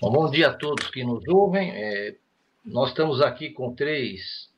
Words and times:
Bom, 0.00 0.10
bom 0.10 0.30
dia 0.30 0.48
a 0.48 0.54
todos 0.54 0.90
que 0.90 1.04
nos 1.04 1.28
ouvem. 1.28 1.72
É, 1.72 2.16
nós 2.64 2.88
estamos 2.88 3.20
aqui 3.20 3.50
com 3.50 3.74
três 3.74 4.48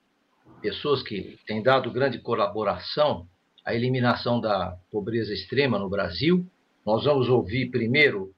pessoas 0.61 1.03
que 1.03 1.37
têm 1.45 1.61
dado 1.61 1.91
grande 1.91 2.21
colaboração 2.21 3.27
à 3.65 3.75
eliminação 3.75 4.41
da 4.41 4.79
pobreza 4.89 5.35
extrema 5.35 5.81
no 5.81 5.91
Brasil. 5.91 6.47
Nós 6.87 7.07
vamos 7.07 7.29
ouvir 7.29 7.73
primeiro 7.73 8.33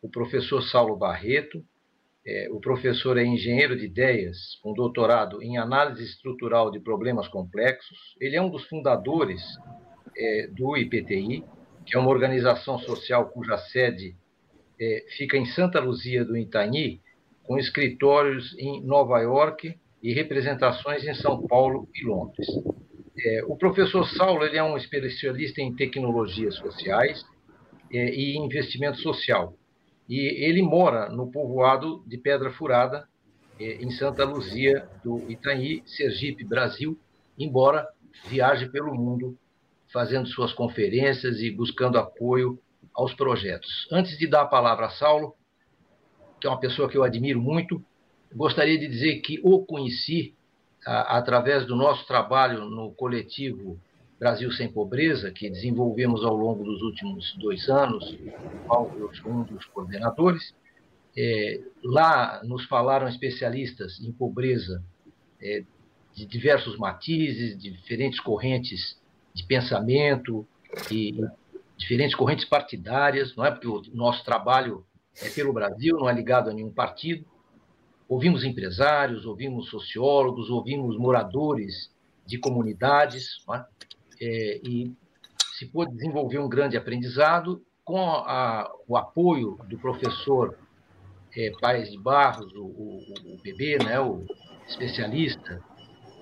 o 0.00 0.08
professor 0.08 0.62
Saulo 0.62 0.96
Barreto. 0.96 1.62
É, 2.26 2.48
o 2.50 2.58
professor 2.58 3.18
é 3.18 3.24
engenheiro 3.26 3.76
de 3.76 3.84
ideias, 3.84 4.58
com 4.62 4.72
doutorado 4.72 5.42
em 5.42 5.58
análise 5.58 6.04
estrutural 6.04 6.70
de 6.70 6.80
problemas 6.80 7.28
complexos. 7.28 8.16
Ele 8.18 8.34
é 8.34 8.40
um 8.40 8.48
dos 8.48 8.64
fundadores 8.64 9.42
é, 10.16 10.46
do 10.46 10.74
IPTI, 10.74 11.44
que 11.84 11.94
é 11.94 11.98
uma 11.98 12.08
organização 12.08 12.78
social 12.78 13.28
cuja 13.28 13.58
sede 13.58 14.16
é, 14.80 15.04
fica 15.16 15.36
em 15.36 15.46
Santa 15.46 15.80
Luzia 15.80 16.24
do 16.24 16.36
Itaim, 16.36 17.00
com 17.42 17.58
escritórios 17.58 18.54
em 18.58 18.82
Nova 18.82 19.20
York 19.20 19.76
e 20.02 20.12
representações 20.12 21.04
em 21.04 21.14
São 21.14 21.46
Paulo 21.46 21.88
e 21.94 22.04
Londres. 22.04 22.46
É, 23.18 23.44
o 23.46 23.56
professor 23.56 24.06
Saulo 24.08 24.44
ele 24.44 24.58
é 24.58 24.62
um 24.62 24.76
especialista 24.76 25.62
em 25.62 25.74
tecnologias 25.74 26.56
sociais 26.56 27.24
é, 27.90 28.14
e 28.14 28.36
investimento 28.36 28.98
social. 28.98 29.54
E 30.08 30.44
ele 30.44 30.62
mora 30.62 31.08
no 31.08 31.30
povoado 31.30 32.04
de 32.06 32.18
Pedra 32.18 32.50
Furada, 32.50 33.08
é, 33.58 33.76
em 33.76 33.90
Santa 33.90 34.24
Luzia 34.24 34.86
do 35.02 35.30
Itaim, 35.30 35.82
Sergipe, 35.86 36.44
Brasil, 36.44 36.98
embora 37.38 37.88
viaje 38.28 38.68
pelo 38.68 38.94
mundo 38.94 39.36
fazendo 39.92 40.26
suas 40.28 40.52
conferências 40.52 41.40
e 41.40 41.50
buscando 41.50 41.98
apoio 41.98 42.58
aos 42.96 43.12
projetos. 43.12 43.86
Antes 43.92 44.16
de 44.16 44.26
dar 44.26 44.42
a 44.42 44.46
palavra 44.46 44.86
a 44.86 44.90
Saulo, 44.90 45.34
que 46.40 46.46
é 46.46 46.50
uma 46.50 46.58
pessoa 46.58 46.88
que 46.88 46.96
eu 46.96 47.04
admiro 47.04 47.40
muito, 47.40 47.84
gostaria 48.34 48.78
de 48.78 48.88
dizer 48.88 49.20
que 49.20 49.38
o 49.44 49.64
conheci 49.64 50.34
a, 50.86 51.18
através 51.18 51.66
do 51.66 51.76
nosso 51.76 52.06
trabalho 52.06 52.64
no 52.64 52.92
coletivo 52.92 53.78
Brasil 54.18 54.50
Sem 54.52 54.72
Pobreza, 54.72 55.30
que 55.30 55.50
desenvolvemos 55.50 56.24
ao 56.24 56.34
longo 56.34 56.64
dos 56.64 56.80
últimos 56.80 57.34
dois 57.36 57.68
anos, 57.68 58.16
eu 58.98 59.14
sou 59.14 59.30
um 59.30 59.42
dos 59.42 59.64
coordenadores. 59.66 60.54
É, 61.18 61.60
lá 61.82 62.42
nos 62.44 62.64
falaram 62.66 63.08
especialistas 63.08 64.00
em 64.00 64.12
pobreza 64.12 64.82
é, 65.40 65.62
de 66.14 66.26
diversos 66.26 66.78
matizes, 66.78 67.58
de 67.58 67.70
diferentes 67.70 68.20
correntes 68.20 68.98
de 69.34 69.44
pensamento 69.44 70.46
e 70.90 71.14
diferentes 71.76 72.14
correntes 72.14 72.44
partidárias, 72.44 73.34
não 73.36 73.44
é? 73.44 73.50
Porque 73.50 73.68
o 73.68 73.82
nosso 73.94 74.24
trabalho 74.24 74.84
é 75.20 75.28
pelo 75.30 75.52
Brasil, 75.52 75.96
não 75.96 76.08
é 76.08 76.12
ligado 76.12 76.50
a 76.50 76.54
nenhum 76.54 76.72
partido. 76.72 77.24
Ouvimos 78.08 78.44
empresários, 78.44 79.26
ouvimos 79.26 79.68
sociólogos, 79.68 80.48
ouvimos 80.50 80.96
moradores 80.96 81.90
de 82.24 82.38
comunidades, 82.38 83.44
é? 83.52 83.64
É, 84.20 84.60
e 84.64 84.92
se 85.58 85.66
pôde 85.66 85.92
desenvolver 85.92 86.38
um 86.38 86.48
grande 86.48 86.76
aprendizado 86.76 87.62
com 87.84 88.00
a, 88.00 88.70
o 88.88 88.96
apoio 88.96 89.58
do 89.68 89.78
professor 89.78 90.58
é, 91.36 91.52
Paes 91.60 91.90
de 91.90 91.98
Barros, 91.98 92.52
o, 92.54 92.64
o, 92.64 93.34
o 93.34 93.42
bebê, 93.42 93.78
né, 93.78 94.00
o 94.00 94.24
especialista 94.66 95.62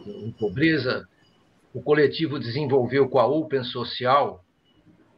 em 0.06 0.30
pobreza. 0.32 1.08
O 1.72 1.82
coletivo 1.82 2.38
desenvolveu 2.38 3.08
com 3.08 3.19
a 3.19 3.27
Open 3.27 3.64
Social 3.64 4.44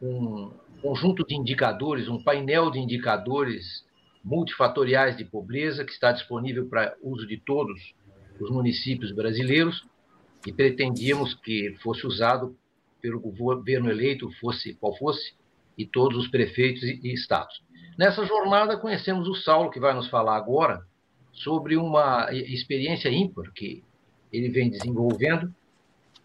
um 0.01 0.51
conjunto 0.81 1.25
de 1.25 1.35
indicadores, 1.35 2.07
um 2.07 2.21
painel 2.21 2.69
de 2.69 2.79
indicadores 2.79 3.85
multifatoriais 4.23 5.17
de 5.17 5.25
pobreza 5.25 5.85
que 5.85 5.91
está 5.91 6.11
disponível 6.11 6.67
para 6.67 6.95
uso 7.01 7.25
de 7.25 7.37
todos 7.37 7.95
os 8.39 8.49
municípios 8.51 9.11
brasileiros 9.11 9.85
e 10.45 10.51
pretendíamos 10.51 11.33
que 11.33 11.75
fosse 11.81 12.05
usado 12.05 12.55
pelo 13.01 13.19
governo 13.19 13.89
eleito, 13.89 14.29
fosse 14.39 14.73
qual 14.75 14.95
fosse, 14.97 15.35
e 15.77 15.85
todos 15.85 16.17
os 16.17 16.27
prefeitos 16.27 16.83
e, 16.83 17.13
estados. 17.13 17.63
Nessa 17.97 18.25
jornada 18.25 18.77
conhecemos 18.77 19.27
o 19.27 19.35
Saulo, 19.35 19.69
que 19.69 19.79
vai 19.79 19.93
nos 19.93 20.09
falar 20.09 20.35
agora 20.35 20.85
sobre 21.31 21.77
uma 21.77 22.29
experiência 22.31 23.09
ímpar 23.09 23.51
que 23.53 23.83
ele 24.33 24.49
vem 24.49 24.69
desenvolvendo 24.69 25.53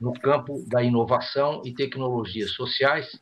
no 0.00 0.12
campo 0.15 0.65
da 0.66 0.82
inovação 0.82 1.62
e 1.65 1.72
tecnologias 1.72 2.50
sociais, 2.53 3.21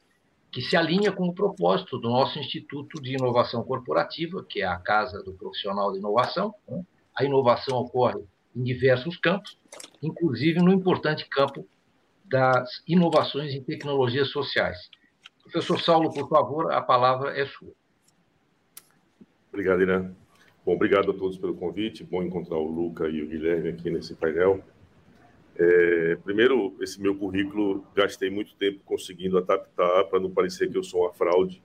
que 0.50 0.60
se 0.60 0.76
alinha 0.76 1.12
com 1.12 1.28
o 1.28 1.34
propósito 1.34 1.98
do 1.98 2.08
nosso 2.08 2.38
Instituto 2.38 3.00
de 3.00 3.14
Inovação 3.14 3.62
Corporativa, 3.62 4.44
que 4.48 4.60
é 4.60 4.66
a 4.66 4.76
Casa 4.76 5.22
do 5.22 5.32
Profissional 5.32 5.92
de 5.92 5.98
Inovação. 5.98 6.54
Né? 6.68 6.82
A 7.16 7.24
inovação 7.24 7.78
ocorre 7.78 8.24
em 8.54 8.62
diversos 8.62 9.16
campos, 9.16 9.58
inclusive 10.02 10.60
no 10.60 10.72
importante 10.72 11.28
campo 11.28 11.66
das 12.24 12.82
inovações 12.86 13.54
em 13.54 13.62
tecnologias 13.62 14.28
sociais. 14.28 14.76
Professor 15.42 15.80
Saulo, 15.80 16.12
por 16.12 16.28
favor, 16.28 16.72
a 16.72 16.80
palavra 16.80 17.38
é 17.38 17.46
sua. 17.46 17.72
Obrigado, 19.48 19.82
Irã. 19.82 20.12
Bom, 20.64 20.74
obrigado 20.74 21.10
a 21.10 21.14
todos 21.14 21.38
pelo 21.38 21.54
convite. 21.54 22.04
Bom 22.04 22.22
encontrar 22.22 22.56
o 22.56 22.70
Luca 22.70 23.08
e 23.08 23.22
o 23.22 23.28
Guilherme 23.28 23.70
aqui 23.70 23.90
nesse 23.90 24.14
painel. 24.14 24.62
É, 25.56 26.16
primeiro, 26.24 26.74
esse 26.80 27.00
meu 27.00 27.14
currículo, 27.14 27.84
gastei 27.94 28.30
muito 28.30 28.54
tempo 28.54 28.80
conseguindo 28.84 29.38
adaptar 29.38 30.04
para 30.04 30.20
não 30.20 30.30
parecer 30.30 30.70
que 30.70 30.78
eu 30.78 30.82
sou 30.82 31.02
uma 31.02 31.12
fraude. 31.12 31.62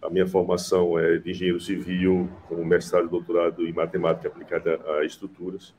A 0.00 0.10
minha 0.10 0.26
formação 0.26 0.98
é 0.98 1.16
de 1.16 1.30
engenheiro 1.30 1.60
civil, 1.60 2.28
com 2.46 2.64
mestrado 2.64 3.06
e 3.06 3.10
doutorado 3.10 3.66
em 3.66 3.72
matemática 3.72 4.28
aplicada 4.28 4.80
a 4.98 5.04
estruturas. 5.04 5.74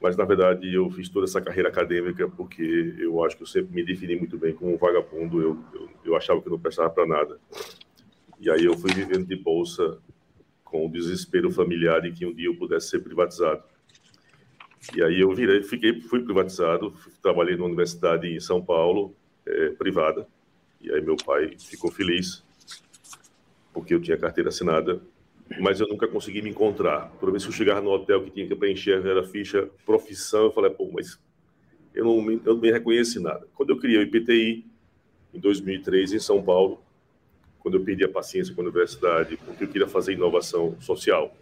Mas, 0.00 0.16
na 0.16 0.24
verdade, 0.24 0.72
eu 0.72 0.88
fiz 0.90 1.08
toda 1.08 1.26
essa 1.26 1.40
carreira 1.40 1.68
acadêmica 1.68 2.28
porque 2.28 2.94
eu 2.98 3.22
acho 3.24 3.36
que 3.36 3.42
eu 3.42 3.46
sempre 3.46 3.74
me 3.74 3.84
defini 3.84 4.16
muito 4.16 4.38
bem 4.38 4.54
como 4.54 4.72
um 4.72 4.76
vagabundo. 4.76 5.42
Eu, 5.42 5.58
eu, 5.74 5.88
eu 6.04 6.16
achava 6.16 6.40
que 6.40 6.48
não 6.48 6.58
prestava 6.58 6.88
para 6.88 7.06
nada. 7.06 7.38
E 8.40 8.48
aí 8.48 8.64
eu 8.64 8.78
fui 8.78 8.92
vivendo 8.92 9.26
de 9.26 9.36
bolsa 9.36 9.98
com 10.64 10.86
o 10.86 10.90
desespero 10.90 11.50
familiar 11.50 12.00
de 12.00 12.12
que 12.12 12.24
um 12.24 12.32
dia 12.32 12.46
eu 12.46 12.56
pudesse 12.56 12.90
ser 12.90 13.00
privatizado. 13.00 13.62
E 14.94 15.02
aí 15.02 15.20
eu 15.20 15.32
virei, 15.34 15.62
fiquei, 15.62 16.00
fui 16.00 16.22
privatizado, 16.22 16.94
trabalhei 17.22 17.56
numa 17.56 17.66
universidade 17.66 18.28
em 18.28 18.40
São 18.40 18.62
Paulo, 18.62 19.14
é, 19.46 19.70
privada. 19.70 20.26
E 20.80 20.92
aí 20.92 21.00
meu 21.00 21.16
pai 21.16 21.56
ficou 21.58 21.90
feliz, 21.90 22.44
porque 23.72 23.94
eu 23.94 24.00
tinha 24.00 24.16
carteira 24.16 24.48
assinada, 24.48 25.00
mas 25.60 25.80
eu 25.80 25.88
nunca 25.88 26.06
consegui 26.06 26.42
me 26.42 26.50
encontrar. 26.50 27.10
Toda 27.18 27.32
vez 27.32 27.44
que 27.44 27.50
eu 27.50 27.54
chegava 27.54 27.80
no 27.80 27.90
hotel 27.90 28.22
que 28.24 28.30
tinha 28.30 28.46
que 28.46 28.54
preencher 28.54 29.04
era 29.04 29.24
ficha 29.24 29.68
profissão, 29.84 30.44
eu 30.44 30.52
falei, 30.52 30.70
pô, 30.70 30.90
mas 30.92 31.18
eu 31.94 32.04
não 32.04 32.22
me, 32.22 32.40
eu 32.44 32.54
não 32.54 32.60
me 32.60 32.70
reconheço 32.70 33.18
em 33.18 33.22
nada. 33.22 33.46
Quando 33.54 33.70
eu 33.70 33.78
criei 33.78 33.98
o 33.98 34.02
IPTI, 34.02 34.64
em 35.34 35.40
2003, 35.40 36.12
em 36.12 36.18
São 36.18 36.42
Paulo, 36.42 36.80
quando 37.58 37.76
eu 37.76 37.84
perdi 37.84 38.04
a 38.04 38.08
paciência 38.08 38.54
com 38.54 38.60
a 38.60 38.64
universidade, 38.64 39.36
porque 39.36 39.64
eu 39.64 39.68
queria 39.68 39.88
fazer 39.88 40.12
inovação 40.12 40.80
social, 40.80 41.36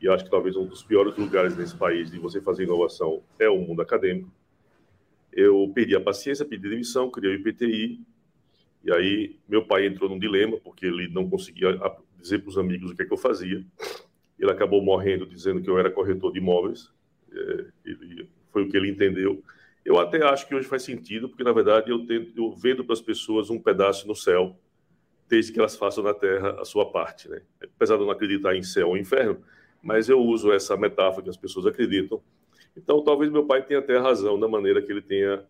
e 0.00 0.08
acho 0.08 0.24
que 0.24 0.30
talvez 0.30 0.56
um 0.56 0.64
dos 0.64 0.82
piores 0.82 1.16
lugares 1.16 1.56
nesse 1.56 1.76
país 1.76 2.10
de 2.10 2.18
você 2.18 2.40
fazer 2.40 2.64
inovação 2.64 3.22
é 3.38 3.48
o 3.48 3.58
mundo 3.58 3.82
acadêmico. 3.82 4.30
Eu 5.32 5.70
perdi 5.74 5.94
a 5.94 6.00
paciência, 6.00 6.44
pedi 6.44 6.68
demissão, 6.68 7.10
criei 7.10 7.36
o 7.36 7.38
IPTI, 7.38 8.00
e 8.82 8.92
aí 8.92 9.36
meu 9.48 9.64
pai 9.64 9.86
entrou 9.86 10.08
num 10.08 10.18
dilema, 10.18 10.56
porque 10.58 10.86
ele 10.86 11.08
não 11.08 11.28
conseguia 11.28 11.78
dizer 12.18 12.38
para 12.38 12.48
os 12.48 12.58
amigos 12.58 12.90
o 12.90 12.96
que 12.96 13.02
é 13.02 13.04
que 13.04 13.12
eu 13.12 13.18
fazia. 13.18 13.64
Ele 14.38 14.50
acabou 14.50 14.82
morrendo 14.82 15.26
dizendo 15.26 15.60
que 15.60 15.68
eu 15.68 15.78
era 15.78 15.90
corretor 15.90 16.32
de 16.32 16.38
imóveis, 16.38 16.90
é, 17.32 17.66
ele, 17.84 18.28
foi 18.50 18.64
o 18.64 18.68
que 18.68 18.76
ele 18.76 18.90
entendeu. 18.90 19.42
Eu 19.84 19.98
até 19.98 20.22
acho 20.24 20.48
que 20.48 20.54
hoje 20.54 20.66
faz 20.66 20.82
sentido, 20.82 21.28
porque 21.28 21.44
na 21.44 21.52
verdade 21.52 21.90
eu, 21.90 22.06
tento, 22.06 22.32
eu 22.36 22.52
vendo 22.52 22.84
para 22.84 22.94
as 22.94 23.00
pessoas 23.00 23.50
um 23.50 23.58
pedaço 23.58 24.08
no 24.08 24.14
céu, 24.14 24.58
desde 25.28 25.52
que 25.52 25.58
elas 25.58 25.76
façam 25.76 26.02
na 26.02 26.14
terra 26.14 26.56
a 26.58 26.64
sua 26.64 26.90
parte. 26.90 27.28
Né? 27.28 27.42
Apesar 27.62 27.96
de 27.96 28.02
eu 28.02 28.06
não 28.06 28.12
acreditar 28.12 28.56
em 28.56 28.62
céu 28.62 28.88
ou 28.88 28.96
inferno, 28.96 29.42
mas 29.82 30.08
eu 30.08 30.20
uso 30.20 30.52
essa 30.52 30.76
metáfora 30.76 31.24
que 31.24 31.30
as 31.30 31.36
pessoas 31.36 31.66
acreditam. 31.66 32.22
Então, 32.76 33.02
talvez 33.02 33.30
meu 33.30 33.46
pai 33.46 33.62
tenha 33.64 33.80
até 33.80 33.98
razão 33.98 34.36
na 34.36 34.48
maneira 34.48 34.80
que 34.80 34.90
ele 34.90 35.02
tenha 35.02 35.44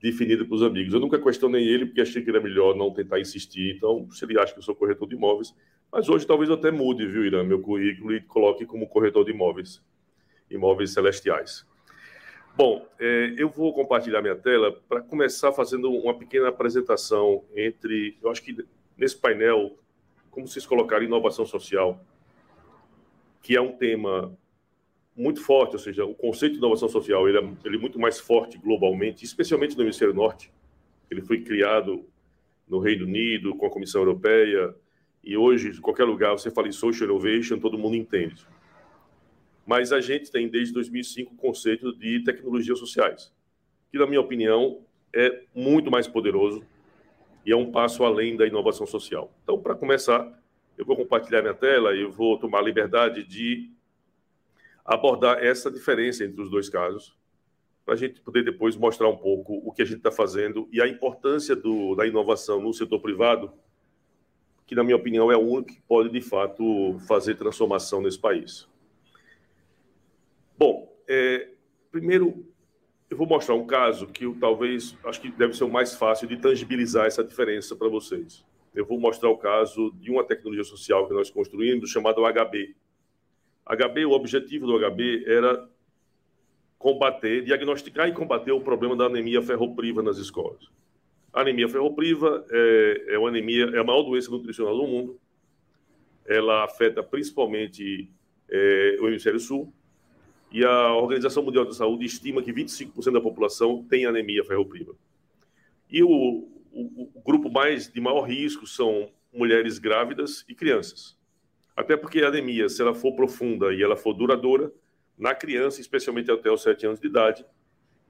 definido 0.00 0.46
para 0.46 0.54
os 0.54 0.62
amigos. 0.62 0.94
Eu 0.94 1.00
nunca 1.00 1.18
questionei 1.18 1.66
ele, 1.66 1.86
porque 1.86 2.00
achei 2.00 2.22
que 2.22 2.30
era 2.30 2.40
melhor 2.40 2.74
não 2.74 2.92
tentar 2.92 3.20
insistir. 3.20 3.76
Então, 3.76 4.10
se 4.10 4.24
ele 4.24 4.38
acha 4.38 4.52
que 4.52 4.58
eu 4.58 4.62
sou 4.62 4.74
corretor 4.74 5.06
de 5.08 5.14
imóveis, 5.14 5.54
mas 5.92 6.08
hoje 6.08 6.26
talvez 6.26 6.48
eu 6.48 6.56
até 6.56 6.70
mude, 6.70 7.06
viu, 7.06 7.24
Irã, 7.24 7.42
meu 7.42 7.60
currículo 7.60 8.14
e 8.14 8.20
coloque 8.20 8.64
como 8.64 8.88
corretor 8.88 9.24
de 9.24 9.32
imóveis, 9.32 9.82
imóveis 10.48 10.92
celestiais. 10.92 11.66
Bom, 12.56 12.86
é, 12.98 13.34
eu 13.36 13.48
vou 13.48 13.72
compartilhar 13.72 14.22
minha 14.22 14.36
tela 14.36 14.72
para 14.88 15.00
começar 15.00 15.52
fazendo 15.52 15.90
uma 15.90 16.14
pequena 16.14 16.48
apresentação 16.48 17.44
entre, 17.54 18.16
eu 18.22 18.30
acho 18.30 18.42
que 18.42 18.56
nesse 18.96 19.16
painel, 19.16 19.76
como 20.30 20.46
vocês 20.46 20.66
colocaram 20.66 21.04
inovação 21.04 21.44
social, 21.44 22.04
que 23.42 23.56
é 23.56 23.60
um 23.60 23.72
tema 23.72 24.36
muito 25.16 25.42
forte, 25.42 25.72
ou 25.74 25.78
seja, 25.78 26.04
o 26.04 26.14
conceito 26.14 26.52
de 26.52 26.58
inovação 26.58 26.88
social 26.88 27.28
ele 27.28 27.38
é, 27.38 27.50
ele 27.64 27.76
é 27.76 27.78
muito 27.78 27.98
mais 27.98 28.18
forte 28.18 28.56
globalmente, 28.58 29.24
especialmente 29.24 29.76
no 29.76 29.82
hemisfério 29.82 30.14
norte. 30.14 30.50
Ele 31.10 31.20
foi 31.20 31.42
criado 31.42 32.04
no 32.68 32.78
Reino 32.78 33.04
Unido 33.04 33.54
com 33.56 33.66
a 33.66 33.70
Comissão 33.70 34.00
Europeia 34.00 34.74
e 35.22 35.36
hoje, 35.36 35.70
em 35.70 35.80
qualquer 35.80 36.04
lugar, 36.04 36.32
você 36.32 36.50
fala 36.50 36.68
em 36.68 36.72
social 36.72 37.08
innovation, 37.08 37.58
todo 37.58 37.76
mundo 37.76 37.96
entende. 37.96 38.46
Mas 39.66 39.92
a 39.92 40.00
gente 40.00 40.30
tem, 40.30 40.48
desde 40.48 40.72
2005, 40.72 41.34
o 41.34 41.36
conceito 41.36 41.92
de 41.96 42.24
tecnologias 42.24 42.78
sociais, 42.78 43.32
que, 43.90 43.98
na 43.98 44.06
minha 44.06 44.20
opinião, 44.20 44.80
é 45.12 45.42
muito 45.54 45.90
mais 45.90 46.08
poderoso 46.08 46.64
e 47.44 47.52
é 47.52 47.56
um 47.56 47.70
passo 47.70 48.04
além 48.04 48.36
da 48.36 48.46
inovação 48.46 48.86
social. 48.86 49.30
Então, 49.42 49.60
para 49.60 49.74
começar, 49.74 50.39
eu 50.80 50.86
vou 50.86 50.96
compartilhar 50.96 51.42
minha 51.42 51.52
tela 51.52 51.94
e 51.94 52.04
vou 52.06 52.38
tomar 52.38 52.62
liberdade 52.62 53.22
de 53.22 53.70
abordar 54.82 55.44
essa 55.44 55.70
diferença 55.70 56.24
entre 56.24 56.40
os 56.40 56.50
dois 56.50 56.70
casos, 56.70 57.14
para 57.84 57.92
a 57.92 57.96
gente 57.98 58.18
poder 58.22 58.42
depois 58.42 58.76
mostrar 58.76 59.06
um 59.08 59.16
pouco 59.16 59.60
o 59.62 59.72
que 59.72 59.82
a 59.82 59.84
gente 59.84 59.98
está 59.98 60.10
fazendo 60.10 60.66
e 60.72 60.80
a 60.80 60.88
importância 60.88 61.54
do, 61.54 61.94
da 61.94 62.06
inovação 62.06 62.62
no 62.62 62.72
setor 62.72 62.98
privado, 62.98 63.52
que, 64.66 64.74
na 64.74 64.82
minha 64.82 64.96
opinião, 64.96 65.30
é 65.30 65.36
o 65.36 65.40
único 65.40 65.74
que 65.74 65.82
pode, 65.82 66.08
de 66.08 66.22
fato, 66.22 66.98
fazer 67.06 67.34
transformação 67.34 68.00
nesse 68.00 68.18
país. 68.18 68.66
Bom, 70.56 70.90
é, 71.06 71.50
primeiro, 71.92 72.46
eu 73.10 73.18
vou 73.18 73.26
mostrar 73.26 73.54
um 73.54 73.66
caso 73.66 74.06
que 74.06 74.24
eu, 74.24 74.34
talvez, 74.40 74.96
acho 75.04 75.20
que 75.20 75.30
deve 75.30 75.52
ser 75.52 75.64
o 75.64 75.68
mais 75.68 75.94
fácil 75.94 76.26
de 76.26 76.38
tangibilizar 76.38 77.04
essa 77.04 77.22
diferença 77.22 77.76
para 77.76 77.88
vocês. 77.88 78.48
Eu 78.74 78.86
vou 78.86 78.98
mostrar 78.98 79.28
o 79.28 79.36
caso 79.36 79.92
de 80.00 80.10
uma 80.10 80.24
tecnologia 80.24 80.64
social 80.64 81.06
que 81.06 81.14
nós 81.14 81.30
construímos, 81.30 81.90
chamada 81.90 82.20
HB. 82.20 82.74
HB, 83.66 84.06
o 84.06 84.12
objetivo 84.12 84.66
do 84.66 84.78
HB 84.78 85.24
era 85.26 85.68
combater, 86.78 87.42
diagnosticar 87.42 88.08
e 88.08 88.12
combater 88.12 88.52
o 88.52 88.60
problema 88.60 88.96
da 88.96 89.04
anemia 89.04 89.42
ferropriva 89.42 90.02
nas 90.02 90.18
escolas. 90.18 90.68
A 91.32 91.42
anemia 91.42 91.68
ferropriva 91.68 92.44
é, 92.50 93.04
é 93.10 93.18
uma 93.18 93.28
anemia, 93.28 93.64
é 93.66 93.78
a 93.78 93.84
maior 93.84 94.02
doença 94.02 94.30
nutricional 94.30 94.76
do 94.76 94.86
mundo. 94.86 95.20
Ela 96.26 96.64
afeta 96.64 97.02
principalmente 97.02 98.10
é, 98.48 98.96
o 99.00 99.08
hemisfério 99.08 99.38
sul, 99.38 99.72
e 100.52 100.64
a 100.64 100.94
Organização 100.94 101.44
Mundial 101.44 101.64
da 101.64 101.72
Saúde 101.72 102.04
estima 102.04 102.42
que 102.42 102.52
25% 102.52 103.12
da 103.12 103.20
população 103.20 103.84
tem 103.88 104.04
anemia 104.04 104.44
ferropriva. 104.44 104.94
E 105.88 106.02
o, 106.02 106.48
o, 106.72 107.22
grupo 107.24 107.50
mais 107.50 107.90
de 107.90 108.00
maior 108.00 108.22
risco 108.22 108.66
são 108.66 109.10
mulheres 109.32 109.78
grávidas 109.78 110.44
e 110.48 110.54
crianças. 110.54 111.16
Até 111.76 111.96
porque 111.96 112.20
a 112.20 112.28
anemia, 112.28 112.68
se 112.68 112.82
ela 112.82 112.94
for 112.94 113.14
profunda 113.14 113.72
e 113.72 113.82
ela 113.82 113.96
for 113.96 114.12
duradoura, 114.12 114.72
na 115.16 115.34
criança, 115.34 115.80
especialmente 115.80 116.30
até 116.30 116.50
os 116.50 116.62
7 116.62 116.86
anos 116.86 117.00
de 117.00 117.06
idade, 117.06 117.44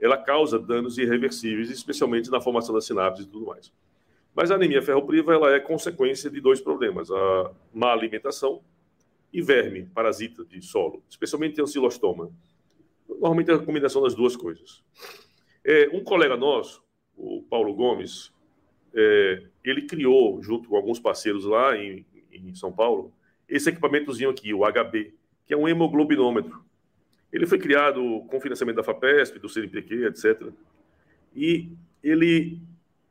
ela 0.00 0.16
causa 0.16 0.58
danos 0.58 0.96
irreversíveis, 0.96 1.70
especialmente 1.70 2.30
na 2.30 2.40
formação 2.40 2.74
das 2.74 2.86
sinapses 2.86 3.26
e 3.26 3.28
tudo 3.28 3.46
mais. 3.46 3.72
Mas 4.34 4.50
a 4.50 4.54
anemia 4.54 4.80
ferropriva 4.80 5.34
ela 5.34 5.54
é 5.54 5.60
consequência 5.60 6.30
de 6.30 6.40
dois 6.40 6.60
problemas: 6.60 7.10
a 7.10 7.50
má 7.74 7.92
alimentação 7.92 8.62
e 9.32 9.42
verme, 9.42 9.86
parasita 9.94 10.44
de 10.44 10.62
solo, 10.62 11.02
especialmente 11.08 11.60
ancilostoma. 11.60 12.30
Normalmente 13.08 13.50
é 13.50 13.54
a 13.54 13.58
combinação 13.58 14.02
das 14.02 14.14
duas 14.14 14.36
coisas. 14.36 14.82
É, 15.64 15.90
um 15.92 16.02
colega 16.02 16.36
nosso, 16.36 16.82
o 17.16 17.42
Paulo 17.42 17.74
Gomes, 17.74 18.32
é, 18.94 19.42
ele 19.64 19.82
criou, 19.82 20.42
junto 20.42 20.68
com 20.68 20.76
alguns 20.76 20.98
parceiros 20.98 21.44
lá 21.44 21.76
em, 21.76 22.04
em 22.32 22.54
São 22.54 22.72
Paulo, 22.72 23.12
esse 23.48 23.68
equipamentozinho 23.68 24.30
aqui, 24.30 24.54
o 24.54 24.60
HB, 24.60 25.12
que 25.44 25.54
é 25.54 25.56
um 25.56 25.68
hemoglobinômetro. 25.68 26.62
Ele 27.32 27.46
foi 27.46 27.58
criado 27.58 28.24
com 28.28 28.40
financiamento 28.40 28.76
da 28.76 28.84
FAPESP, 28.84 29.38
do 29.38 29.48
CNPq, 29.48 30.06
etc. 30.06 30.48
E 31.34 31.70
ele, 32.02 32.60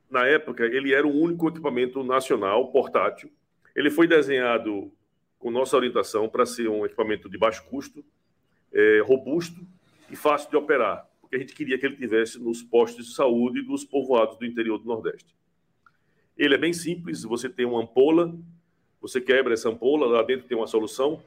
na 0.10 0.26
época, 0.26 0.66
ele 0.66 0.94
era 0.94 1.08
o 1.08 1.14
único 1.14 1.48
equipamento 1.48 2.04
nacional 2.04 2.72
portátil. 2.72 3.30
Ele 3.76 3.90
foi 3.90 4.08
desenhado 4.08 4.92
com 5.38 5.50
nossa 5.52 5.78
orientação 5.78 6.28
para 6.28 6.46
ser 6.46 6.70
um 6.70 6.86
equipamento 6.86 7.30
de 7.30 7.38
baixo 7.38 7.64
custo, 7.66 8.04
é, 8.74 9.02
robusto 9.06 9.66
e 10.12 10.16
fácil 10.16 10.50
de 10.50 10.58
operar, 10.58 11.10
porque 11.22 11.38
a 11.38 11.40
gente 11.40 11.54
queria 11.54 11.78
que 11.78 11.86
ele 11.86 11.96
tivesse 11.96 12.40
nos 12.40 12.62
postos 12.62 13.08
de 13.08 13.14
saúde 13.14 13.62
dos 13.62 13.86
povoados 13.86 14.38
do 14.38 14.46
interior 14.46 14.78
do 14.78 14.86
Nordeste. 14.86 15.34
Ele 16.40 16.56
é 16.56 16.58
bem 16.58 16.72
simples, 16.72 17.24
você 17.24 17.50
tem 17.50 17.66
uma 17.66 17.82
ampola, 17.82 18.34
você 19.02 19.20
quebra 19.20 19.54
essa 19.54 19.68
ampola, 19.68 20.08
lá 20.08 20.24
dentro 20.24 20.48
tem 20.48 20.58
uma 20.58 20.68
solução, 20.68 21.22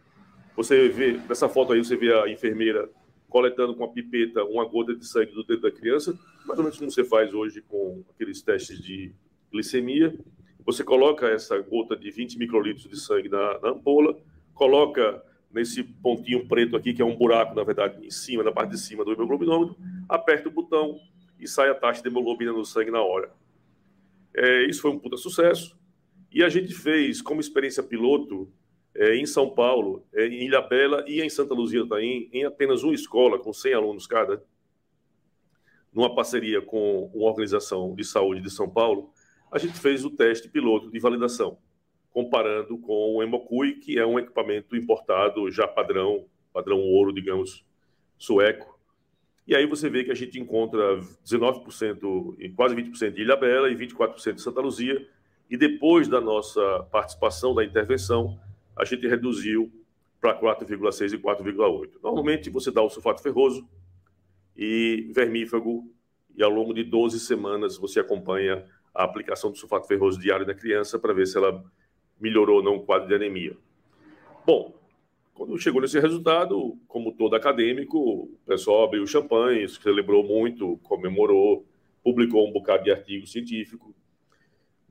você 0.56 0.88
vê, 0.88 1.20
nessa 1.28 1.50
foto 1.50 1.74
aí, 1.74 1.84
você 1.84 1.94
vê 1.96 2.14
a 2.14 2.30
enfermeira 2.30 2.88
coletando 3.28 3.74
com 3.74 3.84
a 3.84 3.88
pipeta 3.88 4.42
uma 4.42 4.64
gota 4.64 4.96
de 4.96 5.06
sangue 5.06 5.32
do 5.32 5.44
dedo 5.44 5.60
da 5.60 5.70
criança, 5.70 6.18
mais 6.46 6.58
ou 6.58 6.64
menos 6.64 6.78
como 6.78 6.90
você 6.90 7.04
faz 7.04 7.34
hoje 7.34 7.60
com 7.60 8.02
aqueles 8.14 8.40
testes 8.40 8.80
de 8.82 9.12
glicemia, 9.52 10.18
você 10.64 10.82
coloca 10.82 11.26
essa 11.28 11.58
gota 11.58 11.94
de 11.94 12.10
20 12.10 12.38
microlitros 12.38 12.88
de 12.88 12.98
sangue 12.98 13.28
na, 13.28 13.58
na 13.60 13.68
ampola, 13.68 14.18
coloca 14.54 15.22
nesse 15.52 15.82
pontinho 15.82 16.48
preto 16.48 16.74
aqui, 16.74 16.94
que 16.94 17.02
é 17.02 17.04
um 17.04 17.16
buraco, 17.16 17.54
na 17.54 17.64
verdade, 17.64 18.02
em 18.02 18.10
cima, 18.10 18.42
na 18.42 18.50
parte 18.50 18.70
de 18.70 18.78
cima 18.78 19.04
do 19.04 19.12
hemoglobinômetro, 19.12 19.76
aperta 20.08 20.48
o 20.48 20.52
botão 20.52 20.98
e 21.38 21.46
sai 21.46 21.68
a 21.68 21.74
taxa 21.74 22.00
de 22.00 22.08
hemoglobina 22.08 22.52
no 22.52 22.64
sangue 22.64 22.90
na 22.90 23.02
hora. 23.02 23.30
É, 24.34 24.64
isso 24.64 24.82
foi 24.82 24.90
um 24.90 24.98
puta 24.98 25.16
sucesso. 25.16 25.78
E 26.30 26.42
a 26.42 26.48
gente 26.48 26.74
fez, 26.74 27.20
como 27.20 27.40
experiência 27.40 27.82
piloto, 27.82 28.50
é, 28.94 29.16
em 29.16 29.26
São 29.26 29.50
Paulo, 29.50 30.06
é, 30.12 30.26
em 30.26 30.46
Ilhabela 30.46 31.04
e 31.06 31.20
em 31.20 31.28
Santa 31.28 31.54
Luzia 31.54 31.86
Taim, 31.86 32.28
em 32.32 32.44
apenas 32.44 32.82
uma 32.82 32.94
escola, 32.94 33.38
com 33.38 33.52
100 33.52 33.74
alunos 33.74 34.06
cada, 34.06 34.42
numa 35.92 36.14
parceria 36.14 36.62
com 36.62 37.10
uma 37.14 37.28
organização 37.28 37.94
de 37.94 38.04
saúde 38.04 38.40
de 38.40 38.50
São 38.50 38.68
Paulo, 38.68 39.12
a 39.50 39.58
gente 39.58 39.78
fez 39.78 40.04
o 40.04 40.10
teste 40.10 40.48
piloto 40.48 40.90
de 40.90 40.98
validação, 40.98 41.58
comparando 42.10 42.78
com 42.78 43.16
o 43.16 43.22
Hemocui, 43.22 43.74
que 43.74 43.98
é 43.98 44.06
um 44.06 44.18
equipamento 44.18 44.74
importado 44.74 45.50
já 45.50 45.68
padrão, 45.68 46.26
padrão 46.52 46.80
ouro, 46.80 47.12
digamos, 47.12 47.64
sueco. 48.16 48.78
E 49.46 49.56
aí 49.56 49.66
você 49.66 49.90
vê 49.90 50.04
que 50.04 50.10
a 50.12 50.14
gente 50.14 50.38
encontra 50.38 50.98
19% 51.24 52.36
e 52.38 52.48
quase 52.50 52.74
20% 52.76 53.12
de 53.12 53.22
Ilhabela 53.22 53.70
e 53.70 53.76
24% 53.76 54.34
de 54.34 54.42
Santa 54.42 54.60
Luzia. 54.60 55.06
E 55.50 55.56
depois 55.56 56.08
da 56.08 56.20
nossa 56.20 56.60
participação 56.90 57.54
da 57.54 57.64
intervenção, 57.64 58.38
a 58.76 58.84
gente 58.84 59.06
reduziu 59.06 59.70
para 60.20 60.38
4,6 60.40 61.14
e 61.14 61.18
4,8. 61.18 61.90
Normalmente 62.02 62.48
você 62.48 62.70
dá 62.70 62.80
o 62.82 62.88
sulfato 62.88 63.20
ferroso 63.20 63.68
e 64.56 65.10
vermífago 65.12 65.92
e 66.36 66.42
ao 66.42 66.50
longo 66.50 66.72
de 66.72 66.84
12 66.84 67.18
semanas 67.20 67.76
você 67.76 68.00
acompanha 68.00 68.64
a 68.94 69.04
aplicação 69.04 69.50
do 69.50 69.58
sulfato 69.58 69.88
ferroso 69.88 70.20
diário 70.20 70.46
na 70.46 70.54
criança 70.54 70.98
para 70.98 71.12
ver 71.12 71.26
se 71.26 71.36
ela 71.36 71.64
melhorou 72.20 72.58
ou 72.58 72.62
não 72.62 72.76
o 72.76 72.82
quadro 72.84 73.08
de 73.08 73.14
anemia. 73.14 73.56
Bom, 74.46 74.74
quando 75.34 75.58
chegou 75.58 75.80
nesse 75.80 75.98
resultado, 75.98 76.78
como 76.86 77.12
todo 77.12 77.34
acadêmico, 77.34 77.98
o 77.98 78.38
pessoal 78.46 78.84
abriu 78.84 79.06
champanhe, 79.06 79.68
celebrou 79.68 80.22
muito, 80.22 80.78
comemorou, 80.82 81.66
publicou 82.02 82.48
um 82.48 82.52
bocado 82.52 82.84
de 82.84 82.90
artigo 82.90 83.26
científico, 83.26 83.94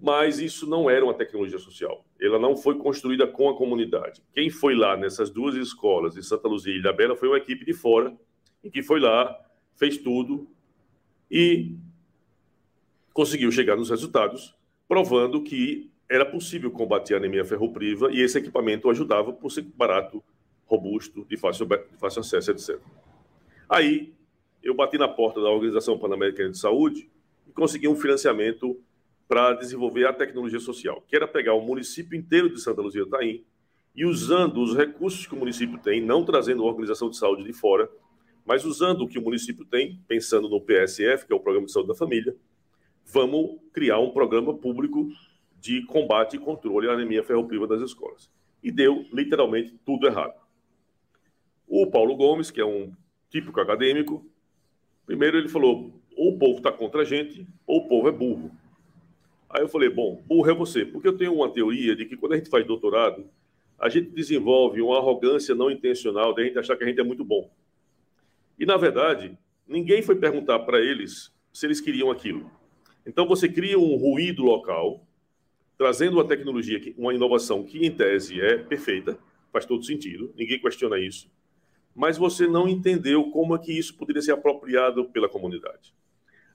mas 0.01 0.39
isso 0.39 0.67
não 0.67 0.89
era 0.89 1.05
uma 1.05 1.13
tecnologia 1.13 1.59
social. 1.59 2.03
Ela 2.19 2.39
não 2.39 2.57
foi 2.57 2.75
construída 2.77 3.27
com 3.27 3.49
a 3.49 3.55
comunidade. 3.55 4.23
Quem 4.33 4.49
foi 4.49 4.75
lá 4.75 4.97
nessas 4.97 5.29
duas 5.29 5.55
escolas, 5.55 6.17
em 6.17 6.23
Santa 6.23 6.47
Luzia 6.47 6.73
e 6.73 6.77
Ilha 6.77 6.91
Bela, 6.91 7.15
foi 7.15 7.27
uma 7.27 7.37
equipe 7.37 7.63
de 7.63 7.73
fora, 7.73 8.15
que 8.73 8.81
foi 8.81 8.99
lá, 8.99 9.39
fez 9.75 9.97
tudo 9.97 10.47
e 11.29 11.75
conseguiu 13.13 13.51
chegar 13.51 13.75
nos 13.75 13.89
resultados, 13.89 14.55
provando 14.87 15.43
que 15.43 15.91
era 16.09 16.25
possível 16.25 16.69
combater 16.71 17.13
a 17.13 17.17
anemia 17.17 17.45
ferropriva 17.45 18.11
e 18.11 18.21
esse 18.21 18.37
equipamento 18.37 18.89
ajudava 18.89 19.31
por 19.31 19.49
ser 19.51 19.61
barato, 19.61 20.23
robusto, 20.71 21.25
de 21.25 21.35
fácil, 21.35 21.65
de 21.65 21.97
fácil 21.97 22.21
acesso, 22.21 22.51
etc. 22.51 22.79
Aí, 23.67 24.13
eu 24.63 24.73
bati 24.73 24.97
na 24.97 25.07
porta 25.07 25.41
da 25.41 25.49
Organização 25.49 25.99
Pan-Americana 25.99 26.51
de 26.51 26.57
Saúde 26.57 27.09
e 27.45 27.51
consegui 27.51 27.89
um 27.89 27.95
financiamento 27.95 28.79
para 29.27 29.53
desenvolver 29.53 30.05
a 30.05 30.13
tecnologia 30.13 30.59
social, 30.59 31.03
que 31.07 31.15
era 31.15 31.27
pegar 31.27 31.53
o 31.53 31.61
município 31.61 32.17
inteiro 32.17 32.49
de 32.49 32.61
Santa 32.61 32.81
Luzia 32.81 33.05
Taim 33.05 33.43
e 33.93 34.05
usando 34.05 34.61
os 34.61 34.75
recursos 34.75 35.25
que 35.25 35.33
o 35.33 35.37
município 35.37 35.77
tem, 35.77 36.01
não 36.01 36.23
trazendo 36.23 36.63
a 36.63 36.65
organização 36.65 37.09
de 37.09 37.17
saúde 37.17 37.43
de 37.43 37.51
fora, 37.51 37.89
mas 38.45 38.63
usando 38.63 39.01
o 39.01 39.07
que 39.07 39.19
o 39.19 39.21
município 39.21 39.65
tem, 39.65 39.99
pensando 40.07 40.49
no 40.49 40.61
PSF, 40.61 41.25
que 41.25 41.33
é 41.33 41.35
o 41.35 41.39
Programa 41.39 41.65
de 41.65 41.73
Saúde 41.73 41.89
da 41.89 41.95
Família, 41.95 42.35
vamos 43.05 43.59
criar 43.73 43.99
um 43.99 44.11
programa 44.11 44.53
público 44.53 45.09
de 45.59 45.85
combate 45.85 46.37
e 46.37 46.39
controle 46.39 46.87
à 46.87 46.93
anemia 46.93 47.23
ferropriva 47.23 47.67
das 47.67 47.81
escolas. 47.81 48.29
E 48.63 48.71
deu 48.71 49.05
literalmente 49.13 49.77
tudo 49.85 50.07
errado. 50.07 50.40
O 51.73 51.87
Paulo 51.87 52.17
Gomes, 52.17 52.51
que 52.51 52.59
é 52.59 52.65
um 52.65 52.91
típico 53.29 53.57
acadêmico, 53.61 54.29
primeiro 55.05 55.37
ele 55.37 55.47
falou: 55.47 56.01
ou 56.17 56.33
o 56.33 56.37
povo 56.37 56.57
está 56.57 56.69
contra 56.69 57.03
a 57.03 57.05
gente, 57.05 57.47
ou 57.65 57.85
o 57.85 57.87
povo 57.87 58.09
é 58.09 58.11
burro. 58.11 58.51
Aí 59.49 59.61
eu 59.61 59.69
falei: 59.69 59.89
bom, 59.89 60.21
burro 60.25 60.51
é 60.51 60.53
você, 60.53 60.85
porque 60.85 61.07
eu 61.07 61.15
tenho 61.15 61.33
uma 61.33 61.49
teoria 61.49 61.95
de 61.95 62.03
que 62.05 62.17
quando 62.17 62.33
a 62.33 62.35
gente 62.35 62.49
faz 62.49 62.67
doutorado, 62.67 63.25
a 63.79 63.87
gente 63.87 64.09
desenvolve 64.09 64.81
uma 64.81 64.97
arrogância 64.97 65.55
não 65.55 65.71
intencional 65.71 66.33
de 66.33 66.41
a 66.41 66.45
gente 66.45 66.59
achar 66.59 66.75
que 66.75 66.83
a 66.83 66.87
gente 66.87 66.99
é 66.99 67.05
muito 67.05 67.23
bom. 67.23 67.49
E, 68.59 68.65
na 68.65 68.75
verdade, 68.75 69.37
ninguém 69.65 70.01
foi 70.01 70.17
perguntar 70.17 70.59
para 70.59 70.81
eles 70.81 71.33
se 71.53 71.65
eles 71.65 71.79
queriam 71.79 72.11
aquilo. 72.11 72.51
Então 73.05 73.25
você 73.25 73.47
cria 73.47 73.79
um 73.79 73.95
ruído 73.95 74.43
local, 74.43 75.07
trazendo 75.77 76.17
uma 76.17 76.27
tecnologia, 76.27 76.93
uma 76.97 77.13
inovação 77.13 77.63
que, 77.63 77.85
em 77.85 77.91
tese, 77.91 78.41
é 78.41 78.57
perfeita, 78.57 79.17
faz 79.53 79.65
todo 79.65 79.85
sentido, 79.85 80.33
ninguém 80.35 80.59
questiona 80.59 80.99
isso, 80.99 81.31
mas 81.95 82.17
você 82.17 82.47
não 82.47 82.67
entendeu 82.67 83.29
como 83.31 83.55
é 83.55 83.59
que 83.59 83.77
isso 83.77 83.95
poderia 83.95 84.21
ser 84.21 84.31
apropriado 84.31 85.05
pela 85.05 85.29
comunidade. 85.29 85.93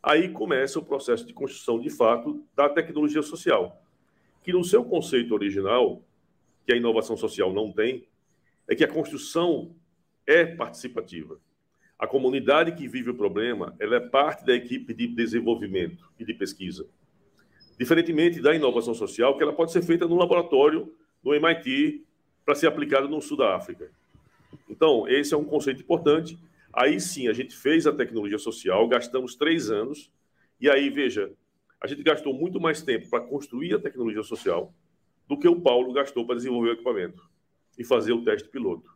Aí 0.03 0.29
começa 0.29 0.79
o 0.79 0.85
processo 0.85 1.27
de 1.27 1.33
construção, 1.33 1.81
de 1.81 1.91
fato, 1.91 2.45
da 2.55 2.69
tecnologia 2.69 3.23
social, 3.23 3.83
que 4.43 4.53
no 4.53 4.65
seu 4.65 4.85
conceito 4.85 5.35
original, 5.35 6.03
que 6.65 6.73
a 6.73 6.77
inovação 6.77 7.17
social 7.17 7.53
não 7.53 7.73
tem, 7.73 8.07
é 8.69 8.75
que 8.75 8.85
a 8.85 8.89
construção 8.89 9.75
é 10.27 10.45
participativa. 10.45 11.39
A 11.99 12.07
comunidade 12.07 12.73
que 12.73 12.87
vive 12.87 13.11
o 13.11 13.15
problema, 13.15 13.75
ela 13.79 13.97
é 13.97 14.01
parte 14.01 14.45
da 14.45 14.55
equipe 14.55 14.93
de 14.93 15.07
desenvolvimento 15.07 16.11
e 16.19 16.25
de 16.25 16.35
pesquisa. 16.35 16.87
Diferentemente 17.79 18.41
da 18.41 18.55
inovação 18.55 18.95
social, 18.95 19.37
que 19.37 19.43
ela 19.43 19.53
pode 19.53 19.73
ser 19.73 19.83
feita 19.83 20.07
no 20.07 20.17
laboratório, 20.17 20.95
no 21.23 21.35
MIT, 21.35 22.05
para 22.45 22.55
ser 22.55 22.67
aplicada 22.67 23.09
no 23.09 23.21
sul 23.21 23.37
da 23.37 23.57
África. 23.57 23.91
Então, 24.69 25.09
esse 25.09 25.35
é 25.35 25.37
um 25.37 25.45
conceito 25.45 25.83
importante. 25.83 26.39
Aí 26.73 27.01
sim, 27.01 27.29
a 27.29 27.33
gente 27.33 27.55
fez 27.57 27.87
a 27.87 27.93
tecnologia 27.93 28.39
social, 28.39 28.87
gastamos 28.87 29.35
três 29.35 29.71
anos, 29.71 30.11
e 30.61 30.71
aí, 30.71 30.91
veja, 30.91 31.33
a 31.81 31.87
gente 31.87 32.03
gastou 32.03 32.33
muito 32.33 32.61
mais 32.61 32.83
tempo 32.83 33.09
para 33.09 33.25
construir 33.25 33.75
a 33.75 33.79
tecnologia 33.79 34.23
social 34.23 34.73
do 35.29 35.39
que 35.39 35.49
o 35.49 35.61
Paulo 35.61 35.93
gastou 35.93 36.27
para 36.27 36.37
desenvolver 36.37 36.71
o 36.71 36.73
equipamento 36.73 37.23
e 37.79 37.85
fazer 37.85 38.13
o 38.13 38.25
teste 38.25 38.49
piloto. 38.49 38.91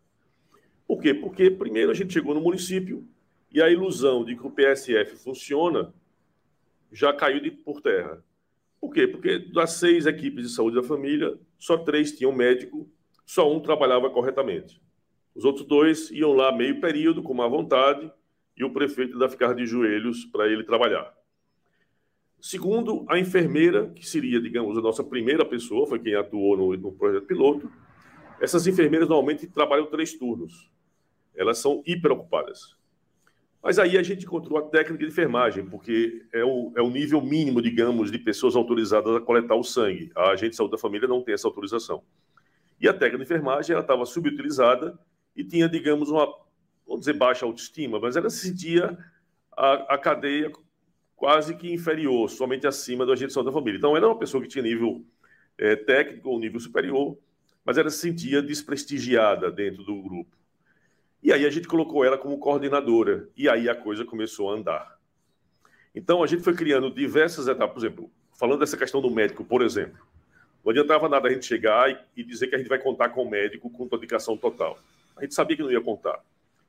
Por 0.86 1.00
quê? 1.00 1.12
Porque 1.14 1.50
primeiro 1.50 1.90
a 1.90 1.94
gente 1.94 2.12
chegou 2.12 2.34
no 2.34 2.40
município 2.40 3.06
e 3.50 3.60
a 3.60 3.68
ilusão 3.68 4.24
de 4.24 4.36
que 4.36 4.46
o 4.46 4.50
PSF 4.50 5.16
funciona 5.16 5.92
já 6.92 7.12
caiu 7.12 7.40
de 7.40 7.50
por 7.50 7.80
terra. 7.80 8.24
Por 8.80 8.92
quê? 8.92 9.06
Porque 9.06 9.38
das 9.38 9.72
seis 9.72 10.06
equipes 10.06 10.48
de 10.48 10.54
saúde 10.54 10.76
da 10.76 10.82
família, 10.82 11.38
só 11.58 11.76
três 11.76 12.16
tinham 12.16 12.32
médico, 12.32 12.90
só 13.26 13.52
um 13.52 13.60
trabalhava 13.60 14.10
corretamente. 14.10 14.80
Os 15.34 15.44
outros 15.44 15.66
dois 15.66 16.10
iam 16.10 16.32
lá 16.32 16.50
meio 16.54 16.80
período, 16.80 17.22
com 17.22 17.32
má 17.34 17.46
vontade, 17.46 18.10
e 18.56 18.64
o 18.64 18.72
prefeito 18.72 19.14
ainda 19.14 19.28
ficar 19.28 19.54
de 19.54 19.66
joelhos 19.66 20.24
para 20.26 20.46
ele 20.46 20.64
trabalhar. 20.64 21.14
Segundo, 22.40 23.04
a 23.08 23.18
enfermeira, 23.18 23.90
que 23.90 24.06
seria, 24.06 24.40
digamos, 24.40 24.76
a 24.76 24.80
nossa 24.80 25.04
primeira 25.04 25.44
pessoa, 25.44 25.86
foi 25.86 25.98
quem 25.98 26.14
atuou 26.14 26.56
no, 26.56 26.76
no 26.76 26.92
projeto 26.92 27.26
piloto, 27.26 27.70
essas 28.40 28.66
enfermeiras 28.66 29.08
normalmente 29.08 29.46
trabalham 29.46 29.86
três 29.86 30.14
turnos. 30.14 30.70
Elas 31.34 31.58
são 31.58 31.82
hiper 31.86 32.12
ocupadas. 32.12 32.74
Mas 33.62 33.78
aí 33.78 33.98
a 33.98 34.02
gente 34.02 34.24
encontrou 34.24 34.58
a 34.58 34.62
técnica 34.62 35.04
de 35.04 35.10
enfermagem, 35.10 35.66
porque 35.66 36.24
é 36.32 36.42
o, 36.42 36.72
é 36.74 36.80
o 36.80 36.88
nível 36.88 37.20
mínimo, 37.20 37.60
digamos, 37.60 38.10
de 38.10 38.18
pessoas 38.18 38.56
autorizadas 38.56 39.14
a 39.14 39.20
coletar 39.20 39.54
o 39.54 39.62
sangue. 39.62 40.10
A 40.16 40.30
agente 40.30 40.50
de 40.50 40.56
saúde 40.56 40.72
da 40.72 40.78
família 40.78 41.06
não 41.06 41.22
tem 41.22 41.34
essa 41.34 41.46
autorização. 41.46 42.02
E 42.80 42.88
a 42.88 42.94
técnica 42.94 43.18
de 43.18 43.24
enfermagem 43.24 43.74
ela 43.74 43.82
estava 43.82 44.06
subutilizada 44.06 44.98
e 45.34 45.44
tinha, 45.44 45.68
digamos, 45.68 46.10
uma, 46.10 46.26
vamos 46.86 47.00
dizer, 47.00 47.14
baixa 47.14 47.46
autoestima, 47.46 47.98
mas 47.98 48.16
ela 48.16 48.28
se 48.30 48.48
sentia 48.48 48.98
a, 49.56 49.94
a 49.94 49.98
cadeia 49.98 50.52
quase 51.16 51.54
que 51.54 51.70
inferior, 51.70 52.30
somente 52.30 52.66
acima 52.66 53.04
de 53.04 53.30
saúde 53.30 53.50
da 53.50 53.52
família. 53.52 53.78
Então, 53.78 53.96
era 53.96 54.06
uma 54.06 54.18
pessoa 54.18 54.42
que 54.42 54.48
tinha 54.48 54.62
nível 54.62 55.04
é, 55.58 55.76
técnico 55.76 56.30
ou 56.30 56.40
nível 56.40 56.58
superior, 56.58 57.18
mas 57.64 57.76
ela 57.76 57.90
se 57.90 57.98
sentia 57.98 58.42
desprestigiada 58.42 59.50
dentro 59.50 59.84
do 59.84 60.00
grupo. 60.02 60.34
E 61.22 61.32
aí 61.32 61.44
a 61.44 61.50
gente 61.50 61.68
colocou 61.68 62.04
ela 62.04 62.16
como 62.16 62.38
coordenadora, 62.38 63.28
e 63.36 63.48
aí 63.48 63.68
a 63.68 63.74
coisa 63.74 64.04
começou 64.04 64.50
a 64.50 64.54
andar. 64.54 64.98
Então, 65.94 66.22
a 66.22 66.26
gente 66.26 66.42
foi 66.42 66.54
criando 66.54 66.90
diversas 66.90 67.46
etapas, 67.46 67.74
por 67.74 67.80
exemplo, 67.80 68.10
falando 68.32 68.60
dessa 68.60 68.76
questão 68.76 69.02
do 69.02 69.10
médico, 69.10 69.44
por 69.44 69.60
exemplo. 69.60 70.00
Não 70.64 70.70
adiantava 70.70 71.08
nada 71.08 71.28
a 71.28 71.32
gente 71.32 71.44
chegar 71.44 72.06
e 72.16 72.24
dizer 72.24 72.46
que 72.46 72.54
a 72.54 72.58
gente 72.58 72.68
vai 72.68 72.78
contar 72.78 73.10
com 73.10 73.22
o 73.22 73.30
médico 73.30 73.68
com 73.68 73.86
dedicação 73.86 74.36
total. 74.36 74.78
A 75.20 75.24
gente 75.24 75.34
sabia 75.34 75.54
que 75.54 75.62
não 75.62 75.70
ia 75.70 75.82
contar. 75.82 76.24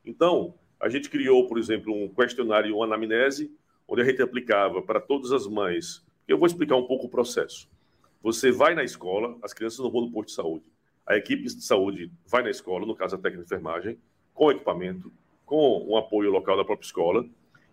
Então, 0.06 0.54
a 0.78 0.90
gente 0.90 1.10
criou, 1.10 1.48
por 1.48 1.58
exemplo, 1.58 1.96
um 1.96 2.10
questionário, 2.10 2.76
uma 2.76 2.86
anamnese, 2.86 3.50
onde 3.88 4.02
a 4.02 4.06
gente 4.06 4.22
aplicava 4.22 4.82
para 4.82 5.00
todas 5.00 5.32
as 5.32 5.48
mães. 5.48 6.06
Eu 6.28 6.38
vou 6.38 6.46
explicar 6.46 6.76
um 6.76 6.86
pouco 6.86 7.06
o 7.06 7.10
processo. 7.10 7.70
Você 8.22 8.52
vai 8.52 8.76
na 8.76 8.84
escola, 8.84 9.38
as 9.42 9.54
crianças 9.54 9.80
não 9.80 9.90
vão 9.90 10.02
no 10.02 10.12
posto 10.12 10.28
de 10.28 10.34
saúde. 10.34 10.66
A 11.08 11.16
equipe 11.16 11.44
de 11.44 11.64
saúde 11.64 12.12
vai 12.28 12.44
na 12.44 12.50
escola, 12.50 12.86
no 12.86 12.94
caso 12.94 13.16
a 13.16 13.18
técnica 13.18 13.46
de 13.46 13.46
enfermagem, 13.46 13.98
com 14.34 14.52
equipamento, 14.52 15.14
com 15.46 15.88
um 15.88 15.96
apoio 15.96 16.30
local 16.30 16.58
da 16.58 16.66
própria 16.66 16.86
escola, 16.86 17.26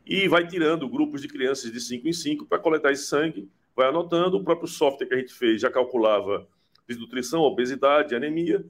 e 0.07 0.29
vai 0.29 0.47
tirando 0.47 0.89
grupos 0.89 1.23
de 1.23 1.27
crianças 1.27 1.73
de 1.73 1.81
5 1.81 2.07
em 2.07 2.13
5 2.13 2.47
para 2.47 2.61
coletar 2.61 2.93
esse 2.93 3.07
sangue, 3.07 3.51
vai 3.75 3.89
anotando. 3.89 4.37
O 4.37 4.45
próprio 4.45 4.69
software 4.69 5.09
que 5.09 5.15
a 5.15 5.19
gente 5.19 5.35
fez 5.35 5.61
já 5.61 5.71
calculava 5.71 6.47
desnutrição, 6.87 7.41
obesidade, 7.41 8.15
anemia, 8.15 8.65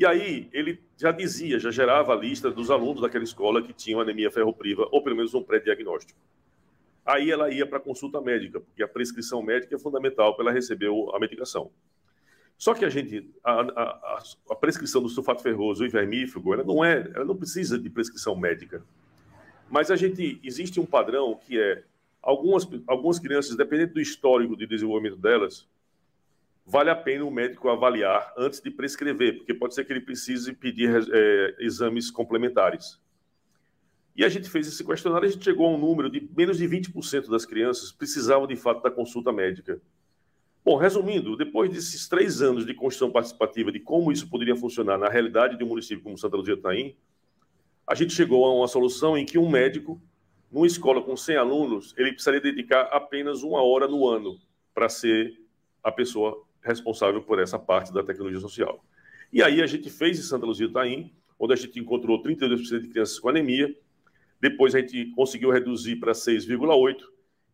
e 0.00 0.06
aí 0.06 0.48
ele 0.50 0.80
já 0.96 1.12
dizia, 1.12 1.58
já 1.58 1.70
gerava 1.70 2.14
a 2.14 2.16
lista 2.16 2.50
dos 2.50 2.70
alunos 2.70 3.02
daquela 3.02 3.22
escola 3.22 3.62
que 3.62 3.70
tinham 3.70 4.00
anemia 4.00 4.30
ferropriva, 4.30 4.88
ou 4.90 5.04
pelo 5.04 5.14
menos 5.14 5.34
um 5.34 5.42
pré-diagnóstico. 5.42 6.18
Aí 7.04 7.30
ela 7.30 7.50
ia 7.50 7.66
para 7.66 7.78
consulta 7.78 8.18
médica, 8.18 8.60
porque 8.60 8.82
a 8.82 8.88
prescrição 8.88 9.42
médica 9.42 9.76
é 9.76 9.78
fundamental 9.78 10.34
para 10.34 10.46
ela 10.46 10.54
receber 10.54 10.88
a 11.12 11.18
medicação. 11.18 11.70
Só 12.56 12.72
que 12.72 12.82
a 12.82 12.88
gente, 12.88 13.30
a, 13.44 13.60
a, 13.60 14.22
a, 14.52 14.54
prescrição 14.54 15.02
do 15.02 15.08
sulfato 15.10 15.42
ferroso 15.42 15.84
e 15.84 15.88
vermífugo, 15.88 16.54
ela 16.54 16.64
não 16.64 16.82
é, 16.82 17.06
ela 17.14 17.26
não 17.26 17.36
precisa 17.36 17.78
de 17.78 17.90
prescrição 17.90 18.34
médica. 18.34 18.82
Mas 19.70 19.90
a 19.90 19.96
gente 19.96 20.40
existe 20.42 20.80
um 20.80 20.86
padrão 20.86 21.38
que 21.46 21.60
é 21.60 21.84
algumas 22.22 22.66
algumas 22.86 23.18
crianças, 23.18 23.54
dependendo 23.54 23.92
do 23.92 24.00
histórico 24.00 24.56
de 24.56 24.66
desenvolvimento 24.66 25.18
delas, 25.18 25.68
vale 26.66 26.90
a 26.90 26.96
pena 26.96 27.24
o 27.24 27.30
médico 27.30 27.68
avaliar 27.68 28.32
antes 28.36 28.60
de 28.60 28.70
prescrever, 28.70 29.38
porque 29.38 29.54
pode 29.54 29.74
ser 29.74 29.84
que 29.84 29.92
ele 29.92 30.00
precise 30.00 30.52
pedir 30.52 30.90
é, 31.12 31.56
exames 31.58 32.10
complementares. 32.10 33.00
E 34.14 34.24
a 34.24 34.28
gente 34.28 34.50
fez 34.50 34.66
esse 34.66 34.84
questionário 34.84 35.28
a 35.28 35.30
gente 35.30 35.44
chegou 35.44 35.66
a 35.66 35.70
um 35.70 35.78
número 35.78 36.10
de 36.10 36.28
menos 36.36 36.58
de 36.58 36.68
20% 36.68 37.28
das 37.30 37.46
crianças 37.46 37.92
precisavam 37.92 38.46
de 38.46 38.56
fato 38.56 38.82
da 38.82 38.90
consulta 38.90 39.32
médica. 39.32 39.80
Bom, 40.62 40.76
resumindo, 40.76 41.36
depois 41.36 41.72
desses 41.72 42.06
três 42.06 42.42
anos 42.42 42.66
de 42.66 42.74
construção 42.74 43.10
participativa 43.10 43.72
de 43.72 43.80
como 43.80 44.12
isso 44.12 44.28
poderia 44.28 44.54
funcionar 44.54 44.98
na 44.98 45.08
realidade 45.08 45.56
de 45.56 45.64
um 45.64 45.68
município 45.68 46.04
como 46.04 46.18
Santa 46.18 46.36
Luzia 46.36 46.56
Taim, 46.56 46.94
a 47.86 47.94
gente 47.94 48.12
chegou 48.12 48.44
a 48.44 48.54
uma 48.54 48.68
solução 48.68 49.16
em 49.16 49.24
que 49.24 49.38
um 49.38 49.48
médico, 49.48 50.00
numa 50.52 50.66
escola 50.66 51.02
com 51.02 51.16
100 51.16 51.36
alunos, 51.36 51.94
ele 51.96 52.12
precisaria 52.12 52.40
dedicar 52.40 52.82
apenas 52.92 53.42
uma 53.42 53.62
hora 53.62 53.88
no 53.88 54.06
ano 54.06 54.38
para 54.74 54.88
ser 54.88 55.40
a 55.82 55.90
pessoa 55.90 56.46
responsável 56.62 57.22
por 57.22 57.38
essa 57.38 57.58
parte 57.58 57.92
da 57.92 58.02
tecnologia 58.02 58.40
social. 58.40 58.84
E 59.32 59.42
aí 59.42 59.62
a 59.62 59.66
gente 59.66 59.88
fez 59.90 60.18
em 60.18 60.22
Santa 60.22 60.46
Luzia 60.46 60.70
Taim, 60.70 61.12
onde 61.38 61.52
a 61.52 61.56
gente 61.56 61.78
encontrou 61.78 62.22
32% 62.22 62.80
de 62.80 62.88
crianças 62.88 63.18
com 63.18 63.28
anemia, 63.28 63.74
depois 64.40 64.74
a 64.74 64.80
gente 64.80 65.06
conseguiu 65.12 65.50
reduzir 65.50 65.96
para 65.96 66.12
6,8%, 66.12 67.02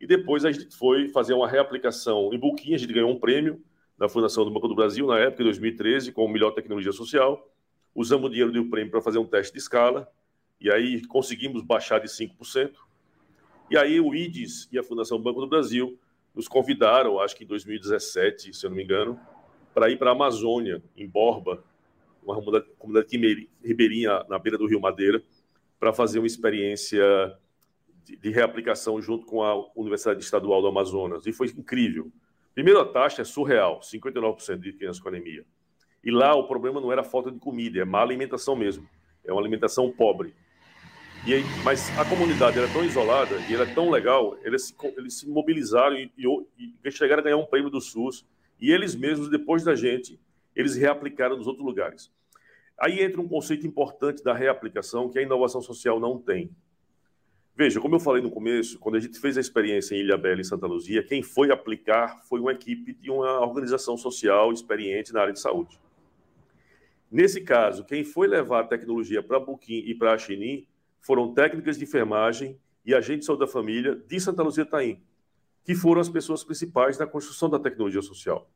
e 0.01 0.07
depois 0.07 0.45
a 0.45 0.53
gente 0.53 0.75
foi 0.77 1.09
fazer 1.09 1.35
uma 1.35 1.49
reaplicação 1.49 2.33
em 2.33 2.39
Buquinha, 2.39 2.77
a 2.77 2.79
gente 2.79 2.93
ganhou 2.93 3.11
um 3.11 3.19
prêmio 3.19 3.63
da 3.99 4.09
Fundação 4.09 4.45
do 4.45 4.51
Banco 4.51 4.69
do 4.69 4.75
Brasil, 4.75 5.07
na 5.07 5.19
época, 5.19 5.43
em 5.43 5.47
2013, 5.47 6.13
com 6.13 6.29
melhor 6.29 6.51
tecnologia 6.51 6.93
social. 6.93 7.51
Usamos 7.95 8.27
o 8.27 8.31
dinheiro 8.31 8.53
do 8.53 8.69
prêmio 8.69 8.91
para 8.91 9.01
fazer 9.01 9.19
um 9.19 9.25
teste 9.25 9.55
de 9.55 9.59
escala, 9.59 10.07
e 10.61 10.71
aí 10.71 11.05
conseguimos 11.07 11.63
baixar 11.63 11.99
de 11.99 12.09
5%. 12.09 12.73
E 13.71 13.77
aí 13.77 13.99
o 14.01 14.15
IDES 14.15 14.69
e 14.71 14.79
a 14.79 14.83
Fundação 14.83 15.21
Banco 15.21 15.41
do 15.41 15.49
Brasil 15.49 15.99
nos 16.37 16.47
convidaram, 16.47 17.19
acho 17.19 17.35
que 17.35 17.45
em 17.45 17.47
2017, 17.47 18.53
se 18.53 18.67
eu 18.67 18.69
não 18.69 18.77
me 18.77 18.85
engano, 18.85 19.19
para 19.73 19.89
ir 19.89 19.99
para 19.99 20.11
a 20.11 20.13
Amazônia, 20.13 20.83
em 20.95 21.09
Borba, 21.09 21.65
uma 22.23 22.37
comunidade 22.79 23.49
ribeirinha 23.65 24.23
na 24.29 24.39
beira 24.39 24.59
do 24.59 24.67
Rio 24.67 24.81
Madeira, 24.81 25.23
para 25.81 25.95
fazer 25.95 26.19
uma 26.19 26.27
experiência 26.27 27.03
de, 28.05 28.17
de, 28.17 28.31
reaplicação 28.31 29.01
junto 29.01 29.25
com 29.25 29.43
a 29.43 29.55
Universidade 29.75 30.23
Estadual 30.23 30.61
do 30.61 30.69
Amazonas. 30.69 31.27
E 31.27 31.33
foi 31.33 31.49
incrível. 31.49 32.11
Primeiro, 32.55 32.81
a 32.81 32.85
taxa 32.85 33.23
é 33.23 33.25
surreal, 33.25 33.81
59% 33.81 34.59
de 34.59 34.73
crianças 34.73 35.01
com 35.01 35.09
anemia. 35.09 35.45
E 36.05 36.11
lá 36.11 36.35
o 36.35 36.47
problema 36.47 36.81
não 36.81 36.93
era 36.93 37.03
falta 37.03 37.31
de 37.31 37.39
comida, 37.39 37.81
é 37.81 37.85
má 37.85 38.03
alimentação 38.03 38.55
mesmo. 38.55 38.89
É 39.25 39.33
uma 39.33 39.41
alimentação 39.41 39.91
pobre. 39.91 40.35
E 41.27 41.35
aí, 41.35 41.43
mas 41.65 41.91
a 41.99 42.05
comunidade 42.05 42.57
era 42.57 42.69
tão 42.69 42.85
isolada 42.85 43.35
e 43.51 43.55
era 43.55 43.67
tão 43.67 43.91
legal, 43.91 44.39
eles 44.45 44.67
se, 44.67 44.75
eles 44.97 45.19
se 45.19 45.29
mobilizaram 45.29 45.97
e, 45.97 46.09
e, 46.17 46.73
e 46.85 46.91
chegaram 46.93 47.21
a 47.21 47.25
ganhar 47.25 47.37
um 47.37 47.45
prêmio 47.45 47.69
do 47.69 47.81
SUS. 47.81 48.25
E 48.61 48.71
eles 48.71 48.95
mesmos, 48.95 49.29
depois 49.29 49.65
da 49.65 49.75
gente, 49.75 50.21
eles 50.55 50.77
reaplicaram 50.77 51.37
nos 51.37 51.49
outros 51.49 51.67
lugares. 51.67 52.13
Aí 52.79 53.03
entra 53.03 53.21
um 53.21 53.27
conceito 53.27 53.67
importante 53.67 54.23
da 54.23 54.33
reaplicação 54.33 55.09
que 55.09 55.19
a 55.19 55.23
inovação 55.23 55.61
social 55.61 55.99
não 55.99 56.17
tem. 56.17 56.49
Veja, 57.57 57.81
como 57.81 57.97
eu 57.97 58.01
falei 58.01 58.23
no 58.23 58.31
começo, 58.31 58.79
quando 58.79 58.95
a 58.95 59.01
gente 59.01 59.19
fez 59.19 59.37
a 59.37 59.41
experiência 59.41 59.97
em 59.97 60.03
Ilha 60.03 60.17
Bela 60.17 60.41
e 60.41 60.45
Santa 60.45 60.69
Luzia, 60.69 61.03
quem 61.03 61.25
foi 61.25 61.51
aplicar 61.51 62.23
foi 62.29 62.39
uma 62.39 62.53
equipe 62.53 62.95
de 62.95 63.11
uma 63.11 63.41
organização 63.41 63.97
social 63.97 64.53
experiente 64.53 65.13
na 65.13 65.23
área 65.23 65.33
de 65.33 65.41
saúde. 65.41 65.77
Nesse 67.11 67.41
caso, 67.41 67.85
quem 67.85 68.05
foi 68.05 68.29
levar 68.29 68.61
a 68.61 68.67
tecnologia 68.69 69.25
para 69.25 69.41
Buquim 69.41 69.83
e 69.87 69.93
para 69.93 70.17
Xinim 70.17 70.69
foram 71.07 71.33
técnicas 71.33 71.79
de 71.79 71.85
enfermagem 71.85 72.59
e 72.85 72.93
agentes 72.93 73.21
de 73.21 73.27
saúde 73.27 73.41
da 73.41 73.47
família 73.47 73.95
de 73.95 74.19
Santa 74.19 74.43
Luzia 74.43 74.67
Taim, 74.67 75.01
que 75.65 75.73
foram 75.73 76.01
as 76.01 76.09
pessoas 76.09 76.43
principais 76.43 76.99
na 76.99 77.07
construção 77.07 77.49
da 77.49 77.61
tecnologia 77.61 78.03
social. 78.03 78.51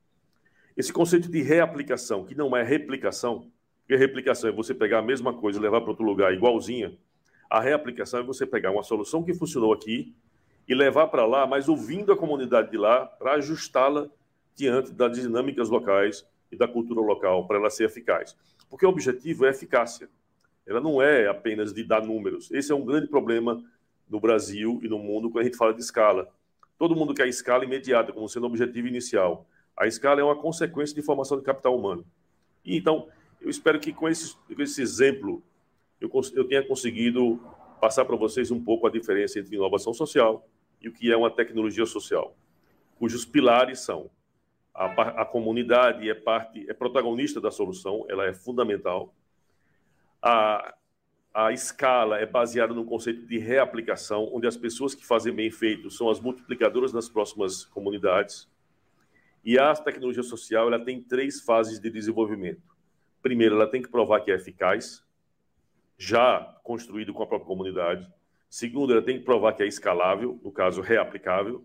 Esse 0.76 0.92
conceito 0.92 1.30
de 1.30 1.42
reaplicação, 1.42 2.25
que 2.25 2.35
não 2.35 2.57
é 2.57 2.64
replicação, 2.64 3.49
porque 3.78 3.95
replicação 3.95 4.50
é 4.50 4.52
você 4.52 4.75
pegar 4.75 4.99
a 4.99 5.02
mesma 5.02 5.33
coisa 5.33 5.61
e 5.61 5.62
levar 5.62 5.80
para 5.80 5.90
outro 5.90 6.04
lugar 6.04 6.35
igualzinha, 6.35 6.99
a 7.49 7.61
reaplicação 7.61 8.19
é 8.19 8.23
você 8.25 8.45
pegar 8.45 8.73
uma 8.73 8.83
solução 8.83 9.23
que 9.23 9.33
funcionou 9.33 9.73
aqui 9.73 10.12
e 10.66 10.75
levar 10.75 11.07
para 11.07 11.25
lá, 11.25 11.47
mas 11.47 11.69
ouvindo 11.69 12.12
a 12.12 12.16
comunidade 12.16 12.73
de 12.73 12.76
lá 12.76 13.07
para 13.07 13.35
ajustá-la 13.35 14.09
diante 14.57 14.92
das 14.92 15.16
dinâmicas 15.16 15.69
locais 15.69 16.26
e 16.50 16.57
da 16.57 16.66
cultura 16.66 17.00
local, 17.00 17.47
para 17.47 17.59
ela 17.59 17.71
ser 17.71 17.85
eficaz. 17.85 18.37
Porque 18.69 18.85
o 18.85 18.88
objetivo 18.88 19.47
é 19.47 19.50
eficácia. 19.50 20.09
Ela 20.67 20.81
não 20.81 21.00
é 21.02 21.26
apenas 21.26 21.73
de 21.73 21.83
dar 21.83 22.02
números. 22.02 22.50
Esse 22.50 22.73
é 22.73 22.75
um 22.75 22.85
grande 22.85 23.07
problema 23.09 23.62
no 24.09 24.21
Brasil 24.21 24.81
e 24.83 24.88
no 24.88 24.99
mundo 24.99 25.31
quando 25.31 25.43
a 25.43 25.45
gente 25.45 25.57
fala 25.57 25.75
de 25.75 25.81
escala. 25.81 26.29
Todo 26.79 26.97
mundo 26.97 27.14
quer 27.14 27.29
escala 27.29 27.64
imediata 27.64 28.12
como 28.12 28.29
sendo 28.29 28.45
o 28.45 28.47
objetivo 28.47 28.88
inicial. 28.88 29.47
A 29.76 29.87
escala 29.87 30.21
é 30.21 30.25
uma 30.25 30.37
consequência 30.37 30.95
de 30.95 31.02
formação 31.02 31.38
de 31.38 31.45
capital 31.45 31.76
humano. 31.76 32.05
E, 32.64 32.76
então, 32.76 33.09
eu 33.40 33.49
espero 33.49 33.79
que 33.79 33.93
com 33.93 34.09
esse, 34.09 34.37
com 34.55 34.62
esse 34.62 34.83
exemplo 34.83 35.43
eu, 36.00 36.11
eu 36.35 36.45
tenha 36.47 36.67
conseguido 36.67 37.40
passar 37.81 38.05
para 38.05 38.17
vocês 38.17 38.50
um 38.50 38.62
pouco 38.62 38.87
a 38.87 38.90
diferença 38.90 39.38
entre 39.38 39.57
inovação 39.57 39.93
social 39.93 40.47
e 40.81 40.88
o 40.88 40.93
que 40.93 41.11
é 41.11 41.17
uma 41.17 41.31
tecnologia 41.31 41.85
social, 41.87 42.35
cujos 42.99 43.25
pilares 43.25 43.81
são 43.81 44.11
a, 44.75 45.23
a 45.23 45.25
comunidade 45.25 46.09
é 46.09 46.14
parte, 46.14 46.69
é 46.69 46.73
protagonista 46.73 47.40
da 47.40 47.50
solução, 47.50 48.07
ela 48.09 48.26
é 48.26 48.33
fundamental. 48.33 49.14
A, 50.22 50.74
a 51.32 51.52
escala 51.52 52.18
é 52.18 52.26
baseada 52.26 52.74
no 52.74 52.84
conceito 52.84 53.26
de 53.26 53.38
reaplicação, 53.38 54.28
onde 54.32 54.46
as 54.46 54.56
pessoas 54.56 54.94
que 54.94 55.06
fazem 55.06 55.32
bem 55.32 55.50
feito 55.50 55.90
são 55.90 56.10
as 56.10 56.20
multiplicadoras 56.20 56.92
nas 56.92 57.08
próximas 57.08 57.64
comunidades. 57.64 58.48
E 59.44 59.58
a 59.58 59.74
tecnologia 59.74 60.22
social 60.22 60.66
ela 60.66 60.84
tem 60.84 61.00
três 61.00 61.40
fases 61.40 61.80
de 61.80 61.88
desenvolvimento. 61.88 62.62
Primeiro, 63.22 63.54
ela 63.54 63.70
tem 63.70 63.80
que 63.80 63.88
provar 63.88 64.20
que 64.20 64.30
é 64.30 64.34
eficaz, 64.34 65.02
já 65.96 66.40
construído 66.62 67.14
com 67.14 67.22
a 67.22 67.26
própria 67.26 67.46
comunidade. 67.46 68.10
Segundo, 68.48 68.92
ela 68.92 69.02
tem 69.02 69.18
que 69.18 69.24
provar 69.24 69.52
que 69.52 69.62
é 69.62 69.66
escalável, 69.66 70.40
no 70.42 70.50
caso, 70.50 70.80
reaplicável. 70.80 71.64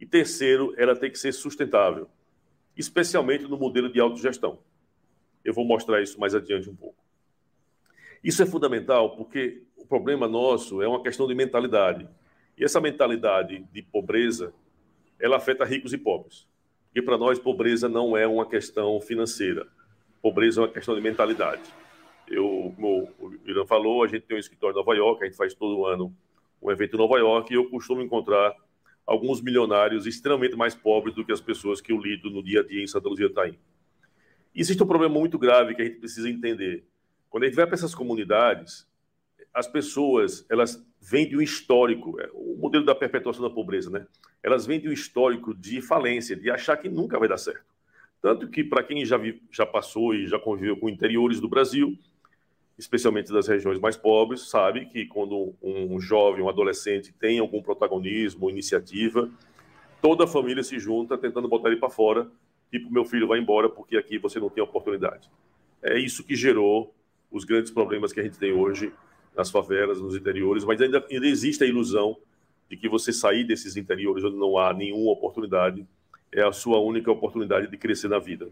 E 0.00 0.06
terceiro, 0.06 0.74
ela 0.76 0.96
tem 0.96 1.10
que 1.10 1.18
ser 1.18 1.32
sustentável, 1.32 2.08
especialmente 2.76 3.44
no 3.44 3.58
modelo 3.58 3.92
de 3.92 4.00
autogestão. 4.00 4.58
Eu 5.44 5.52
vou 5.52 5.64
mostrar 5.64 6.02
isso 6.02 6.18
mais 6.18 6.34
adiante 6.34 6.70
um 6.70 6.74
pouco. 6.74 7.03
Isso 8.24 8.42
é 8.42 8.46
fundamental 8.46 9.14
porque 9.16 9.62
o 9.76 9.84
problema 9.84 10.26
nosso 10.26 10.80
é 10.80 10.88
uma 10.88 11.02
questão 11.02 11.28
de 11.28 11.34
mentalidade. 11.34 12.08
E 12.56 12.64
essa 12.64 12.80
mentalidade 12.80 13.62
de 13.70 13.82
pobreza, 13.82 14.54
ela 15.20 15.36
afeta 15.36 15.62
ricos 15.62 15.92
e 15.92 15.98
pobres. 15.98 16.48
Porque 16.86 17.02
para 17.02 17.18
nós, 17.18 17.38
pobreza 17.38 17.86
não 17.86 18.16
é 18.16 18.26
uma 18.26 18.46
questão 18.46 18.98
financeira. 18.98 19.66
Pobreza 20.22 20.60
é 20.60 20.64
uma 20.64 20.72
questão 20.72 20.94
de 20.94 21.02
mentalidade. 21.02 21.62
Eu, 22.26 22.72
como 22.74 23.10
o 23.18 23.34
Irã 23.44 23.66
falou, 23.66 24.02
a 24.02 24.06
gente 24.06 24.22
tem 24.22 24.38
um 24.38 24.40
escritório 24.40 24.72
em 24.72 24.78
Nova 24.78 24.94
York, 24.94 25.22
a 25.22 25.26
gente 25.26 25.36
faz 25.36 25.52
todo 25.52 25.84
ano 25.84 26.16
um 26.62 26.70
evento 26.70 26.94
em 26.94 26.98
Nova 26.98 27.18
York 27.18 27.52
e 27.52 27.56
eu 27.56 27.68
costumo 27.68 28.00
encontrar 28.00 28.56
alguns 29.06 29.42
milionários 29.42 30.06
extremamente 30.06 30.56
mais 30.56 30.74
pobres 30.74 31.14
do 31.14 31.22
que 31.22 31.32
as 31.32 31.42
pessoas 31.42 31.78
que 31.78 31.92
eu 31.92 31.98
lido 31.98 32.30
no 32.30 32.42
dia 32.42 32.60
a 32.60 32.62
dia 32.64 32.82
em 32.82 32.86
Santa 32.86 33.06
Luzia 33.06 33.28
Taim. 33.28 33.58
Existe 34.54 34.82
um 34.82 34.86
problema 34.86 35.12
muito 35.12 35.38
grave 35.38 35.74
que 35.74 35.82
a 35.82 35.84
gente 35.84 35.98
precisa 35.98 36.30
entender. 36.30 36.84
Quando 37.34 37.42
a 37.42 37.46
gente 37.48 37.56
vai 37.56 37.66
para 37.66 37.74
essas 37.74 37.96
comunidades, 37.96 38.86
as 39.52 39.66
pessoas, 39.66 40.46
elas 40.48 40.80
vêm 41.00 41.28
de 41.28 41.36
um 41.36 41.40
histórico, 41.40 42.20
é, 42.20 42.30
o 42.32 42.56
modelo 42.56 42.84
da 42.84 42.94
perpetuação 42.94 43.42
da 43.42 43.52
pobreza, 43.52 43.90
né? 43.90 44.06
Elas 44.40 44.64
vêm 44.64 44.78
de 44.78 44.88
um 44.88 44.92
histórico 44.92 45.52
de 45.52 45.82
falência, 45.82 46.36
de 46.36 46.48
achar 46.48 46.76
que 46.76 46.88
nunca 46.88 47.18
vai 47.18 47.28
dar 47.28 47.36
certo. 47.36 47.64
Tanto 48.22 48.46
que, 48.48 48.62
para 48.62 48.84
quem 48.84 49.04
já, 49.04 49.16
vi, 49.16 49.42
já 49.50 49.66
passou 49.66 50.14
e 50.14 50.28
já 50.28 50.38
conviveu 50.38 50.76
com 50.76 50.88
interiores 50.88 51.40
do 51.40 51.48
Brasil, 51.48 51.98
especialmente 52.78 53.32
das 53.32 53.48
regiões 53.48 53.80
mais 53.80 53.96
pobres, 53.96 54.48
sabe 54.48 54.86
que 54.86 55.04
quando 55.06 55.56
um 55.60 55.98
jovem, 55.98 56.40
um 56.40 56.48
adolescente 56.48 57.12
tem 57.12 57.40
algum 57.40 57.60
protagonismo, 57.60 58.48
iniciativa, 58.48 59.28
toda 60.00 60.22
a 60.22 60.28
família 60.28 60.62
se 60.62 60.78
junta 60.78 61.18
tentando 61.18 61.48
botar 61.48 61.68
ele 61.68 61.80
para 61.80 61.90
fora, 61.90 62.30
tipo, 62.70 62.92
meu 62.92 63.04
filho 63.04 63.26
vai 63.26 63.40
embora 63.40 63.68
porque 63.68 63.96
aqui 63.96 64.18
você 64.18 64.38
não 64.38 64.48
tem 64.48 64.62
oportunidade. 64.62 65.28
É 65.82 65.98
isso 65.98 66.22
que 66.22 66.36
gerou 66.36 66.94
os 67.34 67.44
grandes 67.44 67.70
problemas 67.70 68.12
que 68.12 68.20
a 68.20 68.22
gente 68.22 68.38
tem 68.38 68.52
hoje 68.52 68.92
nas 69.36 69.50
favelas, 69.50 70.00
nos 70.00 70.16
interiores, 70.16 70.64
mas 70.64 70.80
ainda, 70.80 71.04
ainda 71.10 71.26
existe 71.26 71.64
a 71.64 71.66
ilusão 71.66 72.16
de 72.70 72.76
que 72.76 72.88
você 72.88 73.12
sair 73.12 73.44
desses 73.44 73.76
interiores 73.76 74.24
onde 74.24 74.36
não 74.36 74.56
há 74.56 74.72
nenhuma 74.72 75.10
oportunidade 75.10 75.86
é 76.32 76.42
a 76.42 76.52
sua 76.52 76.78
única 76.78 77.10
oportunidade 77.10 77.68
de 77.68 77.76
crescer 77.76 78.08
na 78.08 78.18
vida. 78.18 78.48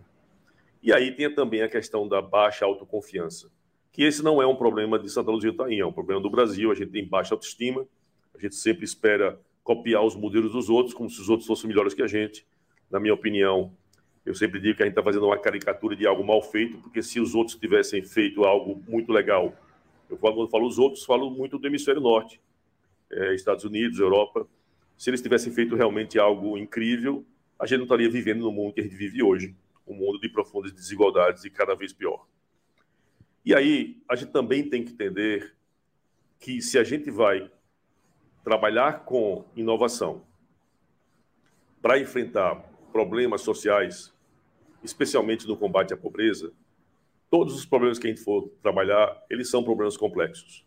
E 0.82 0.92
aí 0.92 1.12
tem 1.12 1.32
também 1.32 1.62
a 1.62 1.68
questão 1.68 2.06
da 2.06 2.20
baixa 2.20 2.64
autoconfiança 2.64 3.48
que 3.92 4.02
esse 4.02 4.22
não 4.22 4.40
é 4.40 4.46
um 4.46 4.56
problema 4.56 4.98
de 4.98 5.08
Santa 5.10 5.30
Luzia 5.30 5.54
Taim, 5.54 5.78
é 5.78 5.86
um 5.86 5.92
problema 5.92 6.20
do 6.20 6.30
Brasil. 6.30 6.72
A 6.72 6.74
gente 6.74 6.90
tem 6.90 7.06
baixa 7.06 7.34
autoestima, 7.34 7.86
a 8.34 8.40
gente 8.40 8.54
sempre 8.54 8.84
espera 8.84 9.38
copiar 9.62 10.02
os 10.02 10.16
modelos 10.16 10.52
dos 10.52 10.70
outros, 10.70 10.94
como 10.94 11.10
se 11.10 11.20
os 11.20 11.28
outros 11.28 11.46
fossem 11.46 11.68
melhores 11.68 11.92
que 11.92 12.02
a 12.02 12.06
gente. 12.06 12.46
Na 12.90 12.98
minha 12.98 13.12
opinião, 13.12 13.70
eu 14.24 14.34
sempre 14.34 14.60
digo 14.60 14.76
que 14.76 14.82
a 14.82 14.86
gente 14.86 14.92
está 14.92 15.02
fazendo 15.02 15.26
uma 15.26 15.38
caricatura 15.38 15.96
de 15.96 16.06
algo 16.06 16.24
mal 16.24 16.40
feito, 16.42 16.78
porque 16.78 17.02
se 17.02 17.20
os 17.20 17.34
outros 17.34 17.56
tivessem 17.56 18.02
feito 18.02 18.44
algo 18.44 18.80
muito 18.88 19.12
legal, 19.12 19.54
eu 20.08 20.16
falo, 20.16 20.34
quando 20.36 20.50
falo 20.50 20.66
os 20.66 20.78
outros, 20.78 21.04
falo 21.04 21.30
muito 21.30 21.58
do 21.58 21.66
hemisfério 21.66 22.00
norte, 22.00 22.40
é, 23.10 23.34
Estados 23.34 23.64
Unidos, 23.64 23.98
Europa. 23.98 24.46
Se 24.96 25.10
eles 25.10 25.20
tivessem 25.20 25.52
feito 25.52 25.74
realmente 25.74 26.18
algo 26.18 26.56
incrível, 26.56 27.24
a 27.58 27.66
gente 27.66 27.78
não 27.78 27.84
estaria 27.84 28.08
vivendo 28.08 28.42
no 28.42 28.52
mundo 28.52 28.74
que 28.74 28.80
a 28.80 28.84
gente 28.84 28.94
vive 28.94 29.22
hoje, 29.22 29.56
um 29.86 29.94
mundo 29.94 30.20
de 30.20 30.28
profundas 30.28 30.72
desigualdades 30.72 31.44
e 31.44 31.50
cada 31.50 31.74
vez 31.74 31.92
pior. 31.92 32.26
E 33.44 33.54
aí, 33.54 34.00
a 34.08 34.14
gente 34.14 34.30
também 34.30 34.68
tem 34.68 34.84
que 34.84 34.92
entender 34.92 35.54
que 36.38 36.62
se 36.62 36.78
a 36.78 36.84
gente 36.84 37.10
vai 37.10 37.50
trabalhar 38.44 39.04
com 39.04 39.44
inovação 39.56 40.24
para 41.80 41.98
enfrentar 41.98 42.56
problemas 42.92 43.40
sociais, 43.40 44.11
especialmente 44.82 45.46
no 45.46 45.56
combate 45.56 45.92
à 45.92 45.96
pobreza, 45.96 46.52
todos 47.30 47.54
os 47.54 47.64
problemas 47.64 47.98
que 47.98 48.06
a 48.06 48.10
gente 48.10 48.22
for 48.22 48.50
trabalhar, 48.62 49.24
eles 49.30 49.48
são 49.48 49.64
problemas 49.64 49.96
complexos. 49.96 50.66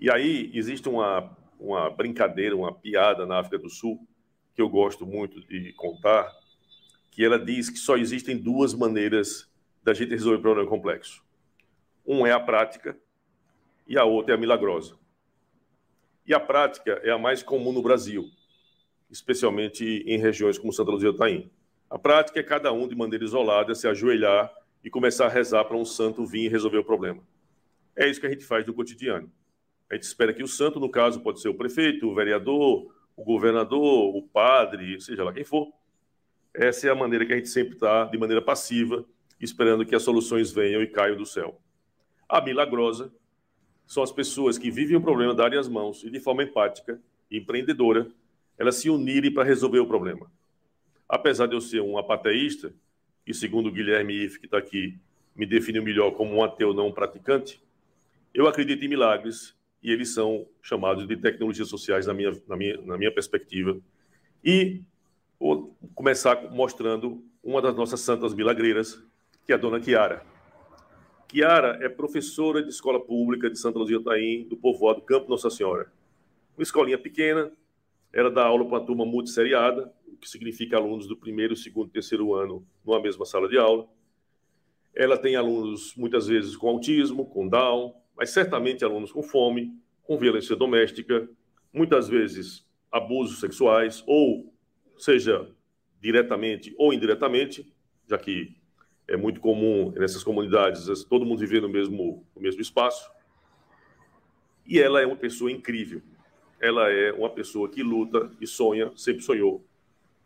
E 0.00 0.10
aí 0.10 0.50
existe 0.54 0.88
uma, 0.88 1.36
uma 1.58 1.90
brincadeira, 1.90 2.56
uma 2.56 2.72
piada 2.72 3.26
na 3.26 3.38
África 3.38 3.58
do 3.58 3.68
Sul, 3.68 4.06
que 4.54 4.62
eu 4.62 4.68
gosto 4.68 5.06
muito 5.06 5.40
de 5.46 5.72
contar, 5.74 6.30
que 7.10 7.24
ela 7.24 7.38
diz 7.38 7.68
que 7.68 7.78
só 7.78 7.96
existem 7.96 8.36
duas 8.36 8.72
maneiras 8.72 9.50
da 9.82 9.92
gente 9.92 10.10
resolver 10.10 10.40
problema 10.40 10.68
complexo. 10.68 11.22
Um 12.06 12.26
é 12.26 12.32
a 12.32 12.40
prática 12.40 12.98
e 13.86 13.98
a 13.98 14.04
outra 14.04 14.34
é 14.34 14.36
a 14.36 14.40
milagrosa. 14.40 14.98
E 16.26 16.32
a 16.32 16.40
prática 16.40 16.92
é 17.02 17.10
a 17.10 17.18
mais 17.18 17.42
comum 17.42 17.72
no 17.72 17.82
Brasil, 17.82 18.30
especialmente 19.10 19.84
em 20.06 20.18
regiões 20.18 20.58
como 20.58 20.72
Santa 20.72 20.90
Luzia 20.90 21.12
Taim. 21.12 21.50
A 21.90 21.98
prática 21.98 22.38
é 22.38 22.42
cada 22.44 22.72
um, 22.72 22.86
de 22.86 22.94
maneira 22.94 23.24
isolada, 23.24 23.74
se 23.74 23.88
ajoelhar 23.88 24.48
e 24.84 24.88
começar 24.88 25.26
a 25.26 25.28
rezar 25.28 25.64
para 25.64 25.76
um 25.76 25.84
santo 25.84 26.24
vir 26.24 26.44
e 26.44 26.48
resolver 26.48 26.78
o 26.78 26.84
problema. 26.84 27.20
É 27.96 28.08
isso 28.08 28.20
que 28.20 28.26
a 28.28 28.30
gente 28.30 28.44
faz 28.44 28.64
no 28.64 28.72
cotidiano. 28.72 29.30
A 29.90 29.94
gente 29.94 30.04
espera 30.04 30.32
que 30.32 30.42
o 30.42 30.46
santo, 30.46 30.78
no 30.78 30.88
caso, 30.88 31.20
pode 31.20 31.40
ser 31.40 31.48
o 31.48 31.54
prefeito, 31.54 32.08
o 32.08 32.14
vereador, 32.14 32.94
o 33.16 33.24
governador, 33.24 34.14
o 34.14 34.22
padre, 34.22 35.00
seja 35.00 35.24
lá 35.24 35.32
quem 35.32 35.42
for. 35.42 35.72
Essa 36.54 36.86
é 36.86 36.90
a 36.90 36.94
maneira 36.94 37.26
que 37.26 37.32
a 37.32 37.36
gente 37.36 37.48
sempre 37.48 37.74
está, 37.74 38.04
de 38.04 38.16
maneira 38.16 38.40
passiva, 38.40 39.04
esperando 39.40 39.84
que 39.84 39.94
as 39.94 40.02
soluções 40.02 40.52
venham 40.52 40.80
e 40.80 40.86
caiam 40.86 41.16
do 41.16 41.26
céu. 41.26 41.60
A 42.28 42.40
milagrosa 42.40 43.12
são 43.84 44.04
as 44.04 44.12
pessoas 44.12 44.56
que 44.56 44.70
vivem 44.70 44.96
o 44.96 45.00
problema, 45.00 45.34
darem 45.34 45.58
as 45.58 45.68
mãos 45.68 46.04
e, 46.04 46.10
de 46.10 46.20
forma 46.20 46.44
empática 46.44 47.00
e 47.28 47.38
empreendedora, 47.38 48.08
elas 48.56 48.76
se 48.76 48.88
unirem 48.88 49.34
para 49.34 49.42
resolver 49.42 49.80
o 49.80 49.86
problema. 49.86 50.30
Apesar 51.12 51.46
de 51.46 51.56
eu 51.56 51.60
ser 51.60 51.80
um 51.80 51.98
apateísta, 51.98 52.72
e 53.26 53.34
segundo 53.34 53.68
o 53.68 53.72
Guilherme 53.72 54.14
If, 54.26 54.38
que 54.38 54.46
está 54.46 54.58
aqui, 54.58 54.96
me 55.34 55.44
definiu 55.44 55.82
melhor 55.82 56.12
como 56.12 56.36
um 56.36 56.44
ateu 56.44 56.72
não 56.72 56.92
praticante, 56.92 57.60
eu 58.32 58.46
acredito 58.46 58.84
em 58.84 58.88
milagres 58.88 59.56
e 59.82 59.90
eles 59.90 60.14
são 60.14 60.46
chamados 60.62 61.08
de 61.08 61.16
tecnologias 61.16 61.66
sociais 61.66 62.06
na 62.06 62.14
minha, 62.14 62.32
na 62.46 62.56
minha, 62.56 62.80
na 62.82 62.96
minha 62.96 63.12
perspectiva. 63.12 63.76
E 64.44 64.82
vou 65.36 65.76
começar 65.96 66.48
mostrando 66.52 67.24
uma 67.42 67.60
das 67.60 67.74
nossas 67.74 67.98
santas 67.98 68.32
milagreiras, 68.32 69.02
que 69.44 69.50
é 69.50 69.56
a 69.56 69.58
dona 69.58 69.80
Kiara. 69.80 70.24
Kiara 71.26 71.76
é 71.82 71.88
professora 71.88 72.62
de 72.62 72.68
escola 72.68 73.00
pública 73.00 73.50
de 73.50 73.58
Santa 73.58 73.80
Luzia 73.80 74.00
Taim, 74.00 74.46
do 74.48 74.56
povoado 74.56 75.00
Campo 75.00 75.28
Nossa 75.28 75.50
Senhora. 75.50 75.90
Uma 76.56 76.62
escolinha 76.62 76.98
pequena, 76.98 77.50
ela 78.12 78.30
dá 78.30 78.44
aula 78.44 78.64
para 78.64 78.78
uma 78.78 78.86
turma 78.86 79.04
multisseriada, 79.04 79.92
que 80.20 80.28
significa 80.28 80.76
alunos 80.76 81.06
do 81.06 81.16
primeiro, 81.16 81.56
segundo 81.56 81.90
terceiro 81.90 82.34
ano 82.34 82.66
numa 82.84 83.00
mesma 83.00 83.24
sala 83.24 83.48
de 83.48 83.58
aula. 83.58 83.88
Ela 84.94 85.16
tem 85.16 85.36
alunos, 85.36 85.94
muitas 85.96 86.26
vezes, 86.26 86.56
com 86.56 86.68
autismo, 86.68 87.26
com 87.26 87.48
Down, 87.48 87.94
mas 88.16 88.30
certamente 88.30 88.84
alunos 88.84 89.10
com 89.10 89.22
fome, 89.22 89.72
com 90.02 90.18
violência 90.18 90.54
doméstica, 90.54 91.28
muitas 91.72 92.08
vezes 92.08 92.66
abusos 92.90 93.40
sexuais, 93.40 94.02
ou 94.06 94.52
seja, 94.98 95.48
diretamente 96.00 96.74
ou 96.76 96.92
indiretamente, 96.92 97.72
já 98.06 98.18
que 98.18 98.56
é 99.06 99.16
muito 99.16 99.40
comum 99.40 99.90
nessas 99.92 100.22
comunidades 100.22 101.04
todo 101.04 101.24
mundo 101.24 101.38
viver 101.38 101.62
no 101.62 101.68
mesmo, 101.68 102.26
no 102.34 102.42
mesmo 102.42 102.60
espaço. 102.60 103.10
E 104.66 104.78
ela 104.78 105.00
é 105.00 105.06
uma 105.06 105.16
pessoa 105.16 105.50
incrível. 105.50 106.02
Ela 106.60 106.90
é 106.90 107.12
uma 107.12 107.30
pessoa 107.30 107.68
que 107.68 107.82
luta 107.82 108.30
e 108.40 108.46
sonha, 108.46 108.92
sempre 108.94 109.22
sonhou, 109.22 109.64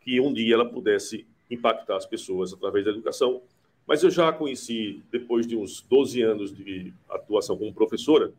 que 0.05 0.21
um 0.21 0.31
dia 0.31 0.53
ela 0.53 0.69
pudesse 0.69 1.25
impactar 1.49 1.97
as 1.97 2.05
pessoas 2.05 2.53
através 2.53 2.85
da 2.85 2.91
educação. 2.91 3.41
Mas 3.87 4.03
eu 4.03 4.11
já 4.11 4.29
a 4.29 4.33
conheci 4.33 5.03
depois 5.11 5.47
de 5.47 5.57
uns 5.57 5.81
12 5.81 6.21
anos 6.21 6.55
de 6.55 6.93
atuação 7.09 7.57
como 7.57 7.73
professora, 7.73 8.31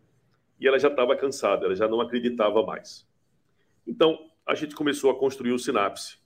e 0.61 0.67
ela 0.67 0.79
já 0.79 0.89
estava 0.89 1.17
cansada, 1.17 1.67
ela 1.67 1.75
já 1.75 1.89
não 1.89 2.01
acreditava 2.01 2.65
mais. 2.65 3.05
Então, 3.87 4.31
a 4.47 4.55
gente 4.55 4.75
começou 4.77 5.11
a 5.11 5.19
construir 5.19 5.53
o 5.53 5.59
Sinapse. 5.59 6.19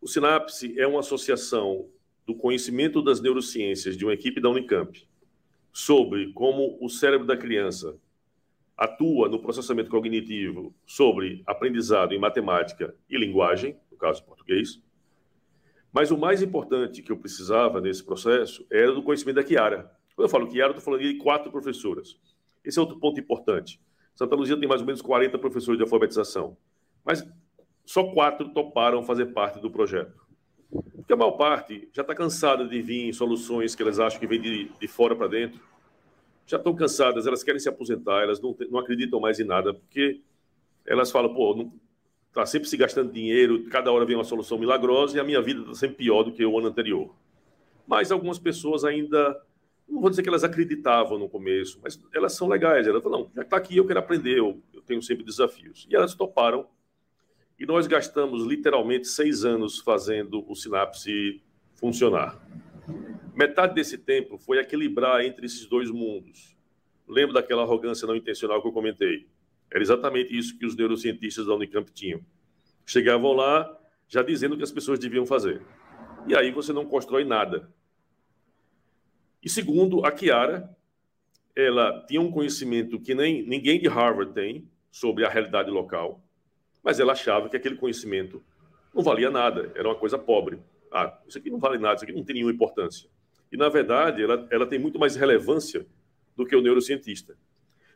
O 0.00 0.06
Sinapse 0.06 0.78
é 0.80 0.86
uma 0.86 1.00
associação 1.00 1.88
do 2.24 2.34
conhecimento 2.34 3.02
das 3.02 3.20
neurociências 3.20 3.96
de 3.96 4.04
uma 4.04 4.14
equipe 4.14 4.40
da 4.40 4.48
Unicamp 4.48 5.06
sobre 5.72 6.32
como 6.32 6.78
o 6.80 6.88
cérebro 6.88 7.26
da 7.26 7.36
criança 7.36 7.96
atua 8.80 9.28
no 9.28 9.38
processamento 9.38 9.90
cognitivo 9.90 10.74
sobre 10.86 11.42
aprendizado 11.46 12.14
em 12.14 12.18
matemática 12.18 12.94
e 13.10 13.18
linguagem, 13.18 13.76
no 13.92 13.98
caso 13.98 14.24
português. 14.24 14.82
Mas 15.92 16.10
o 16.10 16.16
mais 16.16 16.40
importante 16.40 17.02
que 17.02 17.12
eu 17.12 17.18
precisava 17.18 17.78
nesse 17.78 18.02
processo 18.02 18.66
era 18.72 18.90
do 18.92 19.02
conhecimento 19.02 19.36
da 19.36 19.44
Kiara. 19.44 19.94
Quando 20.16 20.24
eu 20.24 20.30
falo 20.30 20.48
Kiara, 20.48 20.68
eu 20.68 20.78
estou 20.78 20.84
falando 20.84 21.02
de 21.06 21.18
quatro 21.18 21.50
professoras. 21.52 22.18
Esse 22.64 22.78
é 22.78 22.80
outro 22.80 22.98
ponto 22.98 23.20
importante. 23.20 23.78
Santa 24.14 24.34
Luzia 24.34 24.58
tem 24.58 24.68
mais 24.68 24.80
ou 24.80 24.86
menos 24.86 25.02
40 25.02 25.38
professores 25.38 25.76
de 25.76 25.84
alfabetização, 25.84 26.56
mas 27.04 27.22
só 27.84 28.04
quatro 28.04 28.48
toparam 28.48 29.02
fazer 29.02 29.26
parte 29.26 29.60
do 29.60 29.70
projeto. 29.70 30.26
Porque 30.94 31.12
a 31.12 31.16
maior 31.16 31.32
parte 31.32 31.86
já 31.92 32.00
está 32.00 32.14
cansada 32.14 32.66
de 32.66 32.80
vir 32.80 33.12
soluções 33.12 33.74
que 33.74 33.82
elas 33.82 34.00
acham 34.00 34.18
que 34.18 34.26
vêm 34.26 34.40
de, 34.40 34.70
de 34.80 34.88
fora 34.88 35.14
para 35.14 35.26
dentro 35.26 35.60
já 36.50 36.56
estão 36.56 36.74
cansadas, 36.74 37.28
elas 37.28 37.44
querem 37.44 37.60
se 37.60 37.68
aposentar, 37.68 38.22
elas 38.22 38.40
não, 38.40 38.56
não 38.68 38.80
acreditam 38.80 39.20
mais 39.20 39.38
em 39.38 39.44
nada, 39.44 39.72
porque 39.72 40.20
elas 40.84 41.08
falam, 41.08 41.32
pô, 41.32 41.70
está 42.28 42.44
sempre 42.44 42.68
se 42.68 42.76
gastando 42.76 43.12
dinheiro, 43.12 43.64
cada 43.66 43.92
hora 43.92 44.04
vem 44.04 44.16
uma 44.16 44.24
solução 44.24 44.58
milagrosa 44.58 45.16
e 45.16 45.20
a 45.20 45.24
minha 45.24 45.40
vida 45.40 45.60
está 45.60 45.74
sempre 45.74 45.98
pior 45.98 46.24
do 46.24 46.32
que 46.32 46.44
o 46.44 46.58
ano 46.58 46.66
anterior. 46.66 47.14
Mas 47.86 48.10
algumas 48.10 48.36
pessoas 48.36 48.84
ainda, 48.84 49.40
não 49.88 50.00
vou 50.00 50.10
dizer 50.10 50.24
que 50.24 50.28
elas 50.28 50.42
acreditavam 50.42 51.20
no 51.20 51.28
começo, 51.28 51.78
mas 51.84 52.00
elas 52.12 52.32
são 52.32 52.48
legais. 52.48 52.84
Elas 52.84 53.02
falam, 53.02 53.20
não, 53.20 53.30
já 53.32 53.42
está 53.42 53.56
aqui, 53.56 53.76
eu 53.76 53.86
quero 53.86 54.00
aprender, 54.00 54.38
eu, 54.38 54.60
eu 54.74 54.82
tenho 54.82 55.02
sempre 55.02 55.24
desafios. 55.24 55.86
E 55.88 55.94
elas 55.94 56.14
toparam. 56.14 56.66
E 57.58 57.64
nós 57.64 57.86
gastamos 57.86 58.44
literalmente 58.44 59.06
seis 59.06 59.44
anos 59.44 59.78
fazendo 59.78 60.44
o 60.48 60.56
Sinapse 60.56 61.40
funcionar. 61.76 62.40
Metade 63.34 63.74
desse 63.74 63.96
tempo 63.98 64.38
foi 64.38 64.58
equilibrar 64.58 65.24
entre 65.24 65.46
esses 65.46 65.66
dois 65.66 65.90
mundos. 65.90 66.56
Lembro 67.08 67.34
daquela 67.34 67.62
arrogância 67.62 68.06
não 68.06 68.16
intencional 68.16 68.60
que 68.60 68.68
eu 68.68 68.72
comentei. 68.72 69.26
Era 69.72 69.82
exatamente 69.82 70.36
isso 70.36 70.58
que 70.58 70.66
os 70.66 70.76
neurocientistas 70.76 71.46
da 71.46 71.54
Unicamp 71.54 71.90
tinham. 71.92 72.20
Chegavam 72.84 73.32
lá 73.32 73.78
já 74.08 74.22
dizendo 74.22 74.54
o 74.54 74.56
que 74.56 74.64
as 74.64 74.72
pessoas 74.72 74.98
deviam 74.98 75.24
fazer. 75.24 75.62
E 76.26 76.34
aí 76.34 76.50
você 76.50 76.72
não 76.72 76.84
constrói 76.84 77.24
nada. 77.24 77.72
E 79.42 79.48
segundo, 79.48 80.04
a 80.04 80.12
Kiara, 80.12 80.76
ela 81.54 82.04
tinha 82.06 82.20
um 82.20 82.30
conhecimento 82.30 83.00
que 83.00 83.14
nem 83.14 83.42
ninguém 83.46 83.80
de 83.80 83.88
Harvard 83.88 84.32
tem 84.32 84.68
sobre 84.90 85.24
a 85.24 85.28
realidade 85.28 85.70
local, 85.70 86.22
mas 86.82 86.98
ela 86.98 87.12
achava 87.12 87.48
que 87.48 87.56
aquele 87.56 87.76
conhecimento 87.76 88.42
não 88.92 89.02
valia 89.02 89.30
nada, 89.30 89.72
era 89.74 89.88
uma 89.88 89.94
coisa 89.94 90.18
pobre. 90.18 90.58
Ah, 90.90 91.18
isso 91.26 91.38
aqui 91.38 91.50
não 91.50 91.58
vale 91.58 91.78
nada, 91.78 91.96
isso 91.96 92.04
aqui 92.04 92.12
não 92.12 92.24
tem 92.24 92.34
nenhuma 92.34 92.52
importância. 92.52 93.08
E, 93.52 93.56
na 93.56 93.68
verdade, 93.68 94.22
ela, 94.22 94.46
ela 94.50 94.66
tem 94.66 94.78
muito 94.78 94.98
mais 94.98 95.16
relevância 95.16 95.86
do 96.36 96.46
que 96.46 96.54
o 96.54 96.62
neurocientista. 96.62 97.36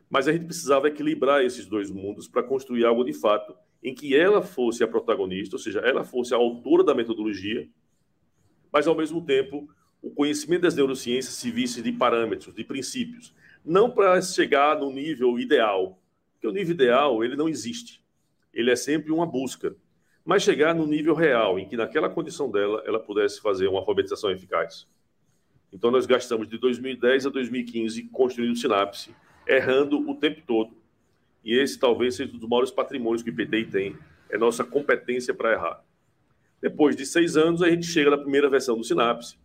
Mas 0.09 0.27
a 0.27 0.31
gente 0.31 0.45
precisava 0.45 0.87
equilibrar 0.87 1.43
esses 1.43 1.65
dois 1.65 1.89
mundos 1.89 2.27
para 2.27 2.43
construir 2.43 2.85
algo 2.85 3.03
de 3.03 3.13
fato 3.13 3.55
em 3.83 3.93
que 3.93 4.15
ela 4.15 4.41
fosse 4.41 4.83
a 4.83 4.87
protagonista, 4.87 5.55
ou 5.55 5.59
seja, 5.59 5.79
ela 5.79 6.03
fosse 6.03 6.33
a 6.33 6.37
autora 6.37 6.83
da 6.83 6.93
metodologia, 6.93 7.67
mas, 8.71 8.87
ao 8.87 8.95
mesmo 8.95 9.23
tempo, 9.23 9.69
o 10.01 10.09
conhecimento 10.09 10.63
das 10.63 10.75
neurociências 10.75 11.33
se 11.33 11.49
visse 11.49 11.81
de 11.81 11.91
parâmetros, 11.91 12.53
de 12.53 12.63
princípios. 12.63 13.33
Não 13.63 13.89
para 13.89 14.21
chegar 14.21 14.77
no 14.77 14.91
nível 14.91 15.39
ideal, 15.39 16.01
porque 16.33 16.47
o 16.47 16.51
nível 16.51 16.73
ideal 16.73 17.23
ele 17.23 17.35
não 17.35 17.49
existe. 17.49 18.03
Ele 18.53 18.69
é 18.69 18.75
sempre 18.75 19.11
uma 19.11 19.25
busca 19.25 19.75
mas 20.25 20.41
chegar 20.41 20.73
no 20.73 20.87
nível 20.87 21.13
real, 21.13 21.59
em 21.59 21.67
que 21.67 21.77
naquela 21.77 22.09
condição 22.09 22.49
dela, 22.49 22.81
ela 22.85 22.99
pudesse 22.99 23.39
fazer 23.39 23.67
uma 23.67 23.79
alfabetização 23.79 24.31
eficaz. 24.31 24.87
Então, 25.71 25.91
nós 25.91 26.07
gastamos 26.07 26.49
de 26.49 26.57
2010 26.57 27.27
a 27.27 27.29
2015 27.29 28.03
construindo 28.05 28.57
Sinapse, 28.57 29.15
errando 29.47 30.09
o 30.09 30.15
tempo 30.15 30.41
todo. 30.47 30.75
E 31.43 31.53
esse 31.53 31.77
talvez 31.77 32.15
seja 32.15 32.33
um 32.33 32.39
dos 32.39 32.49
maiores 32.49 32.71
patrimônios 32.71 33.21
que 33.21 33.29
o 33.29 33.33
IPTI 33.33 33.65
tem, 33.65 33.97
é 34.27 34.37
nossa 34.37 34.63
competência 34.63 35.31
para 35.31 35.51
errar. 35.51 35.83
Depois 36.59 36.95
de 36.95 37.05
seis 37.05 37.37
anos, 37.37 37.61
a 37.61 37.69
gente 37.69 37.85
chega 37.85 38.09
na 38.09 38.17
primeira 38.17 38.49
versão 38.49 38.75
do 38.75 38.83
Sinapse, 38.83 39.37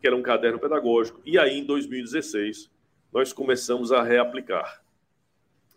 que 0.00 0.06
era 0.08 0.16
um 0.16 0.22
caderno 0.22 0.58
pedagógico, 0.58 1.20
e 1.24 1.38
aí, 1.38 1.60
em 1.60 1.64
2016, 1.64 2.68
nós 3.12 3.32
começamos 3.32 3.92
a 3.92 4.02
reaplicar. 4.02 4.82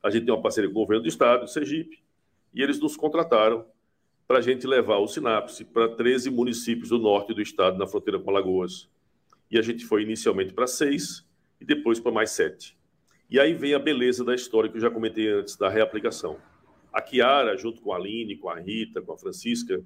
A 0.02 0.10
gente 0.10 0.26
tem 0.26 0.34
uma 0.34 0.42
parceria 0.42 0.68
com 0.68 0.80
o 0.80 0.82
governo 0.82 1.04
do 1.04 1.10
estado, 1.10 1.48
Sergipe, 1.48 2.02
e 2.54 2.64
eles 2.64 2.80
nos 2.80 2.98
contrataram 2.98 3.64
para 4.28 4.40
a 4.40 4.42
gente 4.42 4.68
levar 4.68 4.98
o 4.98 5.08
Sinapse 5.08 5.64
para 5.64 5.88
13 5.88 6.30
municípios 6.30 6.90
do 6.90 7.00
norte 7.00 7.34
do 7.34 7.42
estado, 7.42 7.78
na 7.78 7.88
fronteira 7.88 8.20
com 8.20 8.30
Alagoas. 8.30 8.90
E 9.50 9.58
a 9.58 9.62
gente 9.62 9.86
foi 9.86 10.04
inicialmente 10.04 10.54
para 10.54 10.68
seis 10.68 11.26
e 11.62 11.66
depois 11.66 11.98
para 11.98 12.12
mais 12.12 12.32
sete. 12.32 12.78
E 13.30 13.40
aí 13.40 13.54
vem 13.54 13.74
a 13.74 13.80
beleza 13.80 14.26
da 14.26 14.36
história 14.36 14.70
que 14.70 14.76
eu 14.76 14.82
já 14.82 14.92
comentei 14.92 15.30
antes, 15.30 15.56
da 15.56 15.70
reaplicação. 15.70 16.38
A 16.92 17.02
Kiara, 17.02 17.56
junto 17.56 17.82
com 17.82 17.94
a 17.94 17.96
Aline, 17.96 18.36
com 18.36 18.50
a 18.50 18.60
Rita, 18.60 19.02
com 19.02 19.14
a 19.14 19.18
Francisca, 19.18 19.82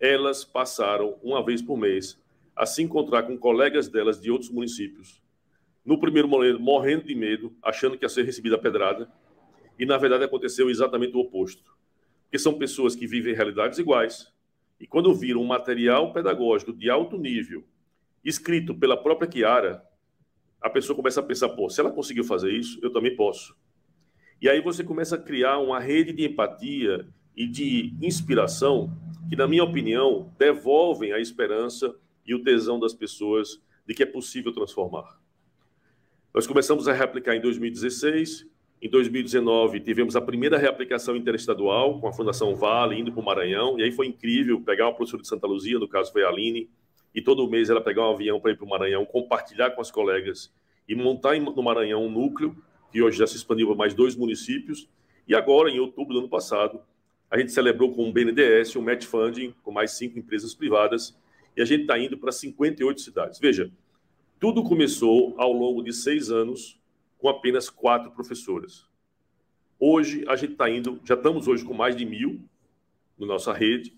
elas 0.00 0.42
passaram 0.42 1.18
uma 1.22 1.44
vez 1.44 1.60
por 1.60 1.76
mês 1.76 2.18
a 2.54 2.64
se 2.64 2.82
encontrar 2.82 3.24
com 3.24 3.36
colegas 3.36 3.88
delas 3.88 4.18
de 4.18 4.30
outros 4.30 4.50
municípios. 4.50 5.22
No 5.84 6.00
primeiro 6.00 6.28
momento, 6.28 6.58
morrendo 6.58 7.04
de 7.04 7.14
medo, 7.14 7.54
achando 7.62 7.98
que 7.98 8.06
ia 8.06 8.08
ser 8.08 8.24
recebida 8.24 8.56
a 8.56 8.58
pedrada, 8.58 9.12
e 9.78 9.84
na 9.84 9.98
verdade 9.98 10.24
aconteceu 10.24 10.70
exatamente 10.70 11.14
o 11.14 11.20
oposto 11.20 11.75
porque 12.36 12.42
são 12.42 12.58
pessoas 12.58 12.94
que 12.94 13.06
vivem 13.06 13.34
realidades 13.34 13.78
iguais. 13.78 14.30
E 14.78 14.86
quando 14.86 15.14
viram 15.14 15.40
um 15.40 15.46
material 15.46 16.12
pedagógico 16.12 16.70
de 16.70 16.90
alto 16.90 17.16
nível, 17.16 17.64
escrito 18.22 18.74
pela 18.74 18.94
própria 18.94 19.26
Kiara, 19.26 19.82
a 20.60 20.68
pessoa 20.68 20.94
começa 20.94 21.20
a 21.20 21.22
pensar: 21.22 21.48
pô, 21.50 21.70
se 21.70 21.80
ela 21.80 21.90
conseguiu 21.90 22.24
fazer 22.24 22.52
isso, 22.52 22.78
eu 22.82 22.92
também 22.92 23.16
posso. 23.16 23.56
E 24.38 24.50
aí 24.50 24.60
você 24.60 24.84
começa 24.84 25.16
a 25.16 25.18
criar 25.18 25.58
uma 25.60 25.80
rede 25.80 26.12
de 26.12 26.26
empatia 26.26 27.08
e 27.34 27.46
de 27.46 27.94
inspiração 28.02 28.94
que, 29.30 29.36
na 29.36 29.48
minha 29.48 29.64
opinião, 29.64 30.30
devolvem 30.38 31.12
a 31.12 31.18
esperança 31.18 31.96
e 32.26 32.34
o 32.34 32.42
tesão 32.42 32.78
das 32.78 32.92
pessoas 32.92 33.62
de 33.86 33.94
que 33.94 34.02
é 34.02 34.06
possível 34.06 34.52
transformar. 34.52 35.18
Nós 36.34 36.46
começamos 36.46 36.86
a 36.86 36.92
replicar 36.92 37.34
em 37.34 37.40
2016 37.40 38.46
em 38.80 38.90
2019, 38.90 39.80
tivemos 39.80 40.16
a 40.16 40.20
primeira 40.20 40.58
reaplicação 40.58 41.16
interestadual 41.16 41.98
com 41.98 42.08
a 42.08 42.12
Fundação 42.12 42.54
Vale 42.54 42.98
indo 42.98 43.10
para 43.10 43.20
o 43.20 43.24
Maranhão, 43.24 43.78
e 43.78 43.82
aí 43.82 43.90
foi 43.90 44.06
incrível 44.06 44.60
pegar 44.60 44.86
uma 44.86 44.94
professora 44.94 45.22
de 45.22 45.28
Santa 45.28 45.46
Luzia, 45.46 45.78
no 45.78 45.88
caso 45.88 46.12
foi 46.12 46.24
a 46.24 46.28
Aline, 46.28 46.68
e 47.14 47.22
todo 47.22 47.48
mês 47.48 47.70
ela 47.70 47.80
pegar 47.80 48.06
um 48.08 48.12
avião 48.12 48.38
para 48.38 48.50
ir 48.50 48.56
para 48.56 48.66
o 48.66 48.68
Maranhão, 48.68 49.06
compartilhar 49.06 49.70
com 49.70 49.80
as 49.80 49.90
colegas 49.90 50.52
e 50.86 50.94
montar 50.94 51.40
no 51.40 51.62
Maranhão 51.62 52.04
um 52.04 52.10
núcleo, 52.10 52.54
que 52.92 53.02
hoje 53.02 53.18
já 53.18 53.26
se 53.26 53.36
expandiu 53.36 53.66
para 53.68 53.76
mais 53.76 53.94
dois 53.94 54.14
municípios, 54.14 54.88
e 55.26 55.34
agora, 55.34 55.70
em 55.70 55.80
outubro 55.80 56.12
do 56.12 56.20
ano 56.20 56.28
passado, 56.28 56.80
a 57.30 57.38
gente 57.38 57.50
celebrou 57.52 57.92
com 57.92 58.08
o 58.08 58.12
BNDES 58.12 58.76
um 58.76 58.82
match 58.82 59.04
funding 59.04 59.54
com 59.62 59.72
mais 59.72 59.92
cinco 59.92 60.18
empresas 60.18 60.54
privadas, 60.54 61.18
e 61.56 61.62
a 61.62 61.64
gente 61.64 61.82
está 61.82 61.98
indo 61.98 62.18
para 62.18 62.30
58 62.30 63.00
cidades. 63.00 63.40
Veja, 63.40 63.70
tudo 64.38 64.62
começou 64.62 65.34
ao 65.38 65.52
longo 65.52 65.82
de 65.82 65.92
seis 65.92 66.30
anos 66.30 66.75
com 67.18 67.28
apenas 67.28 67.68
quatro 67.70 68.10
professoras. 68.10 68.86
Hoje, 69.78 70.24
a 70.28 70.36
gente 70.36 70.52
está 70.52 70.70
indo, 70.70 71.00
já 71.04 71.14
estamos 71.14 71.48
hoje 71.48 71.64
com 71.64 71.74
mais 71.74 71.94
de 71.94 72.04
mil 72.04 72.40
na 73.18 73.26
nossa 73.26 73.52
rede, 73.52 73.96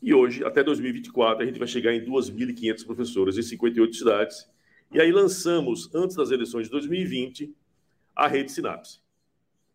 e 0.00 0.14
hoje, 0.14 0.44
até 0.44 0.62
2024, 0.62 1.42
a 1.42 1.46
gente 1.46 1.58
vai 1.58 1.66
chegar 1.66 1.92
em 1.92 2.04
2.500 2.04 2.86
professoras 2.86 3.36
em 3.36 3.42
58 3.42 3.96
cidades. 3.96 4.48
E 4.92 5.00
aí 5.00 5.10
lançamos, 5.10 5.92
antes 5.94 6.16
das 6.16 6.30
eleições 6.30 6.66
de 6.66 6.70
2020, 6.70 7.52
a 8.14 8.28
rede 8.28 8.52
Sinapse. 8.52 9.00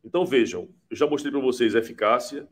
Então, 0.03 0.25
vejam, 0.25 0.69
eu 0.89 0.95
já 0.95 1.05
mostrei 1.05 1.31
para 1.31 1.41
vocês 1.41 1.75
a 1.75 1.79
eficácia, 1.79 2.47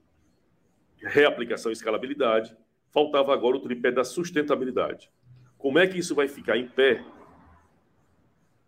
reaplicação 0.97 1.71
e 1.71 1.73
escalabilidade, 1.73 2.55
faltava 2.89 3.33
agora 3.33 3.57
o 3.57 3.61
tripé 3.61 3.91
da 3.91 4.03
sustentabilidade. 4.03 5.09
Como 5.57 5.79
é 5.79 5.87
que 5.87 5.97
isso 5.97 6.13
vai 6.13 6.27
ficar 6.27 6.57
em 6.57 6.67
pé 6.67 7.03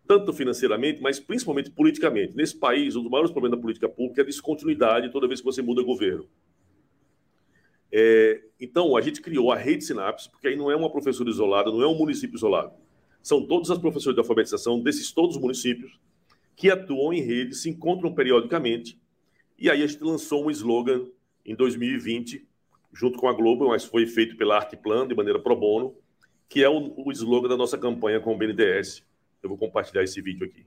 tanto 0.06 0.32
financeiramente, 0.32 1.00
mas 1.00 1.18
principalmente 1.18 1.70
politicamente. 1.70 2.36
Nesse 2.36 2.56
país, 2.56 2.94
um 2.96 3.02
dos 3.02 3.10
maiores 3.10 3.30
problemas 3.30 3.58
da 3.58 3.62
política 3.62 3.88
pública 3.88 4.20
é 4.20 4.22
a 4.22 4.26
descontinuidade 4.26 5.10
toda 5.10 5.26
vez 5.26 5.40
que 5.40 5.46
você 5.46 5.62
muda 5.62 5.82
governo. 5.82 6.28
É, 7.90 8.42
então, 8.60 8.96
a 8.96 9.00
gente 9.00 9.20
criou 9.20 9.52
a 9.52 9.56
rede 9.56 9.84
Sinapse, 9.84 10.30
porque 10.30 10.48
aí 10.48 10.56
não 10.56 10.70
é 10.70 10.76
uma 10.76 10.90
professora 10.90 11.30
isolada, 11.30 11.70
não 11.70 11.80
é 11.80 11.86
um 11.86 11.96
município 11.96 12.36
isolado. 12.36 12.72
são 13.22 13.46
todos 13.46 13.70
os 13.70 13.78
professores 13.78 14.14
de 14.14 14.20
alfabetização 14.20 14.82
desses 14.82 15.12
todos 15.12 15.36
os 15.36 15.42
municípios 15.42 15.98
que 16.56 16.70
atuam 16.70 17.12
em 17.12 17.20
rede, 17.20 17.54
se 17.54 17.70
encontram 17.70 18.12
periodicamente, 18.12 18.98
e 19.58 19.70
aí 19.70 19.82
a 19.82 19.86
gente 19.86 20.02
lançou 20.02 20.44
um 20.44 20.50
slogan 20.50 21.06
em 21.46 21.54
2020, 21.54 22.46
junto 22.92 23.18
com 23.18 23.28
a 23.28 23.32
Globo, 23.32 23.68
mas 23.68 23.84
foi 23.84 24.06
feito 24.06 24.36
pela 24.36 24.56
Artplan 24.56 25.06
de 25.06 25.14
maneira 25.14 25.38
pro 25.38 25.56
bono, 25.56 25.96
que 26.48 26.62
é 26.62 26.68
o, 26.68 26.92
o 26.96 27.12
slogan 27.12 27.48
da 27.48 27.56
nossa 27.56 27.78
campanha 27.78 28.20
com 28.20 28.34
o 28.34 28.36
BNDES. 28.36 29.04
Eu 29.44 29.50
vou 29.50 29.58
compartilhar 29.58 30.02
esse 30.02 30.22
vídeo 30.22 30.46
aqui. 30.46 30.64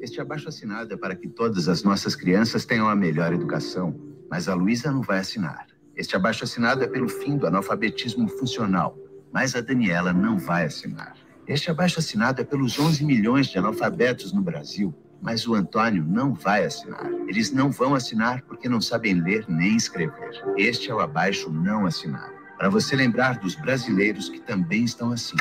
Este 0.00 0.22
abaixo 0.22 0.48
assinado 0.48 0.94
é 0.94 0.96
para 0.96 1.14
que 1.14 1.28
todas 1.28 1.68
as 1.68 1.82
nossas 1.82 2.16
crianças 2.16 2.64
tenham 2.64 2.88
a 2.88 2.96
melhor 2.96 3.30
educação, 3.34 3.94
mas 4.30 4.48
a 4.48 4.54
Luísa 4.54 4.90
não 4.90 5.02
vai 5.02 5.18
assinar. 5.18 5.66
Este 5.94 6.16
abaixo 6.16 6.42
assinado 6.42 6.82
é 6.82 6.86
pelo 6.86 7.10
fim 7.10 7.36
do 7.36 7.46
analfabetismo 7.46 8.26
funcional, 8.26 8.98
mas 9.30 9.54
a 9.54 9.60
Daniela 9.60 10.14
não 10.14 10.38
vai 10.38 10.64
assinar. 10.64 11.14
Este 11.46 11.70
abaixo 11.70 11.98
assinado 11.98 12.40
é 12.40 12.44
pelos 12.44 12.78
11 12.78 13.04
milhões 13.04 13.48
de 13.48 13.58
analfabetos 13.58 14.32
no 14.32 14.40
Brasil, 14.40 14.94
mas 15.20 15.46
o 15.46 15.54
Antônio 15.54 16.02
não 16.02 16.32
vai 16.32 16.64
assinar. 16.64 17.10
Eles 17.28 17.52
não 17.52 17.70
vão 17.70 17.94
assinar 17.94 18.40
porque 18.44 18.66
não 18.66 18.80
sabem 18.80 19.20
ler 19.20 19.44
nem 19.46 19.76
escrever. 19.76 20.42
Este 20.56 20.90
é 20.90 20.94
o 20.94 21.00
abaixo 21.00 21.50
não 21.50 21.84
assinar. 21.84 22.32
Para 22.56 22.70
você 22.70 22.96
lembrar 22.96 23.38
dos 23.38 23.54
brasileiros 23.56 24.30
que 24.30 24.40
também 24.40 24.84
estão 24.84 25.12
assim, 25.12 25.36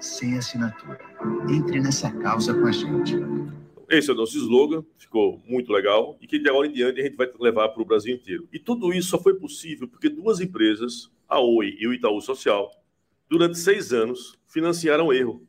sem 0.00 0.36
assinatura. 0.38 0.98
Entre 1.48 1.80
nessa 1.80 2.10
causa 2.10 2.54
com 2.54 2.66
a 2.66 2.72
gente. 2.72 3.16
Esse 3.88 4.10
é 4.10 4.12
o 4.12 4.16
nosso 4.16 4.36
slogan, 4.36 4.84
ficou 4.98 5.42
muito 5.46 5.72
legal 5.72 6.16
e 6.20 6.26
que 6.26 6.38
de 6.38 6.48
agora 6.48 6.66
em 6.66 6.72
diante 6.72 7.00
a 7.00 7.04
gente 7.04 7.16
vai 7.16 7.30
levar 7.40 7.70
para 7.70 7.82
o 7.82 7.86
Brasil 7.86 8.14
inteiro. 8.14 8.46
E 8.52 8.58
tudo 8.58 8.92
isso 8.92 9.08
só 9.08 9.18
foi 9.18 9.34
possível 9.34 9.88
porque 9.88 10.10
duas 10.10 10.40
empresas, 10.40 11.10
a 11.26 11.40
Oi 11.40 11.74
e 11.78 11.86
o 11.86 11.94
Itaú 11.94 12.20
Social, 12.20 12.70
durante 13.30 13.58
seis 13.58 13.92
anos, 13.92 14.38
financiaram 14.46 15.12
erro. 15.12 15.42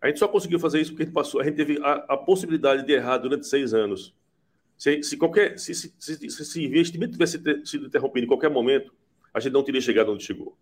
A 0.00 0.08
gente 0.08 0.18
só 0.18 0.26
conseguiu 0.26 0.58
fazer 0.58 0.80
isso 0.80 0.90
porque 0.90 1.04
a 1.04 1.06
gente, 1.06 1.14
passou, 1.14 1.40
a 1.40 1.44
gente 1.44 1.56
teve 1.56 1.78
a, 1.80 1.92
a 2.08 2.16
possibilidade 2.16 2.84
de 2.84 2.92
errar 2.92 3.18
durante 3.18 3.46
seis 3.46 3.72
anos. 3.72 4.14
Se, 4.76 5.02
se 5.02 5.16
qualquer 5.16 5.58
se, 5.58 5.74
se, 5.74 5.94
se, 5.98 6.30
se 6.30 6.64
investimento 6.64 7.12
tivesse 7.12 7.40
sido 7.64 7.86
interrompido 7.86 8.24
em 8.24 8.28
qualquer 8.28 8.50
momento, 8.50 8.92
a 9.32 9.40
gente 9.40 9.52
não 9.52 9.62
teria 9.62 9.80
chegado 9.80 10.12
onde 10.12 10.24
chegou. 10.24 10.56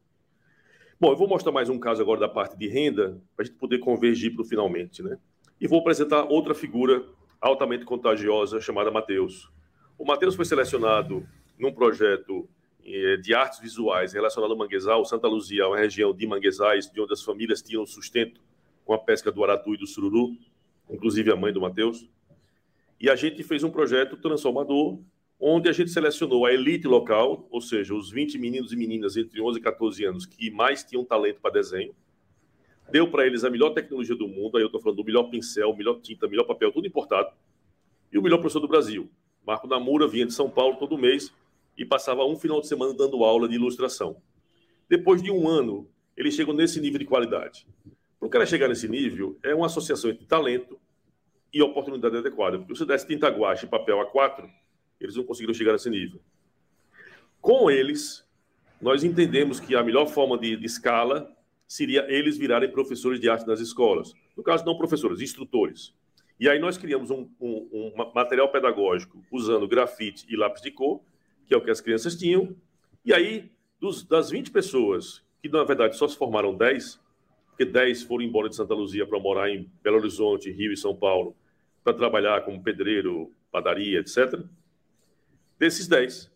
Bom, 0.98 1.12
eu 1.12 1.16
vou 1.16 1.28
mostrar 1.28 1.52
mais 1.52 1.68
um 1.68 1.78
caso 1.78 2.00
agora 2.00 2.20
da 2.20 2.28
parte 2.28 2.56
de 2.56 2.66
renda, 2.68 3.20
para 3.36 3.42
a 3.42 3.46
gente 3.46 3.58
poder 3.58 3.78
convergir 3.80 4.32
para 4.32 4.40
o 4.40 4.44
finalmente, 4.46 5.02
né? 5.02 5.18
E 5.60 5.68
vou 5.68 5.80
apresentar 5.80 6.24
outra 6.24 6.54
figura 6.54 7.04
altamente 7.38 7.84
contagiosa 7.84 8.62
chamada 8.62 8.90
Mateus. 8.90 9.52
O 9.98 10.06
Mateus 10.06 10.34
foi 10.34 10.46
selecionado 10.46 11.28
num 11.58 11.70
projeto 11.70 12.48
eh, 12.82 13.18
de 13.18 13.34
artes 13.34 13.58
visuais 13.58 14.14
relacionado 14.14 14.52
ao 14.52 14.56
manguezal. 14.56 15.04
Santa 15.04 15.28
Luzia 15.28 15.64
é 15.64 15.66
uma 15.66 15.76
região 15.76 16.14
de 16.14 16.26
manguezais, 16.26 16.90
de 16.90 16.98
onde 16.98 17.12
as 17.12 17.22
famílias 17.22 17.60
tinham 17.60 17.84
sustento 17.84 18.40
com 18.82 18.94
a 18.94 18.98
pesca 18.98 19.30
do 19.30 19.44
aratu 19.44 19.74
e 19.74 19.76
do 19.76 19.86
sururu, 19.86 20.34
inclusive 20.88 21.30
a 21.30 21.36
mãe 21.36 21.52
do 21.52 21.60
Mateus. 21.60 22.08
E 22.98 23.10
a 23.10 23.14
gente 23.14 23.42
fez 23.42 23.62
um 23.62 23.70
projeto 23.70 24.16
transformador, 24.16 24.98
onde 25.38 25.68
a 25.68 25.72
gente 25.72 25.90
selecionou 25.90 26.46
a 26.46 26.52
elite 26.52 26.86
local, 26.86 27.46
ou 27.50 27.60
seja, 27.60 27.94
os 27.94 28.10
20 28.10 28.38
meninos 28.38 28.72
e 28.72 28.76
meninas 28.76 29.16
entre 29.16 29.40
11 29.40 29.58
e 29.58 29.62
14 29.62 30.04
anos 30.04 30.26
que 30.26 30.50
mais 30.50 30.82
tinham 30.82 31.04
talento 31.04 31.40
para 31.40 31.52
desenho, 31.52 31.94
deu 32.90 33.10
para 33.10 33.26
eles 33.26 33.44
a 33.44 33.50
melhor 33.50 33.70
tecnologia 33.70 34.16
do 34.16 34.26
mundo, 34.26 34.56
aí 34.56 34.62
eu 34.62 34.66
estou 34.66 34.80
falando 34.80 34.98
do 34.98 35.04
melhor 35.04 35.24
pincel, 35.24 35.76
melhor 35.76 36.00
tinta, 36.00 36.26
melhor 36.26 36.44
papel, 36.44 36.72
tudo 36.72 36.86
importado, 36.86 37.30
e 38.12 38.18
o 38.18 38.22
melhor 38.22 38.38
professor 38.38 38.60
do 38.60 38.68
Brasil. 38.68 39.10
Marco 39.46 39.66
Namura 39.66 40.08
vinha 40.08 40.26
de 40.26 40.32
São 40.32 40.50
Paulo 40.50 40.76
todo 40.76 40.96
mês 40.96 41.32
e 41.76 41.84
passava 41.84 42.24
um 42.24 42.36
final 42.36 42.60
de 42.60 42.66
semana 42.66 42.94
dando 42.94 43.22
aula 43.22 43.48
de 43.48 43.54
ilustração. 43.54 44.16
Depois 44.88 45.22
de 45.22 45.30
um 45.30 45.48
ano, 45.48 45.88
eles 46.16 46.34
chegam 46.34 46.54
nesse 46.54 46.80
nível 46.80 46.98
de 46.98 47.04
qualidade. 47.04 47.66
Para 48.18 48.26
o 48.26 48.30
cara 48.30 48.46
chegar 48.46 48.68
nesse 48.68 48.88
nível, 48.88 49.38
é 49.42 49.54
uma 49.54 49.66
associação 49.66 50.10
entre 50.10 50.24
talento 50.24 50.78
e 51.52 51.60
oportunidade 51.62 52.16
adequada. 52.16 52.58
Porque 52.58 52.74
se 52.74 52.78
você 52.78 52.86
desse 52.86 53.06
tinta 53.06 53.28
guache 53.28 53.66
e 53.66 53.68
papel 53.68 53.98
A4, 53.98 54.48
eles 55.00 55.16
não 55.16 55.24
conseguiram 55.24 55.54
chegar 55.54 55.72
nesse 55.72 55.90
nível. 55.90 56.20
Com 57.40 57.70
eles, 57.70 58.26
nós 58.80 59.04
entendemos 59.04 59.60
que 59.60 59.74
a 59.74 59.82
melhor 59.82 60.06
forma 60.06 60.38
de, 60.38 60.56
de 60.56 60.66
escala 60.66 61.34
seria 61.66 62.06
eles 62.08 62.36
virarem 62.36 62.70
professores 62.70 63.20
de 63.20 63.28
arte 63.28 63.46
nas 63.46 63.60
escolas. 63.60 64.12
No 64.36 64.42
caso, 64.42 64.64
não 64.64 64.76
professores, 64.76 65.20
instrutores. 65.20 65.94
E 66.38 66.48
aí 66.48 66.58
nós 66.58 66.76
criamos 66.76 67.10
um, 67.10 67.28
um, 67.40 67.68
um, 67.72 68.12
material 68.14 68.50
pedagógico 68.50 69.24
usando 69.32 69.66
grafite 69.66 70.26
e 70.28 70.36
lápis 70.36 70.62
de 70.62 70.70
cor, 70.70 71.00
que 71.46 71.54
é 71.54 71.56
o 71.56 71.62
que 71.62 71.70
as 71.70 71.80
crianças 71.80 72.14
tinham. 72.14 72.54
E 73.04 73.14
aí, 73.14 73.50
dos, 73.80 74.04
das 74.04 74.30
20 74.30 74.50
pessoas, 74.50 75.24
que 75.40 75.48
na 75.48 75.64
verdade 75.64 75.96
só 75.96 76.06
se 76.06 76.16
formaram 76.16 76.54
10, 76.54 77.00
porque 77.48 77.64
10 77.64 78.02
foram 78.02 78.22
embora 78.22 78.50
de 78.50 78.56
Santa 78.56 78.74
Luzia 78.74 79.06
para 79.06 79.18
morar 79.18 79.48
em 79.48 79.70
Belo 79.82 79.96
Horizonte, 79.96 80.50
Rio 80.50 80.72
e 80.72 80.76
São 80.76 80.94
Paulo, 80.94 81.34
para 81.82 81.94
trabalhar 81.94 82.44
como 82.44 82.62
pedreiro, 82.62 83.32
padaria, 83.50 84.00
etc. 84.00 84.44
Desses 85.58 85.88
10, 85.88 86.30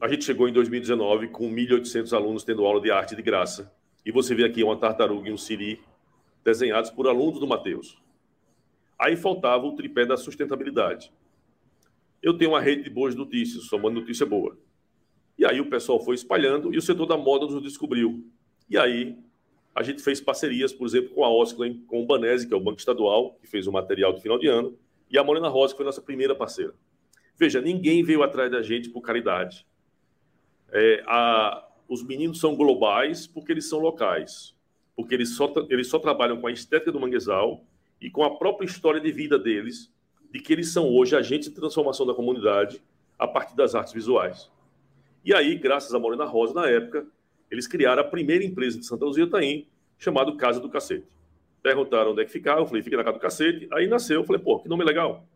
a 0.00 0.08
gente 0.08 0.24
chegou 0.24 0.48
em 0.48 0.52
2019 0.54 1.28
com 1.28 1.52
1.800 1.52 2.16
alunos 2.16 2.42
tendo 2.42 2.64
aula 2.64 2.80
de 2.80 2.90
arte 2.90 3.14
de 3.14 3.20
graça. 3.20 3.70
E 4.06 4.10
você 4.10 4.34
vê 4.34 4.44
aqui 4.44 4.64
uma 4.64 4.78
tartaruga 4.78 5.28
e 5.28 5.32
um 5.32 5.36
siri 5.36 5.78
desenhados 6.42 6.90
por 6.90 7.06
alunos 7.06 7.38
do 7.38 7.46
Mateus. 7.46 8.00
Aí 8.98 9.16
faltava 9.16 9.66
o 9.66 9.76
tripé 9.76 10.06
da 10.06 10.16
sustentabilidade. 10.16 11.12
Eu 12.22 12.38
tenho 12.38 12.52
uma 12.52 12.60
rede 12.60 12.84
de 12.84 12.90
boas 12.90 13.14
notícias, 13.14 13.70
uma 13.70 13.90
notícia 13.90 14.24
boa. 14.24 14.56
E 15.36 15.44
aí 15.44 15.60
o 15.60 15.68
pessoal 15.68 16.00
foi 16.00 16.14
espalhando 16.14 16.72
e 16.72 16.78
o 16.78 16.82
setor 16.82 17.04
da 17.04 17.18
moda 17.18 17.44
nos 17.44 17.62
descobriu. 17.62 18.26
E 18.66 18.78
aí 18.78 19.18
a 19.74 19.82
gente 19.82 20.02
fez 20.02 20.22
parcerias, 20.22 20.72
por 20.72 20.86
exemplo, 20.86 21.10
com 21.10 21.22
a 21.22 21.30
Osclen, 21.30 21.84
com 21.86 22.02
o 22.02 22.06
Banese, 22.06 22.48
que 22.48 22.54
é 22.54 22.56
o 22.56 22.60
Banco 22.60 22.78
Estadual, 22.78 23.34
que 23.34 23.46
fez 23.46 23.66
o 23.66 23.72
material 23.72 24.14
do 24.14 24.22
final 24.22 24.38
de 24.38 24.48
ano, 24.48 24.74
e 25.10 25.18
a 25.18 25.22
Morena 25.22 25.48
Rosa, 25.48 25.74
que 25.74 25.76
foi 25.76 25.84
nossa 25.84 26.00
primeira 26.00 26.34
parceira. 26.34 26.72
Veja, 27.38 27.60
ninguém 27.60 28.02
veio 28.02 28.22
atrás 28.22 28.50
da 28.50 28.62
gente 28.62 28.90
por 28.90 29.00
caridade. 29.00 29.64
É, 30.72 31.02
a, 31.06 31.66
os 31.88 32.02
meninos 32.02 32.40
são 32.40 32.56
globais 32.56 33.26
porque 33.26 33.52
eles 33.52 33.68
são 33.68 33.78
locais, 33.78 34.54
porque 34.96 35.14
eles 35.14 35.36
só, 35.36 35.52
eles 35.70 35.86
só 35.86 35.98
trabalham 35.98 36.40
com 36.40 36.48
a 36.48 36.52
estética 36.52 36.90
do 36.90 36.98
manguezal 36.98 37.64
e 38.00 38.10
com 38.10 38.24
a 38.24 38.36
própria 38.36 38.66
história 38.66 39.00
de 39.00 39.12
vida 39.12 39.38
deles, 39.38 39.90
de 40.30 40.40
que 40.40 40.52
eles 40.52 40.72
são 40.72 40.88
hoje 40.88 41.16
agentes 41.16 41.48
de 41.48 41.54
transformação 41.54 42.04
da 42.04 42.12
comunidade 42.12 42.82
a 43.18 43.26
partir 43.26 43.56
das 43.56 43.74
artes 43.74 43.92
visuais. 43.92 44.50
E 45.24 45.32
aí, 45.32 45.54
graças 45.56 45.94
a 45.94 45.98
Morena 45.98 46.24
Rosa, 46.24 46.54
na 46.54 46.68
época, 46.68 47.06
eles 47.50 47.66
criaram 47.66 48.02
a 48.02 48.04
primeira 48.04 48.44
empresa 48.44 48.78
de 48.78 48.84
Santa 48.84 49.04
Luzia 49.04 49.24
Itaim, 49.24 49.66
chamado 49.96 50.36
Casa 50.36 50.60
do 50.60 50.68
Cacete. 50.68 51.06
Perguntaram 51.62 52.12
onde 52.12 52.22
é 52.22 52.24
que 52.24 52.30
ficava, 52.30 52.60
eu 52.60 52.66
falei, 52.66 52.82
fica 52.82 52.96
na 52.96 53.04
Casa 53.04 53.18
do 53.18 53.20
Cacete. 53.20 53.68
Aí 53.72 53.86
nasceu, 53.86 54.20
eu 54.20 54.24
falei, 54.24 54.40
pô, 54.40 54.58
que 54.58 54.68
nome 54.68 54.84
legal. 54.84 55.26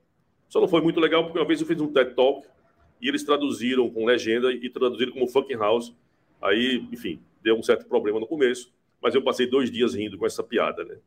Só 0.52 0.60
não 0.60 0.68
foi 0.68 0.82
muito 0.82 1.00
legal 1.00 1.24
porque 1.24 1.38
uma 1.38 1.46
vez 1.46 1.62
eu 1.62 1.66
fiz 1.66 1.80
um 1.80 1.90
TED 1.90 2.14
Talk 2.14 2.46
e 3.00 3.08
eles 3.08 3.24
traduziram 3.24 3.88
com 3.88 4.04
legenda 4.04 4.52
e 4.52 4.68
traduziram 4.68 5.10
como 5.10 5.26
Fucking 5.26 5.56
House. 5.56 5.94
Aí, 6.42 6.86
enfim, 6.92 7.22
deu 7.42 7.56
um 7.56 7.62
certo 7.62 7.86
problema 7.86 8.20
no 8.20 8.26
começo, 8.26 8.70
mas 9.00 9.14
eu 9.14 9.22
passei 9.22 9.46
dois 9.46 9.70
dias 9.70 9.94
rindo 9.94 10.18
com 10.18 10.26
essa 10.26 10.42
piada, 10.42 10.84
né? 10.84 10.98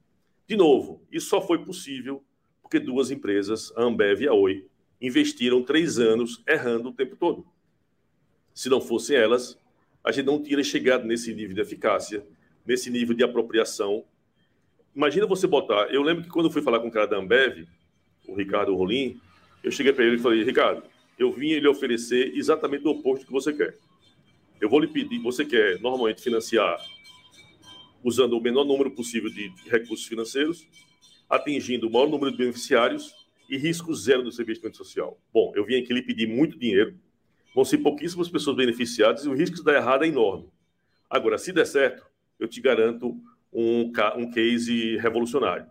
De 0.47 0.55
novo, 0.55 0.99
isso 1.11 1.27
só 1.27 1.39
foi 1.39 1.63
possível 1.63 2.23
porque 2.59 2.79
duas 2.79 3.11
empresas, 3.11 3.71
a 3.75 3.83
Ambev 3.83 4.23
e 4.23 4.27
a 4.27 4.33
Oi, 4.33 4.65
investiram 4.99 5.61
três 5.61 5.99
anos 5.99 6.41
errando 6.47 6.89
o 6.89 6.93
tempo 6.93 7.15
todo. 7.15 7.45
Se 8.51 8.67
não 8.67 8.81
fossem 8.81 9.15
elas, 9.15 9.59
a 10.03 10.11
gente 10.11 10.25
não 10.25 10.41
teria 10.41 10.63
chegado 10.63 11.05
nesse 11.05 11.31
nível 11.35 11.53
de 11.53 11.61
eficácia, 11.61 12.25
nesse 12.65 12.89
nível 12.89 13.15
de 13.15 13.23
apropriação. 13.23 14.05
Imagina 14.95 15.27
você 15.27 15.45
botar. 15.45 15.93
Eu 15.93 16.01
lembro 16.01 16.23
que 16.23 16.31
quando 16.31 16.47
eu 16.47 16.51
fui 16.51 16.63
falar 16.63 16.79
com 16.79 16.87
o 16.87 16.91
cara 16.91 17.05
da 17.05 17.17
Ambev, 17.17 17.67
o 18.27 18.33
Ricardo 18.33 18.75
Rolim, 18.75 19.21
eu 19.65 19.71
cheguei 19.71 19.91
para 19.91 20.05
ele 20.05 20.17
e 20.17 20.19
falei: 20.19 20.43
Ricardo, 20.43 20.83
eu 21.17 21.31
vim 21.31 21.53
lhe 21.55 21.67
oferecer 21.67 22.33
exatamente 22.35 22.85
o 22.87 22.91
oposto 22.91 23.25
que 23.25 23.31
você 23.31 23.51
quer. 23.51 23.75
Eu 24.61 24.69
vou 24.69 24.79
lhe 24.79 24.87
pedir, 24.87 25.19
você 25.19 25.43
quer 25.43 25.81
normalmente 25.81 26.21
financiar 26.21 26.77
usando 28.03 28.37
o 28.37 28.41
menor 28.41 28.63
número 28.63 28.91
possível 28.91 29.29
de 29.29 29.51
recursos 29.67 30.05
financeiros, 30.05 30.67
atingindo 31.27 31.87
o 31.87 31.91
maior 31.91 32.07
número 32.07 32.31
de 32.31 32.37
beneficiários 32.37 33.11
e 33.49 33.57
risco 33.57 33.93
zero 33.95 34.21
do 34.21 34.31
seu 34.31 34.43
investimento 34.43 34.77
social. 34.77 35.19
Bom, 35.33 35.51
eu 35.55 35.65
vim 35.65 35.81
aqui 35.81 35.91
lhe 35.91 36.03
pedir 36.03 36.27
muito 36.27 36.57
dinheiro, 36.57 36.95
vão 37.53 37.65
ser 37.65 37.79
pouquíssimas 37.79 38.29
pessoas 38.29 38.55
beneficiadas 38.55 39.25
e 39.25 39.29
o 39.29 39.33
risco 39.33 39.55
de 39.55 39.63
dar 39.63 39.73
errado 39.73 40.03
é 40.03 40.07
enorme. 40.07 40.47
Agora, 41.09 41.39
se 41.39 41.51
der 41.51 41.65
certo, 41.65 42.05
eu 42.39 42.47
te 42.47 42.61
garanto 42.61 43.19
um, 43.51 43.91
um 44.17 44.29
case 44.29 44.97
revolucionário. 44.97 45.65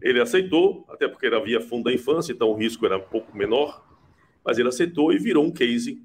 Ele 0.00 0.20
aceitou, 0.20 0.84
até 0.88 1.08
porque 1.08 1.26
era 1.26 1.40
via 1.40 1.60
fundo 1.60 1.84
da 1.84 1.92
infância, 1.92 2.32
então 2.32 2.50
o 2.50 2.54
risco 2.54 2.84
era 2.84 2.98
um 2.98 3.02
pouco 3.02 3.36
menor, 3.36 3.84
mas 4.44 4.58
ele 4.58 4.68
aceitou 4.68 5.12
e 5.12 5.18
virou 5.18 5.44
um 5.44 5.50
case 5.50 6.02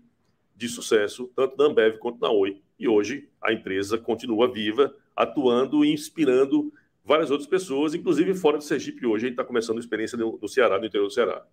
de 0.56 0.68
sucesso, 0.68 1.32
tanto 1.36 1.58
na 1.58 1.66
Ambev 1.66 1.98
quanto 1.98 2.20
na 2.20 2.30
Oi. 2.30 2.62
E 2.78 2.88
hoje 2.88 3.30
a 3.42 3.52
empresa 3.52 3.98
continua 3.98 4.52
viva, 4.52 4.96
atuando 5.16 5.84
e 5.84 5.92
inspirando 5.92 6.72
várias 7.04 7.32
outras 7.32 7.50
pessoas, 7.50 7.94
inclusive 7.94 8.34
fora 8.36 8.58
do 8.58 8.64
Sergipe 8.64 9.06
hoje. 9.06 9.26
A 9.26 9.28
gente 9.30 9.34
está 9.34 9.44
começando 9.44 9.78
a 9.78 9.80
experiência 9.80 10.18
no 10.18 10.48
Ceará, 10.48 10.78
no 10.78 10.86
interior 10.86 11.08
do 11.08 11.14
Ceará. 11.14 11.46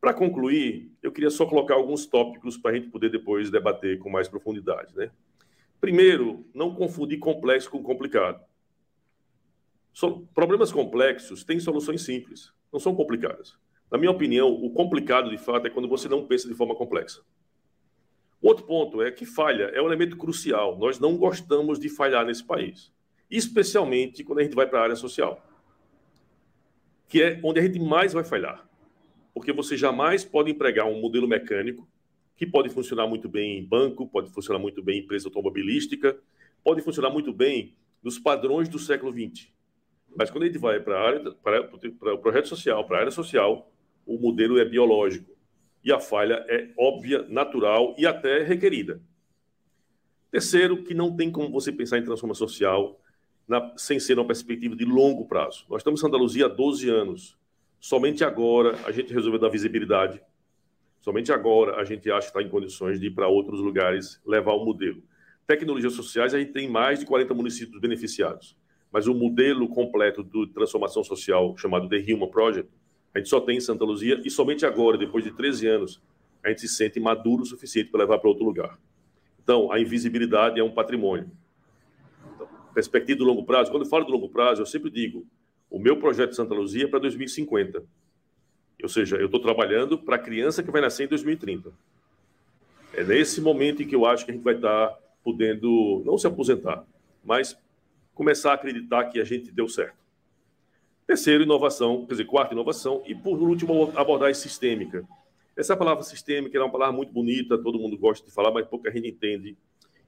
Para 0.00 0.14
concluir, 0.14 0.92
eu 1.02 1.10
queria 1.10 1.30
só 1.30 1.44
colocar 1.44 1.74
alguns 1.74 2.06
tópicos 2.06 2.56
para 2.56 2.70
a 2.70 2.74
gente 2.74 2.88
poder 2.88 3.10
depois 3.10 3.50
debater 3.50 3.98
com 3.98 4.08
mais 4.08 4.28
profundidade. 4.28 4.94
Né? 4.94 5.10
Primeiro, 5.80 6.46
não 6.54 6.74
confundir 6.74 7.18
complexo 7.18 7.70
com 7.70 7.82
complicado. 7.82 8.40
Problemas 10.34 10.70
complexos 10.70 11.42
têm 11.42 11.58
soluções 11.58 12.02
simples, 12.02 12.52
não 12.72 12.78
são 12.78 12.94
complicadas. 12.94 13.56
Na 13.90 13.98
minha 13.98 14.10
opinião, 14.10 14.48
o 14.48 14.70
complicado 14.70 15.30
de 15.30 15.38
fato 15.38 15.66
é 15.66 15.70
quando 15.70 15.88
você 15.88 16.08
não 16.08 16.26
pensa 16.26 16.46
de 16.46 16.54
forma 16.54 16.74
complexa. 16.74 17.22
Outro 18.40 18.64
ponto 18.64 19.02
é 19.02 19.10
que 19.10 19.24
falha 19.24 19.64
é 19.74 19.82
um 19.82 19.86
elemento 19.86 20.16
crucial. 20.16 20.78
Nós 20.78 21.00
não 21.00 21.16
gostamos 21.16 21.78
de 21.78 21.88
falhar 21.88 22.24
nesse 22.24 22.44
país, 22.44 22.92
especialmente 23.30 24.22
quando 24.22 24.38
a 24.40 24.42
gente 24.42 24.54
vai 24.54 24.66
para 24.66 24.78
a 24.78 24.82
área 24.82 24.96
social, 24.96 25.44
que 27.08 27.22
é 27.22 27.40
onde 27.42 27.58
a 27.58 27.62
gente 27.62 27.80
mais 27.80 28.12
vai 28.12 28.22
falhar. 28.22 28.68
Porque 29.34 29.52
você 29.52 29.76
jamais 29.76 30.24
pode 30.24 30.50
empregar 30.50 30.86
um 30.86 31.00
modelo 31.00 31.26
mecânico 31.26 31.88
que 32.36 32.46
pode 32.46 32.68
funcionar 32.68 33.08
muito 33.08 33.28
bem 33.28 33.58
em 33.58 33.64
banco, 33.64 34.06
pode 34.06 34.30
funcionar 34.30 34.60
muito 34.60 34.80
bem 34.80 35.00
em 35.00 35.02
empresa 35.02 35.26
automobilística, 35.26 36.16
pode 36.62 36.82
funcionar 36.82 37.10
muito 37.10 37.32
bem 37.32 37.74
nos 38.00 38.18
padrões 38.18 38.68
do 38.68 38.78
século 38.78 39.12
XX. 39.12 39.57
Mas 40.16 40.30
quando 40.30 40.44
a 40.44 40.46
gente 40.46 40.58
vai 40.58 40.80
para 40.80 40.98
a 40.98 41.06
área, 41.06 41.32
para, 41.32 42.14
o 42.14 42.18
projeto 42.18 42.48
social, 42.48 42.84
para 42.86 42.96
a 42.96 43.00
área 43.00 43.10
social, 43.10 43.70
o 44.06 44.18
modelo 44.18 44.58
é 44.58 44.64
biológico 44.64 45.36
e 45.84 45.92
a 45.92 46.00
falha 46.00 46.44
é 46.48 46.70
óbvia, 46.76 47.24
natural 47.28 47.94
e 47.98 48.06
até 48.06 48.42
requerida. 48.42 49.00
Terceiro, 50.30 50.82
que 50.82 50.92
não 50.92 51.14
tem 51.16 51.30
como 51.30 51.50
você 51.50 51.72
pensar 51.72 51.98
em 51.98 52.04
transformação 52.04 52.46
social 52.46 53.00
na, 53.46 53.72
sem 53.76 53.98
ser 53.98 54.18
uma 54.18 54.26
perspectiva 54.26 54.76
de 54.76 54.84
longo 54.84 55.26
prazo. 55.26 55.64
Nós 55.70 55.80
estamos 55.80 56.00
em 56.00 56.02
Santa 56.02 56.16
Luzia 56.16 56.46
há 56.46 56.48
12 56.48 56.88
anos. 56.90 57.38
Somente 57.80 58.22
agora 58.24 58.76
a 58.84 58.92
gente 58.92 59.12
resolveu 59.12 59.40
dar 59.40 59.48
visibilidade. 59.48 60.20
Somente 61.00 61.32
agora 61.32 61.76
a 61.76 61.84
gente 61.84 62.10
acha 62.10 62.30
que 62.30 62.38
está 62.38 62.42
em 62.42 62.50
condições 62.50 63.00
de 63.00 63.06
ir 63.06 63.10
para 63.12 63.28
outros 63.28 63.60
lugares 63.60 64.20
levar 64.26 64.52
o 64.52 64.64
modelo. 64.64 65.02
Tecnologias 65.46 65.94
sociais, 65.94 66.34
a 66.34 66.38
gente 66.38 66.52
tem 66.52 66.68
mais 66.68 66.98
de 66.98 67.06
40 67.06 67.32
municípios 67.32 67.80
beneficiados. 67.80 68.54
Mas 68.92 69.06
o 69.06 69.14
modelo 69.14 69.68
completo 69.68 70.24
de 70.24 70.46
transformação 70.52 71.04
social, 71.04 71.56
chamado 71.56 71.88
The 71.88 72.12
Human 72.12 72.28
Project, 72.28 72.70
a 73.14 73.18
gente 73.18 73.28
só 73.28 73.40
tem 73.40 73.56
em 73.56 73.60
Santa 73.60 73.84
Luzia 73.84 74.20
e 74.24 74.30
somente 74.30 74.64
agora, 74.64 74.96
depois 74.96 75.24
de 75.24 75.30
13 75.30 75.66
anos, 75.66 76.00
a 76.42 76.48
gente 76.48 76.62
se 76.62 76.68
sente 76.68 77.00
maduro 77.00 77.42
o 77.42 77.46
suficiente 77.46 77.90
para 77.90 78.00
levar 78.00 78.18
para 78.18 78.28
outro 78.28 78.44
lugar. 78.44 78.78
Então, 79.42 79.72
a 79.72 79.80
invisibilidade 79.80 80.60
é 80.60 80.62
um 80.62 80.70
patrimônio. 80.70 81.30
Então, 82.34 82.48
perspectiva 82.74 83.18
do 83.18 83.24
longo 83.24 83.44
prazo, 83.44 83.70
quando 83.70 83.84
eu 83.84 83.88
falo 83.88 84.04
do 84.04 84.12
longo 84.12 84.28
prazo, 84.28 84.62
eu 84.62 84.66
sempre 84.66 84.90
digo, 84.90 85.26
o 85.70 85.78
meu 85.78 85.98
projeto 85.98 86.30
de 86.30 86.36
Santa 86.36 86.54
Luzia 86.54 86.84
é 86.84 86.86
para 86.86 86.98
2050. 86.98 87.82
Ou 88.82 88.88
seja, 88.88 89.16
eu 89.16 89.26
estou 89.26 89.40
trabalhando 89.40 89.98
para 89.98 90.16
a 90.16 90.18
criança 90.18 90.62
que 90.62 90.70
vai 90.70 90.80
nascer 90.80 91.04
em 91.04 91.08
2030. 91.08 91.72
É 92.94 93.02
nesse 93.02 93.40
momento 93.40 93.82
em 93.82 93.86
que 93.86 93.94
eu 93.94 94.06
acho 94.06 94.24
que 94.24 94.30
a 94.30 94.34
gente 94.34 94.44
vai 94.44 94.54
estar 94.54 94.88
tá 94.88 94.98
podendo, 95.24 96.02
não 96.06 96.16
se 96.16 96.26
aposentar, 96.26 96.84
mas 97.24 97.58
começar 98.18 98.50
a 98.50 98.54
acreditar 98.54 99.04
que 99.04 99.20
a 99.20 99.24
gente 99.24 99.52
deu 99.52 99.68
certo. 99.68 99.96
Terceiro, 101.06 101.44
inovação, 101.44 102.04
quer 102.04 102.14
dizer, 102.14 102.24
quarto, 102.24 102.50
inovação. 102.50 103.00
E, 103.06 103.14
por 103.14 103.40
último, 103.40 103.92
abordagem 103.96 104.34
sistêmica. 104.34 105.06
Essa 105.56 105.76
palavra 105.76 106.02
sistêmica 106.02 106.58
é 106.58 106.60
uma 106.60 106.70
palavra 106.70 106.96
muito 106.96 107.12
bonita, 107.12 107.56
todo 107.56 107.78
mundo 107.78 107.96
gosta 107.96 108.26
de 108.26 108.34
falar, 108.34 108.50
mas 108.50 108.66
pouca 108.66 108.90
gente 108.90 109.08
entende. 109.08 109.56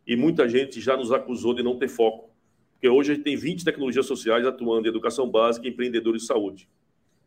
E 0.05 0.16
muita 0.16 0.49
gente 0.49 0.81
já 0.81 0.96
nos 0.96 1.12
acusou 1.12 1.55
de 1.55 1.62
não 1.62 1.79
ter 1.79 1.87
foco. 1.87 2.31
Porque 2.73 2.88
hoje 2.88 3.12
a 3.12 3.14
gente 3.14 3.23
tem 3.23 3.37
20 3.37 3.64
tecnologias 3.64 4.07
sociais 4.07 4.44
atuando 4.44 4.88
em 4.88 4.90
educação 4.90 5.31
básica 5.31 5.68
e 5.68 5.70
empreendedores 5.70 6.23
de 6.23 6.27
saúde. 6.27 6.68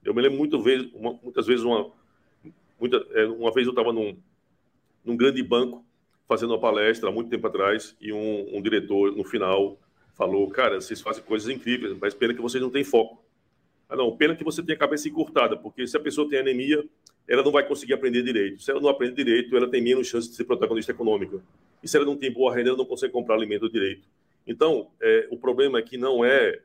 Eu 0.03 0.13
me 0.13 0.21
lembro 0.21 0.37
muito 0.37 0.61
vez, 0.61 0.85
uma, 0.93 1.17
muitas 1.23 1.47
vezes, 1.47 1.63
uma, 1.63 1.89
muita, 2.77 2.97
é, 3.11 3.25
uma 3.25 3.53
vez 3.53 3.65
eu 3.65 3.71
estava 3.71 3.93
num, 3.93 4.17
num 5.05 5.15
grande 5.15 5.41
banco 5.41 5.85
fazendo 6.27 6.51
uma 6.51 6.59
palestra 6.59 7.07
há 7.07 7.11
muito 7.11 7.29
tempo 7.29 7.47
atrás 7.47 7.95
e 8.01 8.11
um, 8.11 8.57
um 8.57 8.61
diretor, 8.61 9.15
no 9.15 9.23
final, 9.23 9.79
falou: 10.13 10.49
Cara, 10.49 10.79
vocês 10.79 11.01
fazem 11.01 11.23
coisas 11.23 11.49
incríveis, 11.49 11.95
mas 11.99 12.13
pena 12.13 12.33
que 12.33 12.41
vocês 12.41 12.61
não 12.61 12.69
têm 12.69 12.83
foco. 12.83 13.23
Ah, 13.89 13.95
não, 13.95 14.15
pena 14.15 14.35
que 14.35 14.43
você 14.43 14.63
tem 14.63 14.75
a 14.75 14.77
cabeça 14.77 15.07
encurtada, 15.07 15.57
porque 15.57 15.85
se 15.85 15.95
a 15.95 15.99
pessoa 15.99 16.27
tem 16.27 16.39
anemia, 16.39 16.83
ela 17.27 17.43
não 17.43 17.51
vai 17.51 17.65
conseguir 17.67 17.93
aprender 17.93 18.23
direito. 18.23 18.61
Se 18.61 18.71
ela 18.71 18.81
não 18.81 18.89
aprende 18.89 19.15
direito, 19.15 19.55
ela 19.55 19.69
tem 19.69 19.81
menos 19.81 20.07
chance 20.07 20.29
de 20.29 20.35
ser 20.35 20.45
protagonista 20.45 20.91
econômica. 20.91 21.41
E 21.81 21.87
se 21.87 21.97
ela 21.97 22.05
não 22.05 22.15
tem 22.15 22.31
boa 22.31 22.53
renda, 22.53 22.69
ela 22.69 22.77
não 22.77 22.85
consegue 22.85 23.13
comprar 23.13 23.35
alimento 23.35 23.69
direito. 23.69 24.07
Então, 24.47 24.89
é, 25.01 25.27
o 25.31 25.37
problema 25.37 25.79
é 25.79 25.81
que 25.81 25.97
não 25.97 26.23
é. 26.23 26.59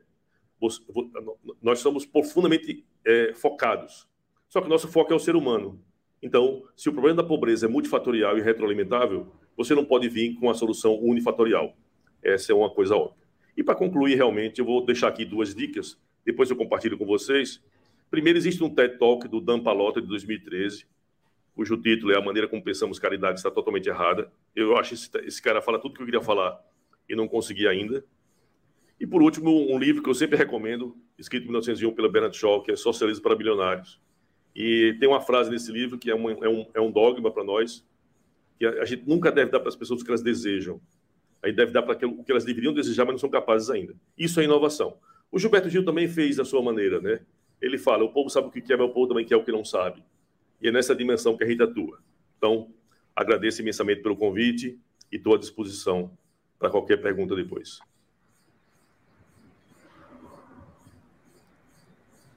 Nós 1.61 1.79
somos 1.79 2.05
profundamente 2.05 2.83
é, 3.05 3.33
focados. 3.33 4.07
Só 4.49 4.61
que 4.61 4.67
nosso 4.67 4.87
foco 4.87 5.13
é 5.13 5.15
o 5.15 5.19
ser 5.19 5.35
humano. 5.35 5.81
Então, 6.21 6.63
se 6.75 6.89
o 6.89 6.93
problema 6.93 7.21
da 7.21 7.27
pobreza 7.27 7.65
é 7.65 7.69
multifatorial 7.69 8.37
e 8.37 8.41
retroalimentável, 8.41 9.27
você 9.55 9.73
não 9.73 9.85
pode 9.85 10.09
vir 10.09 10.35
com 10.35 10.49
a 10.49 10.53
solução 10.53 10.99
unifatorial. 10.99 11.75
Essa 12.21 12.51
é 12.51 12.55
uma 12.55 12.69
coisa 12.69 12.95
óbvia. 12.95 13.18
E 13.59 13.63
para 13.63 13.75
concluir, 13.75 14.15
realmente, 14.15 14.59
eu 14.59 14.65
vou 14.65 14.85
deixar 14.85 15.09
aqui 15.09 15.25
duas 15.25 15.53
dicas 15.53 15.97
depois 16.29 16.47
eu 16.47 16.55
compartilho 16.55 16.95
com 16.95 17.07
vocês. 17.07 17.59
Primeiro, 18.11 18.37
existe 18.37 18.63
um 18.63 18.69
TED 18.69 18.99
Talk 18.99 19.27
do 19.27 19.41
Dan 19.41 19.59
Palota 19.59 19.99
de 19.99 20.07
2013, 20.07 20.85
cujo 21.55 21.75
título 21.75 22.11
é 22.11 22.17
A 22.17 22.21
Maneira 22.21 22.47
Como 22.47 22.63
Pensamos 22.63 22.99
Caridade 22.99 23.39
Está 23.39 23.49
Totalmente 23.49 23.89
Errada. 23.89 24.31
Eu 24.55 24.77
acho 24.77 24.89
que 24.89 24.95
esse, 24.95 25.27
esse 25.27 25.41
cara 25.41 25.59
fala 25.59 25.79
tudo 25.79 25.95
que 25.95 26.01
eu 26.03 26.05
queria 26.05 26.21
falar 26.21 26.63
e 27.09 27.15
não 27.15 27.27
consegui 27.27 27.67
ainda. 27.67 28.05
E, 28.99 29.07
por 29.07 29.23
último, 29.23 29.73
um 29.73 29.79
livro 29.79 30.03
que 30.03 30.09
eu 30.09 30.13
sempre 30.13 30.37
recomendo, 30.37 30.95
escrito 31.17 31.43
em 31.43 31.47
1901 31.47 31.95
pela 31.95 32.09
Bernard 32.09 32.37
Shaw, 32.37 32.61
que 32.61 32.71
é 32.71 32.75
Socialismo 32.75 33.23
para 33.23 33.35
Bilionários. 33.35 33.99
E 34.55 34.95
tem 34.99 35.09
uma 35.09 35.21
frase 35.21 35.49
nesse 35.49 35.71
livro 35.71 35.97
que 35.97 36.11
é 36.11 36.15
um, 36.15 36.29
é 36.29 36.47
um, 36.47 36.65
é 36.75 36.79
um 36.79 36.91
dogma 36.91 37.31
para 37.31 37.43
nós, 37.43 37.83
que 38.59 38.67
a, 38.67 38.83
a, 38.83 38.85
gente 38.85 39.07
nunca 39.07 39.31
deve 39.31 39.49
dar 39.49 39.59
para 39.59 39.69
as 39.69 39.75
pessoas 39.75 40.01
o 40.01 40.03
que 40.03 40.11
elas 40.11 40.21
desejam. 40.21 40.79
A 41.41 41.47
gente 41.47 41.55
deve 41.55 41.71
dar 41.71 41.83
para 41.83 41.95
o 42.07 42.23
que 42.23 42.31
elas 42.31 42.43
deveriam 42.43 42.73
desejar, 42.73 43.05
mas 43.05 43.13
não 43.13 43.19
são 43.19 43.29
capazes 43.29 43.69
ainda. 43.69 43.95
Isso 44.17 44.39
é 44.39 44.43
inovação. 44.43 44.97
O 45.31 45.39
Gilberto 45.39 45.69
Gil 45.69 45.85
também 45.85 46.07
fez 46.07 46.35
da 46.35 46.45
sua 46.45 46.61
maneira, 46.61 46.99
né? 46.99 47.21
Ele 47.61 47.77
fala: 47.77 48.03
o 48.03 48.11
povo 48.11 48.29
sabe 48.29 48.47
o 48.47 48.51
que 48.51 48.61
quer, 48.61 48.77
mas 48.77 48.89
o 48.89 48.93
povo 48.93 49.07
também 49.07 49.25
quer 49.25 49.35
o 49.35 49.43
que 49.43 49.51
não 49.51 49.63
sabe. 49.63 50.03
E 50.61 50.67
é 50.67 50.71
nessa 50.71 50.95
dimensão 50.95 51.37
que 51.37 51.43
a 51.43 51.47
gente 51.47 51.61
atua. 51.61 51.99
Então, 52.37 52.69
agradeço 53.15 53.61
imensamente 53.61 54.01
pelo 54.01 54.17
convite 54.17 54.77
e 55.11 55.15
estou 55.15 55.35
à 55.35 55.37
disposição 55.37 56.11
para 56.57 56.69
qualquer 56.69 56.97
pergunta 56.97 57.35
depois. 57.35 57.79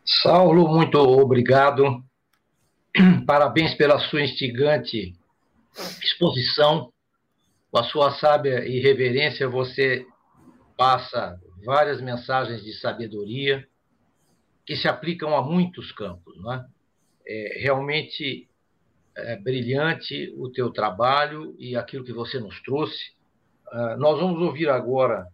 Saulo, 0.05 0.69
muito 0.69 0.99
obrigado. 0.99 2.05
Parabéns 3.27 3.75
pela 3.75 3.99
sua 3.99 4.23
instigante 4.23 5.15
exposição. 6.03 6.92
Com 7.73 7.79
a 7.79 7.85
sua 7.85 8.11
sábia 8.11 8.69
irreverência, 8.69 9.49
você 9.49 10.05
passa 10.77 11.41
várias 11.65 12.03
mensagens 12.03 12.63
de 12.63 12.75
sabedoria 12.75 13.67
que 14.67 14.77
se 14.77 14.87
aplicam 14.87 15.35
a 15.35 15.41
muitos 15.43 15.91
campos. 15.91 16.39
Não 16.43 16.53
é? 16.53 16.67
é 17.27 17.61
realmente 17.63 18.47
é 19.17 19.37
brilhante 19.37 20.35
o 20.37 20.51
teu 20.51 20.71
trabalho 20.71 21.57
e 21.59 21.75
aquilo 21.75 22.05
que 22.05 22.13
você 22.13 22.39
nos 22.39 22.61
trouxe. 22.61 23.13
Uh, 23.73 23.97
nós 23.99 24.21
vamos 24.21 24.43
ouvir 24.43 24.69
agora 24.69 25.27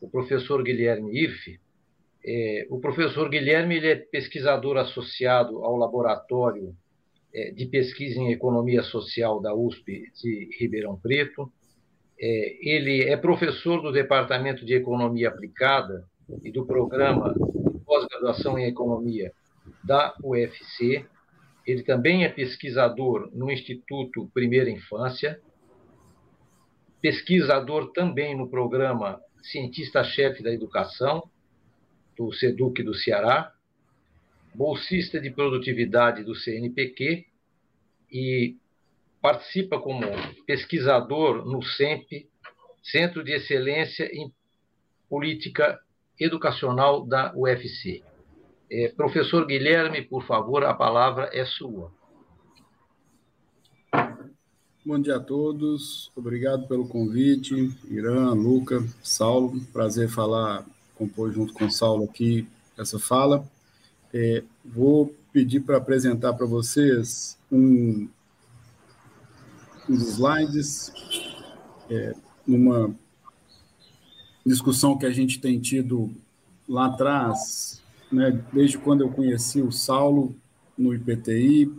o 0.00 0.08
professor 0.08 0.62
Guilherme 0.62 1.14
Irfe. 1.14 1.60
É, 2.24 2.66
o 2.70 2.80
professor 2.80 3.28
Guilherme 3.28 3.76
ele 3.76 3.88
é 3.88 3.96
pesquisador 3.96 4.78
associado 4.78 5.62
ao 5.62 5.76
Laboratório 5.76 6.74
é, 7.34 7.50
de 7.50 7.66
Pesquisa 7.66 8.18
em 8.18 8.32
Economia 8.32 8.82
Social 8.82 9.42
da 9.42 9.54
USP 9.54 10.10
de 10.14 10.48
Ribeirão 10.58 10.98
Preto 10.98 11.52
ele 12.22 13.02
é 13.02 13.16
professor 13.16 13.82
do 13.82 13.90
Departamento 13.90 14.64
de 14.64 14.74
Economia 14.74 15.28
Aplicada 15.28 16.06
e 16.44 16.52
do 16.52 16.64
Programa 16.64 17.34
de 17.34 17.80
Pós-Graduação 17.80 18.56
em 18.56 18.66
Economia 18.66 19.32
da 19.82 20.14
UFC. 20.22 21.04
Ele 21.66 21.82
também 21.82 22.24
é 22.24 22.28
pesquisador 22.28 23.28
no 23.34 23.50
Instituto 23.50 24.30
Primeira 24.32 24.70
Infância, 24.70 25.40
pesquisador 27.00 27.90
também 27.90 28.36
no 28.36 28.48
programa 28.48 29.20
Cientista-Chefe 29.42 30.44
da 30.44 30.52
Educação, 30.52 31.28
do 32.16 32.32
SEDUC 32.32 32.84
do 32.84 32.94
Ceará, 32.94 33.52
bolsista 34.54 35.20
de 35.20 35.30
produtividade 35.30 36.22
do 36.22 36.36
CNPq 36.36 37.26
e 38.12 38.56
participa 39.22 39.78
como 39.78 40.00
pesquisador 40.44 41.46
no 41.46 41.62
CEMP, 41.62 42.28
Centro 42.82 43.22
de 43.22 43.32
Excelência 43.32 44.10
em 44.12 44.32
Política 45.08 45.78
Educacional 46.18 47.06
da 47.06 47.32
UFC. 47.36 48.02
É, 48.68 48.88
professor 48.88 49.46
Guilherme, 49.46 50.02
por 50.02 50.26
favor, 50.26 50.64
a 50.64 50.74
palavra 50.74 51.30
é 51.32 51.44
sua. 51.44 51.92
Bom 54.84 54.98
dia 55.00 55.16
a 55.16 55.20
todos, 55.20 56.10
obrigado 56.16 56.66
pelo 56.66 56.88
convite, 56.88 57.54
Irã, 57.88 58.32
Luca, 58.32 58.84
Saulo, 59.00 59.60
prazer 59.72 60.08
falar, 60.08 60.66
compor 60.96 61.30
junto 61.32 61.52
com 61.52 61.66
o 61.66 61.70
Saulo 61.70 62.04
aqui 62.04 62.48
essa 62.76 62.98
fala. 62.98 63.46
É, 64.12 64.42
vou 64.64 65.14
pedir 65.32 65.60
para 65.60 65.76
apresentar 65.76 66.32
para 66.32 66.46
vocês 66.46 67.38
um 67.50 68.08
os 69.92 70.02
slides, 70.02 70.92
é, 71.90 72.14
numa 72.46 72.94
discussão 74.44 74.98
que 74.98 75.06
a 75.06 75.10
gente 75.10 75.40
tem 75.40 75.60
tido 75.60 76.14
lá 76.68 76.86
atrás, 76.86 77.82
né, 78.10 78.42
desde 78.52 78.78
quando 78.78 79.02
eu 79.02 79.10
conheci 79.10 79.60
o 79.60 79.70
Saulo 79.70 80.34
no 80.76 80.94
IPTI, 80.94 81.72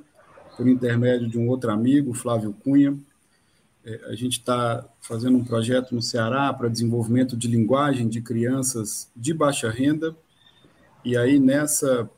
por 0.56 0.68
intermédio 0.68 1.28
de 1.28 1.38
um 1.38 1.48
outro 1.48 1.72
amigo, 1.72 2.14
Flávio 2.14 2.54
Cunha. 2.64 2.98
É, 3.86 4.06
a 4.06 4.16
gente 4.16 4.40
está 4.40 4.88
fazendo 5.02 5.38
um 5.38 5.44
projeto 5.44 5.94
no 5.94 6.02
Ceará 6.02 6.54
para 6.54 6.70
desenvolvimento 6.70 7.36
de 7.36 7.48
linguagem 7.48 8.08
de 8.08 8.22
crianças 8.22 9.12
de 9.16 9.34
baixa 9.34 9.70
renda. 9.70 10.16
E 11.04 11.18
aí, 11.18 11.40
nessa 11.40 12.10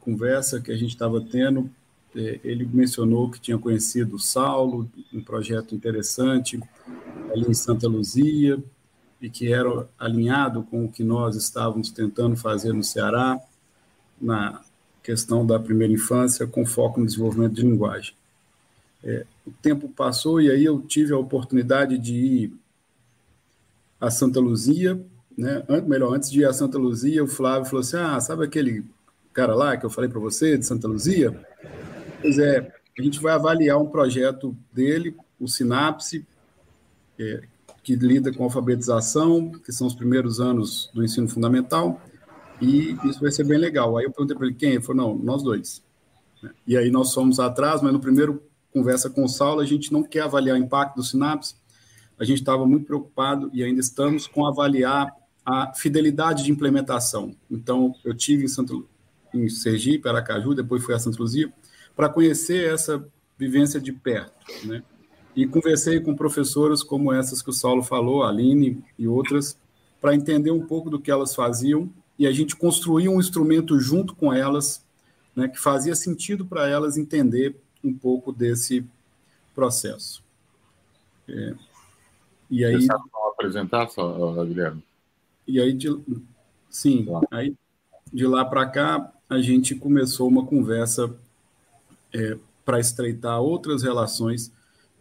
conversa 0.00 0.60
que 0.60 0.70
a 0.70 0.76
gente 0.76 0.90
estava 0.90 1.20
tendo, 1.20 1.70
ele 2.14 2.68
mencionou 2.72 3.30
que 3.30 3.40
tinha 3.40 3.58
conhecido 3.58 4.16
o 4.16 4.18
Saulo, 4.18 4.90
um 5.12 5.22
projeto 5.22 5.74
interessante 5.74 6.60
ali 7.32 7.46
em 7.48 7.54
Santa 7.54 7.86
Luzia, 7.86 8.62
e 9.20 9.28
que 9.28 9.52
era 9.52 9.88
alinhado 9.98 10.62
com 10.62 10.84
o 10.84 10.88
que 10.90 11.02
nós 11.02 11.36
estávamos 11.36 11.90
tentando 11.90 12.36
fazer 12.36 12.72
no 12.72 12.84
Ceará, 12.84 13.38
na 14.20 14.62
questão 15.02 15.44
da 15.44 15.58
primeira 15.58 15.92
infância, 15.92 16.46
com 16.46 16.64
foco 16.64 17.00
no 17.00 17.06
desenvolvimento 17.06 17.54
de 17.54 17.62
linguagem. 17.62 18.14
É, 19.02 19.24
o 19.46 19.50
tempo 19.62 19.88
passou 19.88 20.40
e 20.40 20.50
aí 20.50 20.64
eu 20.64 20.80
tive 20.80 21.12
a 21.12 21.18
oportunidade 21.18 21.98
de 21.98 22.14
ir 22.14 22.52
a 24.00 24.10
Santa 24.10 24.40
Luzia, 24.40 25.00
né? 25.36 25.64
melhor, 25.86 26.14
antes 26.14 26.30
de 26.30 26.40
ir 26.40 26.44
a 26.44 26.52
Santa 26.52 26.78
Luzia, 26.78 27.22
o 27.22 27.28
Flávio 27.28 27.64
falou 27.64 27.80
assim, 27.80 27.96
ah, 27.96 28.20
sabe 28.20 28.44
aquele 28.44 28.84
cara 29.32 29.54
lá 29.54 29.76
que 29.76 29.86
eu 29.86 29.90
falei 29.90 30.10
para 30.10 30.20
você, 30.20 30.58
de 30.58 30.66
Santa 30.66 30.88
Luzia? 30.88 31.32
Pois 32.20 32.38
é, 32.38 32.72
a 32.98 33.02
gente 33.02 33.20
vai 33.20 33.32
avaliar 33.32 33.80
um 33.80 33.86
projeto 33.86 34.56
dele, 34.72 35.16
o 35.38 35.46
Sinapse, 35.46 36.26
é, 37.18 37.42
que 37.82 37.94
lida 37.94 38.32
com 38.32 38.44
alfabetização, 38.44 39.52
que 39.52 39.72
são 39.72 39.86
os 39.86 39.94
primeiros 39.94 40.40
anos 40.40 40.90
do 40.92 41.04
ensino 41.04 41.28
fundamental, 41.28 42.00
e 42.60 42.96
isso 43.04 43.20
vai 43.20 43.30
ser 43.30 43.44
bem 43.44 43.58
legal. 43.58 43.96
Aí 43.96 44.04
eu 44.04 44.10
perguntei 44.10 44.36
para 44.36 44.46
ele 44.46 44.56
quem? 44.56 44.72
Ele 44.72 44.82
falou, 44.82 45.14
não, 45.14 45.24
nós 45.24 45.42
dois. 45.42 45.82
E 46.66 46.76
aí 46.76 46.90
nós 46.90 47.14
fomos 47.14 47.38
atrás, 47.38 47.82
mas 47.82 47.92
no 47.92 48.00
primeiro 48.00 48.42
conversa 48.72 49.08
com 49.08 49.24
o 49.24 49.28
Saulo, 49.28 49.60
a 49.60 49.66
gente 49.66 49.92
não 49.92 50.02
quer 50.02 50.22
avaliar 50.22 50.56
o 50.56 50.60
impacto 50.60 50.96
do 50.96 51.02
Sinapse, 51.02 51.54
a 52.18 52.24
gente 52.24 52.40
estava 52.40 52.66
muito 52.66 52.86
preocupado 52.86 53.48
e 53.52 53.62
ainda 53.62 53.80
estamos 53.80 54.26
com 54.26 54.44
avaliar 54.44 55.12
a 55.46 55.72
fidelidade 55.74 56.44
de 56.44 56.50
implementação. 56.50 57.34
Então, 57.50 57.94
eu 58.04 58.14
tive 58.14 58.44
em, 58.44 58.48
Santo, 58.48 58.88
em 59.32 59.48
Sergipe, 59.48 60.08
Aracaju, 60.08 60.52
depois 60.52 60.84
fui 60.84 60.94
a 60.94 60.98
Santa 60.98 61.18
Luzia, 61.18 61.52
para 61.98 62.08
conhecer 62.08 62.72
essa 62.72 63.04
vivência 63.36 63.80
de 63.80 63.92
perto, 63.92 64.32
né? 64.64 64.84
E 65.34 65.48
conversei 65.48 65.98
com 65.98 66.14
professoras 66.14 66.80
como 66.80 67.12
essas 67.12 67.42
que 67.42 67.50
o 67.50 67.52
Saulo 67.52 67.82
falou, 67.82 68.22
a 68.22 68.28
Aline 68.28 68.84
e 68.96 69.08
outras, 69.08 69.58
para 70.00 70.14
entender 70.14 70.52
um 70.52 70.64
pouco 70.64 70.88
do 70.88 71.00
que 71.00 71.10
elas 71.10 71.34
faziam 71.34 71.90
e 72.16 72.24
a 72.24 72.30
gente 72.30 72.54
construía 72.54 73.10
um 73.10 73.18
instrumento 73.18 73.80
junto 73.80 74.14
com 74.14 74.32
elas, 74.32 74.86
né, 75.34 75.48
que 75.48 75.58
fazia 75.58 75.96
sentido 75.96 76.46
para 76.46 76.68
elas 76.68 76.96
entender 76.96 77.56
um 77.82 77.92
pouco 77.92 78.32
desse 78.32 78.86
processo. 79.52 80.22
É, 81.28 81.54
e 82.48 82.64
aí. 82.64 82.80
Você 82.80 82.86
sabe 82.86 83.02
apresentar, 83.32 83.88
só, 83.88 84.44
Guilherme? 84.44 84.84
E 85.48 85.60
aí, 85.60 85.72
de, 85.72 86.00
sim, 86.70 87.08
aí 87.28 87.56
de 88.12 88.24
lá 88.24 88.44
para 88.44 88.66
cá 88.66 89.12
a 89.28 89.40
gente 89.40 89.74
começou 89.74 90.28
uma 90.28 90.46
conversa 90.46 91.12
é, 92.12 92.36
para 92.64 92.80
estreitar 92.80 93.40
outras 93.40 93.82
relações 93.82 94.52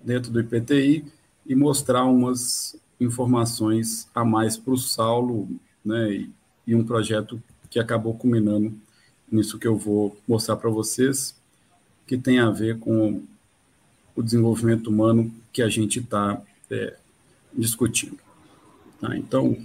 dentro 0.03 0.31
do 0.31 0.39
IPTI 0.39 1.05
e 1.45 1.55
mostrar 1.55 2.05
umas 2.05 2.75
informações 2.99 4.07
a 4.13 4.23
mais 4.23 4.57
para 4.57 4.73
o 4.73 4.77
Saulo, 4.77 5.47
né, 5.83 6.11
e, 6.11 6.31
e, 6.65 6.75
um 6.75 6.83
projeto 6.83 7.41
que 7.69 7.79
acabou 7.79 8.13
culminando 8.13 8.73
nisso 9.31 9.59
que 9.59 9.67
eu 9.67 9.77
vou 9.77 10.17
mostrar 10.27 10.55
para 10.55 10.69
vocês, 10.69 11.35
que 12.05 12.17
tem 12.17 12.39
a 12.39 12.49
ver 12.49 12.79
com 12.79 13.21
o 14.15 14.23
desenvolvimento 14.23 14.87
humano 14.87 15.31
que 15.51 15.61
a 15.61 15.69
gente 15.69 15.99
está 15.99 16.41
é, 16.71 16.95
discutindo. 17.53 18.17
Tá? 18.99 19.15
Então, 19.17 19.57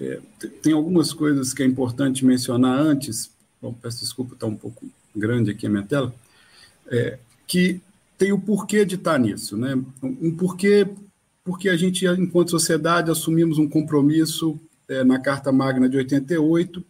é, 0.00 0.20
tem 0.62 0.72
algumas 0.72 1.12
coisas 1.12 1.52
que 1.52 1.62
é 1.62 1.66
importante 1.66 2.24
mencionar 2.24 2.78
antes, 2.78 3.30
bom, 3.60 3.72
peço 3.72 4.00
desculpa, 4.00 4.34
está 4.34 4.46
um 4.46 4.56
pouco 4.56 4.86
grande 5.14 5.50
aqui 5.50 5.66
a 5.66 5.70
minha 5.70 5.82
tela, 5.82 6.14
é, 6.90 7.18
que 7.46 7.80
tem 8.16 8.32
o 8.32 8.40
porquê 8.40 8.84
de 8.84 8.96
estar 8.96 9.18
nisso, 9.18 9.56
né? 9.56 9.80
Um 10.02 10.34
porquê, 10.34 10.88
porque 11.44 11.68
a 11.68 11.76
gente, 11.76 12.06
enquanto 12.06 12.50
sociedade, 12.50 13.10
assumimos 13.10 13.58
um 13.58 13.68
compromisso 13.68 14.58
é, 14.88 15.04
na 15.04 15.20
Carta 15.20 15.52
Magna 15.52 15.88
de 15.88 15.96
88, 15.96 16.84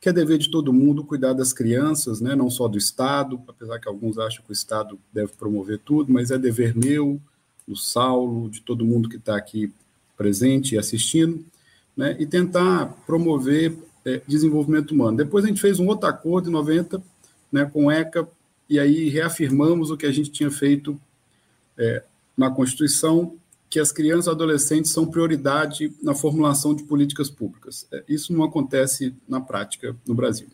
que 0.00 0.08
é 0.08 0.12
dever 0.12 0.38
de 0.38 0.50
todo 0.50 0.72
mundo 0.72 1.04
cuidar 1.04 1.32
das 1.32 1.52
crianças, 1.52 2.20
né? 2.20 2.34
não 2.34 2.50
só 2.50 2.66
do 2.66 2.76
Estado, 2.76 3.40
apesar 3.46 3.78
que 3.78 3.88
alguns 3.88 4.18
acham 4.18 4.42
que 4.44 4.50
o 4.50 4.52
Estado 4.52 4.98
deve 5.12 5.32
promover 5.38 5.78
tudo, 5.78 6.12
mas 6.12 6.32
é 6.32 6.38
dever 6.38 6.74
meu, 6.76 7.20
do 7.68 7.76
Saulo, 7.76 8.50
de 8.50 8.62
todo 8.62 8.84
mundo 8.84 9.08
que 9.08 9.16
está 9.16 9.36
aqui 9.36 9.72
presente 10.16 10.74
e 10.74 10.78
assistindo, 10.78 11.44
né? 11.96 12.16
e 12.18 12.26
tentar 12.26 12.86
promover 13.06 13.76
é, 14.04 14.20
desenvolvimento 14.26 14.90
humano. 14.90 15.18
Depois 15.18 15.44
a 15.44 15.48
gente 15.48 15.60
fez 15.60 15.78
um 15.78 15.86
outro 15.86 16.08
acordo 16.08 16.48
em 16.48 16.52
90, 16.52 17.00
né, 17.52 17.64
com 17.72 17.86
o 17.86 17.90
ECA, 17.90 18.28
e 18.68 18.78
aí 18.78 19.08
reafirmamos 19.08 19.90
o 19.90 19.96
que 19.96 20.06
a 20.06 20.12
gente 20.12 20.30
tinha 20.30 20.50
feito 20.50 21.00
é, 21.76 22.02
na 22.36 22.50
Constituição, 22.50 23.36
que 23.68 23.80
as 23.80 23.90
crianças 23.90 24.26
e 24.26 24.30
adolescentes 24.30 24.90
são 24.90 25.06
prioridade 25.06 25.92
na 26.02 26.14
formulação 26.14 26.74
de 26.74 26.84
políticas 26.84 27.30
públicas. 27.30 27.86
É, 27.92 28.04
isso 28.08 28.32
não 28.32 28.44
acontece 28.44 29.14
na 29.28 29.40
prática 29.40 29.96
no 30.06 30.14
Brasil. 30.14 30.48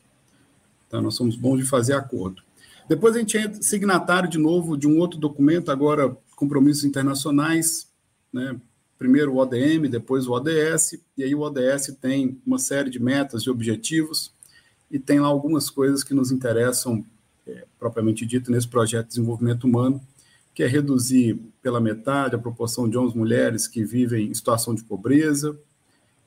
Tá? 0.89 1.01
Nós 1.01 1.15
somos 1.15 1.37
bons 1.37 1.59
de 1.59 1.65
fazer 1.65 1.95
acordo. 1.95 2.43
Depois 2.89 3.15
a 3.15 3.19
gente 3.19 3.37
é 3.37 3.53
signatário 3.55 4.31
de 4.31 4.39
novo 4.39 4.77
de 4.77 4.87
um 4.87 4.99
outro 4.99 5.19
documento, 5.19 5.71
agora 5.71 6.17
compromissos 6.35 6.85
internacionais, 6.85 7.89
né? 8.33 8.59
primeiro 8.99 9.33
o 9.33 9.37
ODM, 9.37 9.89
depois 9.91 10.27
o 10.27 10.33
ODS, 10.33 10.99
e 11.17 11.23
aí 11.23 11.35
o 11.35 11.41
ODS 11.41 11.97
tem 12.01 12.41
uma 12.47 12.59
série 12.59 12.91
de 12.91 12.99
metas 12.99 13.43
e 13.43 13.51
objetivos, 13.51 14.33
e 14.91 14.99
tem 14.99 15.21
lá 15.21 15.29
algumas 15.29 15.69
coisas 15.69 16.03
que 16.03 16.15
nos 16.15 16.33
interessam 16.33 17.05
é, 17.49 17.65
propriamente 17.79 18.27
dito, 18.27 18.51
nesse 18.51 18.69
projeto 18.69 19.05
de 19.05 19.11
desenvolvimento 19.11 19.65
humano, 19.65 20.01
que 20.55 20.63
é 20.63 20.67
reduzir 20.67 21.41
pela 21.63 21.81
metade 21.81 22.35
a 22.35 22.39
proporção 22.39 22.89
de 22.89 22.97
homens 22.97 23.15
e 23.15 23.19
mulheres 23.19 23.69
que 23.69 23.85
vivem 23.85 24.29
em 24.29 24.35
situação 24.35 24.75
de 24.75 24.83
pobreza, 24.83 25.57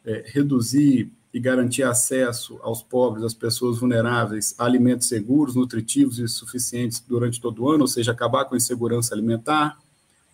é, 0.06 0.24
reduzir 0.26 1.12
e 1.34 1.40
garantir 1.40 1.84
acesso 1.84 2.60
aos 2.62 2.82
pobres, 2.82 3.24
às 3.24 3.34
pessoas 3.34 3.80
vulneráveis, 3.80 4.54
a 4.58 4.66
alimentos 4.66 5.08
seguros, 5.08 5.56
nutritivos 5.56 6.20
e 6.20 6.28
suficientes 6.28 7.04
durante 7.08 7.40
todo 7.40 7.64
o 7.64 7.70
ano, 7.70 7.82
ou 7.82 7.88
seja, 7.88 8.12
acabar 8.12 8.46
com 8.46 8.56
a 8.56 8.58
insegurança 8.58 9.14
alimentar, 9.14 9.78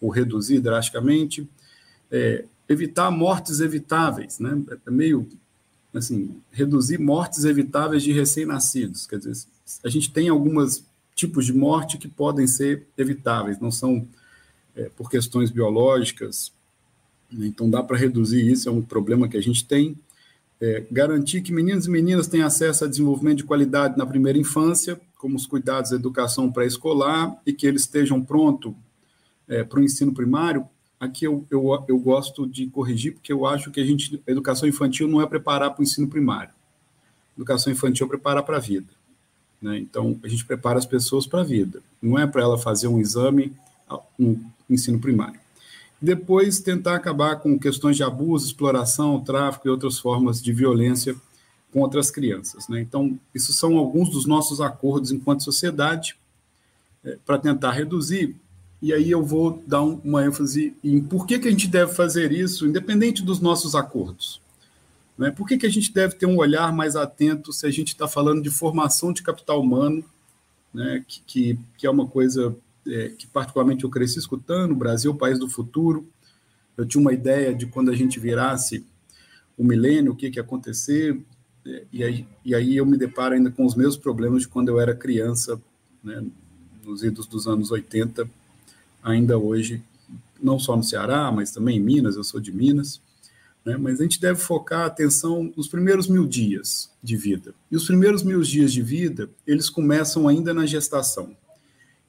ou 0.02 0.10
reduzir 0.10 0.60
drasticamente, 0.60 1.48
é, 2.12 2.46
evitar 2.68 3.12
mortes 3.12 3.60
evitáveis, 3.60 4.40
né? 4.40 4.62
É 4.86 4.92
meio 4.92 5.28
assim, 5.94 6.40
reduzir 6.52 7.00
mortes 7.00 7.46
evitáveis 7.46 8.04
de 8.04 8.12
recém-nascidos, 8.12 9.08
quer 9.08 9.18
dizer, 9.18 9.48
a 9.84 9.90
gente 9.90 10.12
tem 10.12 10.30
alguns 10.30 10.86
tipos 11.16 11.46
de 11.46 11.54
morte 11.54 11.98
que 11.98 12.08
podem 12.08 12.48
ser 12.48 12.88
evitáveis, 12.98 13.60
não 13.60 13.72
são 13.72 14.08
é, 14.76 14.90
por 14.90 15.10
questões 15.10 15.50
biológicas, 15.50 16.54
né? 17.32 17.48
então 17.48 17.70
dá 17.70 17.82
para 17.82 17.98
reduzir 17.98 18.50
isso, 18.50 18.70
é 18.70 18.72
um 18.72 18.82
problema 18.82 19.28
que 19.28 19.38
a 19.38 19.42
gente 19.42 19.66
tem. 19.66 19.98
É, 20.60 20.84
garantir 20.92 21.42
que 21.42 21.52
meninos 21.52 21.86
e 21.86 21.90
meninas 21.90 22.28
tenham 22.28 22.48
acesso 22.48 22.84
a 22.84 22.88
desenvolvimento 22.88 23.38
de 23.38 23.44
qualidade 23.44 23.98
na 23.98 24.06
primeira 24.06 24.38
infância, 24.38 25.00
como 25.18 25.36
os 25.36 25.46
cuidados 25.46 25.92
da 25.92 25.98
educação 25.98 26.52
pré-escolar, 26.52 27.40
e 27.46 27.54
que 27.54 27.68
eles 27.68 27.82
estejam 27.82 28.24
prontos 28.24 28.74
é, 29.48 29.64
para 29.64 29.80
o 29.80 29.84
ensino 29.84 30.14
primário. 30.14 30.68
Aqui 31.00 31.26
eu, 31.26 31.46
eu, 31.52 31.86
eu 31.88 32.00
gosto 32.00 32.48
de 32.48 32.68
corrigir, 32.68 33.14
porque 33.14 33.32
eu 33.32 33.46
acho 33.46 33.70
que 33.70 33.80
a 33.80 33.86
gente, 33.86 34.22
a 34.28 34.32
educação 34.32 34.68
infantil 34.68 35.08
não 35.08 35.22
é 35.22 35.28
preparar 35.28 35.72
para 35.72 35.82
o 35.82 35.84
ensino 35.84 36.08
primário. 36.08 36.54
Educação 37.36 37.72
infantil 37.72 38.08
é 38.08 38.10
preparar 38.10 38.44
para 38.44 38.58
a 38.58 38.60
vida. 38.60 38.97
Né? 39.62 39.80
Então, 39.80 40.20
a 40.24 40.28
gente 40.28 40.46
prepara 40.46 40.78
as 40.78 40.86
pessoas 40.86 41.26
para 41.26 41.42
a 41.42 41.44
vida, 41.44 41.82
não 42.02 42.18
é 42.18 42.28
para 42.28 42.42
ela 42.42 42.58
fazer 42.58 42.88
um 42.88 43.00
exame, 43.00 43.54
um 44.20 44.40
ensino 44.70 45.00
primário. 45.00 45.40
Depois, 46.02 46.60
tentar 46.60 46.96
acabar 46.96 47.38
com 47.38 47.58
questões 47.58 47.98
de 47.98 48.04
abuso, 48.04 48.46
exploração, 48.46 49.20
tráfico 49.20 49.68
e 49.68 49.72
outras 49.72 49.98
formas 49.98 50.42
de 50.42 50.54
violência 50.54 51.16
contra 51.72 52.00
as 52.00 52.12
crianças. 52.12 52.68
Né? 52.68 52.82
Então, 52.82 53.20
isso 53.34 53.52
são 53.52 53.78
alguns 53.78 54.10
dos 54.10 54.26
nossos 54.26 54.62
acordos 54.62 55.12
enquanto 55.12 55.44
sociedade 55.44 56.16
é, 57.04 57.18
para 57.26 57.40
tentar 57.40 57.72
reduzir. 57.72 58.36
E 58.80 58.94
aí 58.94 59.10
eu 59.10 59.24
vou 59.24 59.62
dar 59.66 59.82
um, 59.82 60.00
uma 60.04 60.24
ênfase 60.24 60.76
em 60.84 61.02
por 61.02 61.26
que, 61.26 61.40
que 61.40 61.48
a 61.48 61.52
gente 61.52 61.68
deve 61.68 61.94
fazer 61.94 62.32
isso, 62.32 62.68
independente 62.68 63.24
dos 63.24 63.40
nossos 63.40 63.74
acordos. 63.74 64.40
Né? 65.18 65.32
Por 65.32 65.48
que, 65.48 65.58
que 65.58 65.66
a 65.66 65.70
gente 65.70 65.92
deve 65.92 66.16
ter 66.16 66.26
um 66.26 66.38
olhar 66.38 66.72
mais 66.72 66.96
atento 66.96 67.52
se 67.52 67.66
a 67.66 67.72
gente 67.72 67.90
está 67.90 68.08
falando 68.08 68.42
de 68.42 68.52
formação 68.52 69.12
de 69.12 69.24
capital 69.24 69.62
humano, 69.62 70.04
né? 70.74 71.04
que, 71.08 71.22
que, 71.26 71.60
que 71.78 71.88
é 71.88 71.90
uma 71.90 72.08
coisa 72.08 72.56
é, 72.86 73.10
que 73.10 73.26
particularmente 73.28 73.84
eu 73.84 73.90
cresci 73.90 74.20
escutando, 74.20 74.76
Brasil, 74.76 75.14
país 75.16 75.40
do 75.40 75.50
futuro. 75.50 76.08
Eu 76.78 76.86
tinha 76.86 77.02
uma 77.02 77.14
ideia 77.14 77.54
de 77.54 77.66
quando 77.66 77.90
a 77.90 77.96
gente 77.96 78.20
virasse 78.20 78.86
o 79.58 79.64
milênio, 79.64 80.12
o 80.12 80.16
que, 80.16 80.30
que 80.30 80.38
ia 80.38 80.44
acontecer. 80.44 81.20
e 81.92 82.04
aí, 82.04 82.28
e 82.46 82.54
aí 82.54 82.78
eu 82.78 82.86
me 82.86 82.98
deparo 82.98 83.34
ainda 83.34 83.50
com 83.50 83.66
os 83.66 83.74
meus 83.74 83.98
problemas 83.98 84.44
de 84.44 84.48
quando 84.48 84.70
eu 84.70 84.80
era 84.80 84.96
criança, 84.96 85.60
né, 86.04 86.24
nos 86.86 87.04
idos 87.04 87.26
dos 87.26 87.48
anos 87.48 87.72
80, 87.72 88.30
ainda 89.04 89.38
hoje, 89.38 89.82
não 90.42 90.60
só 90.60 90.78
no 90.78 90.84
Ceará, 90.84 91.32
mas 91.32 91.52
também 91.52 91.78
em 91.78 91.82
Minas, 91.82 92.16
eu 92.16 92.24
sou 92.24 92.40
de 92.40 92.52
Minas, 92.52 93.02
né, 93.68 93.76
mas 93.76 94.00
a 94.00 94.04
gente 94.04 94.22
deve 94.22 94.40
focar 94.40 94.84
a 94.84 94.86
atenção 94.86 95.52
nos 95.58 95.68
primeiros 95.68 96.08
mil 96.08 96.26
dias 96.26 96.90
de 97.04 97.18
vida. 97.18 97.54
E 97.70 97.76
os 97.76 97.86
primeiros 97.86 98.24
mil 98.24 98.42
dias 98.42 98.72
de 98.72 98.82
vida, 98.82 99.30
eles 99.46 99.70
começam 99.70 100.26
ainda 100.26 100.54
na 100.54 100.66
gestação. 100.66 101.36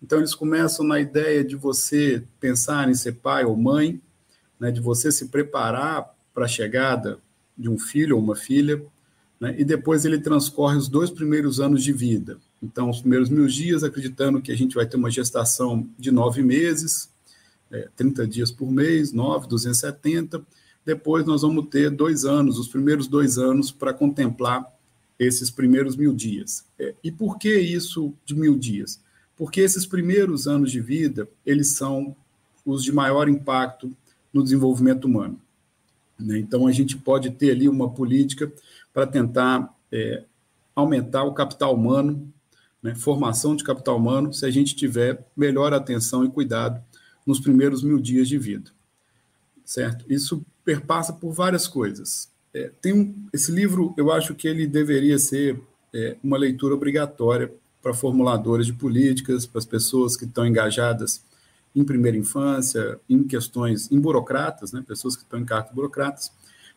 Então, 0.00 0.18
eles 0.18 0.36
começam 0.36 0.86
na 0.86 1.00
ideia 1.00 1.42
de 1.42 1.56
você 1.56 2.22
pensar 2.38 2.88
em 2.88 2.94
ser 2.94 3.14
pai 3.14 3.44
ou 3.44 3.56
mãe, 3.56 4.00
né, 4.60 4.70
de 4.70 4.80
você 4.80 5.10
se 5.10 5.26
preparar 5.26 6.14
para 6.32 6.44
a 6.44 6.48
chegada 6.48 7.18
de 7.56 7.68
um 7.68 7.76
filho 7.76 8.14
ou 8.14 8.22
uma 8.22 8.36
filha, 8.36 8.80
né, 9.40 9.56
e 9.58 9.64
depois 9.64 10.04
ele 10.04 10.20
transcorre 10.20 10.76
os 10.76 10.86
dois 10.86 11.10
primeiros 11.10 11.58
anos 11.58 11.82
de 11.82 11.92
vida. 11.92 12.38
Então, 12.62 12.88
os 12.88 13.00
primeiros 13.00 13.28
mil 13.28 13.48
dias, 13.48 13.82
acreditando 13.82 14.40
que 14.40 14.52
a 14.52 14.56
gente 14.56 14.76
vai 14.76 14.86
ter 14.86 14.96
uma 14.96 15.10
gestação 15.10 15.88
de 15.98 16.12
nove 16.12 16.40
meses, 16.40 17.10
é, 17.68 17.88
30 17.96 18.28
dias 18.28 18.52
por 18.52 18.70
mês, 18.70 19.12
nove, 19.12 19.48
270. 19.48 20.40
Depois 20.88 21.26
nós 21.26 21.42
vamos 21.42 21.68
ter 21.68 21.90
dois 21.90 22.24
anos, 22.24 22.58
os 22.58 22.66
primeiros 22.66 23.06
dois 23.06 23.36
anos, 23.36 23.70
para 23.70 23.92
contemplar 23.92 24.66
esses 25.18 25.50
primeiros 25.50 25.96
mil 25.96 26.14
dias. 26.14 26.64
É, 26.78 26.94
e 27.04 27.12
por 27.12 27.36
que 27.36 27.58
isso 27.58 28.14
de 28.24 28.34
mil 28.34 28.58
dias? 28.58 28.98
Porque 29.36 29.60
esses 29.60 29.84
primeiros 29.84 30.48
anos 30.48 30.72
de 30.72 30.80
vida, 30.80 31.28
eles 31.44 31.72
são 31.72 32.16
os 32.64 32.82
de 32.82 32.90
maior 32.90 33.28
impacto 33.28 33.94
no 34.32 34.42
desenvolvimento 34.42 35.04
humano. 35.04 35.38
Né? 36.18 36.38
Então, 36.38 36.66
a 36.66 36.72
gente 36.72 36.96
pode 36.96 37.32
ter 37.32 37.50
ali 37.50 37.68
uma 37.68 37.90
política 37.90 38.50
para 38.90 39.06
tentar 39.06 39.70
é, 39.92 40.24
aumentar 40.74 41.24
o 41.24 41.34
capital 41.34 41.74
humano, 41.74 42.32
né? 42.82 42.94
formação 42.94 43.54
de 43.54 43.62
capital 43.62 43.98
humano, 43.98 44.32
se 44.32 44.46
a 44.46 44.50
gente 44.50 44.74
tiver 44.74 45.22
melhor 45.36 45.74
atenção 45.74 46.24
e 46.24 46.30
cuidado 46.30 46.82
nos 47.26 47.38
primeiros 47.38 47.82
mil 47.82 48.00
dias 48.00 48.26
de 48.26 48.38
vida. 48.38 48.70
Certo? 49.66 50.06
Isso 50.10 50.42
perpassa 50.68 51.14
por 51.14 51.32
várias 51.32 51.66
coisas. 51.66 52.28
É, 52.52 52.70
tem 52.82 52.92
um, 52.92 53.14
esse 53.32 53.50
livro, 53.50 53.94
eu 53.96 54.12
acho 54.12 54.34
que 54.34 54.46
ele 54.46 54.66
deveria 54.66 55.18
ser 55.18 55.58
é, 55.94 56.14
uma 56.22 56.36
leitura 56.36 56.74
obrigatória 56.74 57.50
para 57.82 57.94
formuladores 57.94 58.66
de 58.66 58.74
políticas, 58.74 59.46
para 59.46 59.60
as 59.60 59.64
pessoas 59.64 60.14
que 60.14 60.26
estão 60.26 60.46
engajadas 60.46 61.24
em 61.74 61.82
primeira 61.82 62.18
infância, 62.18 63.00
em 63.08 63.24
questões, 63.24 63.90
em 63.90 63.98
burocratas, 63.98 64.70
né, 64.70 64.84
pessoas 64.86 65.16
que 65.16 65.22
estão 65.22 65.40
em 65.40 65.44
cargos 65.46 65.72
burocratas, 65.72 66.30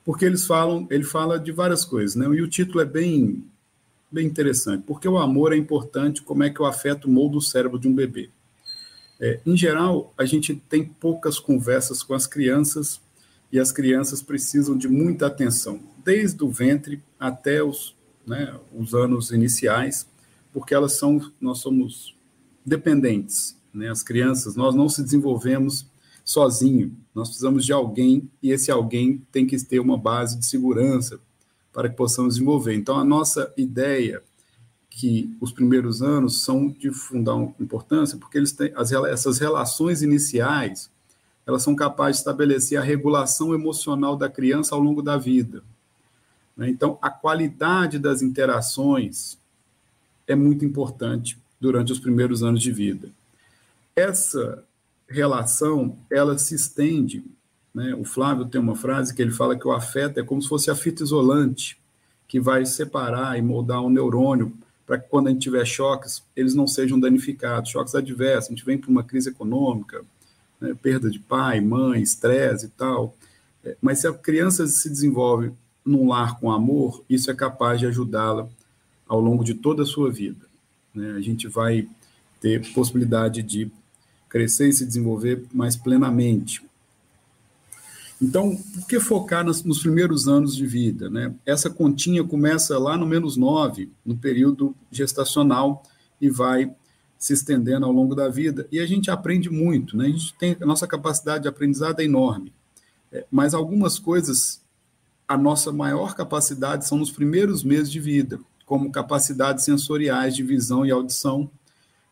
porque 0.05 0.23
eles 0.23 0.45
falam, 0.45 0.87
ele 0.89 1.03
fala 1.03 1.37
de 1.37 1.51
várias 1.51 1.83
coisas, 1.83 2.15
né, 2.15 2.25
e 2.27 2.41
o 2.41 2.47
título 2.47 2.79
é 2.79 2.85
bem, 2.85 3.43
bem 4.09 4.25
interessante, 4.25 4.85
porque 4.87 5.07
o 5.07 5.17
amor 5.17 5.51
é 5.51 5.57
importante, 5.57 6.21
como 6.21 6.43
é 6.43 6.49
que 6.49 6.61
o 6.61 6.65
afeto 6.65 7.09
molda 7.09 7.35
o 7.35 7.41
cérebro 7.41 7.77
de 7.77 7.89
um 7.89 7.93
bebê. 7.93 8.29
É, 9.19 9.41
em 9.45 9.57
geral, 9.57 10.13
a 10.17 10.23
gente 10.23 10.55
tem 10.69 10.85
poucas 10.85 11.39
conversas 11.39 12.01
com 12.01 12.13
as 12.13 12.25
crianças 12.25 13.01
e 13.51 13.59
as 13.59 13.71
crianças 13.71 14.21
precisam 14.21 14.77
de 14.77 14.87
muita 14.87 15.27
atenção, 15.27 15.79
desde 16.03 16.43
o 16.43 16.49
ventre 16.49 17.01
até 17.19 17.61
os, 17.63 17.95
né, 18.25 18.57
os 18.73 18.93
anos 18.93 19.31
iniciais, 19.31 20.07
porque 20.53 20.73
elas 20.73 20.93
são, 20.93 21.31
nós 21.39 21.59
somos 21.59 22.15
dependentes 22.65 23.55
né? 23.73 23.89
As 23.89 24.03
crianças, 24.03 24.55
nós 24.55 24.75
não 24.75 24.89
se 24.89 25.01
desenvolvemos 25.01 25.85
sozinho, 26.23 26.95
nós 27.15 27.29
precisamos 27.29 27.65
de 27.65 27.73
alguém 27.73 28.29
e 28.41 28.51
esse 28.51 28.69
alguém 28.69 29.25
tem 29.31 29.45
que 29.45 29.57
ter 29.63 29.79
uma 29.79 29.97
base 29.97 30.37
de 30.37 30.45
segurança 30.45 31.19
para 31.73 31.89
que 31.89 31.95
possamos 31.95 32.35
desenvolver. 32.35 32.75
Então, 32.75 32.97
a 32.97 33.03
nossa 33.03 33.51
ideia 33.57 34.21
que 34.89 35.35
os 35.39 35.51
primeiros 35.51 36.01
anos 36.01 36.43
são 36.43 36.67
de 36.69 36.91
fundamental 36.91 37.55
importância, 37.59 38.17
porque 38.17 38.37
eles 38.37 38.51
têm 38.51 38.71
as, 38.75 38.91
essas 38.91 39.39
relações 39.39 40.01
iniciais, 40.01 40.91
elas 41.45 41.63
são 41.63 41.75
capazes 41.75 42.17
de 42.17 42.21
estabelecer 42.21 42.77
a 42.77 42.83
regulação 42.83 43.53
emocional 43.53 44.15
da 44.15 44.29
criança 44.29 44.75
ao 44.75 44.81
longo 44.81 45.01
da 45.01 45.17
vida. 45.17 45.63
Né? 46.55 46.69
Então, 46.69 46.97
a 47.01 47.09
qualidade 47.09 47.97
das 47.97 48.21
interações 48.21 49.37
é 50.27 50.35
muito 50.35 50.63
importante 50.63 51.37
durante 51.59 51.91
os 51.91 51.99
primeiros 51.99 52.43
anos 52.43 52.61
de 52.61 52.71
vida. 52.71 53.09
Essa 53.95 54.63
relação, 55.07 55.97
ela 56.09 56.37
se 56.37 56.55
estende, 56.55 57.23
né? 57.73 57.95
O 57.95 58.03
Flávio 58.03 58.45
tem 58.45 58.59
uma 58.59 58.75
frase 58.75 59.13
que 59.13 59.21
ele 59.21 59.31
fala 59.31 59.57
que 59.57 59.67
o 59.67 59.71
afeto 59.71 60.19
é 60.19 60.23
como 60.23 60.41
se 60.41 60.47
fosse 60.47 60.69
a 60.69 60.75
fita 60.75 61.03
isolante 61.03 61.79
que 62.27 62.39
vai 62.39 62.65
separar 62.65 63.37
e 63.37 63.41
moldar 63.41 63.81
um 63.81 63.89
neurônio 63.89 64.53
para 64.85 64.97
que 64.97 65.09
quando 65.09 65.27
a 65.27 65.31
gente 65.31 65.41
tiver 65.41 65.65
choques, 65.65 66.23
eles 66.35 66.53
não 66.53 66.67
sejam 66.67 66.99
danificados, 66.99 67.69
choques 67.69 67.95
adversos, 67.95 68.47
a 68.47 68.53
gente 68.53 68.65
vem 68.65 68.77
para 68.77 68.89
uma 68.89 69.03
crise 69.03 69.29
econômica, 69.29 70.03
né? 70.61 70.75
perda 70.79 71.09
de 71.09 71.19
pai, 71.19 71.59
mãe, 71.59 72.01
estresse 72.01 72.67
e 72.67 72.69
tal, 72.69 73.17
é, 73.65 73.75
mas 73.81 73.99
se 73.99 74.07
a 74.07 74.13
criança 74.13 74.65
se 74.67 74.87
desenvolve 74.87 75.51
num 75.83 76.07
lar 76.07 76.39
com 76.39 76.51
amor, 76.51 77.03
isso 77.09 77.31
é 77.31 77.33
capaz 77.33 77.79
de 77.79 77.87
ajudá-la 77.87 78.47
ao 79.07 79.19
longo 79.19 79.43
de 79.43 79.55
toda 79.55 79.83
a 79.83 79.85
sua 79.85 80.11
vida. 80.11 80.45
Né? 80.93 81.13
A 81.17 81.21
gente 81.21 81.47
vai 81.47 81.87
ter 82.39 82.71
possibilidade 82.73 83.41
de 83.41 83.69
crescer 84.29 84.69
e 84.69 84.73
se 84.73 84.85
desenvolver 84.85 85.43
mais 85.51 85.75
plenamente. 85.75 86.63
Então, 88.21 88.55
por 88.55 88.87
que 88.87 88.99
focar 88.99 89.43
nos, 89.43 89.63
nos 89.63 89.79
primeiros 89.79 90.27
anos 90.27 90.55
de 90.55 90.65
vida? 90.67 91.09
Né? 91.09 91.33
Essa 91.43 91.69
continha 91.69 92.23
começa 92.23 92.77
lá 92.77 92.95
no 92.95 93.05
menos 93.05 93.35
9, 93.35 93.89
no 94.05 94.15
período 94.15 94.75
gestacional, 94.91 95.83
e 96.21 96.29
vai 96.29 96.71
se 97.21 97.33
estendendo 97.33 97.85
ao 97.85 97.91
longo 97.91 98.15
da 98.15 98.27
vida. 98.27 98.67
E 98.71 98.79
a 98.79 98.85
gente 98.87 99.11
aprende 99.11 99.47
muito, 99.47 99.95
né? 99.95 100.05
a 100.05 100.09
gente 100.09 100.33
tem 100.39 100.57
a 100.59 100.65
nossa 100.65 100.87
capacidade 100.87 101.43
de 101.43 101.47
aprendizado 101.47 101.99
é 101.99 102.03
enorme. 102.03 102.51
É, 103.11 103.23
mas 103.29 103.53
algumas 103.53 103.99
coisas, 103.99 104.59
a 105.27 105.37
nossa 105.37 105.71
maior 105.71 106.15
capacidade 106.15 106.87
são 106.87 106.97
nos 106.97 107.11
primeiros 107.11 107.63
meses 107.63 107.91
de 107.91 107.99
vida, 107.99 108.39
como 108.65 108.91
capacidades 108.91 109.63
sensoriais 109.63 110.35
de 110.35 110.41
visão 110.41 110.83
e 110.83 110.89
audição, 110.89 111.47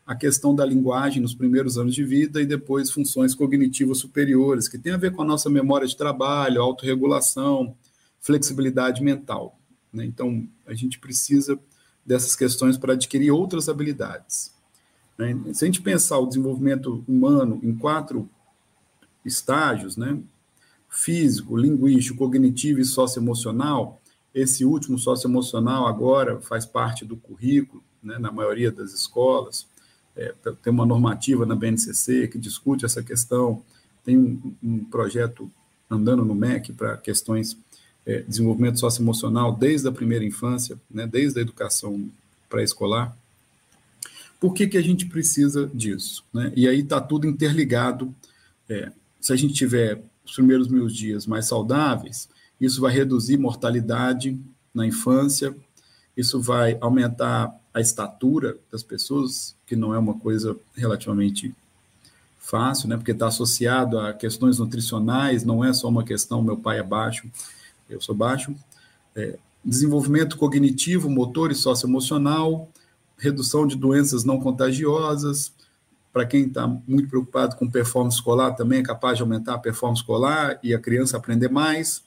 a 0.06 0.14
questão 0.14 0.54
da 0.54 0.64
linguagem 0.64 1.20
nos 1.20 1.34
primeiros 1.34 1.76
anos 1.76 1.92
de 1.92 2.04
vida 2.04 2.40
e 2.40 2.46
depois 2.46 2.92
funções 2.92 3.34
cognitivas 3.34 3.98
superiores, 3.98 4.68
que 4.68 4.78
tem 4.78 4.92
a 4.92 4.96
ver 4.96 5.10
com 5.10 5.22
a 5.22 5.24
nossa 5.26 5.50
memória 5.50 5.88
de 5.88 5.96
trabalho, 5.96 6.62
autorregulação, 6.62 7.74
flexibilidade 8.20 9.02
mental. 9.02 9.58
Né? 9.92 10.04
Então, 10.04 10.46
a 10.64 10.72
gente 10.72 11.00
precisa 11.00 11.58
dessas 12.06 12.36
questões 12.36 12.78
para 12.78 12.92
adquirir 12.92 13.32
outras 13.32 13.68
habilidades. 13.68 14.59
Né? 15.20 15.54
Se 15.54 15.64
a 15.64 15.66
gente 15.66 15.82
pensar 15.82 16.18
o 16.18 16.26
desenvolvimento 16.26 17.04
humano 17.06 17.60
em 17.62 17.74
quatro 17.74 18.28
estágios, 19.24 19.96
né? 19.96 20.18
físico, 20.88 21.56
linguístico, 21.56 22.18
cognitivo 22.18 22.80
e 22.80 22.84
socioemocional, 22.84 24.00
esse 24.34 24.64
último 24.64 24.98
socioemocional 24.98 25.86
agora 25.86 26.40
faz 26.40 26.66
parte 26.66 27.04
do 27.04 27.16
currículo, 27.16 27.82
né, 28.02 28.18
na 28.18 28.32
maioria 28.32 28.72
das 28.72 28.92
escolas, 28.92 29.66
é, 30.16 30.34
tem 30.62 30.72
uma 30.72 30.86
normativa 30.86 31.46
na 31.46 31.54
BNCC 31.54 32.28
que 32.28 32.38
discute 32.38 32.84
essa 32.84 33.02
questão, 33.02 33.62
tem 34.04 34.18
um, 34.18 34.54
um 34.62 34.84
projeto 34.84 35.50
andando 35.88 36.24
no 36.24 36.34
MEC 36.34 36.72
para 36.72 36.96
questões 36.96 37.56
é, 38.04 38.20
desenvolvimento 38.22 38.80
socioemocional 38.80 39.52
desde 39.52 39.88
a 39.88 39.92
primeira 39.92 40.24
infância, 40.24 40.80
né, 40.90 41.06
desde 41.06 41.38
a 41.38 41.42
educação 41.42 42.08
pré-escolar. 42.48 43.16
Por 44.40 44.54
que, 44.54 44.66
que 44.66 44.78
a 44.78 44.82
gente 44.82 45.04
precisa 45.06 45.70
disso? 45.72 46.24
Né? 46.32 46.50
E 46.56 46.66
aí 46.66 46.80
está 46.80 46.98
tudo 46.98 47.26
interligado. 47.26 48.12
É, 48.68 48.90
se 49.20 49.32
a 49.32 49.36
gente 49.36 49.52
tiver 49.52 50.02
os 50.24 50.32
primeiros 50.32 50.66
mil 50.66 50.86
dias 50.86 51.26
mais 51.26 51.46
saudáveis, 51.46 52.28
isso 52.58 52.80
vai 52.80 52.92
reduzir 52.92 53.36
mortalidade 53.36 54.40
na 54.74 54.86
infância, 54.86 55.54
isso 56.16 56.40
vai 56.40 56.78
aumentar 56.80 57.54
a 57.72 57.80
estatura 57.80 58.56
das 58.72 58.82
pessoas, 58.82 59.54
que 59.66 59.76
não 59.76 59.94
é 59.94 59.98
uma 59.98 60.18
coisa 60.18 60.56
relativamente 60.74 61.54
fácil, 62.38 62.88
né? 62.88 62.96
Porque 62.96 63.12
está 63.12 63.28
associado 63.28 63.98
a 63.98 64.12
questões 64.12 64.58
nutricionais, 64.58 65.44
não 65.44 65.64
é 65.64 65.72
só 65.72 65.88
uma 65.88 66.02
questão 66.02 66.42
meu 66.42 66.56
pai 66.56 66.78
é 66.78 66.82
baixo, 66.82 67.30
eu 67.88 68.00
sou 68.00 68.14
baixo. 68.14 68.54
É, 69.14 69.38
desenvolvimento 69.64 70.36
cognitivo, 70.36 71.10
motor 71.10 71.52
e 71.52 71.54
socioemocional, 71.54 72.68
redução 73.20 73.66
de 73.66 73.76
doenças 73.76 74.24
não 74.24 74.40
contagiosas. 74.40 75.52
Para 76.12 76.26
quem 76.26 76.46
está 76.46 76.66
muito 76.66 77.08
preocupado 77.08 77.54
com 77.54 77.70
performance 77.70 78.16
escolar, 78.16 78.52
também 78.52 78.80
é 78.80 78.82
capaz 78.82 79.16
de 79.16 79.22
aumentar 79.22 79.54
a 79.54 79.58
performance 79.58 80.02
escolar 80.02 80.58
e 80.62 80.74
a 80.74 80.78
criança 80.78 81.16
aprender 81.16 81.48
mais. 81.48 82.02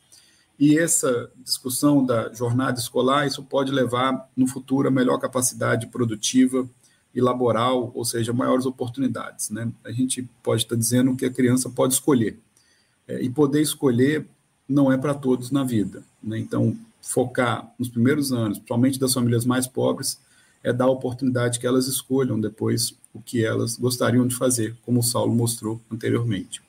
E 0.59 0.77
essa 0.77 1.31
discussão 1.43 2.05
da 2.05 2.31
jornada 2.33 2.79
escolar, 2.79 3.25
isso 3.25 3.43
pode 3.43 3.71
levar 3.71 4.29
no 4.35 4.47
futuro 4.47 4.87
a 4.87 4.91
melhor 4.91 5.19
capacidade 5.19 5.87
produtiva 5.87 6.67
e 7.13 7.21
laboral, 7.21 7.91
ou 7.93 8.03
seja, 8.03 8.33
maiores 8.33 8.65
oportunidades. 8.65 9.49
Né? 9.49 9.71
A 9.83 9.91
gente 9.91 10.27
pode 10.41 10.63
estar 10.63 10.75
dizendo 10.75 11.15
que 11.15 11.25
a 11.25 11.31
criança 11.31 11.69
pode 11.69 11.93
escolher. 11.93 12.37
É, 13.07 13.21
e 13.21 13.29
poder 13.29 13.61
escolher 13.61 14.25
não 14.67 14.91
é 14.91 14.97
para 14.97 15.13
todos 15.13 15.51
na 15.51 15.63
vida. 15.63 16.03
Né? 16.21 16.39
Então, 16.39 16.75
focar 17.01 17.71
nos 17.77 17.89
primeiros 17.89 18.31
anos, 18.31 18.57
principalmente 18.57 18.99
das 18.99 19.13
famílias 19.13 19.45
mais 19.45 19.67
pobres, 19.67 20.19
é 20.63 20.71
dar 20.71 20.85
a 20.85 20.91
oportunidade 20.91 21.59
que 21.59 21.67
elas 21.67 21.87
escolham 21.87 22.39
depois 22.39 22.95
o 23.13 23.21
que 23.21 23.45
elas 23.45 23.75
gostariam 23.75 24.25
de 24.25 24.35
fazer, 24.35 24.75
como 24.83 25.01
o 25.01 25.03
Saulo 25.03 25.35
mostrou 25.35 25.79
anteriormente. 25.91 26.61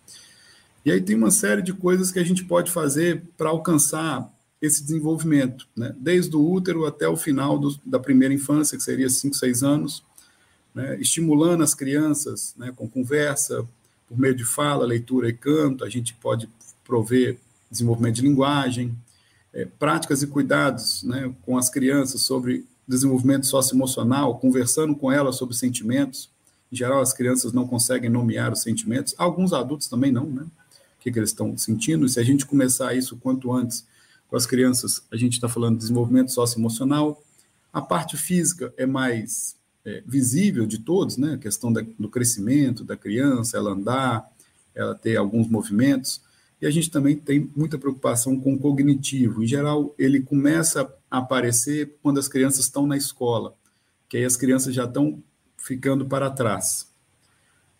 E 0.84 0.90
aí 0.90 1.00
tem 1.00 1.16
uma 1.16 1.30
série 1.30 1.62
de 1.62 1.72
coisas 1.72 2.10
que 2.10 2.18
a 2.18 2.24
gente 2.24 2.44
pode 2.44 2.70
fazer 2.70 3.22
para 3.38 3.48
alcançar 3.48 4.30
esse 4.60 4.82
desenvolvimento, 4.82 5.66
né? 5.76 5.94
desde 5.98 6.34
o 6.36 6.52
útero 6.52 6.84
até 6.84 7.08
o 7.08 7.16
final 7.16 7.58
do, 7.58 7.78
da 7.84 7.98
primeira 7.98 8.34
infância, 8.34 8.76
que 8.76 8.84
seria 8.84 9.08
5, 9.08 9.34
6 9.34 9.62
anos, 9.62 10.02
né? 10.74 10.98
estimulando 11.00 11.62
as 11.62 11.74
crianças 11.74 12.54
né, 12.56 12.72
com 12.74 12.88
conversa, 12.88 13.66
por 14.06 14.18
meio 14.18 14.34
de 14.34 14.44
fala, 14.44 14.84
leitura 14.84 15.28
e 15.28 15.32
canto, 15.32 15.84
a 15.84 15.88
gente 15.88 16.14
pode 16.14 16.48
prover 16.84 17.38
desenvolvimento 17.70 18.16
de 18.16 18.22
linguagem, 18.22 18.94
é, 19.52 19.64
práticas 19.64 20.22
e 20.22 20.26
cuidados 20.26 21.02
né, 21.02 21.32
com 21.42 21.56
as 21.56 21.70
crianças 21.70 22.22
sobre 22.22 22.66
desenvolvimento 22.86 23.46
socioemocional, 23.46 24.38
conversando 24.38 24.94
com 24.94 25.10
elas 25.10 25.36
sobre 25.36 25.54
sentimentos. 25.54 26.30
Em 26.70 26.76
geral, 26.76 27.00
as 27.00 27.12
crianças 27.12 27.52
não 27.52 27.66
conseguem 27.66 28.10
nomear 28.10 28.52
os 28.52 28.62
sentimentos, 28.62 29.14
alguns 29.16 29.52
adultos 29.52 29.88
também 29.88 30.12
não, 30.12 30.26
né? 30.26 30.42
O 30.42 31.00
que, 31.04 31.12
que 31.12 31.18
eles 31.18 31.30
estão 31.30 31.56
sentindo. 31.56 32.06
E 32.06 32.08
se 32.08 32.18
a 32.18 32.24
gente 32.24 32.46
começar 32.46 32.94
isso 32.94 33.16
quanto 33.16 33.52
antes 33.52 33.86
com 34.26 34.36
as 34.36 34.46
crianças, 34.46 35.02
a 35.12 35.16
gente 35.16 35.34
está 35.34 35.48
falando 35.48 35.74
de 35.74 35.80
desenvolvimento 35.80 36.32
socioemocional. 36.32 37.22
A 37.72 37.82
parte 37.82 38.16
física 38.16 38.72
é 38.76 38.86
mais 38.86 39.56
é, 39.84 40.02
visível 40.06 40.66
de 40.66 40.78
todos, 40.78 41.16
né? 41.16 41.34
A 41.34 41.38
questão 41.38 41.72
da, 41.72 41.82
do 41.98 42.08
crescimento 42.08 42.82
da 42.82 42.96
criança, 42.96 43.56
ela 43.56 43.72
andar, 43.72 44.28
ela 44.74 44.94
ter 44.94 45.16
alguns 45.16 45.48
movimentos. 45.48 46.20
E 46.60 46.66
a 46.66 46.70
gente 46.70 46.90
também 46.90 47.14
tem 47.14 47.50
muita 47.54 47.78
preocupação 47.78 48.40
com 48.40 48.54
o 48.54 48.58
cognitivo. 48.58 49.42
Em 49.42 49.46
geral, 49.46 49.94
ele 49.98 50.20
começa 50.20 50.90
aparecer 51.18 51.96
quando 52.02 52.18
as 52.18 52.28
crianças 52.28 52.60
estão 52.60 52.86
na 52.86 52.96
escola, 52.96 53.54
que 54.08 54.16
aí 54.16 54.24
as 54.24 54.36
crianças 54.36 54.74
já 54.74 54.84
estão 54.84 55.22
ficando 55.56 56.06
para 56.06 56.30
trás. 56.30 56.88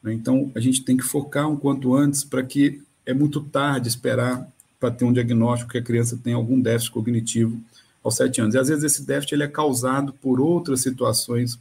Né? 0.03 0.13
Então, 0.13 0.51
a 0.55 0.61
gente 0.61 0.85
tem 0.85 0.97
que 0.97 1.03
focar 1.03 1.49
um 1.49 1.57
quanto 1.57 1.95
antes 1.95 2.25
para 2.25 2.43
que 2.43 2.83
é 3.07 3.13
muito 3.13 3.41
tarde 3.41 3.89
esperar 3.89 4.47
para 4.81 4.91
ter 4.91 5.05
um 5.05 5.13
diagnóstico 5.13 5.73
que 5.73 5.79
a 5.79 5.83
criança 5.83 6.19
tem 6.23 6.35
algum 6.35 6.61
déficit 6.61 6.93
cognitivo 6.93 7.61
aos 8.03 8.17
sete 8.17 8.41
anos. 8.41 8.55
E 8.55 8.59
às 8.59 8.69
vezes 8.69 8.85
esse 8.85 9.03
déficit 9.03 9.35
ele 9.35 9.45
é 9.45 9.49
causado 9.49 10.13
por 10.13 10.41
outras 10.41 10.81
situações 10.81 11.59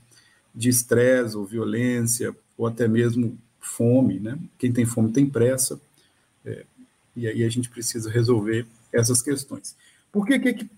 de 0.54 0.70
estresse 0.70 1.36
ou 1.38 1.46
violência, 1.46 2.36
ou 2.58 2.68
até 2.68 2.88
mesmo 2.88 3.38
fome. 3.60 4.20
Né? 4.20 4.38
Quem 4.58 4.72
tem 4.72 4.86
fome 4.86 5.12
tem 5.12 5.26
pressa. 5.26 5.80
É, 6.46 6.66
e 7.16 7.28
aí 7.28 7.44
a 7.44 7.50
gente 7.50 7.70
precisa 7.70 8.10
resolver 8.10 8.66
essas 8.92 9.22
questões. 9.22 9.76
Por 10.12 10.26
que, 10.26 10.38
que 10.40 10.70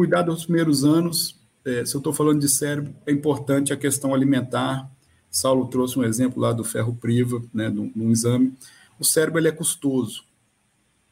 cuidar 0.00 0.22
dos 0.22 0.46
primeiros 0.46 0.82
anos, 0.82 1.38
é, 1.62 1.84
se 1.84 1.94
eu 1.94 1.98
estou 1.98 2.10
falando 2.10 2.40
de 2.40 2.48
cérebro, 2.48 2.94
é 3.06 3.12
importante 3.12 3.70
a 3.70 3.76
questão 3.76 4.14
alimentar. 4.14 4.90
Saulo 5.30 5.66
trouxe 5.66 5.98
um 5.98 6.02
exemplo 6.02 6.40
lá 6.40 6.54
do 6.54 6.64
ferro 6.64 6.94
priva, 6.94 7.42
né, 7.52 7.68
num, 7.68 7.92
num 7.94 8.10
exame. 8.10 8.54
O 8.98 9.04
cérebro 9.04 9.38
ele 9.38 9.48
é 9.48 9.52
custoso, 9.52 10.24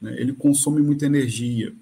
né, 0.01 0.19
ele 0.19 0.33
consome 0.33 0.81
muita 0.81 1.05
energia. 1.05 1.75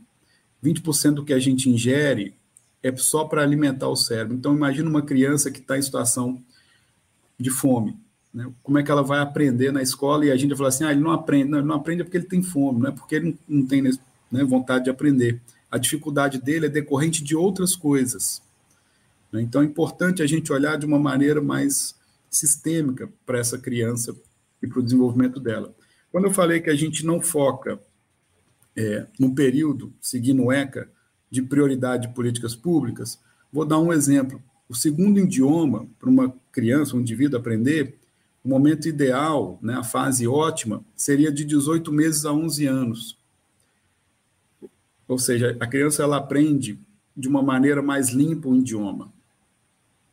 20% 0.64 1.14
do 1.14 1.24
que 1.24 1.32
a 1.32 1.38
gente 1.38 1.70
ingere 1.70 2.34
é 2.82 2.94
só 2.96 3.24
para 3.24 3.40
alimentar 3.40 3.88
o 3.88 3.94
cérebro. 3.94 4.34
Então, 4.34 4.52
imagina 4.52 4.90
uma 4.90 5.02
criança 5.02 5.48
que 5.48 5.60
está 5.60 5.78
em 5.78 5.82
situação 5.82 6.42
de 7.38 7.50
fome. 7.50 7.96
Né? 8.34 8.50
Como 8.64 8.78
é 8.78 8.82
que 8.82 8.90
ela 8.90 9.04
vai 9.04 9.20
aprender 9.20 9.70
na 9.70 9.80
escola 9.80 10.26
e 10.26 10.32
a 10.32 10.36
gente 10.36 10.48
vai 10.48 10.58
falar 10.58 10.68
assim, 10.70 10.82
ah, 10.84 10.90
ele 10.90 11.02
não 11.02 11.12
aprende, 11.12 11.50
não, 11.50 11.58
ele 11.58 11.68
não 11.68 11.76
aprende 11.76 12.02
porque 12.02 12.16
ele 12.16 12.26
tem 12.26 12.42
fome, 12.42 12.80
não 12.80 12.88
é 12.88 12.92
porque 12.92 13.14
ele 13.14 13.38
não, 13.46 13.60
não 13.60 13.66
tem 13.68 13.80
né, 13.80 14.42
vontade 14.42 14.82
de 14.82 14.90
aprender. 14.90 15.40
A 15.70 15.78
dificuldade 15.78 16.40
dele 16.40 16.66
é 16.66 16.68
decorrente 16.68 17.22
de 17.22 17.34
outras 17.34 17.74
coisas. 17.74 18.42
Né? 19.32 19.42
Então 19.42 19.62
é 19.62 19.64
importante 19.64 20.22
a 20.22 20.26
gente 20.26 20.52
olhar 20.52 20.76
de 20.78 20.86
uma 20.86 20.98
maneira 20.98 21.40
mais 21.40 21.94
sistêmica 22.30 23.08
para 23.24 23.38
essa 23.38 23.58
criança 23.58 24.14
e 24.62 24.66
para 24.66 24.80
o 24.80 24.82
desenvolvimento 24.82 25.40
dela. 25.40 25.74
Quando 26.10 26.24
eu 26.24 26.32
falei 26.32 26.60
que 26.60 26.70
a 26.70 26.74
gente 26.74 27.04
não 27.04 27.20
foca 27.20 27.80
é, 28.76 29.06
no 29.18 29.34
período, 29.34 29.92
seguindo 30.00 30.44
o 30.44 30.52
ECA, 30.52 30.88
de 31.30 31.42
prioridade 31.42 32.08
de 32.08 32.14
políticas 32.14 32.54
públicas, 32.54 33.20
vou 33.52 33.64
dar 33.64 33.78
um 33.78 33.92
exemplo. 33.92 34.42
O 34.68 34.74
segundo 34.74 35.18
idioma 35.18 35.86
para 35.98 36.08
uma 36.08 36.34
criança, 36.52 36.96
um 36.96 37.00
indivíduo 37.00 37.38
aprender, 37.38 37.98
o 38.44 38.48
momento 38.48 38.88
ideal, 38.88 39.58
né, 39.60 39.74
a 39.74 39.82
fase 39.82 40.26
ótima, 40.26 40.84
seria 40.94 41.32
de 41.32 41.44
18 41.44 41.92
meses 41.92 42.24
a 42.24 42.32
11 42.32 42.66
anos. 42.66 43.15
Ou 45.08 45.18
seja, 45.18 45.56
a 45.60 45.66
criança 45.66 46.02
ela 46.02 46.16
aprende 46.16 46.78
de 47.16 47.28
uma 47.28 47.42
maneira 47.42 47.80
mais 47.82 48.10
limpa 48.10 48.48
o 48.48 48.56
idioma. 48.56 49.12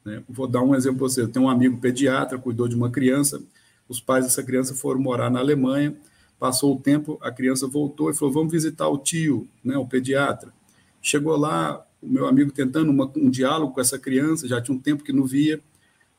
Né? 0.06 0.24
Vou 0.30 0.48
dar 0.48 0.62
um 0.62 0.76
exemplo 0.76 1.00
para 1.00 1.08
você. 1.08 1.22
Eu 1.22 1.30
tenho 1.30 1.46
um 1.46 1.50
amigo 1.50 1.78
pediatra, 1.78 2.38
cuidou 2.38 2.68
de 2.68 2.76
uma 2.76 2.89
criança, 2.89 3.41
os 3.88 4.00
pais 4.00 4.26
dessa 4.26 4.44
criança 4.44 4.74
foram 4.74 5.00
morar 5.02 5.30
na 5.30 5.39
Alemanha, 5.39 5.96
passou 6.39 6.76
o 6.76 6.80
tempo, 6.80 7.18
a 7.22 7.32
criança 7.32 7.68
voltou 7.68 8.10
e 8.10 8.14
falou, 8.14 8.34
vamos 8.34 8.52
visitar 8.52 8.88
o 8.88 8.98
tio, 8.98 9.48
né, 9.64 9.78
o 9.78 9.88
pediatra. 9.88 10.54
Chegou 11.02 11.36
lá, 11.36 11.86
o 12.02 12.08
meu 12.08 12.28
amigo 12.28 12.52
tentando 12.52 12.91
uma, 12.91 13.12
um 13.16 13.30
diálogo 13.30 13.74
com 13.74 13.82
essa 13.82 14.00
criança, 14.00 14.48
já 14.48 14.62
tinha 14.62 14.76
um 14.76 14.80
tempo 14.80 15.04
que 15.04 15.14
não 15.14 15.26
via, 15.26 15.60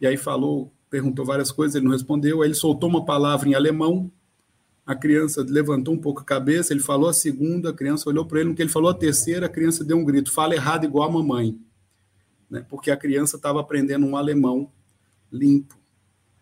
e 0.00 0.06
aí 0.06 0.16
falou 0.16 0.70
perguntou 0.94 1.24
várias 1.24 1.50
coisas, 1.50 1.74
ele 1.74 1.86
não 1.86 1.92
respondeu, 1.92 2.40
aí 2.40 2.46
ele 2.46 2.54
soltou 2.54 2.88
uma 2.88 3.04
palavra 3.04 3.48
em 3.48 3.54
alemão, 3.54 4.08
a 4.86 4.94
criança 4.94 5.44
levantou 5.48 5.94
um 5.94 5.98
pouco 5.98 6.20
a 6.20 6.24
cabeça, 6.24 6.72
ele 6.72 6.80
falou 6.80 7.08
a 7.08 7.12
segunda, 7.14 7.70
a 7.70 7.72
criança 7.72 8.08
olhou 8.08 8.26
para 8.26 8.40
ele, 8.40 8.50
no 8.50 8.54
que 8.54 8.62
ele 8.62 8.70
falou 8.70 8.90
a 8.90 8.94
terceira, 8.94 9.46
a 9.46 9.48
criança 9.48 9.82
deu 9.82 9.96
um 9.96 10.04
grito, 10.04 10.30
fala 10.30 10.54
errado 10.54 10.84
igual 10.84 11.08
a 11.08 11.12
mamãe, 11.12 11.58
né? 12.50 12.64
porque 12.68 12.90
a 12.90 12.96
criança 12.96 13.36
estava 13.36 13.60
aprendendo 13.60 14.04
um 14.04 14.16
alemão 14.16 14.70
limpo, 15.32 15.76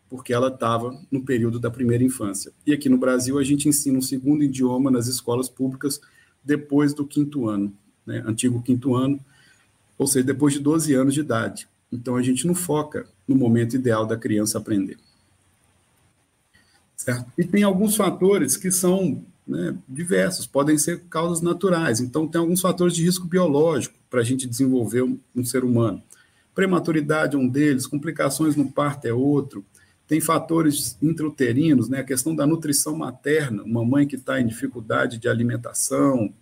porque 0.08 0.32
ela 0.32 0.48
estava 0.48 0.98
no 1.10 1.24
período 1.24 1.60
da 1.60 1.70
primeira 1.70 2.02
infância. 2.02 2.52
E 2.66 2.72
aqui 2.72 2.88
no 2.88 2.98
Brasil 2.98 3.38
a 3.38 3.44
gente 3.44 3.68
ensina 3.68 3.96
um 3.96 4.02
segundo 4.02 4.42
idioma 4.42 4.90
nas 4.90 5.06
escolas 5.06 5.48
públicas 5.48 6.00
depois 6.44 6.92
do 6.92 7.06
quinto 7.06 7.48
ano, 7.48 7.72
né? 8.04 8.24
antigo 8.26 8.60
quinto 8.60 8.94
ano, 8.96 9.20
ou 9.96 10.06
seja, 10.06 10.26
depois 10.26 10.52
de 10.52 10.58
12 10.58 10.92
anos 10.94 11.14
de 11.14 11.20
idade. 11.20 11.68
Então 11.92 12.16
a 12.16 12.22
gente 12.22 12.46
não 12.46 12.54
foca 12.54 13.06
no 13.26 13.36
momento 13.36 13.76
ideal 13.76 14.04
da 14.04 14.16
criança 14.16 14.58
aprender. 14.58 14.98
Certo? 17.02 17.32
E 17.36 17.42
tem 17.42 17.64
alguns 17.64 17.96
fatores 17.96 18.56
que 18.56 18.70
são 18.70 19.24
né, 19.44 19.76
diversos, 19.88 20.46
podem 20.46 20.78
ser 20.78 21.00
causas 21.10 21.40
naturais. 21.40 21.98
Então 21.98 22.28
tem 22.28 22.40
alguns 22.40 22.60
fatores 22.60 22.94
de 22.94 23.02
risco 23.02 23.26
biológico 23.26 23.96
para 24.08 24.20
a 24.20 24.24
gente 24.24 24.46
desenvolver 24.46 25.02
um, 25.02 25.18
um 25.34 25.44
ser 25.44 25.64
humano. 25.64 26.00
Prematuridade 26.54 27.34
é 27.34 27.38
um 27.38 27.48
deles, 27.48 27.88
complicações 27.88 28.54
no 28.54 28.70
parto 28.70 29.06
é 29.06 29.12
outro. 29.12 29.64
Tem 30.06 30.20
fatores 30.20 30.96
intrauterinos, 31.02 31.88
né, 31.88 32.00
a 32.00 32.04
questão 32.04 32.36
da 32.36 32.46
nutrição 32.46 32.94
materna, 32.94 33.64
uma 33.64 33.84
mãe 33.84 34.06
que 34.06 34.14
está 34.14 34.40
em 34.40 34.46
dificuldade 34.46 35.18
de 35.18 35.28
alimentação, 35.28 36.32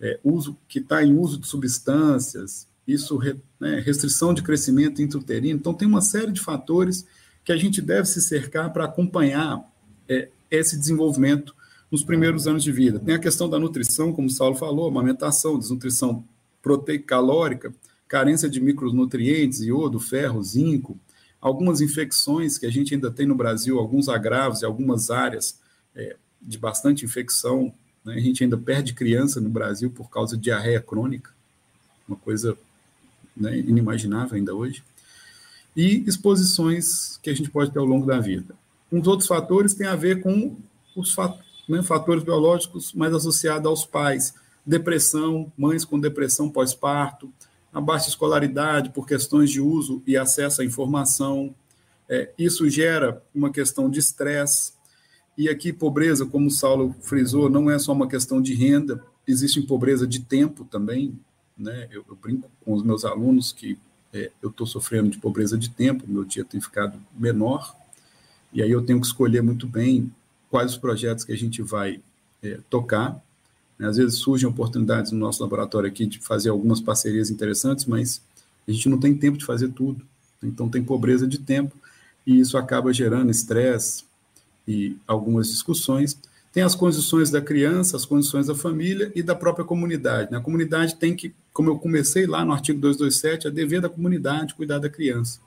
é, 0.00 0.18
uso 0.24 0.56
que 0.66 0.78
está 0.78 1.04
em 1.04 1.14
uso 1.14 1.38
de 1.38 1.46
substâncias, 1.46 2.66
isso 2.88 3.20
né, 3.60 3.82
restrição 3.84 4.32
de 4.32 4.42
crescimento 4.42 5.02
intrauterino. 5.02 5.58
Então, 5.58 5.74
tem 5.74 5.86
uma 5.86 6.00
série 6.00 6.32
de 6.32 6.40
fatores 6.40 7.04
que 7.44 7.52
a 7.52 7.56
gente 7.56 7.82
deve 7.82 8.06
se 8.06 8.22
cercar 8.22 8.72
para 8.72 8.84
acompanhar 8.84 9.62
é, 10.08 10.28
esse 10.50 10.78
desenvolvimento 10.78 11.54
nos 11.90 12.02
primeiros 12.02 12.46
anos 12.46 12.62
de 12.62 12.72
vida. 12.72 12.98
Tem 12.98 13.14
a 13.14 13.18
questão 13.18 13.48
da 13.48 13.58
nutrição, 13.58 14.12
como 14.12 14.28
o 14.28 14.30
Saulo 14.30 14.56
falou, 14.56 14.88
amamentação, 14.88 15.58
desnutrição 15.58 16.24
proteica 16.62 17.06
calórica, 17.06 17.72
carência 18.08 18.48
de 18.48 18.60
micronutrientes, 18.60 19.60
iodo, 19.60 20.00
ferro, 20.00 20.42
zinco, 20.42 20.98
algumas 21.40 21.80
infecções 21.80 22.58
que 22.58 22.66
a 22.66 22.70
gente 22.70 22.94
ainda 22.94 23.10
tem 23.10 23.26
no 23.26 23.34
Brasil, 23.34 23.78
alguns 23.78 24.08
agravos 24.08 24.62
e 24.62 24.64
algumas 24.64 25.10
áreas 25.10 25.60
é, 25.94 26.16
de 26.42 26.58
bastante 26.58 27.04
infecção. 27.04 27.72
Né? 28.04 28.14
A 28.14 28.20
gente 28.20 28.42
ainda 28.42 28.56
perde 28.56 28.94
criança 28.94 29.40
no 29.40 29.48
Brasil 29.48 29.90
por 29.90 30.10
causa 30.10 30.36
de 30.36 30.42
diarreia 30.42 30.80
crônica, 30.80 31.30
uma 32.08 32.16
coisa 32.16 32.56
né, 33.36 33.56
inimaginável 33.58 34.36
ainda 34.36 34.54
hoje, 34.54 34.82
e 35.76 36.02
exposições 36.06 37.18
que 37.22 37.30
a 37.30 37.34
gente 37.34 37.50
pode 37.50 37.70
ter 37.70 37.78
ao 37.78 37.84
longo 37.84 38.06
da 38.06 38.18
vida. 38.18 38.54
Uns 38.90 39.06
outros 39.06 39.28
fatores 39.28 39.74
têm 39.74 39.86
a 39.86 39.96
ver 39.96 40.22
com 40.22 40.56
os 40.94 41.14
né, 41.68 41.82
fatores 41.82 42.22
biológicos 42.22 42.92
mais 42.92 43.12
associados 43.12 43.66
aos 43.66 43.84
pais, 43.84 44.34
depressão, 44.64 45.52
mães 45.56 45.84
com 45.84 45.98
depressão 45.98 46.48
pós-parto, 46.48 47.32
a 47.72 47.80
baixa 47.80 48.08
escolaridade 48.08 48.90
por 48.90 49.06
questões 49.06 49.50
de 49.50 49.60
uso 49.60 50.02
e 50.06 50.16
acesso 50.16 50.62
à 50.62 50.64
informação. 50.64 51.54
É, 52.08 52.30
isso 52.38 52.68
gera 52.70 53.22
uma 53.34 53.50
questão 53.50 53.90
de 53.90 53.98
estresse. 53.98 54.72
E 55.36 55.48
aqui, 55.48 55.72
pobreza, 55.72 56.24
como 56.24 56.46
o 56.46 56.50
Saulo 56.50 56.94
frisou, 57.02 57.50
não 57.50 57.70
é 57.70 57.78
só 57.78 57.92
uma 57.92 58.08
questão 58.08 58.40
de 58.40 58.54
renda, 58.54 59.04
existe 59.26 59.60
pobreza 59.60 60.06
de 60.06 60.20
tempo 60.20 60.64
também. 60.64 61.18
Né? 61.56 61.88
Eu, 61.90 62.04
eu 62.08 62.16
brinco 62.16 62.50
com 62.64 62.72
os 62.72 62.82
meus 62.82 63.04
alunos 63.04 63.52
que 63.52 63.78
é, 64.12 64.30
eu 64.40 64.48
estou 64.48 64.66
sofrendo 64.66 65.10
de 65.10 65.18
pobreza 65.18 65.58
de 65.58 65.68
tempo, 65.68 66.04
meu 66.08 66.24
dia 66.24 66.44
tem 66.44 66.60
ficado 66.60 66.98
menor, 67.18 67.76
e 68.52 68.62
aí 68.62 68.70
eu 68.70 68.82
tenho 68.82 69.00
que 69.00 69.06
escolher 69.06 69.42
muito 69.42 69.66
bem 69.66 70.10
quais 70.50 70.72
os 70.72 70.78
projetos 70.78 71.24
que 71.24 71.32
a 71.32 71.36
gente 71.36 71.62
vai 71.62 72.00
é, 72.42 72.58
tocar, 72.70 73.22
Às 73.78 73.96
vezes 73.98 74.18
surgem 74.18 74.48
oportunidades 74.48 75.12
no 75.12 75.18
nosso 75.18 75.42
laboratório 75.42 75.88
aqui 75.88 76.06
de 76.06 76.18
fazer 76.18 76.48
algumas 76.48 76.80
parcerias 76.80 77.30
interessantes, 77.30 77.84
mas 77.84 78.22
a 78.66 78.72
gente 78.72 78.88
não 78.88 78.98
tem 78.98 79.14
tempo 79.14 79.36
de 79.36 79.44
fazer 79.44 79.68
tudo. 79.68 80.04
Então 80.42 80.68
tem 80.68 80.82
pobreza 80.82 81.26
de 81.26 81.38
tempo 81.38 81.76
e 82.26 82.40
isso 82.40 82.56
acaba 82.56 82.92
gerando 82.92 83.30
estresse 83.30 84.04
e 84.66 84.96
algumas 85.06 85.48
discussões. 85.48 86.18
Tem 86.52 86.62
as 86.62 86.74
condições 86.74 87.30
da 87.30 87.40
criança, 87.40 87.96
as 87.96 88.06
condições 88.06 88.46
da 88.46 88.54
família 88.54 89.12
e 89.14 89.22
da 89.22 89.34
própria 89.34 89.64
comunidade. 89.64 90.30
Né? 90.32 90.38
A 90.38 90.40
comunidade 90.40 90.96
tem 90.96 91.14
que, 91.14 91.34
como 91.52 91.68
eu 91.68 91.78
comecei 91.78 92.26
lá 92.26 92.44
no 92.44 92.52
artigo 92.52 92.80
227, 92.80 93.46
é 93.46 93.50
dever 93.50 93.80
da 93.82 93.90
comunidade 93.90 94.54
cuidar 94.54 94.78
da 94.78 94.88
criança. 94.88 95.38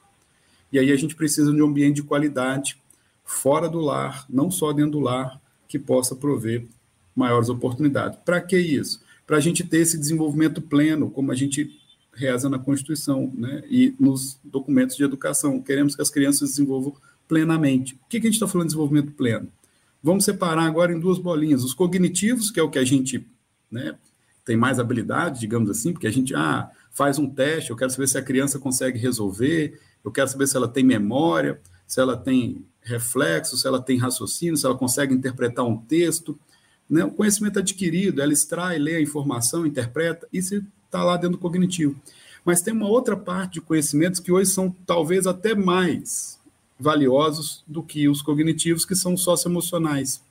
E 0.72 0.78
aí 0.78 0.92
a 0.92 0.96
gente 0.96 1.16
precisa 1.16 1.52
de 1.52 1.62
um 1.62 1.66
ambiente 1.66 1.96
de 1.96 2.04
qualidade 2.04 2.78
fora 3.30 3.70
do 3.70 3.80
lar, 3.80 4.26
não 4.28 4.50
só 4.50 4.74
dentro 4.74 4.94
do 4.94 5.00
lar, 5.00 5.40
que 5.68 5.78
possa 5.78 6.16
prover 6.16 6.66
maiores 7.16 7.48
oportunidades. 7.48 8.18
Para 8.26 8.42
que 8.42 8.58
isso? 8.58 9.02
Para 9.28 9.38
a 9.38 9.40
gente 9.40 9.64
ter 9.64 9.78
esse 9.78 10.00
desenvolvimento 10.00 10.60
pleno, 10.60 11.12
como 11.12 11.32
a 11.32 11.36
gente 11.36 11.70
reza 12.12 12.50
na 12.50 12.58
Constituição 12.58 13.32
né? 13.36 13.64
e 13.70 13.94
nos 14.00 14.40
documentos 14.44 14.98
de 14.98 15.04
educação. 15.04 15.62
Queremos 15.62 15.96
que 15.96 16.02
as 16.02 16.10
crianças 16.10 16.50
desenvolvam 16.50 16.96
plenamente. 17.28 17.94
O 17.94 18.10
que, 18.10 18.20
que 18.20 18.26
a 18.26 18.30
gente 18.30 18.38
está 18.38 18.48
falando 18.48 18.66
de 18.66 18.74
desenvolvimento 18.74 19.12
pleno? 19.12 19.48
Vamos 20.02 20.26
separar 20.26 20.64
agora 20.64 20.92
em 20.92 21.00
duas 21.00 21.20
bolinhas. 21.20 21.64
Os 21.64 21.74
cognitivos, 21.74 22.50
que 22.50 22.60
é 22.60 22.64
o 22.64 22.70
que 22.70 22.80
a 22.80 22.84
gente 22.84 23.26
né, 23.70 23.96
tem 24.44 24.58
mais 24.58 24.80
habilidade, 24.80 25.40
digamos 25.40 25.70
assim, 25.70 25.94
porque 25.94 26.08
a 26.08 26.12
gente 26.12 26.34
ah, 26.34 26.70
faz 26.92 27.20
um 27.20 27.30
teste, 27.30 27.70
eu 27.70 27.76
quero 27.76 27.92
saber 27.92 28.08
se 28.08 28.18
a 28.18 28.24
criança 28.24 28.58
consegue 28.58 28.98
resolver, 28.98 29.80
eu 30.04 30.12
quero 30.12 30.28
saber 30.28 30.48
se 30.48 30.58
ela 30.58 30.68
tem 30.68 30.84
memória, 30.84 31.62
se 31.86 32.02
ela 32.02 32.18
tem 32.18 32.66
reflexo, 32.90 33.58
se 33.58 33.68
ela 33.68 33.82
tem 33.82 33.98
raciocínio, 33.98 34.58
se 34.58 34.66
ela 34.66 34.76
consegue 34.76 35.14
interpretar 35.14 35.66
um 35.66 35.78
texto. 35.78 36.38
Né? 36.90 37.04
O 37.06 37.12
conhecimento 37.12 37.60
adquirido, 37.60 38.22
ela 38.22 38.34
extrai, 38.34 38.80
lê 38.80 38.96
a 38.96 39.02
informação, 39.02 39.66
interpreta, 39.66 40.28
isso 40.34 40.64
está 40.86 41.04
lá 41.04 41.16
dentro 41.16 41.38
do 41.38 41.38
cognitivo. 41.38 41.96
Mas 42.44 42.62
tem 42.62 42.74
uma 42.74 42.88
outra 42.88 43.16
parte 43.16 43.54
de 43.54 43.62
conhecimentos 43.62 44.20
que 44.20 44.32
hoje 44.32 44.50
são 44.50 44.76
talvez 44.86 45.28
até 45.28 45.54
mais 45.54 46.40
valiosos 46.80 47.64
do 47.68 47.84
que 47.84 48.10
os 48.10 48.22
cognitivos, 48.22 48.86
que 48.86 48.96
são 48.96 49.16
socioemocionais, 49.16 50.24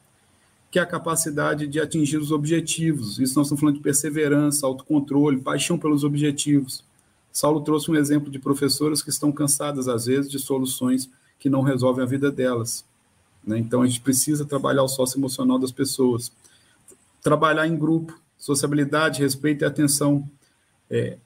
que 0.71 0.79
é 0.79 0.83
a 0.83 0.87
capacidade 0.87 1.67
de 1.67 1.79
atingir 1.79 2.17
os 2.17 2.33
objetivos. 2.33 3.19
Isso 3.19 3.37
nós 3.37 3.47
estamos 3.47 3.61
falando 3.61 3.77
de 3.77 3.83
perseverança, 3.83 4.67
autocontrole, 4.67 5.41
paixão 5.41 5.79
pelos 5.79 6.05
objetivos. 6.05 6.83
Saulo 7.31 7.61
trouxe 7.61 7.91
um 7.91 7.95
exemplo 7.95 8.31
de 8.31 8.39
professoras 8.39 9.03
que 9.03 9.11
estão 9.11 9.31
cansadas, 9.31 9.87
às 9.87 10.07
vezes, 10.07 10.31
de 10.31 10.39
soluções 10.39 11.09
que 11.39 11.49
não 11.51 11.62
resolvem 11.62 12.05
a 12.05 12.07
vida 12.07 12.30
delas. 12.30 12.84
Né? 13.47 13.59
Então, 13.59 13.82
a 13.82 13.86
gente 13.86 14.01
precisa 14.01 14.45
trabalhar 14.45 14.82
o 14.82 14.89
socioemocional 14.89 15.59
das 15.59 15.72
pessoas 15.72 16.32
trabalhar 17.22 17.66
em 17.66 17.76
grupo, 17.76 18.18
sociabilidade, 18.36 19.20
respeito 19.20 19.62
e 19.62 19.66
atenção. 19.66 20.28
É, 20.91 21.18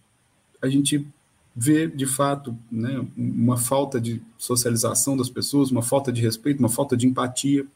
a 0.61 0.69
gente 0.69 1.07
vê, 1.55 1.87
de 1.87 2.07
fato, 2.07 2.57
né, 2.71 3.07
uma 3.17 3.57
falta 3.57 4.01
de 4.01 4.23
socialização 4.39 5.17
das 5.17 5.29
pessoas, 5.29 5.71
uma 5.71 5.83
falta 5.83 6.13
de 6.13 6.21
respeito, 6.21 6.59
uma 6.59 6.69
falta 6.69 6.97
de 6.97 7.07
empatia. 7.07 7.67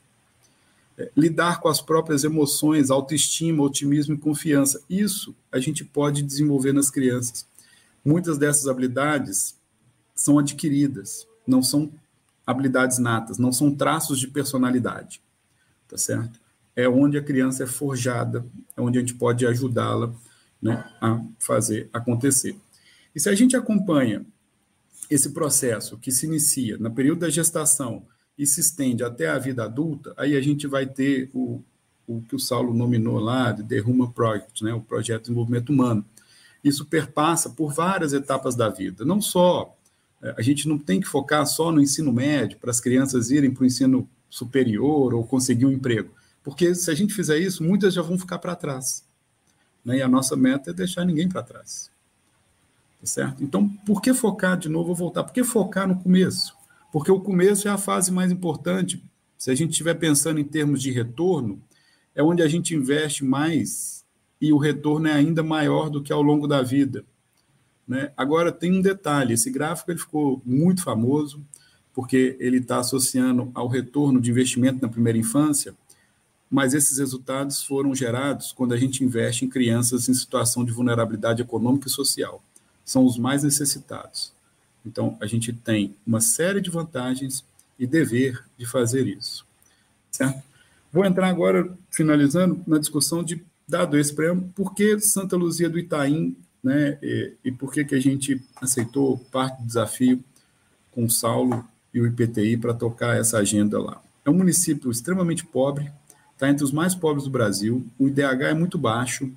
É, 0.99 1.11
lidar 1.15 1.61
com 1.61 1.69
as 1.69 1.81
próprias 1.81 2.25
emoções, 2.25 2.91
autoestima, 2.91 3.63
otimismo 3.63 4.15
e 4.15 4.19
confiança. 4.19 4.83
Isso 4.89 5.35
a 5.53 5.59
gente 5.59 5.85
pode 5.85 6.23
desenvolver 6.23 6.73
nas 6.73 6.91
crianças. 6.91 7.47
Muitas 8.05 8.39
dessas 8.39 8.67
habilidades 8.67 9.55
são 10.15 10.39
adquiridas, 10.39 11.27
não 11.47 11.63
são 11.63 11.91
habilidades 12.47 12.99
natas, 12.99 13.39
não 13.39 13.53
são 13.53 13.75
traços 13.75 14.19
de 14.19 14.29
personalidade, 14.29 15.21
tá 15.89 15.99
certo? 15.99 16.39
é 16.77 16.87
onde 16.87 17.17
a 17.17 17.23
criança 17.23 17.65
é 17.65 17.67
forjada, 17.67 18.45
é 18.77 18.81
onde 18.81 18.99
a 18.99 19.01
gente 19.01 19.15
pode 19.15 19.47
ajudá-la 19.47 20.13
né, 20.61 20.85
a 21.01 21.19
fazer 21.39 21.89
acontecer. 21.91 22.55
E 23.15 23.19
se 23.19 23.31
a 23.31 23.35
gente 23.35 23.57
acompanha 23.57 24.25
esse 25.11 25.31
processo 25.31 25.97
que 25.97 26.13
se 26.13 26.27
inicia 26.27 26.77
no 26.77 26.93
período 26.93 27.21
da 27.21 27.31
gestação 27.31 28.05
e 28.37 28.47
se 28.47 28.61
estende 28.61 29.03
até 29.03 29.29
a 29.29 29.39
vida 29.39 29.65
adulta, 29.65 30.13
aí 30.19 30.37
a 30.37 30.41
gente 30.43 30.67
vai 30.67 30.85
ter 30.85 31.31
o, 31.33 31.63
o 32.07 32.21
que 32.21 32.37
o 32.37 32.39
Saulo 32.39 32.75
nominou 32.75 33.19
lá 33.19 33.53
de 33.53 33.65
The 33.65 33.81
Human 33.81 34.11
Project, 34.11 34.63
né, 34.63 34.75
o 34.75 34.81
Projeto 34.83 35.23
de 35.23 35.29
Desenvolvimento 35.29 35.71
Humano. 35.71 36.05
Isso 36.63 36.85
perpassa 36.85 37.49
por 37.49 37.73
várias 37.73 38.13
etapas 38.13 38.55
da 38.55 38.69
vida, 38.69 39.03
não 39.03 39.21
só 39.23 39.75
a 40.23 40.43
gente 40.43 40.69
não 40.69 40.79
tem 40.79 41.01
que 41.01 41.07
focar 41.07 41.47
só 41.47 41.71
no 41.71 41.81
ensino 41.81 42.13
médio 42.13 42.59
para 42.59 42.71
as 42.71 42.81
crianças 42.81 43.31
irem 43.31 43.51
para 43.51 43.63
o 43.63 43.67
ensino 43.67 44.09
superior 44.31 45.15
ou 45.15 45.25
conseguir 45.25 45.67
um 45.67 45.73
emprego. 45.73 46.11
Porque 46.43 46.75
se 46.75 46.91
a 46.91 46.95
gente 46.95 47.13
fizer 47.13 47.39
isso, 47.39 47.63
muitas 47.63 47.95
já 47.95 48.03
vão 48.03 48.19
ficar 48.19 48.39
para 48.39 48.57
trás. 48.57 49.05
Né? 49.85 49.99
E 49.99 50.03
a 50.03 50.09
nossa 50.09 50.37
meta 50.37 50.71
é 50.71 50.73
deixar 50.73 51.05
ninguém 51.05 51.29
para 51.29 51.43
trás. 51.43 51.91
Tá 53.01 53.07
certo? 53.07 53.43
Então, 53.43 53.69
por 53.69 54.01
que 54.01 54.15
focar 54.15 54.57
de 54.57 54.69
novo? 54.69 54.87
Vou 54.87 54.97
voltar. 54.97 55.25
Por 55.25 55.33
que 55.33 55.45
focar 55.45 55.87
no 55.87 55.97
começo? 55.97 56.57
Porque 56.93 57.11
o 57.11 57.21
começo 57.21 57.69
é 57.69 57.71
a 57.71 57.79
fase 57.79 58.11
mais 58.11 58.33
importante. 58.33 59.03
Se 59.37 59.51
a 59.51 59.55
gente 59.55 59.73
estiver 59.73 59.95
pensando 59.95 60.41
em 60.41 60.45
termos 60.45 60.81
de 60.81 60.91
retorno, 60.91 61.61
é 62.15 62.23
onde 62.23 62.43
a 62.43 62.49
gente 62.49 62.75
investe 62.75 63.25
mais 63.25 64.05
e 64.41 64.53
o 64.53 64.59
retorno 64.59 65.09
é 65.09 65.13
ainda 65.13 65.43
maior 65.43 65.91
do 65.91 66.03
que 66.03 66.13
ao 66.13 66.23
longo 66.23 66.47
da 66.47 66.63
vida. 66.63 67.05
Né? 67.87 68.13
Agora, 68.17 68.51
tem 68.51 68.73
um 68.73 68.83
detalhe: 68.83 69.35
esse 69.35 69.51
gráfico 69.51 69.91
ele 69.91 69.99
ficou 69.99 70.43
muito 70.45 70.83
famoso, 70.83 71.41
porque 71.95 72.37
ele 72.41 72.59
está 72.59 72.79
associando 72.79 73.51
ao 73.55 73.69
retorno 73.69 74.21
de 74.21 74.31
investimento 74.31 74.83
na 74.83 74.89
primeira 74.89 75.19
infância 75.19 75.75
mas 76.51 76.75
esses 76.75 76.99
resultados 76.99 77.63
foram 77.63 77.95
gerados 77.95 78.53
quando 78.53 78.73
a 78.73 78.77
gente 78.77 79.05
investe 79.05 79.45
em 79.45 79.49
crianças 79.49 80.09
em 80.09 80.15
situação 80.15 80.65
de 80.65 80.73
vulnerabilidade 80.73 81.43
econômica 81.43 81.89
e 81.89 81.91
social. 81.91 82.43
São 82.85 83.05
os 83.05 83.19
mais 83.19 83.43
necessitados. 83.43 84.33
Então, 84.85 85.17
a 85.21 85.27
gente 85.27 85.53
tem 85.53 85.95
uma 86.07 86.21
série 86.21 86.61
de 86.61 86.71
vantagens 86.71 87.45
e 87.79 87.87
dever 87.87 88.45
de 88.57 88.65
fazer 88.65 89.07
isso. 89.09 89.45
Certo? 90.11 90.41
Vou 90.93 91.05
entrar 91.05 91.29
agora, 91.29 91.77
finalizando, 91.91 92.63
na 92.67 92.79
discussão 92.79 93.25
de, 93.25 93.45
dado 93.67 93.99
esse 93.99 94.15
prêmio, 94.15 94.51
por 94.55 94.73
que 94.73 95.01
Santa 95.01 95.37
Luzia 95.37 95.69
do 95.69 95.79
Itaim, 95.79 96.37
né, 96.67 96.99
e, 97.01 97.33
e 97.45 97.53
por 97.53 97.73
que, 97.73 97.85
que 97.85 97.95
a 97.95 98.01
gente 98.01 98.43
aceitou 98.61 99.17
parte 99.31 99.61
do 99.61 99.67
desafio 99.69 100.23
com 100.91 101.05
o 101.05 101.11
Saulo 101.11 101.65
e 101.95 102.01
o 102.01 102.07
IPTI 102.09 102.57
para 102.57 102.75
tocar 102.75 103.17
essa 103.17 103.39
agenda 103.39 103.81
lá. 103.81 104.03
É 104.25 104.31
um 104.31 104.35
município 104.35 104.91
extremamente 104.91 105.47
pobre, 105.47 105.93
está 106.33 106.49
entre 106.49 106.65
os 106.65 106.73
mais 106.73 106.93
pobres 106.93 107.23
do 107.23 107.31
Brasil, 107.31 107.87
o 107.97 108.09
IDH 108.09 108.47
é 108.49 108.55
muito 108.55 108.77
baixo, 108.77 109.33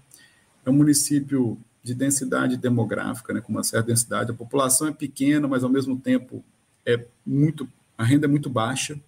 é 0.65 0.71
um 0.71 0.73
município 0.73 1.55
de 1.83 1.93
densidade 1.93 2.57
demográfica, 2.57 3.31
né, 3.31 3.41
com 3.41 3.51
uma 3.51 3.63
certa 3.63 3.89
densidade, 3.89 4.31
a 4.31 4.33
população 4.33 4.87
é 4.87 4.91
pequena, 4.91 5.47
mas 5.47 5.63
ao 5.63 5.69
mesmo 5.69 5.99
tempo 5.99 6.43
é 6.83 7.05
muito, 7.23 7.69
a 7.95 8.03
renda 8.03 8.25
é 8.25 8.27
muito 8.27 8.49
baixa, 8.49 8.99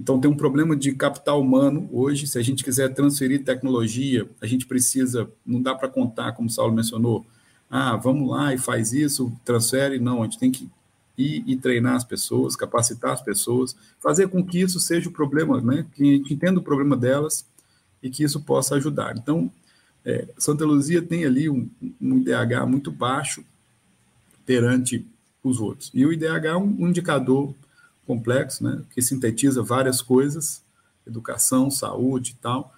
então 0.00 0.18
tem 0.18 0.30
um 0.30 0.34
problema 0.34 0.74
de 0.74 0.92
capital 0.92 1.38
humano 1.42 1.86
hoje, 1.92 2.26
se 2.26 2.38
a 2.38 2.42
gente 2.42 2.64
quiser 2.64 2.94
transferir 2.94 3.44
tecnologia, 3.44 4.26
a 4.40 4.46
gente 4.46 4.64
precisa, 4.64 5.30
não 5.44 5.60
dá 5.60 5.74
para 5.74 5.90
contar, 5.90 6.32
como 6.32 6.48
o 6.48 6.50
Saulo 6.50 6.74
mencionou, 6.74 7.26
ah, 7.68 7.96
vamos 7.96 8.30
lá 8.30 8.54
e 8.54 8.58
faz 8.58 8.94
isso, 8.94 9.30
transfere, 9.44 10.00
não, 10.00 10.22
a 10.22 10.24
gente 10.24 10.38
tem 10.38 10.50
que 10.50 10.70
e, 11.18 11.44
e, 11.46 11.54
treinar 11.54 11.96
as 11.96 12.04
pessoas, 12.04 12.56
capacitar 12.56 13.12
as 13.12 13.20
pessoas, 13.20 13.76
fazer 13.98 14.28
com 14.28 14.42
que 14.42 14.58
isso 14.58 14.80
seja 14.80 15.10
o 15.10 15.12
problema, 15.12 15.60
né? 15.60 15.84
que 15.94 16.02
a 16.02 16.16
gente 16.16 16.32
entenda 16.32 16.58
o 16.58 16.62
problema 16.62 16.96
delas 16.96 17.44
e 18.02 18.08
que 18.08 18.24
isso 18.24 18.40
possa 18.40 18.76
ajudar. 18.76 19.14
Então, 19.18 19.52
é, 20.02 20.26
Santa 20.38 20.64
Luzia 20.64 21.02
tem 21.02 21.26
ali 21.26 21.50
um, 21.50 21.68
um, 22.00 22.16
IDH 22.16 22.66
muito 22.66 22.90
baixo 22.90 23.44
perante 24.46 25.06
os 25.44 25.60
outros. 25.60 25.90
E 25.92 26.06
o 26.06 26.12
IDH 26.12 26.46
é 26.46 26.56
um, 26.56 26.84
um 26.84 26.88
indicador 26.88 27.54
complexo, 28.10 28.64
né? 28.64 28.82
que 28.92 29.00
sintetiza 29.00 29.62
várias 29.62 30.02
coisas, 30.02 30.64
educação, 31.06 31.70
saúde 31.70 32.32
e 32.32 32.42
tal, 32.42 32.74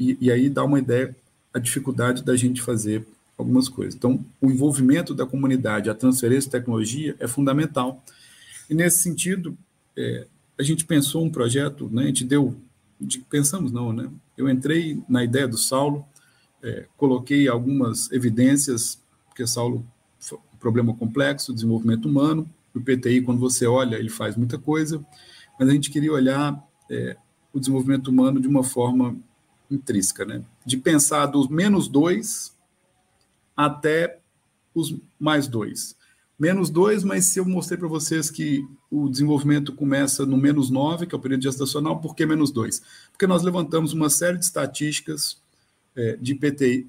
e, 0.00 0.18
e 0.20 0.32
aí 0.32 0.50
dá 0.50 0.64
uma 0.64 0.80
ideia 0.80 1.14
a 1.54 1.60
dificuldade 1.60 2.24
da 2.24 2.34
gente 2.34 2.60
fazer 2.60 3.06
algumas 3.36 3.68
coisas. 3.68 3.94
Então, 3.94 4.24
o 4.40 4.50
envolvimento 4.50 5.14
da 5.14 5.24
comunidade, 5.24 5.88
a 5.88 5.94
transferência 5.94 6.48
de 6.48 6.56
tecnologia 6.58 7.14
é 7.20 7.28
fundamental. 7.28 8.02
E 8.68 8.74
nesse 8.74 8.98
sentido, 8.98 9.56
é, 9.96 10.26
a 10.58 10.62
gente 10.64 10.84
pensou 10.84 11.24
um 11.24 11.30
projeto, 11.30 11.88
né, 11.92 12.02
a 12.02 12.06
gente 12.06 12.24
deu, 12.24 12.56
de, 13.00 13.20
pensamos 13.20 13.70
não, 13.70 13.92
né? 13.92 14.10
Eu 14.36 14.48
entrei 14.48 15.00
na 15.08 15.22
ideia 15.22 15.46
do 15.46 15.56
Saulo, 15.56 16.04
é, 16.62 16.86
coloquei 16.96 17.46
algumas 17.46 18.10
evidências, 18.10 18.98
porque 19.28 19.46
Saulo 19.46 19.86
problema 20.58 20.92
complexo, 20.92 21.54
desenvolvimento 21.54 22.08
humano, 22.08 22.48
o 22.78 22.82
PTI, 22.82 23.22
quando 23.22 23.38
você 23.38 23.66
olha, 23.66 23.96
ele 23.96 24.10
faz 24.10 24.36
muita 24.36 24.58
coisa, 24.58 25.04
mas 25.58 25.68
a 25.68 25.72
gente 25.72 25.90
queria 25.90 26.12
olhar 26.12 26.62
é, 26.90 27.16
o 27.52 27.58
desenvolvimento 27.58 28.08
humano 28.08 28.40
de 28.40 28.48
uma 28.48 28.62
forma 28.62 29.16
intrínseca, 29.70 30.24
né? 30.24 30.42
De 30.64 30.76
pensar 30.76 31.26
dos 31.26 31.48
menos 31.48 31.88
dois 31.88 32.56
até 33.56 34.20
os 34.74 34.94
mais 35.18 35.48
dois. 35.48 35.96
Menos 36.38 36.70
dois, 36.70 37.02
mas 37.02 37.24
se 37.24 37.40
eu 37.40 37.44
mostrei 37.44 37.76
para 37.76 37.88
vocês 37.88 38.30
que 38.30 38.64
o 38.88 39.08
desenvolvimento 39.08 39.72
começa 39.72 40.24
no 40.24 40.36
menos 40.36 40.70
nove, 40.70 41.06
que 41.06 41.14
é 41.14 41.18
o 41.18 41.20
período 41.20 41.42
gestacional, 41.42 42.00
por 42.00 42.14
que 42.14 42.24
menos 42.24 42.52
dois? 42.52 42.80
Porque 43.10 43.26
nós 43.26 43.42
levantamos 43.42 43.92
uma 43.92 44.08
série 44.08 44.38
de 44.38 44.44
estatísticas 44.44 45.36
é, 45.96 46.16
de 46.16 46.32
IPTI 46.32 46.88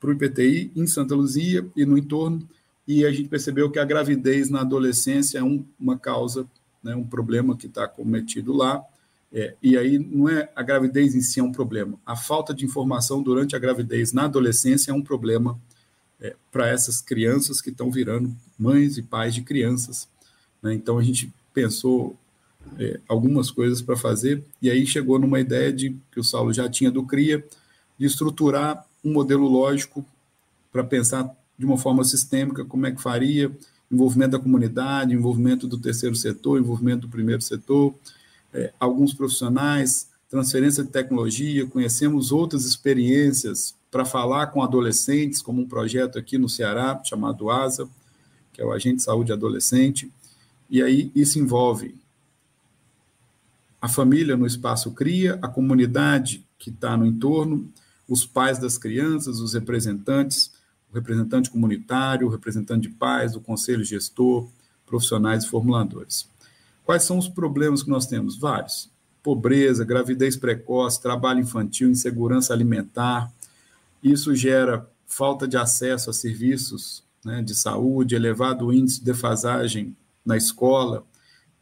para 0.00 0.10
o 0.10 0.12
IPTI 0.12 0.72
em 0.74 0.86
Santa 0.86 1.14
Luzia 1.14 1.66
e 1.76 1.84
no 1.84 1.98
entorno, 1.98 2.48
e 2.86 3.04
a 3.04 3.12
gente 3.12 3.28
percebeu 3.28 3.70
que 3.70 3.78
a 3.78 3.84
gravidez 3.84 4.48
na 4.48 4.60
adolescência 4.60 5.38
é 5.38 5.42
um, 5.42 5.64
uma 5.78 5.98
causa, 5.98 6.46
né, 6.82 6.94
um 6.94 7.04
problema 7.04 7.56
que 7.56 7.66
está 7.66 7.88
cometido 7.88 8.52
lá, 8.52 8.84
é, 9.32 9.54
e 9.62 9.76
aí 9.76 9.98
não 9.98 10.28
é 10.28 10.48
a 10.54 10.62
gravidez 10.62 11.14
em 11.14 11.20
si 11.20 11.40
é 11.40 11.42
um 11.42 11.50
problema, 11.52 11.98
a 12.06 12.14
falta 12.14 12.54
de 12.54 12.64
informação 12.64 13.22
durante 13.22 13.56
a 13.56 13.58
gravidez 13.58 14.12
na 14.12 14.24
adolescência 14.24 14.92
é 14.92 14.94
um 14.94 15.02
problema 15.02 15.58
é, 16.20 16.34
para 16.50 16.68
essas 16.68 17.00
crianças 17.00 17.60
que 17.60 17.70
estão 17.70 17.90
virando 17.90 18.34
mães 18.58 18.96
e 18.96 19.02
pais 19.02 19.34
de 19.34 19.42
crianças. 19.42 20.08
Né? 20.62 20.74
Então 20.74 20.98
a 20.98 21.02
gente 21.02 21.32
pensou 21.52 22.16
é, 22.78 23.00
algumas 23.08 23.50
coisas 23.50 23.82
para 23.82 23.96
fazer, 23.96 24.42
e 24.60 24.70
aí 24.70 24.86
chegou 24.86 25.18
numa 25.18 25.40
ideia 25.40 25.72
de 25.72 25.96
que 26.10 26.20
o 26.20 26.24
Saulo 26.24 26.52
já 26.52 26.68
tinha 26.68 26.90
do 26.90 27.04
CRIA, 27.04 27.44
de 27.98 28.06
estruturar 28.06 28.86
um 29.04 29.12
modelo 29.12 29.46
lógico 29.46 30.04
para 30.72 30.84
pensar 30.84 31.30
de 31.58 31.64
uma 31.64 31.78
forma 31.78 32.04
sistêmica 32.04 32.64
como 32.64 32.86
é 32.86 32.92
que 32.92 33.00
faria, 33.00 33.50
envolvimento 33.90 34.32
da 34.32 34.38
comunidade, 34.38 35.14
envolvimento 35.14 35.66
do 35.66 35.78
terceiro 35.78 36.14
setor, 36.14 36.58
envolvimento 36.58 37.02
do 37.02 37.08
primeiro 37.08 37.42
setor, 37.42 37.94
é, 38.52 38.72
alguns 38.78 39.14
profissionais, 39.14 40.08
transferência 40.28 40.82
de 40.82 40.90
tecnologia, 40.90 41.66
conhecemos 41.66 42.32
outras 42.32 42.64
experiências 42.64 43.74
para 43.90 44.04
falar 44.04 44.48
com 44.48 44.62
adolescentes, 44.62 45.40
como 45.40 45.62
um 45.62 45.68
projeto 45.68 46.18
aqui 46.18 46.36
no 46.36 46.48
Ceará 46.48 47.00
chamado 47.04 47.50
ASA, 47.50 47.88
que 48.52 48.60
é 48.60 48.64
o 48.64 48.72
Agente 48.72 48.96
de 48.96 49.02
Saúde 49.02 49.32
Adolescente, 49.32 50.10
e 50.68 50.82
aí 50.82 51.12
isso 51.14 51.38
envolve 51.38 51.94
a 53.80 53.88
família 53.88 54.36
no 54.36 54.46
espaço 54.46 54.90
CRIA, 54.90 55.38
a 55.40 55.48
comunidade 55.48 56.44
que 56.58 56.70
está 56.70 56.96
no 56.96 57.06
entorno, 57.06 57.70
os 58.08 58.26
pais 58.26 58.58
das 58.58 58.76
crianças, 58.78 59.38
os 59.38 59.54
representantes, 59.54 60.52
representante 60.96 61.50
comunitário, 61.50 62.28
representante 62.28 62.88
de 62.88 62.94
pais, 62.94 63.36
o 63.36 63.40
conselho 63.40 63.84
gestor, 63.84 64.48
profissionais 64.86 65.44
e 65.44 65.48
formuladores. 65.48 66.28
Quais 66.84 67.02
são 67.02 67.18
os 67.18 67.28
problemas 67.28 67.82
que 67.82 67.90
nós 67.90 68.06
temos? 68.06 68.36
Vários. 68.36 68.90
Pobreza, 69.22 69.84
gravidez 69.84 70.36
precoce, 70.36 71.02
trabalho 71.02 71.40
infantil, 71.40 71.90
insegurança 71.90 72.52
alimentar. 72.52 73.30
Isso 74.02 74.34
gera 74.34 74.88
falta 75.06 75.46
de 75.46 75.56
acesso 75.56 76.10
a 76.10 76.12
serviços 76.12 77.02
né, 77.24 77.42
de 77.42 77.54
saúde, 77.54 78.14
elevado 78.14 78.72
índice 78.72 79.00
de 79.00 79.06
defasagem 79.06 79.96
na 80.24 80.36
escola, 80.36 81.04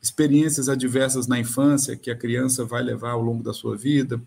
experiências 0.00 0.68
adversas 0.68 1.26
na 1.26 1.38
infância 1.38 1.96
que 1.96 2.10
a 2.10 2.16
criança 2.16 2.64
vai 2.64 2.82
levar 2.82 3.12
ao 3.12 3.22
longo 3.22 3.42
da 3.42 3.52
sua 3.52 3.76
vida, 3.76 4.20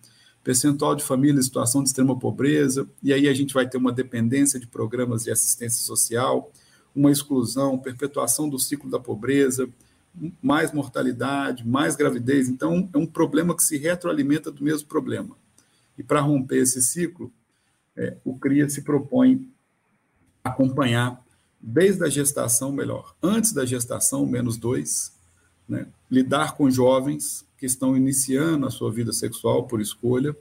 percentual 0.48 0.96
de 0.96 1.04
famílias 1.04 1.40
em 1.40 1.48
situação 1.50 1.84
de 1.84 1.90
extrema 1.90 2.18
pobreza, 2.18 2.88
e 3.04 3.12
aí 3.12 3.28
a 3.28 3.34
gente 3.34 3.54
vai 3.54 3.68
ter 3.68 3.76
uma 3.76 3.92
dependência 3.92 4.58
de 4.58 4.66
programas 4.66 5.26
de 5.26 5.30
assistência 5.30 5.86
social, 5.86 6.50
uma 6.96 7.12
exclusão, 7.12 7.78
perpetuação 7.78 8.48
do 8.48 8.58
ciclo 8.58 8.90
da 8.90 8.98
pobreza, 8.98 9.68
mais 10.42 10.72
mortalidade, 10.72 11.68
mais 11.68 11.98
gravidez. 11.98 12.48
Então, 12.48 12.90
é 12.94 12.98
um 12.98 13.06
problema 13.06 13.54
que 13.54 13.62
se 13.62 13.78
retroalimenta 13.78 14.50
do 14.50 14.64
mesmo 14.64 14.88
problema. 14.88 15.36
E 15.98 16.02
para 16.02 16.22
romper 16.22 16.60
esse 16.60 16.82
ciclo, 16.82 17.30
é, 17.94 18.16
o 18.24 18.40
CRIA 18.40 18.70
se 18.70 18.84
propõe 18.84 19.52
acompanhar 20.42 21.22
desde 21.60 22.06
a 22.06 22.10
gestação, 22.10 22.72
melhor, 22.72 23.14
antes 23.22 23.52
da 23.52 23.66
gestação, 23.66 24.26
menos 24.26 24.56
dois, 24.56 25.12
né, 25.68 25.88
lidar 26.10 26.56
com 26.56 26.72
jovens 26.72 27.46
que 27.58 27.66
estão 27.66 27.98
iniciando 27.98 28.66
a 28.66 28.72
sua 28.72 28.92
vida 28.92 29.12
sexual 29.12 29.64
por 29.64 29.82
escolha, 29.82 30.36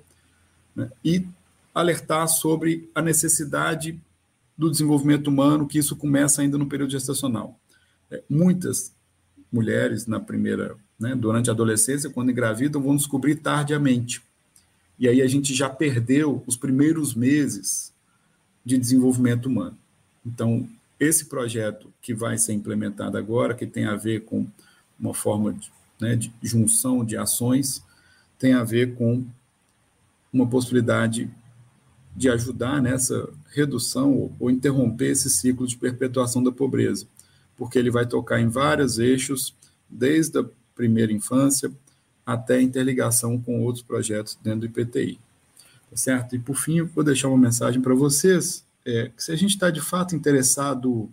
né, 0.75 0.91
e 1.05 1.27
alertar 1.75 2.29
sobre 2.29 2.91
a 2.95 3.03
necessidade 3.03 3.99
do 4.57 4.71
desenvolvimento 4.71 5.29
humano, 5.29 5.67
que 5.67 5.79
isso 5.79 5.97
começa 5.97 6.41
ainda 6.41 6.57
no 6.57 6.67
período 6.67 6.91
gestacional. 6.91 7.59
É, 8.11 8.23
muitas 8.29 8.95
mulheres 9.53 10.07
na 10.07 10.19
primeira, 10.19 10.77
né, 10.99 11.15
durante 11.15 11.51
a 11.51 11.53
adolescência, 11.53 12.11
quando 12.11 12.31
engravidam, 12.31 12.83
vão 12.83 12.97
descobrir 12.97 13.37
tardiamente. 13.37 14.23
E 14.99 15.09
aí 15.09 15.21
a 15.21 15.27
gente 15.27 15.55
já 15.55 15.69
perdeu 15.69 16.43
os 16.47 16.57
primeiros 16.57 17.15
meses 17.15 17.93
de 18.65 18.79
desenvolvimento 18.79 19.47
humano. 19.47 19.77
Então, 20.25 20.69
esse 20.99 21.27
projeto 21.27 21.93
que 22.01 22.15
vai 22.15 22.39
ser 22.39 22.55
implementado 22.55 23.19
agora, 23.19 23.55
que 23.55 23.67
tem 23.67 23.85
a 23.85 23.95
ver 23.95 24.25
com 24.25 24.47
uma 24.99 25.13
forma 25.13 25.53
de 25.53 25.71
né, 26.01 26.17
de 26.17 26.33
junção 26.43 27.05
de 27.05 27.17
ações, 27.17 27.85
tem 28.39 28.55
a 28.55 28.65
ver 28.65 28.95
com 28.95 29.25
uma 30.33 30.47
possibilidade 30.47 31.31
de 32.15 32.29
ajudar 32.31 32.81
nessa 32.81 33.29
redução 33.53 34.13
ou, 34.13 34.33
ou 34.39 34.51
interromper 34.51 35.11
esse 35.11 35.29
ciclo 35.29 35.67
de 35.67 35.77
perpetuação 35.77 36.43
da 36.43 36.53
pobreza, 36.53 37.07
porque 37.57 37.79
ele 37.79 37.91
vai 37.91 38.07
tocar 38.07 38.41
em 38.41 38.49
vários 38.49 38.99
eixos, 38.99 39.55
desde 39.89 40.39
a 40.39 40.45
primeira 40.75 41.13
infância 41.13 41.71
até 42.25 42.57
a 42.57 42.63
interligação 42.63 43.41
com 43.41 43.63
outros 43.63 43.85
projetos 43.85 44.39
dentro 44.43 44.61
do 44.61 44.67
IPTI. 44.67 45.21
Tá 45.91 45.97
certo? 45.97 46.35
E, 46.35 46.39
por 46.39 46.57
fim, 46.57 46.79
eu 46.79 46.87
vou 46.87 47.05
deixar 47.05 47.29
uma 47.29 47.39
mensagem 47.39 47.81
para 47.81 47.95
vocês, 47.95 48.67
é, 48.85 49.11
que 49.15 49.23
se 49.23 49.31
a 49.31 49.37
gente 49.37 49.51
está 49.51 49.71
de 49.71 49.81
fato 49.81 50.17
interessado 50.17 51.09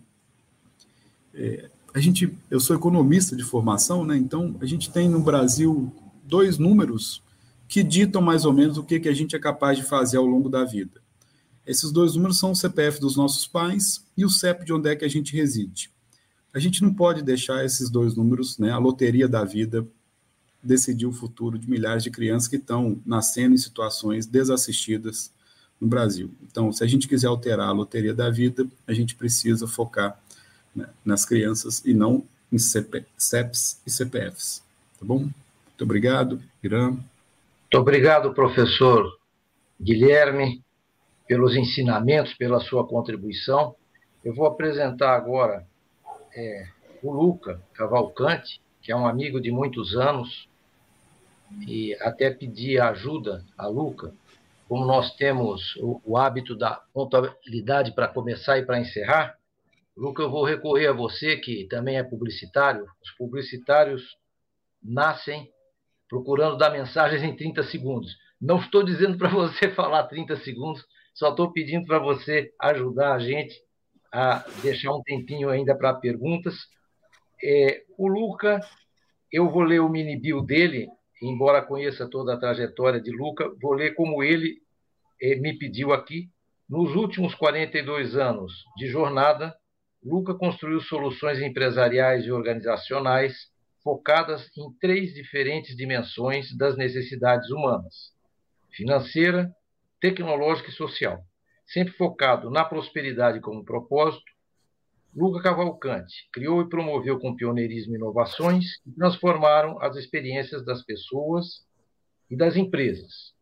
é, 1.32 1.70
a 1.94 2.00
gente, 2.00 2.36
eu 2.50 2.58
sou 2.58 2.74
economista 2.74 3.36
de 3.36 3.44
formação, 3.44 4.04
né? 4.04 4.16
Então 4.16 4.56
a 4.60 4.66
gente 4.66 4.90
tem 4.90 5.08
no 5.08 5.20
Brasil 5.20 5.92
dois 6.24 6.58
números 6.58 7.22
que 7.68 7.84
ditam 7.84 8.20
mais 8.20 8.44
ou 8.44 8.52
menos 8.52 8.76
o 8.76 8.82
que, 8.82 8.98
que 8.98 9.08
a 9.08 9.14
gente 9.14 9.36
é 9.36 9.38
capaz 9.38 9.78
de 9.78 9.84
fazer 9.84 10.16
ao 10.16 10.26
longo 10.26 10.48
da 10.48 10.64
vida. 10.64 11.00
Esses 11.64 11.92
dois 11.92 12.16
números 12.16 12.38
são 12.38 12.50
o 12.50 12.56
CPF 12.56 13.00
dos 13.00 13.16
nossos 13.16 13.46
pais 13.46 14.04
e 14.16 14.24
o 14.24 14.28
CEP 14.28 14.64
de 14.64 14.72
onde 14.72 14.90
é 14.90 14.96
que 14.96 15.04
a 15.04 15.08
gente 15.08 15.36
reside. 15.36 15.88
A 16.52 16.58
gente 16.58 16.82
não 16.82 16.92
pode 16.92 17.22
deixar 17.22 17.64
esses 17.64 17.88
dois 17.88 18.16
números, 18.16 18.58
né, 18.58 18.70
a 18.70 18.78
loteria 18.78 19.28
da 19.28 19.44
vida, 19.44 19.86
decidir 20.62 21.06
o 21.06 21.12
futuro 21.12 21.58
de 21.58 21.70
milhares 21.70 22.02
de 22.02 22.10
crianças 22.10 22.48
que 22.48 22.56
estão 22.56 23.00
nascendo 23.06 23.54
em 23.54 23.58
situações 23.58 24.26
desassistidas 24.26 25.32
no 25.80 25.86
Brasil. 25.86 26.30
Então, 26.42 26.72
se 26.72 26.82
a 26.82 26.86
gente 26.86 27.06
quiser 27.06 27.28
alterar 27.28 27.68
a 27.68 27.72
loteria 27.72 28.14
da 28.14 28.30
vida, 28.30 28.66
a 28.86 28.92
gente 28.92 29.14
precisa 29.14 29.66
focar 29.66 30.20
né, 30.74 30.88
nas 31.04 31.24
crianças 31.24 31.84
e 31.84 31.94
não 31.94 32.24
em 32.52 32.58
CP, 32.58 33.04
CEPs 33.16 33.82
e 33.86 33.90
CPFs. 33.90 34.64
Tá 34.98 35.04
bom? 35.04 35.18
Muito 35.18 35.82
obrigado, 35.82 36.40
Irã. 36.62 36.90
Muito 36.90 37.78
obrigado, 37.78 38.32
professor 38.32 39.18
Guilherme, 39.80 40.62
pelos 41.26 41.56
ensinamentos, 41.56 42.34
pela 42.34 42.60
sua 42.60 42.86
contribuição. 42.86 43.74
Eu 44.24 44.34
vou 44.34 44.46
apresentar 44.46 45.16
agora 45.16 45.66
é, 46.34 46.66
o 47.02 47.12
Luca 47.12 47.60
Cavalcante, 47.74 48.60
que 48.80 48.92
é 48.92 48.96
um 48.96 49.06
amigo 49.06 49.40
de 49.40 49.50
muitos 49.50 49.96
anos, 49.96 50.48
e 51.66 51.94
até 52.00 52.30
pedir 52.30 52.80
ajuda 52.80 53.44
a 53.56 53.66
Luca, 53.66 54.12
como 54.68 54.84
nós 54.84 55.14
temos 55.16 55.76
o, 55.76 56.00
o 56.04 56.16
hábito 56.16 56.56
da 56.56 56.80
contabilidade 56.92 57.92
para 57.92 58.08
começar 58.08 58.58
e 58.58 58.64
para 58.64 58.80
encerrar, 58.80 59.36
Luca, 59.96 60.22
eu 60.22 60.30
vou 60.30 60.44
recorrer 60.44 60.88
a 60.88 60.92
você, 60.92 61.36
que 61.36 61.66
também 61.68 61.98
é 61.98 62.02
publicitário. 62.02 62.84
Os 63.02 63.10
publicitários 63.12 64.02
nascem 64.82 65.48
procurando 66.08 66.56
dar 66.56 66.70
mensagens 66.70 67.22
em 67.22 67.34
30 67.34 67.62
segundos. 67.64 68.16
Não 68.40 68.58
estou 68.58 68.82
dizendo 68.82 69.16
para 69.16 69.28
você 69.28 69.70
falar 69.74 70.04
30 70.04 70.36
segundos, 70.36 70.84
só 71.14 71.30
estou 71.30 71.52
pedindo 71.52 71.86
para 71.86 71.98
você 71.98 72.52
ajudar 72.60 73.14
a 73.14 73.18
gente 73.18 73.54
a 74.12 74.44
deixar 74.62 74.92
um 74.92 75.02
tempinho 75.02 75.48
ainda 75.48 75.76
para 75.76 75.94
perguntas. 75.94 76.54
É, 77.42 77.82
o 77.96 78.08
Luca, 78.08 78.60
eu 79.30 79.48
vou 79.48 79.62
ler 79.62 79.80
o 79.80 79.88
mini 79.88 80.18
bio 80.18 80.40
dele, 80.40 80.88
embora 81.22 81.62
conheça 81.62 82.08
toda 82.08 82.34
a 82.34 82.38
trajetória 82.38 83.00
de 83.00 83.10
Luca, 83.10 83.48
vou 83.60 83.74
ler 83.74 83.94
como 83.94 84.22
ele 84.22 84.58
é, 85.22 85.36
me 85.36 85.56
pediu 85.56 85.92
aqui. 85.92 86.28
Nos 86.68 86.94
últimos 86.96 87.34
42 87.34 88.16
anos 88.16 88.64
de 88.76 88.86
jornada, 88.86 89.54
Luca 90.04 90.34
construiu 90.34 90.80
soluções 90.80 91.40
empresariais 91.40 92.26
e 92.26 92.30
organizacionais 92.30 93.50
focadas 93.82 94.50
em 94.56 94.70
três 94.78 95.14
diferentes 95.14 95.74
dimensões 95.76 96.54
das 96.56 96.76
necessidades 96.76 97.50
humanas: 97.50 98.12
financeira, 98.70 99.50
tecnológica 100.00 100.68
e 100.68 100.72
social. 100.72 101.24
Sempre 101.66 101.94
focado 101.94 102.50
na 102.50 102.64
prosperidade 102.64 103.40
como 103.40 103.64
propósito, 103.64 104.34
Luca 105.16 105.42
Cavalcante 105.42 106.28
criou 106.32 106.60
e 106.60 106.68
promoveu 106.68 107.18
com 107.18 107.36
pioneirismo 107.36 107.94
inovações 107.94 108.76
que 108.82 108.90
transformaram 108.90 109.80
as 109.80 109.96
experiências 109.96 110.64
das 110.64 110.82
pessoas 110.82 111.64
e 112.30 112.36
das 112.36 112.56
empresas. 112.56 113.32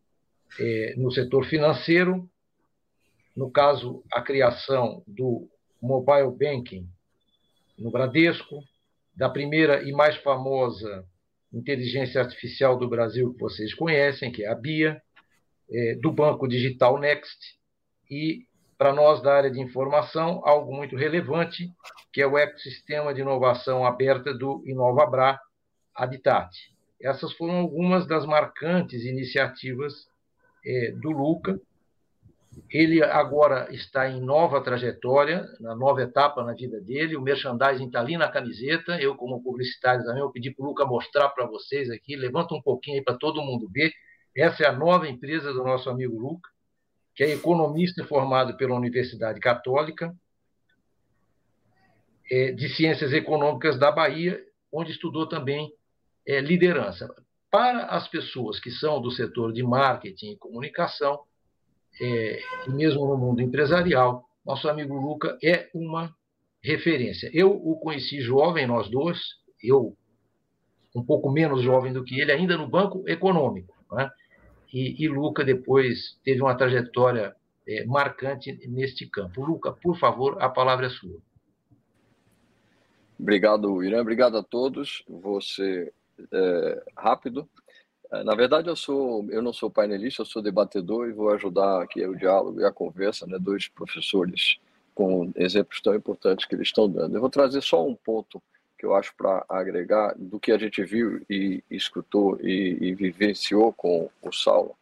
É, 0.61 0.95
no 0.97 1.11
setor 1.11 1.47
financeiro, 1.47 2.29
no 3.35 3.51
caso, 3.51 4.05
a 4.13 4.21
criação 4.21 5.03
do 5.07 5.49
mobile 5.83 6.31
banking 6.31 6.89
no 7.79 7.91
Bradesco, 7.91 8.63
da 9.15 9.29
primeira 9.29 9.83
e 9.83 9.93
mais 9.93 10.17
famosa 10.17 11.05
inteligência 11.53 12.21
artificial 12.21 12.79
do 12.79 12.89
Brasil 12.89 13.35
que 13.35 13.41
vocês 13.41 13.75
conhecem, 13.75 14.33
que 14.33 14.45
é 14.45 14.49
a 14.49 14.55
BIA, 14.55 15.03
é, 15.71 15.95
do 15.97 16.11
Banco 16.13 16.49
Digital 16.49 16.99
Next, 16.99 17.39
e, 18.11 18.47
para 18.79 18.93
nós 18.93 19.23
da 19.23 19.35
área 19.35 19.51
de 19.51 19.61
informação, 19.61 20.41
algo 20.45 20.75
muito 20.75 20.97
relevante, 20.97 21.71
que 22.13 22.23
é 22.23 22.27
o 22.27 22.39
ecossistema 22.39 23.13
de 23.13 23.21
inovação 23.21 23.85
aberta 23.85 24.33
do 24.33 24.63
InovaBra 24.67 25.39
Habitat. 25.95 26.51
Essas 27.01 27.33
foram 27.33 27.57
algumas 27.57 28.07
das 28.07 28.25
marcantes 28.25 29.05
iniciativas 29.05 30.07
é, 30.65 30.93
do 30.93 31.11
Luca. 31.11 31.61
Ele 32.71 33.03
agora 33.03 33.69
está 33.75 34.09
em 34.09 34.21
nova 34.21 34.63
trajetória, 34.63 35.47
na 35.61 35.75
nova 35.75 36.03
etapa 36.03 36.43
na 36.43 36.53
vida 36.53 36.81
dele. 36.81 37.17
O 37.17 37.21
merchandising 37.21 37.87
está 37.87 38.01
ali 38.01 38.17
na 38.17 38.29
camiseta. 38.29 39.01
Eu, 39.01 39.15
como 39.15 39.43
publicitário 39.43 40.05
também, 40.05 40.21
eu 40.21 40.31
pedi 40.31 40.51
para 40.51 40.65
o 40.65 40.69
Luca 40.69 40.85
mostrar 40.85 41.29
para 41.31 41.47
vocês 41.47 41.91
aqui. 41.91 42.17
Levanta 42.17 42.55
um 42.55 42.63
pouquinho 42.63 42.97
aí 42.99 43.05
para 43.05 43.17
todo 43.17 43.43
mundo 43.43 43.69
ver. 43.71 43.93
Essa 44.37 44.65
é 44.65 44.67
a 44.67 44.73
nova 44.73 45.09
empresa 45.09 45.53
do 45.53 45.63
nosso 45.63 45.91
amigo 45.91 46.19
Luca, 46.19 46.49
que 47.15 47.23
é 47.23 47.31
economista 47.31 48.05
formado 48.05 48.57
pela 48.57 48.75
Universidade 48.75 49.39
Católica 49.41 50.15
é, 52.31 52.53
de 52.53 52.69
Ciências 52.71 53.13
Econômicas 53.13 53.79
da 53.79 53.91
Bahia, 53.91 54.43
onde 54.73 54.93
estudou 54.93 55.29
também 55.29 55.71
é, 56.27 56.41
liderança. 56.41 57.15
Para 57.51 57.85
as 57.87 58.09
pessoas 58.09 58.59
que 58.59 58.71
são 58.71 59.01
do 59.03 59.11
setor 59.11 59.53
de 59.53 59.63
marketing 59.63 60.33
e 60.33 60.39
comunicação, 60.39 61.21
é, 62.01 62.41
e 62.67 62.71
mesmo 62.71 63.07
no 63.07 63.17
mundo 63.17 63.41
empresarial, 63.41 64.25
nosso 64.45 64.69
amigo 64.69 64.95
Luca 64.95 65.39
é 65.43 65.69
uma 65.75 66.15
referência. 66.63 67.31
Eu 67.33 67.51
o 67.51 67.77
conheci 67.77 68.21
jovem, 68.21 68.67
nós 68.67 68.89
dois, 68.91 69.19
eu 69.63 69.97
um 70.95 71.03
pouco 71.03 71.31
menos 71.31 71.63
jovem 71.63 71.93
do 71.93 72.05
que 72.05 72.21
ele, 72.21 72.33
ainda 72.33 72.57
no 72.57 72.69
banco 72.69 73.03
econômico. 73.09 73.75
Né? 73.91 74.11
E, 74.73 75.05
e 75.05 75.09
Luca 75.09 75.45
depois 75.45 76.19
teve 76.25 76.43
uma 76.43 76.55
trajetória 76.55 77.35
é, 77.67 77.85
marcante 77.85 78.53
neste 78.69 79.07
campo. 79.07 79.45
Luca, 79.45 79.73
por 79.73 79.99
favor, 79.99 80.43
a 80.43 80.49
palavra 80.49 80.87
é 80.87 80.91
sua. 80.91 81.19
Obrigado, 83.19 83.83
Irã. 83.83 84.01
Obrigado 84.01 84.37
a 84.37 84.43
todos. 84.43 85.05
Você 85.09 85.93
é, 86.33 86.85
rápido. 86.97 87.49
É, 88.13 88.23
na 88.23 88.35
verdade, 88.35 88.69
eu 88.69 88.77
sou, 88.77 89.27
eu 89.31 89.41
não 89.41 89.55
sou 89.55 89.71
painelista, 89.71 90.21
eu 90.21 90.27
sou 90.27 90.43
debatedor 90.43 91.09
e 91.09 91.13
vou 91.13 91.31
ajudar 91.31 91.83
aqui 91.83 92.07
o 92.07 92.15
diálogo 92.15 92.61
e 92.61 92.65
a 92.65 92.71
conversa, 92.71 93.27
né? 93.27 93.39
Dois 93.41 93.69
professores 93.69 94.59
com 94.95 95.33
exemplos 95.35 95.81
tão 95.81 95.95
importantes 95.95 96.45
que 96.45 96.55
eles 96.55 96.69
estão 96.69 96.87
dando. 96.87 97.17
Eu 97.17 97.21
vou 97.23 97.31
trazer 97.31 97.63
só 97.63 97.87
um 97.87 97.95
ponto 97.95 98.43
que 98.79 98.85
eu 98.85 98.95
acho 98.95 99.15
para 99.17 99.45
agregar 99.49 100.15
do 100.19 100.39
que 100.39 100.53
a 100.53 100.59
gente 100.59 100.85
viu 100.85 101.23
e 101.31 101.65
escutou 101.71 102.39
e, 102.43 102.77
e 102.83 102.95
vivenciou 102.95 103.73
com 103.73 104.11
o 104.21 104.31
Saulo 104.31 104.77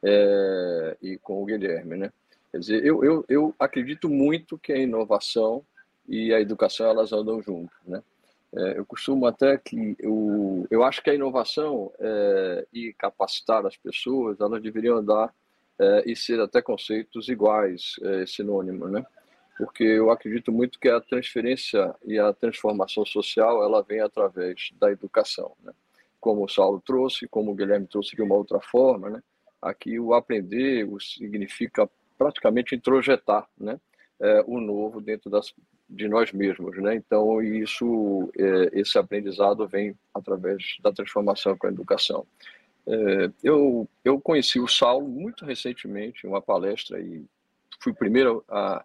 é, 0.00 0.96
e 1.02 1.18
com 1.18 1.42
o 1.42 1.46
Guilherme, 1.46 1.96
né? 1.96 2.12
Quer 2.52 2.58
dizer, 2.60 2.84
eu, 2.84 3.02
eu, 3.02 3.24
eu 3.28 3.54
acredito 3.58 4.08
muito 4.08 4.56
que 4.56 4.72
a 4.72 4.78
inovação 4.78 5.64
e 6.08 6.32
a 6.32 6.40
educação 6.40 6.86
elas 6.86 7.12
andam 7.12 7.42
juntas, 7.42 7.76
né? 7.84 8.00
É, 8.54 8.78
eu 8.78 8.86
costumo 8.86 9.26
até 9.26 9.58
que 9.58 9.94
eu, 9.98 10.66
eu 10.70 10.82
acho 10.82 11.02
que 11.02 11.10
a 11.10 11.14
inovação 11.14 11.92
é, 11.98 12.66
e 12.72 12.92
capacitar 12.94 13.64
as 13.66 13.76
pessoas, 13.76 14.40
elas 14.40 14.62
deveriam 14.62 14.96
andar 14.96 15.32
é, 15.78 16.10
e 16.10 16.16
ser 16.16 16.40
até 16.40 16.62
conceitos 16.62 17.28
iguais, 17.28 17.96
é, 18.02 18.26
sinônimos, 18.26 18.90
né? 18.90 19.04
Porque 19.58 19.84
eu 19.84 20.10
acredito 20.10 20.52
muito 20.52 20.78
que 20.78 20.88
a 20.88 21.00
transferência 21.00 21.94
e 22.04 22.18
a 22.18 22.32
transformação 22.32 23.04
social 23.04 23.62
ela 23.62 23.82
vem 23.82 24.00
através 24.00 24.70
da 24.80 24.90
educação, 24.90 25.52
né? 25.62 25.72
Como 26.20 26.44
o 26.44 26.48
Saulo 26.48 26.80
trouxe, 26.84 27.28
como 27.28 27.52
o 27.52 27.54
Guilherme 27.54 27.86
trouxe 27.86 28.16
de 28.16 28.22
uma 28.22 28.34
outra 28.34 28.60
forma, 28.60 29.10
né? 29.10 29.22
Aqui 29.60 29.98
o 30.00 30.14
aprender 30.14 30.84
o 30.84 30.98
significa 31.00 31.88
praticamente 32.16 32.74
introjetar, 32.74 33.46
né? 33.58 33.78
É, 34.20 34.42
o 34.46 34.58
novo 34.58 35.00
dentro 35.00 35.30
das 35.30 35.52
de 35.88 36.08
nós 36.08 36.32
mesmos, 36.32 36.76
né? 36.78 36.94
Então 36.94 37.40
isso, 37.42 38.30
é, 38.36 38.80
esse 38.80 38.98
aprendizado 38.98 39.66
vem 39.66 39.94
através 40.12 40.76
da 40.82 40.92
transformação 40.92 41.56
com 41.56 41.66
a 41.66 41.70
educação. 41.70 42.26
É, 42.86 43.30
eu 43.42 43.88
eu 44.04 44.20
conheci 44.20 44.60
o 44.60 44.68
Saulo 44.68 45.08
muito 45.08 45.44
recentemente 45.44 46.26
em 46.26 46.28
uma 46.28 46.42
palestra 46.42 47.00
e 47.00 47.24
fui 47.80 47.92
primeiro 47.92 48.44
a, 48.48 48.84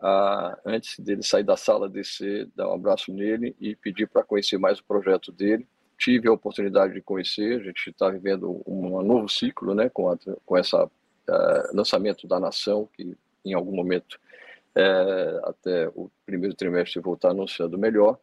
a 0.00 0.58
antes 0.64 0.98
dele 1.00 1.22
sair 1.22 1.44
da 1.44 1.56
sala 1.56 1.88
descer, 1.88 2.48
dar 2.54 2.68
um 2.68 2.74
abraço 2.74 3.12
nele 3.12 3.56
e 3.60 3.74
pedir 3.74 4.06
para 4.06 4.22
conhecer 4.22 4.58
mais 4.58 4.78
o 4.78 4.84
projeto 4.84 5.32
dele. 5.32 5.66
Tive 5.98 6.28
a 6.28 6.32
oportunidade 6.32 6.92
de 6.92 7.00
conhecer, 7.00 7.60
a 7.60 7.64
gente 7.64 7.88
está 7.88 8.10
vivendo 8.10 8.62
um, 8.66 8.98
um, 8.98 9.02
novo 9.02 9.28
ciclo, 9.30 9.74
né, 9.74 9.88
com 9.88 10.10
a, 10.10 10.18
com 10.44 10.56
essa 10.56 10.84
uh, 10.84 10.90
lançamento 11.76 12.28
da 12.28 12.38
nação 12.38 12.86
que 12.94 13.16
em 13.44 13.54
algum 13.54 13.74
momento 13.74 14.18
é, 14.76 15.40
até 15.44 15.88
o 15.88 16.10
primeiro 16.26 16.54
trimestre 16.54 17.00
voltar 17.00 17.30
anunciando 17.30 17.78
melhor. 17.78 18.18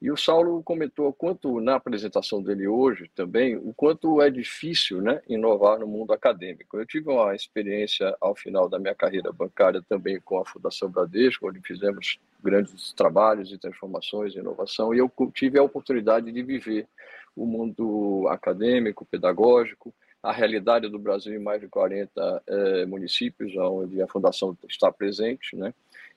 E 0.00 0.12
o 0.12 0.16
Saulo 0.16 0.62
comentou 0.62 1.12
quanto 1.12 1.60
na 1.60 1.74
apresentação 1.74 2.40
dele 2.40 2.68
hoje 2.68 3.10
também, 3.16 3.56
o 3.56 3.74
quanto 3.74 4.22
é 4.22 4.30
difícil, 4.30 5.02
né, 5.02 5.20
inovar 5.28 5.80
no 5.80 5.88
mundo 5.88 6.12
acadêmico. 6.12 6.78
Eu 6.78 6.86
tive 6.86 7.10
uma 7.10 7.34
experiência 7.34 8.16
ao 8.20 8.34
final 8.34 8.68
da 8.68 8.78
minha 8.78 8.94
carreira 8.94 9.32
bancária 9.32 9.82
também 9.88 10.20
com 10.20 10.38
a 10.38 10.44
Fundação 10.44 10.88
Bradesco, 10.88 11.48
onde 11.48 11.60
fizemos 11.60 12.18
grandes 12.40 12.92
trabalhos 12.92 13.48
de 13.48 13.58
transformações 13.58 14.34
e 14.34 14.38
inovação, 14.38 14.94
e 14.94 14.98
eu 14.98 15.12
tive 15.34 15.58
a 15.58 15.64
oportunidade 15.64 16.30
de 16.30 16.42
viver 16.44 16.86
o 17.34 17.44
mundo 17.44 18.26
acadêmico, 18.28 19.04
pedagógico, 19.04 19.92
a 20.22 20.32
realidade 20.32 20.88
do 20.88 20.98
Brasil 20.98 21.34
em 21.34 21.42
mais 21.42 21.60
de 21.60 21.68
40 21.68 22.42
é, 22.46 22.86
municípios, 22.86 23.56
onde 23.56 24.02
a 24.02 24.08
fundação 24.08 24.56
está 24.68 24.90
presente, 24.90 25.56
né? 25.56 25.72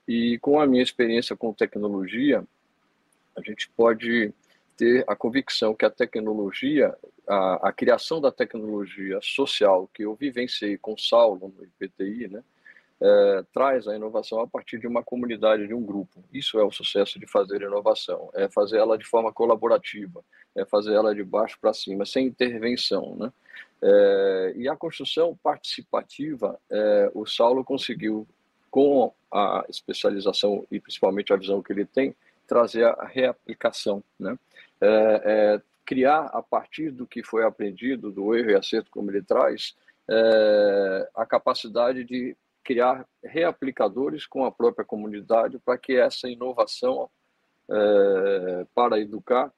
E 0.08 0.40
com 0.40 0.60
a 0.60 0.66
minha 0.66 0.82
experiência 0.82 1.36
com 1.36 1.54
tecnologia, 1.54 2.44
a 3.36 3.42
gente 3.42 3.70
pode 3.70 4.34
ter 4.76 5.04
a 5.08 5.16
convicção 5.16 5.76
que 5.76 5.86
a 5.86 5.90
tecnologia, 5.90 6.96
a, 7.28 7.70
a 7.70 7.72
criação 7.72 8.20
da 8.20 8.32
tecnologia 8.32 9.20
social 9.22 9.90
que 9.94 10.04
eu 10.04 10.16
vivenciei 10.16 10.78
com 10.78 10.98
Saulo 10.98 11.54
no 11.56 11.64
IPTI, 11.64 12.28
né, 12.28 12.44
é, 13.00 13.44
traz 13.54 13.88
a 13.88 13.96
inovação 13.96 14.40
a 14.42 14.48
partir 14.48 14.80
de 14.80 14.88
uma 14.88 15.04
comunidade, 15.04 15.68
de 15.68 15.74
um 15.74 15.84
grupo. 15.84 16.24
Isso 16.32 16.60
é 16.60 16.64
o 16.64 16.72
sucesso 16.72 17.20
de 17.20 17.26
fazer 17.26 17.62
inovação, 17.62 18.30
é 18.34 18.48
fazer 18.48 18.78
ela 18.78 18.98
de 18.98 19.06
forma 19.06 19.32
colaborativa, 19.32 20.24
é 20.56 20.66
fazer 20.66 20.94
ela 20.94 21.14
de 21.14 21.24
baixo 21.24 21.58
para 21.60 21.74
cima, 21.74 22.06
sem 22.06 22.28
intervenção. 22.28 23.16
Né? 23.16 23.32
É, 23.84 24.54
e 24.56 24.70
a 24.70 24.76
construção 24.76 25.38
participativa, 25.42 26.60
é, 26.70 27.12
o 27.14 27.26
Saulo 27.26 27.64
conseguiu 27.64 28.28
com 28.70 29.14
a 29.32 29.66
especialização 29.70 30.66
e 30.72 30.80
principalmente 30.80 31.34
a 31.34 31.38
visão 31.38 31.62
que 31.62 31.74
ele 31.74 31.86
tem, 31.86 32.16
trazer 32.48 32.86
a 32.86 33.06
reaplicação, 33.06 34.04
né? 34.20 34.38
É, 34.80 35.22
é, 35.26 35.62
criar 35.86 36.26
a 36.28 36.42
partir 36.42 36.92
do 36.92 37.08
que 37.08 37.24
foi 37.24 37.44
aprendido, 37.44 38.12
do 38.12 38.36
erro 38.36 38.52
e 38.52 38.56
acerto 38.56 38.90
como 38.92 39.12
ele 39.12 39.22
traz, 39.22 39.76
é, 40.10 41.10
a 41.16 41.26
capacidade 41.26 42.04
de 42.04 42.36
criar 42.64 43.06
reaplicadores 43.24 44.26
com 44.26 44.46
a 44.46 44.52
própria 44.52 44.86
comunidade 44.86 45.60
para 45.60 45.78
que 45.78 45.96
essa 45.98 46.30
inovação 46.30 47.10
é, 47.70 48.66
para 48.76 49.00
educar 49.00 49.52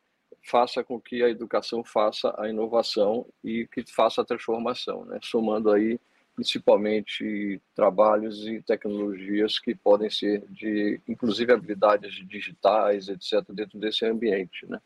faça 0.43 0.83
com 0.83 0.99
que 0.99 1.23
a 1.23 1.29
educação 1.29 1.83
faça 1.83 2.33
a 2.37 2.49
inovação 2.49 3.25
e 3.43 3.67
que 3.67 3.83
faça 3.91 4.21
a 4.21 4.25
transformação, 4.25 5.05
né? 5.05 5.19
somando 5.23 5.71
aí 5.71 5.99
principalmente 6.35 7.61
trabalhos 7.75 8.47
e 8.47 8.61
tecnologias 8.61 9.59
que 9.59 9.75
podem 9.75 10.09
ser 10.09 10.43
de, 10.49 10.99
inclusive 11.07 11.53
habilidades 11.53 12.13
digitais, 12.27 13.07
etc., 13.07 13.43
dentro 13.49 13.79
desse 13.79 14.05
ambiente, 14.05 14.65
né? 14.67 14.81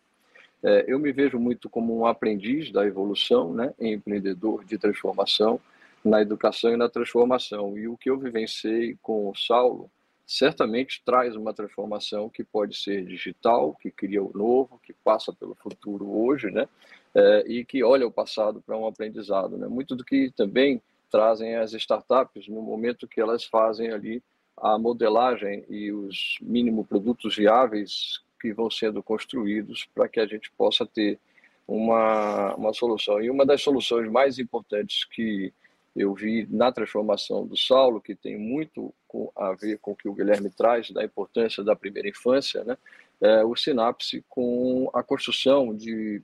É, 0.62 0.86
eu 0.88 1.00
me 1.00 1.12
vejo 1.12 1.40
muito 1.40 1.70
como 1.70 1.98
um 1.98 2.06
aprendiz 2.06 2.72
da 2.72 2.86
evolução, 2.86 3.54
né, 3.54 3.74
empreendedor 3.80 4.66
de 4.66 4.78
transformação 4.78 5.62
na 6.04 6.22
educação 6.22 6.74
e 6.74 6.78
na 6.78 6.90
transformação. 6.90 7.78
E 7.78 7.88
o 7.88 7.96
que 7.96 8.10
eu 8.10 8.18
vivenciei 8.18 8.98
com 9.02 9.30
o 9.30 9.36
Saulo 9.36 9.90
certamente 10.28 11.02
traz 11.06 11.38
uma 11.38 11.54
transformação 11.54 12.30
que 12.30 12.44
pode 12.44 12.76
ser 12.76 13.06
digital, 13.06 13.74
que 13.82 13.90
cria 13.90 14.22
o 14.22 14.32
novo, 14.36 14.78
que 14.84 14.92
passa 14.92 15.32
pelo 15.32 15.56
futuro 15.56 16.06
hoje, 16.06 16.52
né, 16.52 16.68
é, 17.16 17.46
e 17.48 17.64
que 17.64 17.82
olha 17.82 18.06
o 18.06 18.12
passado 18.12 18.62
para 18.62 18.78
um 18.78 18.86
aprendizado. 18.86 19.58
Né? 19.58 19.68
Muito 19.68 19.96
do 19.96 20.04
que 20.04 20.30
também 20.36 20.82
trazem 21.10 21.56
as 21.56 21.72
startups 21.72 22.50
no 22.50 22.62
momento 22.62 23.08
que 23.08 23.22
elas 23.22 23.46
fazem 23.46 23.92
ali 23.92 24.22
a 24.58 24.78
modelagem 24.78 25.64
e 25.70 25.94
os 25.94 26.38
mínimo 26.42 26.84
produtos 26.84 27.38
viáveis 27.38 28.22
que 28.42 28.52
vão 28.52 28.70
sendo 28.70 29.02
construídos 29.02 29.88
para 29.96 30.10
que 30.10 30.20
a 30.20 30.26
gente 30.26 30.52
possa 30.58 30.86
ter 30.86 31.18
uma, 31.66 32.54
uma 32.56 32.74
solução. 32.74 33.22
E 33.22 33.30
uma 33.30 33.46
das 33.46 33.62
soluções 33.62 34.12
mais 34.12 34.40
importantes 34.40 35.06
que 35.06 35.54
eu 35.98 36.14
vi 36.14 36.48
na 36.50 36.72
transformação 36.72 37.46
do 37.46 37.58
Saulo, 37.58 38.00
que 38.00 38.16
tem 38.16 38.38
muito 38.38 38.94
a 39.36 39.54
ver 39.54 39.80
com 39.80 39.92
o 39.92 39.96
que 39.96 40.08
o 40.08 40.14
Guilherme 40.14 40.50
traz, 40.50 40.92
da 40.92 41.04
importância 41.04 41.64
da 41.64 41.76
primeira 41.76 42.08
infância, 42.08 42.64
né? 42.64 42.78
é 43.20 43.44
o 43.44 43.56
Sinapse 43.56 44.24
com 44.30 44.90
a 44.94 45.02
construção 45.02 45.76
de 45.76 46.22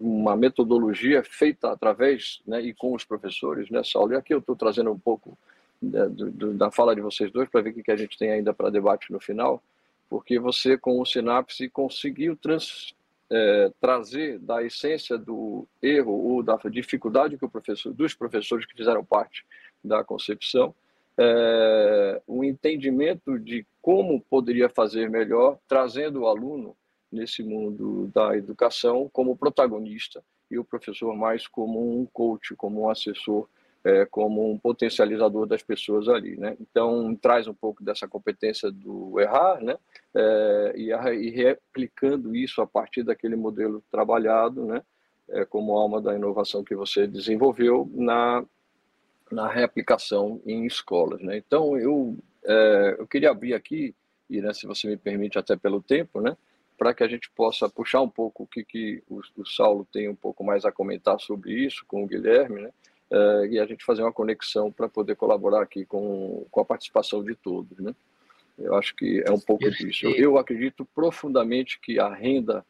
uma 0.00 0.36
metodologia 0.36 1.22
feita 1.22 1.70
através 1.70 2.40
né, 2.46 2.60
e 2.60 2.74
com 2.74 2.94
os 2.94 3.04
professores, 3.04 3.70
né, 3.70 3.82
Saulo? 3.84 4.12
E 4.12 4.16
aqui 4.16 4.34
eu 4.34 4.38
estou 4.38 4.56
trazendo 4.56 4.90
um 4.90 4.98
pouco 4.98 5.36
da, 5.80 6.06
do, 6.06 6.54
da 6.54 6.70
fala 6.70 6.94
de 6.94 7.00
vocês 7.00 7.30
dois 7.30 7.48
para 7.48 7.60
ver 7.60 7.70
o 7.70 7.82
que 7.82 7.90
a 7.90 7.96
gente 7.96 8.18
tem 8.18 8.30
ainda 8.30 8.52
para 8.52 8.70
debate 8.70 9.12
no 9.12 9.20
final, 9.20 9.62
porque 10.08 10.38
você, 10.38 10.76
com 10.76 11.00
o 11.00 11.06
Sinapse, 11.06 11.68
conseguiu 11.68 12.36
trans, 12.36 12.94
é, 13.34 13.72
trazer 13.80 14.38
da 14.38 14.62
essência 14.62 15.16
do 15.16 15.66
erro 15.80 16.12
ou 16.12 16.42
da 16.42 16.56
dificuldade 16.70 17.38
que 17.38 17.44
o 17.46 17.48
professor, 17.48 17.90
dos 17.94 18.12
professores 18.12 18.66
que 18.66 18.76
fizeram 18.76 19.02
parte 19.02 19.42
da 19.82 20.04
concepção, 20.04 20.74
é, 21.16 22.20
um 22.28 22.44
entendimento 22.44 23.38
de 23.38 23.66
como 23.80 24.20
poderia 24.20 24.68
fazer 24.68 25.08
melhor, 25.08 25.58
trazendo 25.66 26.20
o 26.20 26.26
aluno 26.26 26.76
nesse 27.10 27.42
mundo 27.42 28.10
da 28.14 28.36
educação 28.36 29.08
como 29.10 29.36
protagonista 29.36 30.22
e 30.50 30.58
o 30.58 30.64
professor 30.64 31.16
mais 31.16 31.46
como 31.46 32.00
um 32.00 32.04
coach, 32.04 32.54
como 32.54 32.82
um 32.82 32.90
assessor, 32.90 33.48
é, 33.84 34.06
como 34.06 34.50
um 34.50 34.58
potencializador 34.58 35.46
das 35.46 35.62
pessoas 35.62 36.08
ali, 36.08 36.36
né? 36.36 36.56
Então 36.60 37.14
traz 37.16 37.48
um 37.48 37.54
pouco 37.54 37.82
dessa 37.82 38.06
competência 38.06 38.70
do 38.70 39.18
errar, 39.20 39.60
né? 39.60 39.76
É, 40.14 40.72
e, 40.76 40.90
e, 40.90 41.30
replicando 41.30 42.34
isso 42.34 42.60
a 42.60 42.66
partir 42.66 43.02
daquele 43.02 43.36
modelo 43.36 43.82
trabalhado, 43.90 44.64
né? 44.64 44.82
É, 45.28 45.44
como 45.44 45.76
alma 45.76 46.00
da 46.00 46.14
inovação 46.14 46.62
que 46.62 46.74
você 46.74 47.06
desenvolveu 47.06 47.90
na 47.92 48.44
na 49.30 49.48
reaplicação 49.48 50.42
em 50.44 50.66
escolas, 50.66 51.20
né? 51.22 51.36
Então 51.36 51.76
eu 51.76 52.16
é, 52.44 52.96
eu 52.98 53.06
queria 53.06 53.30
abrir 53.30 53.54
aqui 53.54 53.94
e 54.28 54.40
né, 54.40 54.52
se 54.52 54.66
você 54.66 54.86
me 54.86 54.96
permite 54.96 55.38
até 55.38 55.56
pelo 55.56 55.82
tempo, 55.82 56.20
né? 56.20 56.36
para 56.82 56.92
que 56.92 57.04
a 57.04 57.08
gente 57.08 57.30
possa 57.30 57.68
puxar 57.68 58.00
um 58.00 58.08
pouco 58.08 58.42
o 58.42 58.46
que, 58.46 58.64
que 58.64 59.02
o, 59.08 59.20
o, 59.36 59.46
Saulo 59.46 59.86
tem 59.92 60.08
um 60.08 60.16
pouco 60.16 60.42
mais 60.42 60.64
a 60.64 60.72
comentar 60.72 61.20
sobre 61.20 61.52
isso 61.52 61.84
com 61.86 62.02
o 62.02 62.06
Guilherme, 62.08 62.62
né? 62.62 62.70
Uh, 63.12 63.44
e 63.44 63.58
a 63.58 63.66
gente 63.66 63.84
fazer 63.84 64.00
uma 64.00 64.12
conexão 64.12 64.72
para 64.72 64.88
poder 64.88 65.16
colaborar 65.16 65.60
aqui 65.60 65.84
com, 65.84 66.46
com 66.50 66.60
a 66.62 66.64
participação 66.64 67.22
de 67.22 67.34
todos, 67.34 67.78
né? 67.78 67.94
Eu 68.58 68.74
acho 68.74 68.96
que 68.96 69.22
é 69.26 69.30
um 69.30 69.38
pouco 69.38 69.70
disso. 69.70 70.06
Eu, 70.06 70.38
acredito 70.38 70.86
profundamente 70.94 71.78
que 71.78 71.98
a 71.98 72.08
renda 72.08 72.64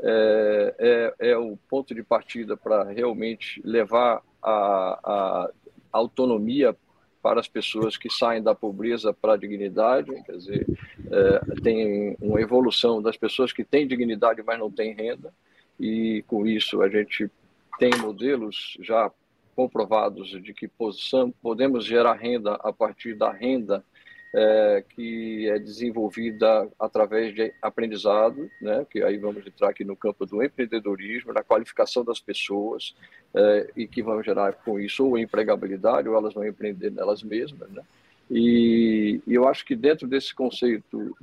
é, 0.00 0.74
é, 1.20 1.30
é 1.30 1.38
o 1.38 1.56
ponto 1.68 1.94
de 1.94 2.02
partida 2.02 2.56
para 2.56 2.84
realmente 2.84 3.60
levar 3.64 4.20
a, 4.42 5.00
a 5.04 5.50
autonomia 5.92 6.76
para 7.22 7.40
as 7.40 7.48
pessoas 7.48 7.96
que 7.96 8.10
saem 8.10 8.42
da 8.42 8.54
pobreza 8.54 9.12
para 9.14 9.32
a 9.32 9.36
dignidade, 9.36 10.10
quer 10.24 10.36
dizer, 10.36 10.66
é, 11.10 11.60
tem 11.62 12.16
uma 12.20 12.40
evolução 12.40 13.00
das 13.00 13.16
pessoas 13.16 13.50
que 13.50 13.64
têm 13.64 13.86
dignidade, 13.86 14.42
mas 14.42 14.58
não 14.58 14.70
têm 14.70 14.92
renda, 14.92 15.32
e 15.80 16.22
com 16.26 16.46
isso 16.46 16.82
a 16.82 16.88
gente 16.88 17.30
tem 17.78 17.90
modelos 17.96 18.76
já 18.80 19.10
comprovados 19.54 20.30
de 20.42 20.52
que 20.52 20.70
podemos 21.42 21.84
gerar 21.84 22.14
renda 22.14 22.54
a 22.54 22.72
partir 22.72 23.14
da 23.14 23.30
renda 23.30 23.84
é, 24.34 24.84
que 24.90 25.48
é 25.48 25.58
desenvolvida 25.60 26.68
através 26.78 27.32
de 27.32 27.54
aprendizado, 27.62 28.50
né, 28.60 28.84
que 28.90 29.00
aí 29.00 29.16
vamos 29.16 29.46
entrar 29.46 29.68
aqui 29.70 29.84
no 29.84 29.96
campo 29.96 30.26
do 30.26 30.42
empreendedorismo, 30.42 31.32
na 31.32 31.44
qualificação 31.44 32.04
das 32.04 32.18
pessoas, 32.18 32.96
é, 33.32 33.70
e 33.76 33.86
que 33.86 34.02
vão 34.02 34.20
gerar 34.24 34.54
com 34.54 34.80
isso 34.80 35.06
ou 35.06 35.16
empregabilidade, 35.16 36.08
ou 36.08 36.16
elas 36.16 36.34
vão 36.34 36.44
empreender 36.44 36.90
nelas 36.90 37.22
mesmas. 37.22 37.70
Né? 37.70 37.82
E, 38.28 39.20
e 39.24 39.34
eu 39.34 39.46
acho 39.46 39.64
que 39.64 39.76
dentro 39.76 40.08
desse 40.08 40.34
conceito 40.34 41.16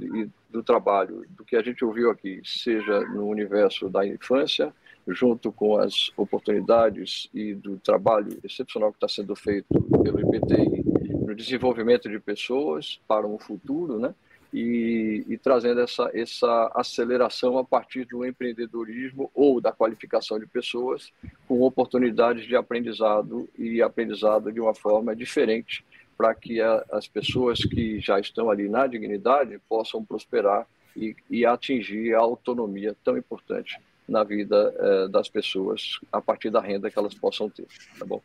do 0.49 0.63
trabalho, 0.63 1.25
do 1.31 1.43
que 1.43 1.57
a 1.57 1.61
gente 1.61 1.83
ouviu 1.83 2.09
aqui, 2.09 2.41
seja 2.45 3.01
no 3.01 3.27
universo 3.27 3.89
da 3.89 4.07
infância, 4.07 4.73
junto 5.07 5.51
com 5.51 5.77
as 5.77 6.11
oportunidades 6.15 7.29
e 7.33 7.53
do 7.53 7.77
trabalho 7.77 8.39
excepcional 8.43 8.91
que 8.91 8.97
está 8.97 9.07
sendo 9.07 9.35
feito 9.35 9.67
pelo 10.03 10.19
IPTI 10.19 10.83
no 11.25 11.35
desenvolvimento 11.35 12.09
de 12.09 12.19
pessoas 12.19 12.99
para 13.07 13.27
um 13.27 13.39
futuro, 13.39 13.99
né? 13.99 14.13
E, 14.53 15.23
e, 15.29 15.37
trazendo 15.37 15.79
essa, 15.79 16.11
essa 16.13 16.69
aceleração 16.75 17.57
a 17.57 17.63
partir 17.63 18.03
do 18.03 18.25
empreendedorismo 18.25 19.31
ou 19.33 19.61
da 19.61 19.71
qualificação 19.71 20.37
de 20.37 20.45
pessoas 20.45 21.13
com 21.47 21.61
oportunidades 21.61 22.45
de 22.45 22.57
aprendizado 22.57 23.49
e 23.57 23.81
aprendizado 23.81 24.51
de 24.51 24.59
uma 24.59 24.75
forma 24.75 25.15
diferente 25.15 25.85
para 26.17 26.35
que 26.35 26.59
a, 26.59 26.83
as 26.91 27.07
pessoas 27.07 27.59
que 27.59 28.01
já 28.01 28.19
estão 28.19 28.49
ali 28.49 28.67
na 28.67 28.85
dignidade 28.87 29.57
possam 29.69 30.03
prosperar 30.03 30.67
e, 30.97 31.15
e 31.29 31.45
atingir 31.45 32.13
a 32.13 32.19
autonomia 32.19 32.93
tão 33.05 33.17
importante 33.17 33.79
na 34.07 34.23
vida 34.23 34.73
eh, 34.77 35.07
das 35.07 35.29
pessoas 35.29 35.99
a 36.11 36.21
partir 36.21 36.49
da 36.49 36.59
renda 36.59 36.89
que 36.89 36.99
elas 36.99 37.13
possam 37.13 37.49
ter, 37.49 37.67
tá 37.97 38.05
bom? 38.05 38.21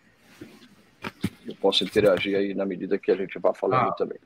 eu 1.46 1.54
posso 1.56 1.84
interagir 1.84 2.36
aí 2.36 2.54
na 2.54 2.66
medida 2.66 2.98
que 2.98 3.10
a 3.10 3.16
gente 3.16 3.38
vá 3.38 3.54
falando 3.54 3.90
ah, 3.90 3.92
também. 3.92 4.18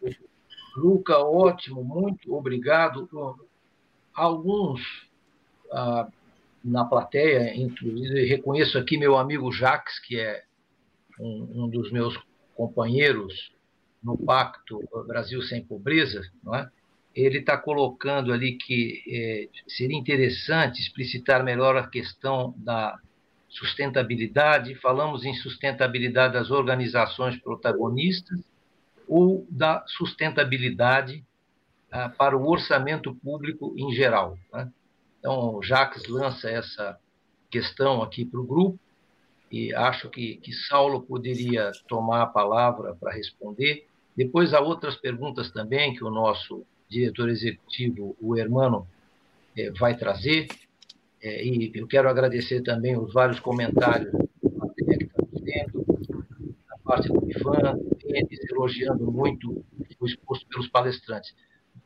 Luca, 0.76 1.18
ótimo, 1.18 1.84
muito 1.84 2.34
obrigado. 2.34 3.08
Alguns 4.14 4.80
ah, 5.70 6.08
na 6.64 6.84
plateia, 6.84 7.54
inclusive, 7.54 8.24
reconheço 8.24 8.78
aqui 8.78 8.96
meu 8.96 9.16
amigo 9.16 9.52
Jacques, 9.52 9.98
que 10.00 10.18
é 10.18 10.44
um, 11.18 11.64
um 11.64 11.68
dos 11.68 11.92
meus 11.92 12.18
companheiros 12.54 13.52
no 14.02 14.16
Pacto 14.16 14.82
Brasil 15.06 15.42
Sem 15.42 15.62
Pobreza, 15.64 16.22
não 16.42 16.54
é? 16.54 16.70
Ele 17.14 17.38
está 17.38 17.56
colocando 17.56 18.32
ali 18.32 18.56
que 18.56 19.02
é, 19.08 19.48
seria 19.68 19.96
interessante 19.96 20.80
explicitar 20.80 21.42
melhor 21.42 21.76
a 21.76 21.86
questão 21.86 22.54
da 22.56 22.98
sustentabilidade, 23.48 24.76
falamos 24.76 25.24
em 25.24 25.34
sustentabilidade 25.34 26.34
das 26.34 26.50
organizações 26.50 27.36
protagonistas 27.36 28.40
ou 29.08 29.44
da 29.50 29.84
sustentabilidade 29.88 31.24
ah, 31.90 32.08
para 32.08 32.36
o 32.36 32.48
orçamento 32.48 33.12
público 33.16 33.74
em 33.76 33.92
geral. 33.92 34.38
Né? 34.52 34.70
Então, 35.18 35.56
o 35.56 35.62
Jacques 35.62 36.06
lança 36.06 36.48
essa 36.48 36.96
questão 37.50 38.00
aqui 38.00 38.24
para 38.24 38.38
o 38.38 38.46
grupo 38.46 38.78
e 39.50 39.74
acho 39.74 40.08
que, 40.08 40.36
que 40.36 40.52
Saulo 40.52 41.02
poderia 41.02 41.72
tomar 41.88 42.22
a 42.22 42.26
palavra 42.26 42.94
para 42.94 43.12
responder. 43.12 43.84
Depois 44.16 44.54
há 44.54 44.60
outras 44.60 44.96
perguntas 44.96 45.50
também 45.50 45.92
que 45.92 46.04
o 46.04 46.10
nosso 46.10 46.64
diretor 46.90 47.28
executivo, 47.28 48.16
o 48.20 48.36
Hermano, 48.36 48.86
eh, 49.56 49.70
vai 49.78 49.96
trazer. 49.96 50.48
É, 51.22 51.44
e 51.44 51.70
eu 51.74 51.86
quero 51.86 52.08
agradecer 52.08 52.62
também 52.62 52.98
os 52.98 53.12
vários 53.12 53.38
comentários 53.38 54.10
que 54.10 54.94
está 54.94 55.22
fazendo, 55.32 55.84
a 56.70 56.78
parte 56.82 57.08
do 57.08 57.20
eles 58.04 58.50
elogiando 58.50 59.10
muito 59.10 59.64
o 60.00 60.06
exposto 60.06 60.46
pelos 60.48 60.68
palestrantes. 60.68 61.34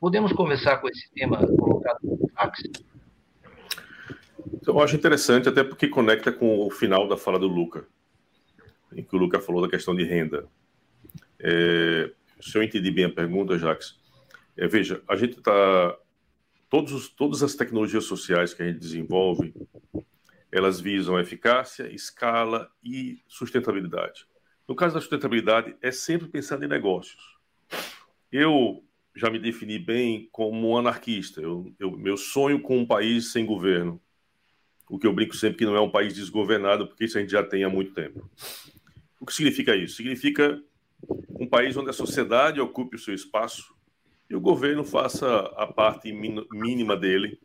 Podemos 0.01 0.33
começar 0.33 0.79
com 0.79 0.89
esse 0.89 1.13
tema 1.13 1.45
colocado 1.47 1.99
no? 2.37 2.85
Então, 4.55 4.77
eu 4.77 4.81
acho 4.81 4.97
interessante, 4.97 5.49
até 5.49 5.63
porque 5.63 5.89
conecta 5.89 6.33
com 6.33 6.61
o 6.61 6.71
final 6.71 7.09
da 7.09 7.17
fala 7.17 7.39
do 7.39 7.49
Luca, 7.49 7.87
em 8.95 9.03
que 9.03 9.15
o 9.15 9.19
Luca 9.19 9.41
falou 9.41 9.61
da 9.61 9.69
questão 9.69 9.95
de 9.95 10.05
renda. 10.05 10.47
É, 11.39 12.11
se 12.41 12.57
eu 12.57 12.63
entendi 12.63 12.91
bem 12.91 13.05
a 13.05 13.11
pergunta, 13.11 13.59
Jacques, 13.59 13.97
é, 14.57 14.67
veja, 14.67 15.03
a 15.09 15.17
gente 15.17 15.39
está 15.39 15.97
todas 17.17 17.43
as 17.43 17.55
tecnologias 17.55 18.05
sociais 18.05 18.53
que 18.53 18.63
a 18.63 18.67
gente 18.67 18.81
desenvolve, 18.81 19.55
elas 20.51 20.81
visam 20.81 21.19
eficácia, 21.19 21.93
escala 21.93 22.71
e 22.83 23.21
sustentabilidade. 23.27 24.27
No 24.67 24.75
caso 24.75 24.95
da 24.95 25.01
sustentabilidade, 25.01 25.77
é 25.83 25.91
sempre 25.91 26.29
pensando 26.29 26.65
em 26.65 26.69
negócios. 26.69 27.37
Eu 28.31 28.85
já 29.15 29.31
me 29.31 29.39
defini 29.39 29.79
bem 29.79 30.29
como 30.33 30.71
um 30.71 30.77
anarquista. 30.77 31.41
Eu, 31.41 31.73
eu, 31.79 31.91
meu 31.93 32.17
sonho 32.17 32.61
com 32.61 32.79
um 32.79 32.87
país 32.87 33.31
sem 33.31 33.45
governo. 33.45 34.01
O 34.89 34.99
que 34.99 35.07
eu 35.07 35.13
brinco 35.13 35.37
sempre 35.37 35.59
que 35.59 35.65
não 35.65 35.77
é 35.77 35.81
um 35.81 35.91
país 35.91 36.15
desgovernado, 36.15 36.87
porque 36.87 37.05
isso 37.05 37.19
a 37.19 37.21
gente 37.21 37.31
já 37.31 37.43
tem 37.43 37.65
há 37.65 37.69
muito 37.69 37.93
tempo. 37.93 38.29
O 39.21 39.27
que 39.27 39.33
significa 39.33 39.75
isso? 39.77 39.97
Significa 39.97 40.63
um 41.39 41.47
país 41.47 41.77
onde 41.77 41.91
a 41.91 41.93
sociedade 41.93 42.61
ocupe 42.61 42.97
o 42.97 42.99
seu 42.99 43.15
espaço, 43.15 43.75
e 44.29 44.35
o 44.35 44.41
governo 44.41 44.85
faça 44.85 45.41
a 45.57 45.67
parte 45.67 46.13
mínima 46.13 46.97
dele, 46.97 47.41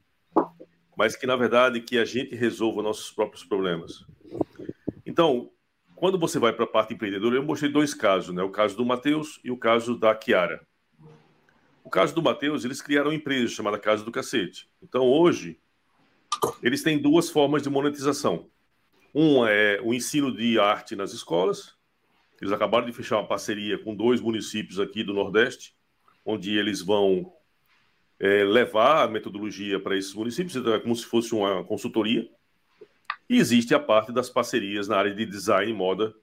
mas 0.95 1.15
que 1.15 1.27
na 1.27 1.35
verdade 1.35 1.81
que 1.81 1.97
a 1.97 2.05
gente 2.05 2.35
resolva 2.35 2.81
nossos 2.81 3.11
próprios 3.11 3.43
problemas. 3.43 4.05
Então, 5.05 5.51
quando 5.95 6.17
você 6.17 6.39
vai 6.39 6.53
para 6.53 6.63
a 6.63 6.67
parte 6.67 6.93
empreendedora, 6.93 7.35
eu 7.35 7.43
mostrei 7.43 7.71
dois 7.71 7.93
casos, 7.93 8.33
né? 8.33 8.41
O 8.41 8.49
caso 8.49 8.77
do 8.77 8.85
Matheus 8.85 9.39
e 9.43 9.51
o 9.51 9.57
caso 9.57 9.97
da 9.97 10.15
Kiara. 10.15 10.65
O 11.83 11.89
caso 11.89 12.13
do 12.13 12.21
Matheus, 12.21 12.63
eles 12.63 12.81
criaram 12.81 13.09
uma 13.09 13.15
empresa 13.15 13.53
chamada 13.53 13.77
Casa 13.77 14.03
do 14.03 14.11
Cacete. 14.11 14.69
Então, 14.81 15.07
hoje, 15.07 15.59
eles 16.61 16.83
têm 16.83 16.97
duas 16.97 17.29
formas 17.29 17.63
de 17.63 17.69
monetização. 17.69 18.47
Uma 19.13 19.49
é 19.49 19.81
o 19.81 19.93
ensino 19.93 20.31
de 20.31 20.59
arte 20.59 20.95
nas 20.95 21.11
escolas. 21.11 21.75
Eles 22.39 22.53
acabaram 22.53 22.85
de 22.85 22.93
fechar 22.93 23.17
uma 23.17 23.27
parceria 23.27 23.77
com 23.77 23.95
dois 23.95 24.21
municípios 24.21 24.79
aqui 24.79 25.03
do 25.03 25.13
Nordeste, 25.13 25.75
onde 26.25 26.57
eles 26.57 26.81
vão 26.81 27.31
é, 28.19 28.43
levar 28.43 29.03
a 29.03 29.07
metodologia 29.07 29.79
para 29.79 29.97
esses 29.97 30.13
municípios, 30.13 30.55
então 30.55 30.73
é 30.73 30.79
como 30.79 30.95
se 30.95 31.05
fosse 31.05 31.33
uma 31.33 31.63
consultoria. 31.63 32.29
E 33.29 33.37
existe 33.37 33.73
a 33.73 33.79
parte 33.79 34.11
das 34.11 34.29
parcerias 34.29 34.87
na 34.87 34.97
área 34.97 35.13
de 35.13 35.25
design 35.25 35.71
e 35.71 35.75
moda, 35.75 36.13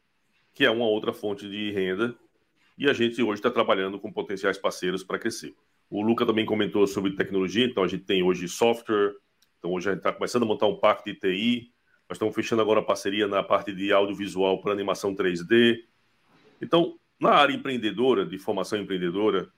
que 0.53 0.65
é 0.65 0.71
uma 0.71 0.87
outra 0.87 1.13
fonte 1.13 1.49
de 1.49 1.71
renda, 1.71 2.15
e 2.77 2.89
a 2.89 2.93
gente 2.93 3.23
hoje 3.23 3.39
está 3.39 3.51
trabalhando 3.51 3.99
com 3.99 4.13
potenciais 4.13 4.59
parceiros 4.59 5.03
para 5.03 5.19
crescer. 5.19 5.55
O 5.89 6.03
Luca 6.03 6.27
também 6.27 6.45
comentou 6.45 6.87
sobre 6.87 7.15
tecnologia, 7.15 7.65
então 7.65 7.85
a 7.85 7.89
gente 7.89 8.05
tem 8.05 8.23
hoje 8.23 8.49
software, 8.49 9.15
então 9.59 9.73
hoje 9.73 9.89
a 9.89 9.93
gente 9.93 10.01
está 10.01 10.13
começando 10.13 10.43
a 10.43 10.47
montar 10.47 10.67
um 10.67 10.77
parque 10.77 11.13
de 11.13 11.19
TI, 11.19 11.73
nós 12.09 12.17
estamos 12.17 12.35
fechando 12.35 12.63
agora 12.63 12.81
a 12.81 12.85
parceria 12.85 13.27
na 13.27 13.43
parte 13.43 13.73
de 13.73 13.93
audiovisual 13.93 14.61
para 14.61 14.73
animação 14.73 15.15
3D. 15.15 15.79
Então, 16.61 16.99
na 17.19 17.31
área 17.31 17.53
empreendedora, 17.53 18.25
de 18.25 18.39
formação 18.39 18.79
empreendedora, 18.79 19.51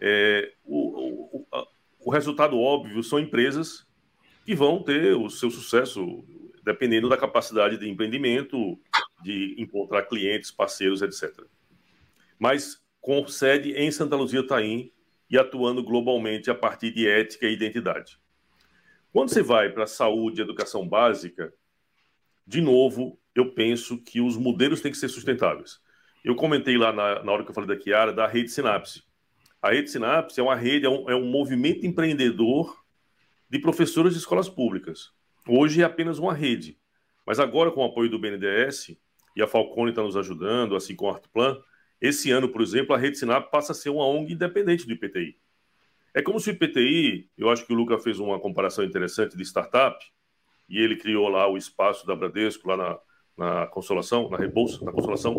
é, 0.00 0.52
o, 0.64 1.38
o, 1.38 1.46
o 2.00 2.10
resultado 2.10 2.58
óbvio 2.58 3.02
são 3.02 3.18
empresas 3.18 3.86
que 4.44 4.54
vão 4.54 4.82
ter 4.82 5.14
o 5.14 5.28
seu 5.28 5.50
sucesso 5.50 6.24
dependendo 6.62 7.08
da 7.08 7.16
capacidade 7.16 7.78
de 7.78 7.88
empreendimento, 7.88 8.78
de 9.22 9.54
encontrar 9.58 10.02
clientes, 10.02 10.50
parceiros, 10.50 11.02
etc. 11.02 11.44
Mas 12.38 12.80
com 13.00 13.26
sede 13.26 13.72
em 13.72 13.90
Santa 13.90 14.16
Luzia 14.16 14.46
Taim 14.46 14.92
e 15.28 15.38
atuando 15.38 15.82
globalmente 15.82 16.50
a 16.50 16.54
partir 16.54 16.90
de 16.92 17.08
ética 17.08 17.46
e 17.46 17.52
identidade. 17.52 18.18
Quando 19.12 19.30
você 19.30 19.42
vai 19.42 19.70
para 19.70 19.86
saúde 19.86 20.40
e 20.40 20.44
educação 20.44 20.86
básica, 20.86 21.52
de 22.46 22.60
novo, 22.60 23.18
eu 23.34 23.52
penso 23.52 23.98
que 23.98 24.20
os 24.20 24.36
modelos 24.36 24.80
têm 24.80 24.92
que 24.92 24.98
ser 24.98 25.08
sustentáveis. 25.08 25.80
Eu 26.24 26.34
comentei 26.34 26.76
lá 26.76 26.92
na, 26.92 27.22
na 27.22 27.32
hora 27.32 27.44
que 27.44 27.50
eu 27.50 27.54
falei 27.54 27.68
da 27.68 27.82
Kiara, 27.82 28.12
da 28.12 28.26
rede 28.26 28.50
Sinapse. 28.50 29.02
A 29.62 29.70
rede 29.70 29.90
Sinapse 29.90 30.40
é 30.40 30.42
uma 30.42 30.56
rede, 30.56 30.86
é 30.86 30.88
um, 30.88 31.10
é 31.10 31.14
um 31.14 31.26
movimento 31.26 31.86
empreendedor 31.86 32.82
de 33.48 33.58
professores 33.58 34.14
de 34.14 34.18
escolas 34.18 34.48
públicas. 34.48 35.12
Hoje 35.46 35.82
é 35.82 35.84
apenas 35.84 36.18
uma 36.18 36.32
rede, 36.32 36.78
mas 37.26 37.38
agora 37.38 37.70
com 37.70 37.82
o 37.82 37.84
apoio 37.84 38.08
do 38.08 38.18
BNDES, 38.18 38.96
e 39.36 39.42
a 39.42 39.46
Falcone 39.46 39.90
está 39.90 40.02
nos 40.02 40.16
ajudando, 40.16 40.74
assim 40.74 40.96
como 40.96 41.10
a 41.10 41.14
Artplan, 41.14 41.58
esse 42.00 42.30
ano, 42.30 42.48
por 42.48 42.62
exemplo, 42.62 42.94
a 42.94 42.98
Rede 42.98 43.18
Sinap 43.18 43.50
passa 43.50 43.72
a 43.72 43.74
ser 43.74 43.90
uma 43.90 44.06
ONG 44.06 44.32
independente 44.32 44.86
do 44.86 44.92
IPTI. 44.92 45.36
É 46.14 46.22
como 46.22 46.40
se 46.40 46.50
o 46.50 46.52
IPTI, 46.52 47.28
eu 47.36 47.50
acho 47.50 47.66
que 47.66 47.72
o 47.72 47.76
Luca 47.76 47.98
fez 47.98 48.18
uma 48.18 48.40
comparação 48.40 48.82
interessante 48.82 49.36
de 49.36 49.42
startup, 49.42 50.02
e 50.68 50.78
ele 50.78 50.96
criou 50.96 51.28
lá 51.28 51.46
o 51.48 51.58
espaço 51.58 52.06
da 52.06 52.16
Bradesco, 52.16 52.68
lá 52.68 52.76
na, 52.76 52.98
na 53.36 53.66
Consolação, 53.66 54.30
na 54.30 54.38
Rebolsa, 54.38 54.84
na 54.84 54.92
Consolação. 54.92 55.36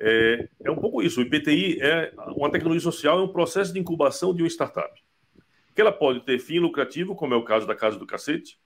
É, 0.00 0.48
é 0.64 0.70
um 0.70 0.76
pouco 0.76 1.02
isso. 1.02 1.20
O 1.20 1.22
IPTI 1.22 1.80
é 1.80 2.12
uma 2.42 2.50
tecnologia 2.50 2.80
social, 2.80 3.20
é 3.20 3.22
um 3.22 3.32
processo 3.32 3.72
de 3.72 3.78
incubação 3.78 4.34
de 4.34 4.42
uma 4.42 4.48
startup. 4.48 5.00
Que 5.74 5.80
ela 5.80 5.92
pode 5.92 6.20
ter 6.20 6.40
fim 6.40 6.58
lucrativo, 6.58 7.14
como 7.14 7.34
é 7.34 7.36
o 7.36 7.44
caso 7.44 7.66
da 7.68 7.74
Casa 7.74 7.96
do 7.98 8.06
Cacete, 8.06 8.58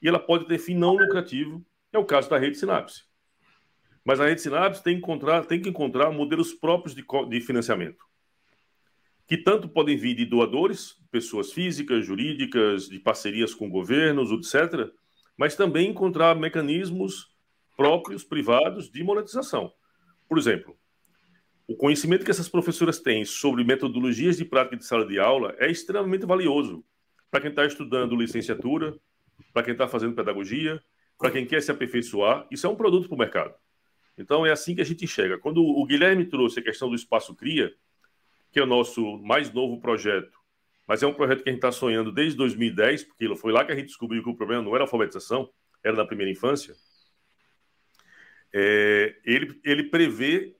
e 0.00 0.06
ela 0.06 0.20
pode 0.20 0.46
ter 0.46 0.58
fim 0.58 0.74
não 0.74 0.94
lucrativo, 0.94 1.66
é 1.92 1.98
o 1.98 2.04
caso 2.04 2.30
da 2.30 2.38
Rede 2.38 2.58
Sinapse. 2.58 3.02
Mas 4.04 4.20
a 4.20 4.26
Rede 4.26 4.40
Sinapse 4.40 4.84
tem 4.84 4.94
que 4.94 5.00
encontrar, 5.00 5.44
tem 5.46 5.60
que 5.60 5.68
encontrar 5.68 6.12
modelos 6.12 6.54
próprios 6.54 6.94
de, 6.94 7.04
de 7.28 7.40
financiamento, 7.40 8.04
que 9.26 9.36
tanto 9.36 9.68
podem 9.68 9.96
vir 9.96 10.14
de 10.14 10.24
doadores, 10.24 10.94
pessoas 11.10 11.52
físicas, 11.52 12.06
jurídicas, 12.06 12.88
de 12.88 13.00
parcerias 13.00 13.52
com 13.52 13.68
governos, 13.68 14.30
etc., 14.30 14.88
mas 15.36 15.56
também 15.56 15.90
encontrar 15.90 16.36
mecanismos 16.36 17.34
próprios, 17.76 18.22
privados, 18.22 18.88
de 18.88 19.02
monetização. 19.02 19.72
Por 20.28 20.38
exemplo, 20.38 20.78
o 21.68 21.74
conhecimento 21.74 22.24
que 22.24 22.30
essas 22.30 22.48
professoras 22.48 23.00
têm 23.00 23.24
sobre 23.24 23.64
metodologias 23.64 24.36
de 24.36 24.44
prática 24.44 24.76
de 24.76 24.86
sala 24.86 25.06
de 25.06 25.18
aula 25.18 25.54
é 25.58 25.70
extremamente 25.70 26.24
valioso 26.24 26.84
para 27.30 27.40
quem 27.40 27.50
está 27.50 27.66
estudando 27.66 28.16
licenciatura, 28.16 28.96
para 29.52 29.64
quem 29.64 29.72
está 29.72 29.88
fazendo 29.88 30.14
pedagogia, 30.14 30.80
para 31.18 31.30
quem 31.30 31.44
quer 31.44 31.60
se 31.60 31.70
aperfeiçoar. 31.70 32.46
Isso 32.50 32.66
é 32.66 32.70
um 32.70 32.76
produto 32.76 33.08
para 33.08 33.16
o 33.16 33.18
mercado. 33.18 33.54
Então 34.16 34.46
é 34.46 34.52
assim 34.52 34.74
que 34.74 34.80
a 34.80 34.84
gente 34.84 35.04
enxerga. 35.04 35.38
Quando 35.38 35.62
o 35.62 35.84
Guilherme 35.84 36.24
trouxe 36.24 36.60
a 36.60 36.62
questão 36.62 36.88
do 36.88 36.94
Espaço 36.94 37.34
Cria, 37.34 37.74
que 38.52 38.60
é 38.60 38.62
o 38.62 38.66
nosso 38.66 39.18
mais 39.18 39.52
novo 39.52 39.80
projeto, 39.80 40.38
mas 40.86 41.02
é 41.02 41.06
um 41.06 41.12
projeto 41.12 41.42
que 41.42 41.48
a 41.48 41.52
gente 41.52 41.58
está 41.58 41.72
sonhando 41.72 42.12
desde 42.12 42.36
2010, 42.38 43.04
porque 43.04 43.34
foi 43.34 43.52
lá 43.52 43.64
que 43.64 43.72
a 43.72 43.74
gente 43.74 43.88
descobriu 43.88 44.22
que 44.22 44.30
o 44.30 44.36
problema 44.36 44.62
não 44.62 44.74
era 44.74 44.84
alfabetização, 44.84 45.50
era 45.82 45.96
na 45.96 46.06
primeira 46.06 46.30
infância. 46.30 46.74
É, 48.54 49.16
ele, 49.24 49.60
ele 49.64 49.84
prevê 49.84 50.55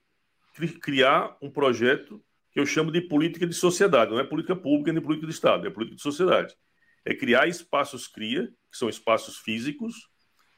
criar 0.80 1.36
um 1.40 1.50
projeto 1.50 2.22
que 2.52 2.60
eu 2.60 2.66
chamo 2.66 2.90
de 2.90 3.00
política 3.00 3.46
de 3.46 3.54
sociedade, 3.54 4.10
não 4.10 4.18
é 4.18 4.24
política 4.24 4.56
pública 4.56 4.92
nem 4.92 5.02
política 5.02 5.26
de 5.26 5.32
Estado, 5.32 5.66
é 5.66 5.70
política 5.70 5.96
de 5.96 6.02
sociedade. 6.02 6.54
É 7.04 7.14
criar 7.14 7.46
espaços 7.46 8.08
CRIA, 8.08 8.48
que 8.70 8.78
são 8.78 8.88
espaços 8.88 9.38
físicos, 9.38 9.94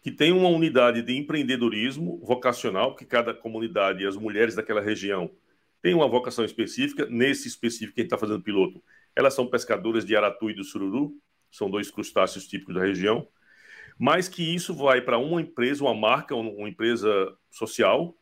que 0.00 0.10
tem 0.10 0.32
uma 0.32 0.48
unidade 0.48 1.02
de 1.02 1.16
empreendedorismo 1.16 2.18
vocacional, 2.24 2.94
que 2.94 3.04
cada 3.04 3.34
comunidade 3.34 4.02
e 4.02 4.06
as 4.06 4.16
mulheres 4.16 4.54
daquela 4.54 4.80
região 4.80 5.30
têm 5.82 5.94
uma 5.94 6.08
vocação 6.08 6.44
específica. 6.44 7.06
Nesse 7.06 7.48
específico 7.48 7.94
que 7.94 8.00
a 8.00 8.04
gente 8.04 8.12
está 8.12 8.18
fazendo 8.18 8.42
piloto, 8.42 8.82
elas 9.14 9.34
são 9.34 9.46
pescadoras 9.46 10.04
de 10.04 10.16
aratu 10.16 10.50
e 10.50 10.54
do 10.54 10.64
sururu, 10.64 11.12
são 11.50 11.68
dois 11.68 11.90
crustáceos 11.90 12.46
típicos 12.46 12.74
da 12.74 12.80
região. 12.80 13.26
Mas 13.98 14.28
que 14.28 14.54
isso 14.54 14.74
vai 14.74 15.00
para 15.00 15.18
uma 15.18 15.40
empresa, 15.40 15.82
uma 15.82 15.94
marca, 15.94 16.34
uma 16.36 16.68
empresa 16.68 17.36
social, 17.50 18.16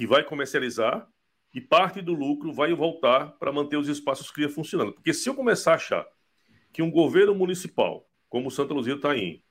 que 0.00 0.06
vai 0.06 0.24
comercializar 0.24 1.06
e 1.54 1.60
parte 1.60 2.00
do 2.00 2.14
lucro 2.14 2.54
vai 2.54 2.72
voltar 2.72 3.32
para 3.32 3.52
manter 3.52 3.76
os 3.76 3.86
espaços 3.86 4.30
CRIA 4.30 4.48
funcionando. 4.48 4.94
Porque 4.94 5.12
se 5.12 5.28
eu 5.28 5.34
começar 5.34 5.72
a 5.72 5.74
achar 5.74 6.06
que 6.72 6.80
um 6.80 6.90
governo 6.90 7.34
municipal, 7.34 8.08
como 8.26 8.50
Santa 8.50 8.72
Luzia 8.72 8.94
está 8.94 9.14
em, 9.14 9.44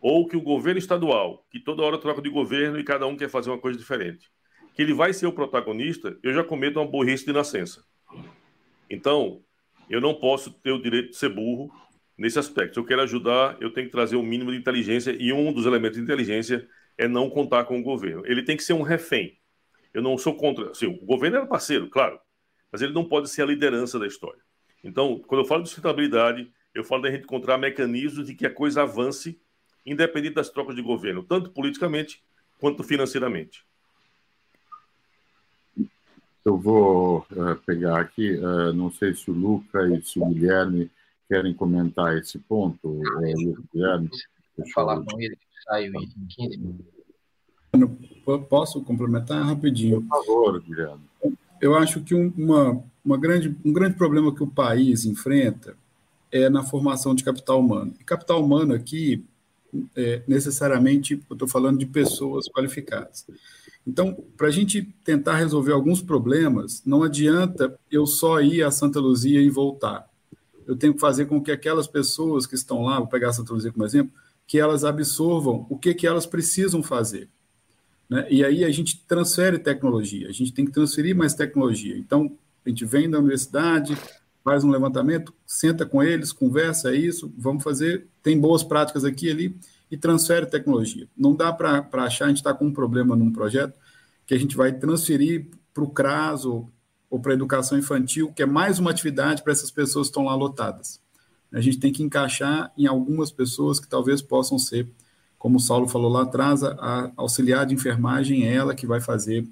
ou 0.00 0.28
que 0.28 0.36
o 0.36 0.40
governo 0.40 0.78
estadual, 0.78 1.44
que 1.50 1.58
toda 1.58 1.82
hora 1.82 1.98
troca 1.98 2.22
de 2.22 2.30
governo 2.30 2.78
e 2.78 2.84
cada 2.84 3.04
um 3.04 3.16
quer 3.16 3.28
fazer 3.28 3.50
uma 3.50 3.58
coisa 3.58 3.76
diferente, 3.76 4.30
que 4.72 4.82
ele 4.82 4.94
vai 4.94 5.12
ser 5.12 5.26
o 5.26 5.32
protagonista, 5.32 6.16
eu 6.22 6.32
já 6.32 6.44
cometo 6.44 6.78
uma 6.78 6.86
burrice 6.86 7.26
de 7.26 7.32
nascença. 7.32 7.84
Então, 8.88 9.42
eu 9.90 10.00
não 10.00 10.14
posso 10.14 10.52
ter 10.52 10.70
o 10.70 10.80
direito 10.80 11.10
de 11.10 11.16
ser 11.16 11.30
burro 11.30 11.74
nesse 12.16 12.38
aspecto. 12.38 12.74
Se 12.74 12.78
eu 12.78 12.84
quero 12.84 13.02
ajudar, 13.02 13.56
eu 13.60 13.72
tenho 13.72 13.88
que 13.88 13.92
trazer 13.92 14.14
o 14.14 14.20
um 14.20 14.24
mínimo 14.24 14.52
de 14.52 14.58
inteligência 14.58 15.10
e 15.18 15.32
um 15.32 15.52
dos 15.52 15.66
elementos 15.66 15.96
de 15.96 16.04
inteligência 16.04 16.68
é 17.02 17.08
não 17.08 17.28
contar 17.28 17.64
com 17.64 17.80
o 17.80 17.82
governo. 17.82 18.22
Ele 18.26 18.42
tem 18.42 18.56
que 18.56 18.62
ser 18.62 18.74
um 18.74 18.82
refém. 18.82 19.36
Eu 19.92 20.00
não 20.00 20.16
sou 20.16 20.34
contra. 20.34 20.70
Assim, 20.70 20.86
o 20.86 21.04
governo 21.04 21.38
é 21.38 21.46
parceiro, 21.46 21.90
claro, 21.90 22.18
mas 22.70 22.80
ele 22.80 22.92
não 22.92 23.04
pode 23.04 23.28
ser 23.28 23.42
a 23.42 23.46
liderança 23.46 23.98
da 23.98 24.06
história. 24.06 24.40
Então, 24.84 25.18
quando 25.26 25.42
eu 25.42 25.46
falo 25.46 25.62
de 25.62 25.68
sustentabilidade, 25.68 26.50
eu 26.72 26.84
falo 26.84 27.02
da 27.02 27.10
gente 27.10 27.24
encontrar 27.24 27.58
mecanismos 27.58 28.26
de 28.26 28.34
que 28.34 28.46
a 28.46 28.54
coisa 28.54 28.82
avance 28.82 29.38
independente 29.84 30.34
das 30.34 30.48
trocas 30.48 30.76
de 30.76 30.82
governo, 30.82 31.24
tanto 31.24 31.50
politicamente 31.50 32.22
quanto 32.60 32.84
financeiramente. 32.84 33.64
Eu 36.44 36.56
vou 36.56 37.26
uh, 37.32 37.56
pegar 37.66 38.00
aqui, 38.00 38.32
uh, 38.36 38.72
não 38.72 38.92
sei 38.92 39.12
se 39.14 39.28
o 39.30 39.34
Luca 39.34 39.88
e 39.88 40.00
se 40.02 40.20
o 40.20 40.26
Guilherme 40.26 40.90
querem 41.28 41.52
comentar 41.52 42.16
esse 42.16 42.38
ponto. 42.38 42.88
Uh, 42.88 43.64
Guilherme, 43.72 44.08
Vou 44.56 44.68
falar 44.70 45.00
com 45.02 45.20
ele, 45.20 45.36
saio 45.64 45.92
em 45.96 46.08
15 46.28 46.58
minutos. 46.58 46.86
Posso 48.48 48.82
complementar 48.82 49.44
rapidinho? 49.44 50.02
Por 50.02 50.24
favor, 50.24 50.62
Guilherme. 50.62 51.02
Eu 51.60 51.74
acho 51.74 52.02
que 52.02 52.14
uma, 52.14 52.82
uma 53.04 53.16
grande, 53.16 53.56
um 53.64 53.72
grande 53.72 53.96
problema 53.96 54.34
que 54.34 54.42
o 54.42 54.46
país 54.46 55.04
enfrenta 55.04 55.76
é 56.30 56.48
na 56.48 56.62
formação 56.62 57.14
de 57.14 57.24
capital 57.24 57.60
humano. 57.60 57.94
E 58.00 58.04
capital 58.04 58.42
humano 58.44 58.74
aqui 58.74 59.24
é, 59.96 60.22
necessariamente, 60.26 61.20
eu 61.28 61.34
estou 61.34 61.48
falando 61.48 61.78
de 61.78 61.86
pessoas 61.86 62.46
qualificadas. 62.48 63.26
Então, 63.86 64.16
para 64.36 64.48
a 64.48 64.50
gente 64.50 64.82
tentar 65.04 65.36
resolver 65.36 65.72
alguns 65.72 66.00
problemas, 66.00 66.82
não 66.84 67.02
adianta 67.02 67.78
eu 67.90 68.06
só 68.06 68.40
ir 68.40 68.62
a 68.62 68.70
Santa 68.70 69.00
Luzia 69.00 69.40
e 69.40 69.50
voltar. 69.50 70.08
Eu 70.66 70.76
tenho 70.76 70.94
que 70.94 71.00
fazer 71.00 71.26
com 71.26 71.42
que 71.42 71.50
aquelas 71.50 71.86
pessoas 71.86 72.46
que 72.46 72.54
estão 72.54 72.82
lá, 72.82 72.98
vou 72.98 73.08
pegar 73.08 73.30
a 73.30 73.32
Santa 73.32 73.52
Luzia 73.52 73.72
como 73.72 73.84
exemplo, 73.84 74.12
que 74.52 74.60
elas 74.60 74.84
absorvam 74.84 75.66
o 75.70 75.78
que, 75.78 75.94
que 75.94 76.06
elas 76.06 76.26
precisam 76.26 76.82
fazer. 76.82 77.26
Né? 78.06 78.26
E 78.28 78.44
aí 78.44 78.66
a 78.66 78.70
gente 78.70 79.02
transfere 79.08 79.58
tecnologia, 79.58 80.28
a 80.28 80.30
gente 80.30 80.52
tem 80.52 80.66
que 80.66 80.70
transferir 80.70 81.16
mais 81.16 81.32
tecnologia. 81.32 81.96
Então, 81.96 82.36
a 82.62 82.68
gente 82.68 82.84
vem 82.84 83.08
da 83.08 83.18
universidade, 83.18 83.96
faz 84.44 84.62
um 84.62 84.68
levantamento, 84.68 85.32
senta 85.46 85.86
com 85.86 86.02
eles, 86.02 86.34
conversa 86.34 86.94
é 86.94 86.96
isso, 86.96 87.32
vamos 87.34 87.64
fazer, 87.64 88.06
tem 88.22 88.38
boas 88.38 88.62
práticas 88.62 89.06
aqui 89.06 89.28
e 89.28 89.30
ali 89.30 89.56
e 89.90 89.96
transfere 89.96 90.44
tecnologia. 90.44 91.08
Não 91.16 91.34
dá 91.34 91.50
para 91.50 91.88
achar, 92.04 92.26
a 92.26 92.28
gente 92.28 92.36
está 92.36 92.52
com 92.52 92.66
um 92.66 92.72
problema 92.74 93.16
num 93.16 93.32
projeto 93.32 93.80
que 94.26 94.34
a 94.34 94.38
gente 94.38 94.54
vai 94.54 94.70
transferir 94.70 95.46
para 95.72 95.82
o 95.82 95.88
CRAS 95.88 96.44
ou, 96.44 96.70
ou 97.08 97.18
para 97.18 97.32
a 97.32 97.34
educação 97.34 97.78
infantil, 97.78 98.30
que 98.30 98.42
é 98.42 98.46
mais 98.46 98.78
uma 98.78 98.90
atividade 98.90 99.42
para 99.42 99.52
essas 99.54 99.70
pessoas 99.70 100.08
que 100.08 100.10
estão 100.10 100.26
lá 100.26 100.34
lotadas. 100.34 101.00
A 101.52 101.60
gente 101.60 101.78
tem 101.78 101.92
que 101.92 102.02
encaixar 102.02 102.72
em 102.76 102.86
algumas 102.86 103.30
pessoas 103.30 103.78
que 103.78 103.88
talvez 103.88 104.22
possam 104.22 104.58
ser, 104.58 104.88
como 105.38 105.56
o 105.56 105.60
Saulo 105.60 105.88
falou 105.88 106.10
lá 106.10 106.22
atrás, 106.22 106.62
a 106.62 107.12
auxiliar 107.16 107.66
de 107.66 107.74
enfermagem 107.74 108.46
é 108.46 108.54
ela 108.54 108.74
que 108.74 108.86
vai 108.86 109.00
fazer 109.00 109.46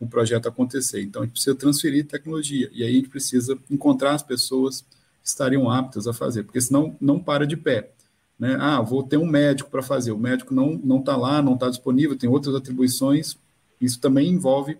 o 0.00 0.06
projeto 0.06 0.48
acontecer. 0.48 1.02
Então, 1.02 1.22
a 1.22 1.24
gente 1.24 1.32
precisa 1.32 1.54
transferir 1.54 2.06
tecnologia, 2.06 2.70
e 2.72 2.82
aí 2.82 2.90
a 2.90 2.92
gente 2.92 3.08
precisa 3.08 3.58
encontrar 3.70 4.14
as 4.14 4.22
pessoas 4.22 4.80
que 4.80 5.28
estariam 5.28 5.70
aptas 5.70 6.06
a 6.06 6.12
fazer, 6.12 6.42
porque 6.42 6.60
senão 6.60 6.96
não 7.00 7.18
para 7.18 7.46
de 7.46 7.56
pé. 7.56 7.90
Né? 8.38 8.56
Ah, 8.60 8.80
vou 8.80 9.02
ter 9.02 9.16
um 9.16 9.26
médico 9.26 9.70
para 9.70 9.82
fazer, 9.82 10.12
o 10.12 10.18
médico 10.18 10.54
não 10.54 10.98
está 10.98 11.16
lá, 11.16 11.40
não 11.40 11.54
está 11.54 11.68
disponível, 11.68 12.16
tem 12.16 12.28
outras 12.28 12.54
atribuições, 12.54 13.36
isso 13.80 13.98
também 14.00 14.28
envolve 14.28 14.78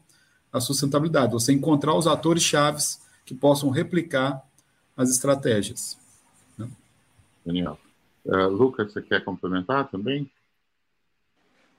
a 0.53 0.61
sustentabilidade, 0.61 1.33
você 1.33 1.53
encontrar 1.53 1.95
os 1.95 2.07
atores 2.07 2.43
chaves 2.43 3.01
que 3.25 3.35
possam 3.35 3.71
replicar 3.71 4.43
as 4.97 5.11
estratégias. 5.11 5.99
Daniel. 7.47 7.79
Uh, 8.25 8.49
Lucas, 8.49 8.93
você 8.93 9.01
quer 9.01 9.25
complementar 9.25 9.89
também? 9.89 10.29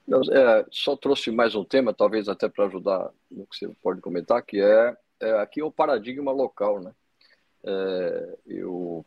Não, 0.06 0.22
é, 0.22 0.64
só 0.70 0.96
trouxe 0.96 1.30
mais 1.30 1.54
um 1.54 1.62
tema, 1.62 1.92
talvez 1.92 2.30
até 2.30 2.48
para 2.48 2.64
ajudar 2.64 3.10
no 3.30 3.46
que 3.46 3.58
você 3.58 3.68
pode 3.82 4.00
comentar, 4.00 4.42
que 4.42 4.58
é, 4.58 4.96
é 5.20 5.32
aqui 5.32 5.62
o 5.62 5.70
paradigma 5.70 6.32
local, 6.32 6.80
né? 6.80 6.94
É, 7.62 8.38
eu, 8.46 9.04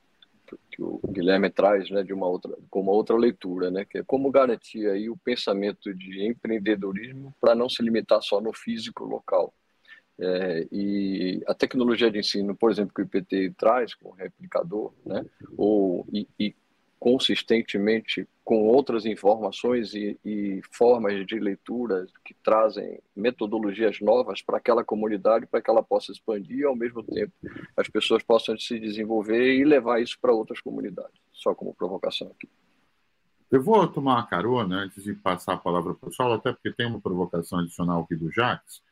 que 0.72 0.84
o 0.84 1.00
Guilherme 1.08 1.50
traz, 1.50 1.90
né, 1.90 2.04
de 2.04 2.14
uma 2.14 2.28
outra, 2.28 2.56
com 2.70 2.82
uma 2.82 2.92
outra 2.92 3.16
leitura, 3.16 3.72
né, 3.72 3.84
que 3.84 4.00
é 4.00 4.04
como 4.04 4.30
garantir 4.30 4.88
aí 4.90 5.10
o 5.10 5.18
pensamento 5.18 5.92
de 5.94 6.28
empreendedorismo 6.28 7.34
para 7.42 7.56
não 7.56 7.68
se 7.68 7.82
limitar 7.82 8.22
só 8.22 8.40
no 8.40 8.54
físico 8.54 9.04
local. 9.04 9.52
É, 10.24 10.68
e 10.72 11.42
a 11.48 11.54
tecnologia 11.56 12.12
de 12.12 12.20
ensino, 12.20 12.56
por 12.56 12.70
exemplo, 12.70 12.94
que 12.94 13.02
o 13.02 13.06
IPT 13.06 13.56
traz, 13.58 13.96
com 13.96 14.10
o 14.10 14.14
replicador, 14.14 14.94
né, 15.04 15.26
ou, 15.58 16.06
e, 16.14 16.28
e 16.40 16.56
consistentemente 17.00 18.28
com 18.44 18.68
outras 18.68 19.08
informações 19.08 19.96
e, 19.96 20.20
e, 20.24 20.62
formas 20.72 21.26
de 21.26 21.40
leitura 21.40 22.06
que 22.24 22.36
trazem 22.44 23.00
metodologias 23.16 24.00
novas 24.00 24.44
para 24.44 24.58
aquela 24.58 24.84
comunidade, 24.84 25.48
para 25.48 25.60
que 25.60 25.72
ela 25.72 25.82
possa 25.82 26.12
expandir 26.12 26.60
e, 26.60 26.66
ao 26.66 26.76
mesmo 26.76 27.02
tempo, 27.02 27.34
as 27.76 27.90
pessoas 27.90 28.22
possam 28.22 28.56
se 28.60 28.80
desenvolver 28.80 29.56
e 29.56 29.66
levar 29.66 30.00
isso 30.00 30.20
para 30.22 30.32
outras 30.32 30.62
comunidades. 30.62 31.20
Só 31.34 31.56
como 31.56 31.74
provocação 31.74 32.28
aqui. 32.28 32.48
Eu 33.50 33.64
vou 33.64 33.88
tomar 33.88 34.18
uma 34.18 34.28
carona 34.28 34.84
antes 34.84 35.04
de 35.04 35.16
passar 35.16 35.54
a 35.54 35.58
palavra 35.58 35.96
para 35.96 36.10
o 36.10 36.14
Saulo, 36.14 36.36
até 36.36 36.54
porque 36.54 36.72
tem 36.72 36.86
uma 36.86 37.02
provocação 37.02 37.58
adicional 37.58 38.04
aqui 38.04 38.16
do 38.16 38.32
Jax, 38.32 38.84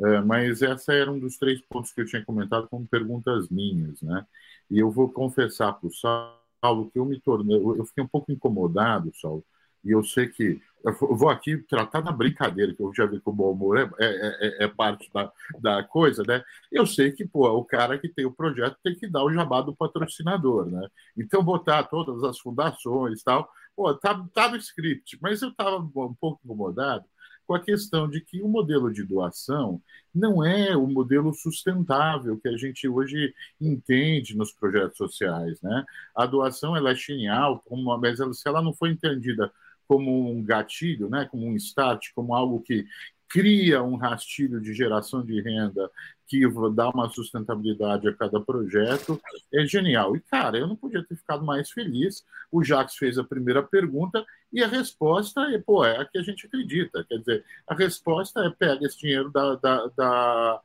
é, 0.00 0.20
mas 0.20 0.62
essa 0.62 0.92
era 0.92 1.10
um 1.10 1.18
dos 1.18 1.36
três 1.38 1.60
pontos 1.62 1.92
que 1.92 2.00
eu 2.00 2.06
tinha 2.06 2.24
comentado 2.24 2.68
como 2.68 2.86
perguntas 2.86 3.48
minhas, 3.48 4.00
né? 4.02 4.26
E 4.70 4.78
eu 4.78 4.90
vou 4.90 5.10
confessar 5.10 5.72
para 5.72 5.88
o 5.88 5.92
Saulo 5.92 6.90
que 6.90 6.98
eu 6.98 7.04
me 7.04 7.20
tornei, 7.20 7.56
eu 7.56 7.84
fiquei 7.86 8.04
um 8.04 8.08
pouco 8.08 8.30
incomodado, 8.30 9.10
Saulo, 9.14 9.44
e 9.84 9.90
eu 9.90 10.02
sei 10.02 10.28
que 10.28 10.60
eu 10.84 11.16
vou 11.16 11.28
aqui 11.28 11.58
tratar 11.58 12.00
da 12.00 12.12
brincadeira, 12.12 12.72
que 12.74 12.80
eu 12.82 12.92
já 12.94 13.04
vi 13.04 13.20
que 13.20 13.28
o 13.28 13.32
bom 13.32 13.50
humor 13.52 13.78
é, 13.78 13.90
é, 13.98 14.64
é, 14.64 14.64
é, 14.64 14.68
parte 14.68 15.10
da, 15.12 15.32
da 15.60 15.82
coisa, 15.82 16.22
né? 16.26 16.42
Eu 16.70 16.86
sei 16.86 17.10
que, 17.12 17.26
pô, 17.26 17.48
o 17.50 17.64
cara 17.64 17.98
que 17.98 18.08
tem 18.08 18.24
o 18.24 18.32
projeto 18.32 18.76
tem 18.82 18.94
que 18.94 19.08
dar 19.08 19.24
o 19.24 19.32
jabá 19.32 19.60
do 19.60 19.74
patrocinador, 19.74 20.66
né? 20.66 20.88
Então, 21.16 21.42
botar 21.42 21.82
todas 21.84 22.22
as 22.22 22.38
fundações 22.38 23.20
e 23.20 23.24
tal, 23.24 23.50
pô, 23.74 23.92
tá, 23.94 24.24
tá 24.32 24.48
no 24.50 24.56
script, 24.56 25.18
mas 25.20 25.42
eu 25.42 25.50
estava 25.50 25.78
um 25.78 26.14
pouco 26.14 26.40
incomodado, 26.44 27.04
com 27.48 27.54
a 27.54 27.60
questão 27.60 28.06
de 28.06 28.20
que 28.20 28.42
o 28.42 28.46
modelo 28.46 28.92
de 28.92 29.02
doação 29.02 29.80
não 30.14 30.44
é 30.44 30.76
o 30.76 30.86
modelo 30.86 31.32
sustentável 31.32 32.38
que 32.38 32.46
a 32.46 32.58
gente 32.58 32.86
hoje 32.86 33.34
entende 33.58 34.36
nos 34.36 34.52
projetos 34.52 34.98
sociais. 34.98 35.58
Né? 35.62 35.82
A 36.14 36.26
doação 36.26 36.76
ela 36.76 36.90
é 36.90 36.94
genial, 36.94 37.64
mas 37.98 38.20
ela, 38.20 38.34
se 38.34 38.46
ela 38.46 38.60
não 38.60 38.74
for 38.74 38.86
entendida 38.86 39.50
como 39.86 40.30
um 40.30 40.44
gatilho, 40.44 41.08
né, 41.08 41.26
como 41.30 41.46
um 41.46 41.56
start, 41.56 42.08
como 42.14 42.34
algo 42.34 42.60
que 42.60 42.84
cria 43.28 43.82
um 43.82 43.96
rastilho 43.96 44.60
de 44.60 44.72
geração 44.72 45.24
de 45.24 45.40
renda 45.40 45.90
que 46.26 46.42
dá 46.74 46.90
uma 46.90 47.08
sustentabilidade 47.08 48.06
a 48.06 48.14
cada 48.14 48.38
projeto, 48.38 49.20
é 49.52 49.64
genial. 49.64 50.14
E, 50.14 50.20
cara, 50.20 50.58
eu 50.58 50.66
não 50.66 50.76
podia 50.76 51.02
ter 51.02 51.16
ficado 51.16 51.44
mais 51.44 51.70
feliz. 51.70 52.24
O 52.52 52.62
Jacques 52.62 52.96
fez 52.96 53.18
a 53.18 53.24
primeira 53.24 53.62
pergunta 53.62 54.24
e 54.52 54.62
a 54.62 54.68
resposta 54.68 55.40
é, 55.50 55.58
pô, 55.58 55.84
é 55.84 55.98
a 55.98 56.04
que 56.04 56.18
a 56.18 56.22
gente 56.22 56.46
acredita. 56.46 57.04
Quer 57.04 57.18
dizer, 57.18 57.44
a 57.66 57.74
resposta 57.74 58.44
é 58.44 58.50
pega 58.50 58.86
esse 58.86 58.98
dinheiro 58.98 59.30
da, 59.30 59.54
da, 59.56 59.86
da 59.96 60.60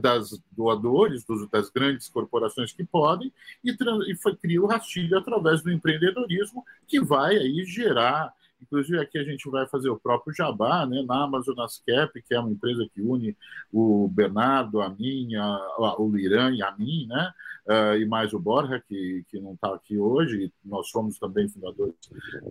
das 0.00 0.30
doadores, 0.50 1.26
dos, 1.26 1.46
das 1.50 1.68
grandes 1.68 2.08
corporações 2.08 2.72
que 2.72 2.82
podem, 2.82 3.30
e, 3.62 3.76
e 4.08 4.16
foi, 4.16 4.34
cria 4.34 4.62
o 4.62 4.66
rastilho 4.66 5.18
através 5.18 5.60
do 5.60 5.70
empreendedorismo, 5.70 6.64
que 6.88 6.98
vai 6.98 7.36
aí 7.36 7.62
gerar 7.66 8.32
Inclusive, 8.62 8.98
aqui 8.98 9.18
a 9.18 9.24
gente 9.24 9.48
vai 9.50 9.66
fazer 9.66 9.90
o 9.90 9.98
próprio 9.98 10.34
Jabá, 10.34 10.86
né, 10.86 11.02
na 11.06 11.24
Amazonas 11.24 11.82
Cap, 11.86 12.22
que 12.22 12.34
é 12.34 12.40
uma 12.40 12.50
empresa 12.50 12.86
que 12.92 13.02
une 13.02 13.36
o 13.72 14.08
Bernardo, 14.08 14.80
a 14.80 14.88
mim, 14.88 15.34
a, 15.36 15.96
o 15.98 16.10
Liran 16.10 16.54
e 16.54 16.62
a 16.62 16.74
mim, 16.76 17.06
né, 17.06 17.32
uh, 17.68 17.96
e 17.96 18.06
mais 18.06 18.32
o 18.32 18.38
Borja, 18.38 18.82
que, 18.88 19.24
que 19.28 19.38
não 19.40 19.52
está 19.52 19.74
aqui 19.74 19.98
hoje. 19.98 20.52
Nós 20.64 20.88
somos 20.88 21.18
também 21.18 21.48
fundadores 21.48 21.94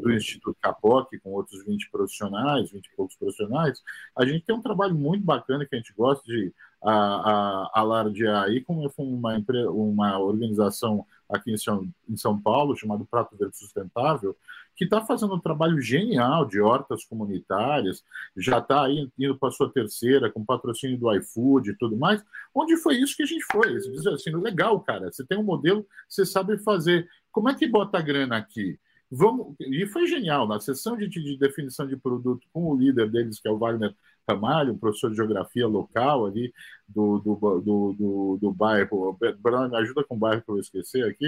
do 0.02 0.12
Instituto 0.12 0.58
Capoc, 0.62 1.10
com 1.24 1.32
outros 1.32 1.66
20 1.66 1.90
profissionais, 1.90 2.72
20 2.72 2.86
e 2.86 2.96
poucos 2.96 3.16
profissionais. 3.16 3.82
A 4.16 4.26
gente 4.26 4.46
tem 4.46 4.56
um 4.56 4.62
trabalho 4.62 4.96
muito 4.96 5.24
bacana 5.24 5.66
que 5.66 5.76
a 5.76 5.78
gente 5.78 5.94
gosta 5.96 6.24
de 6.26 6.54
a, 6.84 6.92
a, 6.92 7.72
alardear 7.80 8.44
aí, 8.44 8.62
como 8.62 8.92
uma, 8.98 9.38
uma 9.70 10.20
organização 10.20 11.06
aqui 11.30 11.52
em 11.52 11.58
São, 11.58 11.88
em 12.10 12.18
São 12.18 12.40
Paulo, 12.40 12.76
chamado 12.76 13.06
Prato 13.06 13.36
Verde 13.38 13.58
Sustentável, 13.58 14.36
que 14.76 14.86
está 14.86 15.02
fazendo 15.02 15.36
um 15.36 15.40
trabalho 15.40 15.80
genial 15.80 16.46
de 16.46 16.60
hortas 16.60 17.06
comunitárias, 17.06 18.04
já 18.36 18.60
está 18.60 18.88
indo 18.90 19.38
para 19.38 19.50
a 19.50 19.52
sua 19.52 19.72
terceira, 19.72 20.32
com 20.32 20.46
patrocínio 20.46 20.98
do 20.98 21.14
iFood 21.16 21.72
e 21.72 21.78
tudo 21.78 21.98
mais. 21.98 22.24
Onde 22.54 22.78
foi 22.78 22.96
isso 22.96 23.16
que 23.16 23.24
a 23.24 23.28
gente 23.28 23.46
foi? 23.52 23.74
Você 23.74 23.92
diz 23.92 24.06
assim, 24.08 24.32
legal, 24.36 24.80
cara, 24.82 25.12
você 25.12 25.26
tem 25.26 25.38
um 25.38 25.44
modelo, 25.44 25.86
você 26.08 26.26
sabe 26.26 26.58
fazer. 26.60 27.08
Como 27.32 27.50
é 27.50 27.56
que 27.56 27.68
bota 27.68 27.98
a 27.98 28.02
grana 28.02 28.38
aqui? 28.38 28.80
Vamos, 29.16 29.56
e 29.60 29.86
foi 29.86 30.08
genial, 30.08 30.48
na 30.48 30.60
sessão 30.60 30.98
de, 30.98 31.08
de 31.08 31.38
definição 31.38 31.86
de 31.86 31.96
produto 31.96 32.48
com 32.52 32.66
o 32.66 32.76
líder 32.76 33.12
deles, 33.12 33.40
que 33.40 33.48
é 33.48 33.52
o 33.52 33.60
Wagner 33.60 33.94
Ramalho, 34.28 34.74
um 34.74 34.78
professor 34.78 35.12
de 35.12 35.18
geografia 35.18 35.68
local 35.68 36.26
ali 36.26 36.52
do, 36.88 37.20
do, 37.20 37.36
do, 37.36 37.94
do, 37.94 38.38
do 38.42 38.52
bairro. 38.52 39.18
Bruno, 39.40 39.70
me 39.70 39.78
ajuda 39.78 40.04
com 40.04 40.16
o 40.16 40.18
bairro 40.18 40.42
que 40.42 40.50
eu 40.50 40.60
esqueci 40.60 41.04
aqui. 41.04 41.28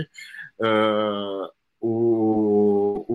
Uh, 0.59 1.47
o, 1.79 3.05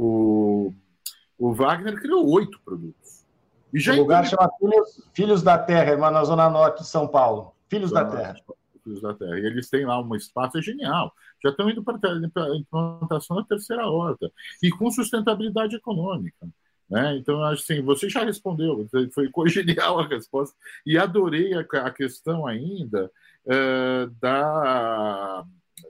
o 1.40 1.54
Wagner 1.54 1.98
criou 1.98 2.30
oito 2.30 2.60
produtos. 2.62 3.24
E 3.72 3.80
já 3.80 3.94
o 3.94 3.96
lugar 3.96 4.26
chama 4.26 4.50
Filhos, 4.58 5.08
Filhos 5.14 5.42
da 5.42 5.56
Terra, 5.56 5.96
na 6.10 6.22
zona 6.22 6.50
norte 6.50 6.82
de 6.82 6.88
São 6.88 7.08
Paulo. 7.08 7.54
Filhos 7.66 7.90
da 7.90 8.04
Terra. 8.04 8.36
Filhos 8.84 9.00
da 9.00 9.14
Terra. 9.14 9.38
E 9.38 9.46
eles 9.46 9.70
têm 9.70 9.86
lá 9.86 10.02
um 10.02 10.14
espaço 10.14 10.58
é 10.58 10.62
genial. 10.62 11.14
Já 11.42 11.48
estão 11.48 11.70
indo 11.70 11.82
para 11.82 11.96
a 11.96 12.56
implantação 12.56 13.36
da 13.36 13.44
terceira 13.44 13.86
horta. 13.86 14.30
E 14.62 14.70
com 14.70 14.90
sustentabilidade 14.90 15.76
econômica. 15.76 16.46
Né? 16.90 17.16
Então, 17.16 17.42
assim, 17.44 17.80
você 17.80 18.10
já 18.10 18.22
respondeu, 18.22 18.86
foi 19.14 19.30
genial 19.48 20.00
a 20.00 20.06
resposta. 20.06 20.54
E 20.84 20.98
adorei 20.98 21.54
a, 21.54 21.60
a 21.60 21.90
questão 21.90 22.46
ainda 22.46 23.10
uh, 23.46 24.10
da 24.20 25.46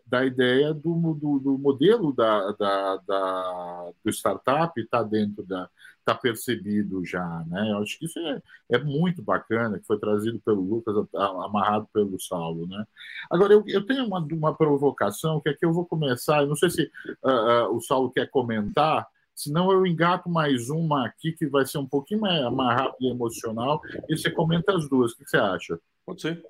da 0.07 0.25
ideia 0.25 0.73
do, 0.73 1.15
do, 1.15 1.39
do 1.39 1.59
modelo 1.59 2.13
da, 2.13 2.53
da, 2.53 2.97
da, 3.07 3.91
do 4.05 4.11
startup 4.11 4.79
está 4.81 5.03
dentro 5.03 5.43
da 5.45 5.69
está 6.01 6.15
percebido 6.15 7.05
já, 7.05 7.45
né? 7.47 7.71
Eu 7.71 7.79
acho 7.79 7.99
que 7.99 8.07
isso 8.07 8.19
é, 8.19 8.43
é 8.73 8.79
muito 8.79 9.23
bacana, 9.23 9.79
que 9.79 9.87
foi 9.87 9.99
trazido 9.99 10.41
pelo 10.41 10.61
Lucas, 10.61 11.07
amarrado 11.15 11.89
pelo 11.93 12.19
Saulo, 12.21 12.67
né? 12.67 12.85
Agora, 13.31 13.53
eu, 13.53 13.63
eu 13.67 13.85
tenho 13.87 14.07
uma, 14.07 14.19
uma 14.19 14.55
provocação, 14.55 15.41
que 15.41 15.49
aqui 15.49 15.65
eu 15.65 15.73
vou 15.73 15.87
começar, 15.87 16.43
eu 16.43 16.49
não 16.49 16.57
sei 16.57 16.71
se 16.71 16.91
uh, 17.23 17.69
uh, 17.69 17.77
o 17.77 17.81
Saulo 17.81 18.11
quer 18.11 18.29
comentar, 18.31 19.07
senão 19.35 19.71
eu 19.71 19.87
engato 19.87 20.29
mais 20.29 20.69
uma 20.69 21.07
aqui, 21.07 21.33
que 21.33 21.47
vai 21.47 21.67
ser 21.67 21.79
um 21.79 21.87
pouquinho 21.87 22.21
mais, 22.21 22.53
mais 22.53 22.93
e 23.01 23.09
emocional, 23.09 23.81
e 24.09 24.17
você 24.17 24.31
comenta 24.31 24.75
as 24.75 24.89
duas, 24.89 25.13
o 25.13 25.17
que 25.17 25.29
você 25.29 25.37
acha? 25.37 25.79
Pode 26.05 26.23
ser. 26.23 26.43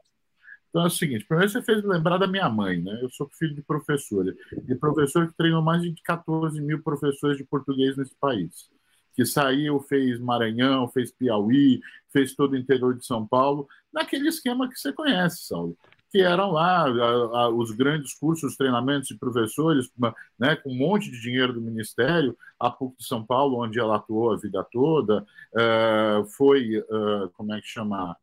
Então 0.70 0.84
é 0.84 0.86
o 0.86 0.90
seguinte, 0.90 1.24
primeiro 1.26 1.50
você 1.50 1.60
fez 1.60 1.82
lembrar 1.82 2.16
da 2.16 2.28
minha 2.28 2.48
mãe, 2.48 2.80
né? 2.80 2.96
Eu 3.02 3.10
sou 3.10 3.28
filho 3.28 3.54
de 3.54 3.62
professora, 3.62 4.32
de 4.62 4.74
professor 4.76 5.26
que 5.26 5.36
treinou 5.36 5.60
mais 5.60 5.82
de 5.82 5.92
14 6.02 6.60
mil 6.60 6.80
professores 6.80 7.36
de 7.36 7.44
português 7.44 7.96
nesse 7.96 8.14
país. 8.14 8.70
Que 9.12 9.26
saiu, 9.26 9.80
fez 9.80 10.20
Maranhão, 10.20 10.88
fez 10.88 11.10
Piauí, 11.10 11.80
fez 12.12 12.36
todo 12.36 12.52
o 12.52 12.56
interior 12.56 12.96
de 12.96 13.04
São 13.04 13.26
Paulo, 13.26 13.68
naquele 13.92 14.28
esquema 14.28 14.68
que 14.68 14.78
você 14.78 14.92
conhece, 14.92 15.44
Saulo. 15.44 15.76
Que 16.08 16.22
eram 16.22 16.52
lá 16.52 16.84
a, 16.84 16.88
a, 16.88 17.48
os 17.48 17.72
grandes 17.72 18.14
cursos, 18.14 18.56
treinamentos 18.56 19.08
de 19.08 19.18
professores, 19.18 19.90
né, 20.38 20.54
com 20.54 20.70
um 20.70 20.76
monte 20.76 21.10
de 21.10 21.20
dinheiro 21.20 21.52
do 21.52 21.60
Ministério, 21.60 22.36
a 22.60 22.70
PUC 22.70 22.96
de 22.98 23.06
São 23.06 23.26
Paulo, 23.26 23.60
onde 23.60 23.80
ela 23.80 23.96
atuou 23.96 24.32
a 24.32 24.36
vida 24.36 24.64
toda, 24.70 25.26
uh, 25.52 26.24
foi, 26.36 26.78
uh, 26.78 27.28
como 27.34 27.52
é 27.52 27.60
que 27.60 27.66
chama, 27.66 28.16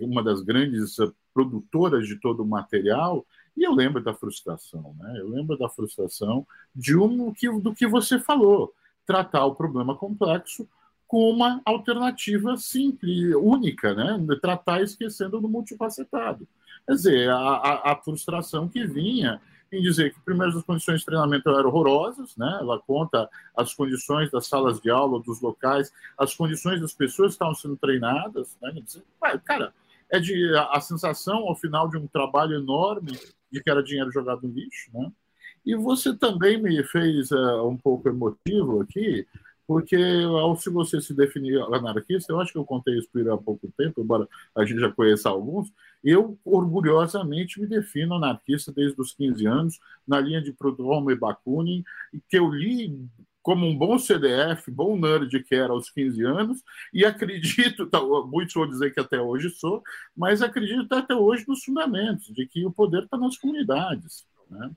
uma 0.00 0.22
das 0.22 0.42
grandes 0.42 0.96
produtoras 1.36 2.08
de 2.08 2.16
todo 2.16 2.42
o 2.42 2.46
material, 2.46 3.26
e 3.54 3.62
eu 3.62 3.72
lembro 3.74 4.02
da 4.02 4.14
frustração, 4.14 4.96
né? 4.98 5.16
Eu 5.18 5.28
lembro 5.28 5.58
da 5.58 5.68
frustração 5.68 6.46
de 6.74 6.96
um 6.96 7.30
que, 7.30 7.46
do 7.60 7.74
que 7.74 7.86
você 7.86 8.18
falou, 8.18 8.72
tratar 9.04 9.44
o 9.44 9.54
problema 9.54 9.94
complexo 9.94 10.66
com 11.06 11.30
uma 11.30 11.60
alternativa 11.62 12.56
simples, 12.56 13.34
única, 13.34 13.92
né? 13.92 14.18
Tratar 14.40 14.80
esquecendo 14.80 15.38
do 15.38 15.48
multifacetado. 15.48 16.48
Quer 16.86 16.92
dizer, 16.94 17.30
a, 17.30 17.36
a, 17.36 17.92
a 17.92 17.96
frustração 17.96 18.66
que 18.66 18.86
vinha 18.86 19.38
em 19.70 19.82
dizer 19.82 20.14
que, 20.14 20.20
primeiro, 20.20 20.56
as 20.56 20.64
condições 20.64 21.00
de 21.00 21.06
treinamento 21.06 21.50
eram 21.50 21.68
horrorosas, 21.68 22.34
né? 22.36 22.58
ela 22.60 22.78
conta 22.78 23.28
as 23.54 23.74
condições 23.74 24.30
das 24.30 24.46
salas 24.46 24.80
de 24.80 24.88
aula, 24.88 25.20
dos 25.20 25.40
locais, 25.40 25.92
as 26.16 26.34
condições 26.34 26.80
das 26.80 26.94
pessoas 26.94 27.28
que 27.28 27.34
estavam 27.34 27.54
sendo 27.54 27.76
treinadas. 27.76 28.56
Né? 28.62 28.72
Dizer, 28.82 29.02
cara, 29.44 29.74
é 30.10 30.18
de 30.18 30.54
a, 30.54 30.76
a 30.76 30.80
sensação, 30.80 31.48
ao 31.48 31.56
final 31.56 31.88
de 31.88 31.96
um 31.96 32.06
trabalho 32.06 32.56
enorme, 32.56 33.12
de 33.50 33.62
que 33.62 33.70
era 33.70 33.82
dinheiro 33.82 34.10
jogado 34.10 34.46
no 34.46 34.52
lixo, 34.52 34.90
né? 34.92 35.10
E 35.64 35.74
você 35.74 36.16
também 36.16 36.62
me 36.62 36.82
fez 36.84 37.30
uh, 37.32 37.68
um 37.68 37.76
pouco 37.76 38.08
emotivo 38.08 38.80
aqui, 38.80 39.26
porque 39.66 39.96
ao 39.96 40.56
se 40.56 40.70
você 40.70 41.00
se 41.00 41.12
definir 41.12 41.60
anarquista, 41.60 42.32
eu 42.32 42.40
acho 42.40 42.52
que 42.52 42.58
eu 42.58 42.64
contei 42.64 42.96
isso 42.96 43.08
por 43.12 43.28
há 43.28 43.36
pouco 43.36 43.68
tempo, 43.76 44.00
embora 44.00 44.28
a 44.54 44.64
gente 44.64 44.80
já 44.80 44.92
conheça 44.92 45.28
alguns, 45.28 45.72
eu 46.04 46.38
orgulhosamente 46.44 47.60
me 47.60 47.66
defino 47.66 48.14
anarquista 48.14 48.72
desde 48.72 49.00
os 49.00 49.12
15 49.12 49.44
anos, 49.44 49.80
na 50.06 50.20
linha 50.20 50.40
de 50.40 50.52
Proudhon 50.52 51.10
e 51.10 51.16
Bakunin, 51.16 51.82
que 52.28 52.38
eu 52.38 52.48
li 52.48 52.96
como 53.46 53.64
um 53.64 53.78
bom 53.78 53.96
CDF, 53.96 54.72
bom 54.72 54.98
nerd 54.98 55.40
que 55.44 55.54
era 55.54 55.72
aos 55.72 55.88
15 55.88 56.20
anos, 56.24 56.64
e 56.92 57.04
acredito, 57.04 57.86
tá, 57.86 58.00
muitos 58.00 58.52
vão 58.52 58.68
dizer 58.68 58.92
que 58.92 58.98
até 58.98 59.20
hoje 59.20 59.50
sou, 59.50 59.84
mas 60.16 60.42
acredito 60.42 60.92
até 60.92 61.14
hoje 61.14 61.44
nos 61.46 61.62
fundamentos, 61.62 62.26
de 62.34 62.44
que 62.44 62.66
o 62.66 62.72
poder 62.72 63.04
está 63.04 63.16
nas 63.16 63.38
comunidades. 63.38 64.26
Né? 64.50 64.68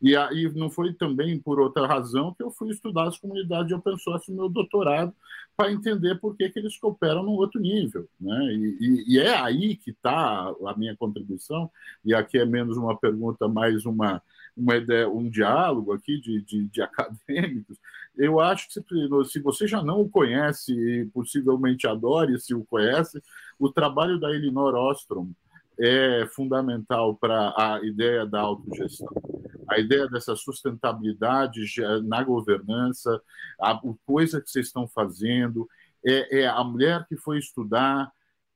E 0.00 0.14
aí 0.14 0.48
não 0.54 0.70
foi 0.70 0.92
também 0.92 1.36
por 1.36 1.58
outra 1.58 1.84
razão 1.84 2.32
que 2.32 2.44
eu 2.44 2.52
fui 2.52 2.70
estudar 2.70 3.08
as 3.08 3.18
comunidades 3.18 3.66
de 3.66 3.74
open 3.74 3.98
source 3.98 4.30
no 4.30 4.36
meu 4.36 4.48
doutorado 4.48 5.12
para 5.56 5.72
entender 5.72 6.14
por 6.20 6.36
que, 6.36 6.48
que 6.48 6.60
eles 6.60 6.78
cooperam 6.78 7.24
num 7.24 7.32
outro 7.32 7.60
nível. 7.60 8.08
Né? 8.20 8.54
E, 8.54 8.76
e, 8.80 9.14
e 9.14 9.18
é 9.18 9.36
aí 9.36 9.74
que 9.74 9.90
está 9.90 10.54
a 10.64 10.74
minha 10.76 10.96
contribuição, 10.96 11.68
e 12.04 12.14
aqui 12.14 12.38
é 12.38 12.44
menos 12.44 12.76
uma 12.76 12.96
pergunta, 12.96 13.48
mais 13.48 13.84
uma, 13.84 14.22
uma 14.56 14.76
ideia, 14.76 15.08
um 15.08 15.28
diálogo 15.28 15.92
aqui 15.92 16.20
de, 16.20 16.42
de, 16.42 16.68
de 16.68 16.82
acadêmicos. 16.82 17.78
Eu 18.16 18.40
acho 18.40 18.66
que 18.66 18.74
se, 18.74 18.84
se 19.30 19.40
você 19.40 19.66
já 19.66 19.82
não 19.82 20.02
o 20.02 20.08
conhece 20.08 20.72
e 20.72 21.06
possivelmente 21.06 21.86
adore 21.86 22.38
se 22.40 22.54
o 22.54 22.64
conhece, 22.64 23.22
o 23.58 23.70
trabalho 23.70 24.20
da 24.20 24.30
Elinor 24.30 24.74
Ostrom 24.74 25.30
é 25.78 26.26
fundamental 26.26 27.16
para 27.16 27.54
a 27.56 27.80
ideia 27.82 28.26
da 28.26 28.40
autogestão. 28.40 29.08
A 29.68 29.78
ideia 29.78 30.06
dessa 30.06 30.36
sustentabilidade 30.36 31.62
na 32.04 32.22
governança, 32.22 33.20
a 33.60 33.80
coisa 34.04 34.40
que 34.40 34.50
vocês 34.50 34.66
estão 34.66 34.86
fazendo, 34.86 35.66
é, 36.04 36.42
é 36.42 36.46
a 36.46 36.62
mulher 36.62 37.06
que 37.08 37.16
foi 37.16 37.38
estudar 37.38 38.12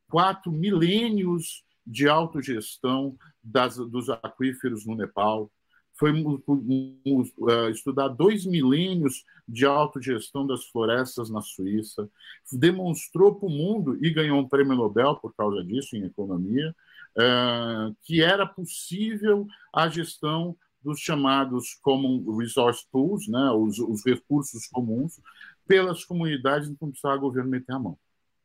quatro 0.09 0.52
milênios 0.52 1.64
de 1.86 2.09
autogestão 2.09 3.16
das, 3.43 3.77
dos 3.77 4.10
aquíferos 4.10 4.85
no 4.85 4.97
Nepal, 4.97 5.51
foi 5.98 6.12
uh, 6.12 7.70
estudar 7.70 8.09
dois 8.09 8.44
milênios 8.44 9.24
de 9.48 9.64
autogestão 9.64 10.47
das 10.47 10.64
florestas 10.66 11.31
na 11.31 11.40
Suíça, 11.40 12.09
demonstrou 12.52 13.35
para 13.35 13.48
o 13.48 13.51
mundo 13.51 13.97
e 14.05 14.10
ganhou 14.10 14.39
um 14.39 14.48
prêmio 14.48 14.77
Nobel 14.77 15.16
por 15.16 15.35
causa 15.35 15.64
disso 15.64 15.97
em 15.97 16.05
economia, 16.05 16.74
uh, 17.16 17.97
que 18.02 18.23
era 18.23 18.47
possível 18.47 19.47
a 19.73 19.89
gestão 19.89 20.56
dos 20.82 21.01
chamados 21.01 21.74
Common 21.82 22.36
Resource 22.36 22.85
Pools, 22.93 23.27
né, 23.27 23.51
os, 23.51 23.78
os 23.78 24.05
recursos 24.05 24.66
comuns, 24.68 25.20
pelas 25.66 26.05
comunidades 26.05 26.68
não 26.68 26.90
precisava 26.90 27.16
o 27.16 27.20
governo 27.20 27.51
meter 27.51 27.73
a 27.73 27.78
mão. 27.78 27.98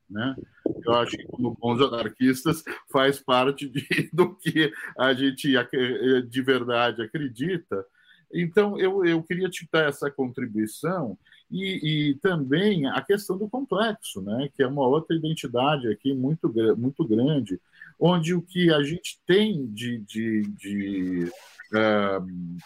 Né? 0.10 0.36
Eu 0.86 0.94
acho 0.96 1.18
que, 1.18 1.24
como 1.26 1.58
bons 1.60 1.82
anarquistas, 1.82 2.64
faz 2.92 3.20
parte 3.20 3.68
de, 3.68 3.86
do 4.14 4.36
que 4.36 4.72
a 4.98 5.14
gente 5.14 5.54
de 6.30 6.42
verdade 6.42 7.02
acredita. 7.02 7.86
Então, 8.34 8.80
eu, 8.80 9.06
eu 9.06 9.22
queria 9.24 9.50
te 9.50 9.68
dar 9.72 9.90
essa 9.90 10.10
contribuição 10.10 11.18
e, 11.50 12.12
e, 12.12 12.16
também 12.16 12.88
a 12.88 13.02
questão 13.02 13.38
do 13.38 13.50
complexo, 13.50 14.22
né? 14.22 14.50
que 14.56 14.64
é 14.64 14.68
uma 14.68 14.88
outra 14.88 15.16
identidade 15.16 15.90
aqui 15.90 16.14
muito, 16.14 16.54
muito 16.78 17.06
grande, 17.06 17.60
onde 18.00 18.34
o 18.34 18.42
que 18.42 18.74
a 18.74 18.82
gente 18.84 19.20
tem 19.28 19.68
de, 19.68 19.98
de, 20.00 20.42
de 20.44 21.32
um, 21.74 22.58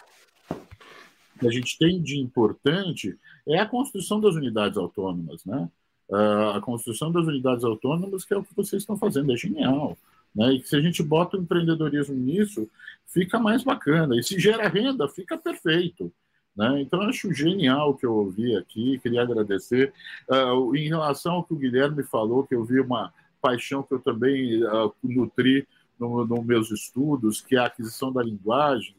a 1.44 1.50
gente 1.50 1.76
tem 1.78 2.00
de 2.00 2.18
importante 2.18 3.18
é 3.46 3.58
a 3.58 3.66
construção 3.66 4.20
das 4.20 4.34
unidades 4.34 4.78
autônomas, 4.78 5.44
né? 5.44 5.68
A 6.12 6.60
construção 6.60 7.10
das 7.10 7.26
unidades 7.26 7.64
autônomas, 7.64 8.24
que 8.24 8.32
é 8.32 8.36
o 8.36 8.44
que 8.44 8.54
vocês 8.54 8.82
estão 8.82 8.96
fazendo, 8.96 9.32
é 9.32 9.36
genial. 9.36 9.96
Né? 10.34 10.54
E 10.54 10.62
se 10.62 10.76
a 10.76 10.80
gente 10.80 11.02
bota 11.02 11.36
o 11.36 11.40
empreendedorismo 11.40 12.14
nisso, 12.14 12.68
fica 13.06 13.38
mais 13.38 13.64
bacana. 13.64 14.16
E 14.16 14.22
se 14.22 14.38
gera 14.38 14.68
renda, 14.68 15.08
fica 15.08 15.36
perfeito. 15.36 16.12
Né? 16.56 16.80
Então, 16.80 17.02
acho 17.02 17.32
genial 17.32 17.90
o 17.90 17.94
que 17.94 18.06
eu 18.06 18.14
ouvi 18.14 18.56
aqui, 18.56 18.98
queria 18.98 19.22
agradecer. 19.22 19.92
Uh, 20.28 20.74
em 20.76 20.88
relação 20.88 21.34
ao 21.34 21.44
que 21.44 21.54
o 21.54 21.58
Guilherme 21.58 22.02
falou, 22.02 22.46
que 22.46 22.54
eu 22.54 22.64
vi 22.64 22.80
uma 22.80 23.12
paixão 23.40 23.82
que 23.82 23.94
eu 23.94 24.00
também 24.00 24.62
uh, 24.64 24.94
nutri 25.02 25.66
nos 25.98 26.28
no 26.28 26.42
meus 26.42 26.70
estudos, 26.70 27.40
que 27.40 27.56
é 27.56 27.58
a 27.58 27.66
aquisição 27.66 28.12
da 28.12 28.22
linguagem. 28.22 28.94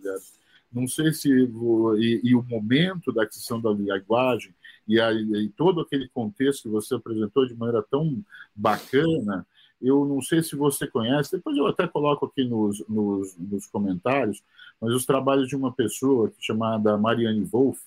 Não 0.72 0.88
sei 0.88 1.14
se. 1.14 1.30
E, 1.30 2.22
e, 2.24 2.36
o 2.36 2.44
momento 2.44 3.12
da 3.12 3.24
aquisição 3.24 3.62
da 3.62 3.72
linguagem, 3.72 4.54
e, 4.88 5.00
e 5.00 5.50
todo 5.50 5.82
aquele 5.82 6.08
contexto 6.08 6.64
que 6.64 6.70
você 6.70 6.96
apresentou 6.96 7.46
de 7.46 7.56
maneira 7.56 7.84
tão 7.90 8.24
bacana. 8.56 9.46
Eu 9.82 10.06
não 10.06 10.22
sei 10.22 10.42
se 10.42 10.56
você 10.56 10.88
conhece, 10.88 11.34
depois 11.34 11.56
eu 11.56 11.68
até 11.68 11.88
coloco 11.88 12.26
aqui 12.26 12.44
nos, 12.44 12.84
nos, 12.88 13.36
nos 13.38 13.66
comentários, 13.68 14.42
mas 14.82 14.94
os 14.94 15.06
trabalhos 15.06 15.48
de 15.48 15.56
uma 15.56 15.72
pessoa 15.72 16.32
chamada 16.40 16.98
Marianne 16.98 17.44
Wolff, 17.44 17.80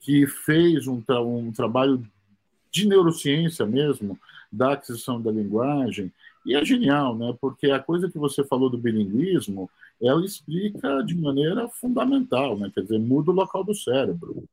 que 0.00 0.26
fez 0.26 0.86
um, 0.86 1.00
tra 1.00 1.20
um 1.20 1.50
trabalho 1.50 2.04
de 2.70 2.86
neurociência 2.86 3.66
mesmo, 3.66 4.18
da 4.50 4.74
aquisição 4.74 5.20
da 5.20 5.30
linguagem, 5.30 6.12
e 6.46 6.54
é 6.54 6.64
genial, 6.64 7.16
né? 7.16 7.36
porque 7.40 7.70
a 7.70 7.78
coisa 7.78 8.08
que 8.08 8.18
você 8.18 8.42
falou 8.44 8.70
do 8.70 8.78
bilinguismo, 8.78 9.68
ela 10.00 10.24
explica 10.24 11.02
de 11.02 11.14
maneira 11.14 11.68
fundamental, 11.68 12.56
né? 12.56 12.70
quer 12.72 12.82
dizer, 12.82 12.98
muda 12.98 13.30
o 13.30 13.34
local 13.34 13.64
do 13.64 13.74
cérebro, 13.74 14.44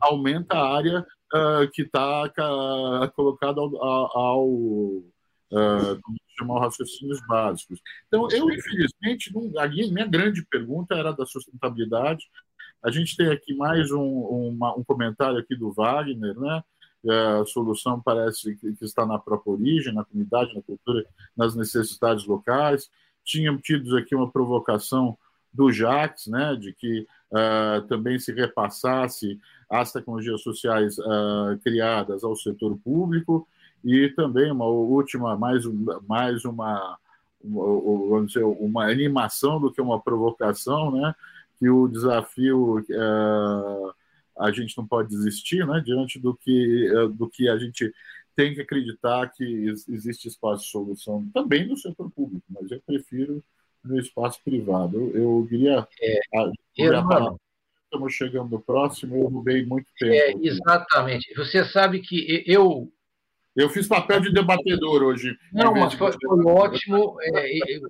aumenta 0.00 0.56
a 0.56 0.76
área 0.76 1.06
uh, 1.34 1.70
que 1.72 1.82
está 1.82 2.24
uh, 2.24 3.10
colocada 3.12 3.60
ao, 3.60 4.16
ao 4.16 4.48
uh, 4.48 6.00
como 6.02 6.16
chamar 6.38 6.60
raciocínios 6.60 7.20
básicos. 7.26 7.80
Então, 8.08 8.28
eu, 8.30 8.50
infelizmente, 8.50 9.32
não, 9.32 9.50
a 9.58 9.68
minha 9.68 10.06
grande 10.06 10.44
pergunta 10.44 10.94
era 10.94 11.12
da 11.12 11.24
sustentabilidade. 11.24 12.24
A 12.82 12.90
gente 12.90 13.16
tem 13.16 13.28
aqui 13.28 13.54
mais 13.54 13.90
um, 13.90 14.02
uma, 14.02 14.76
um 14.76 14.84
comentário 14.84 15.38
aqui 15.38 15.56
do 15.56 15.72
Wagner, 15.72 16.38
né? 16.38 16.62
a 17.40 17.44
solução 17.44 18.00
parece 18.00 18.56
que 18.56 18.74
está 18.80 19.04
na 19.04 19.18
própria 19.18 19.52
origem, 19.52 19.92
na 19.92 20.04
comunidade, 20.04 20.54
na 20.54 20.62
cultura, 20.62 21.04
nas 21.36 21.54
necessidades 21.54 22.24
locais. 22.26 22.90
Tínhamos 23.22 23.62
tido 23.62 23.94
aqui 23.96 24.14
uma 24.14 24.30
provocação 24.30 25.16
do 25.54 25.70
Jax, 25.70 26.26
né, 26.26 26.56
de 26.56 26.72
que 26.72 27.06
uh, 27.30 27.86
também 27.86 28.18
se 28.18 28.32
repassasse 28.32 29.38
as 29.68 29.92
tecnologias 29.92 30.42
sociais 30.42 30.98
uh, 30.98 31.58
criadas 31.62 32.24
ao 32.24 32.36
setor 32.36 32.76
público 32.78 33.46
e 33.84 34.08
também 34.10 34.50
uma 34.50 34.66
última, 34.66 35.36
mais, 35.36 35.64
mais 36.08 36.44
uma, 36.44 36.98
vamos 37.42 38.32
dizer, 38.32 38.44
uma 38.44 38.90
animação 38.90 39.60
do 39.60 39.70
que 39.70 39.80
uma 39.80 40.00
provocação, 40.00 40.90
né, 40.90 41.14
que 41.58 41.68
o 41.68 41.86
desafio 41.86 42.78
uh, 42.78 43.94
a 44.38 44.50
gente 44.50 44.76
não 44.76 44.86
pode 44.86 45.10
desistir, 45.10 45.66
né, 45.66 45.82
diante 45.84 46.18
do 46.18 46.34
que, 46.34 46.90
eh, 46.92 47.08
do 47.08 47.28
que 47.28 47.48
a 47.48 47.56
gente 47.56 47.92
tem 48.34 48.52
que 48.52 48.60
acreditar 48.60 49.30
que 49.30 49.44
existe 49.88 50.26
espaço 50.26 50.64
de 50.64 50.70
solução 50.70 51.24
também 51.32 51.68
no 51.68 51.76
setor 51.76 52.10
público, 52.10 52.44
mas 52.48 52.68
eu 52.70 52.80
prefiro 52.84 53.42
no 53.84 53.98
espaço 53.98 54.40
privado. 54.42 54.96
Eu, 54.96 55.40
eu 55.40 55.46
queria. 55.48 55.86
É, 56.00 56.20
eu, 56.76 57.38
estamos 57.94 58.12
chegando 58.12 58.60
próximo, 58.60 59.16
eu 59.16 59.28
roubei 59.28 59.64
muito 59.64 59.86
tempo. 59.98 60.12
É, 60.12 60.34
exatamente. 60.42 61.32
Você 61.34 61.64
sabe 61.64 62.00
que 62.00 62.44
eu. 62.46 62.90
Eu 63.56 63.70
fiz 63.70 63.86
papel 63.86 64.20
de 64.20 64.32
debatedor 64.32 65.02
hoje. 65.02 65.36
Não, 65.52 65.72
mas 65.72 65.94
foi, 65.94 66.12
foi 66.12 66.44
ótimo. 66.44 67.16
É, 67.22 67.74
é, 67.74 67.80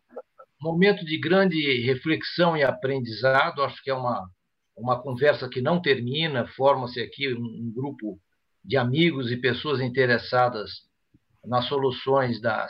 momento 0.61 1.05
de 1.05 1.19
grande 1.19 1.81
reflexão 1.83 2.57
e 2.57 2.63
aprendizado. 2.63 3.63
Acho 3.63 3.83
que 3.83 3.91
é 3.91 3.95
uma, 3.95 4.29
uma 4.77 5.01
conversa 5.01 5.49
que 5.49 5.63
não 5.63 5.81
termina, 5.81 6.47
forma-se 6.49 7.01
aqui 7.01 7.33
um, 7.33 7.39
um, 7.39 7.73
grupo 7.75 8.21
de 8.63 8.77
amigos 8.77 9.31
e 9.31 9.37
pessoas 9.37 9.81
interessadas 9.81 10.71
nas 11.45 11.67
soluções 11.67 12.41
da 12.41 12.69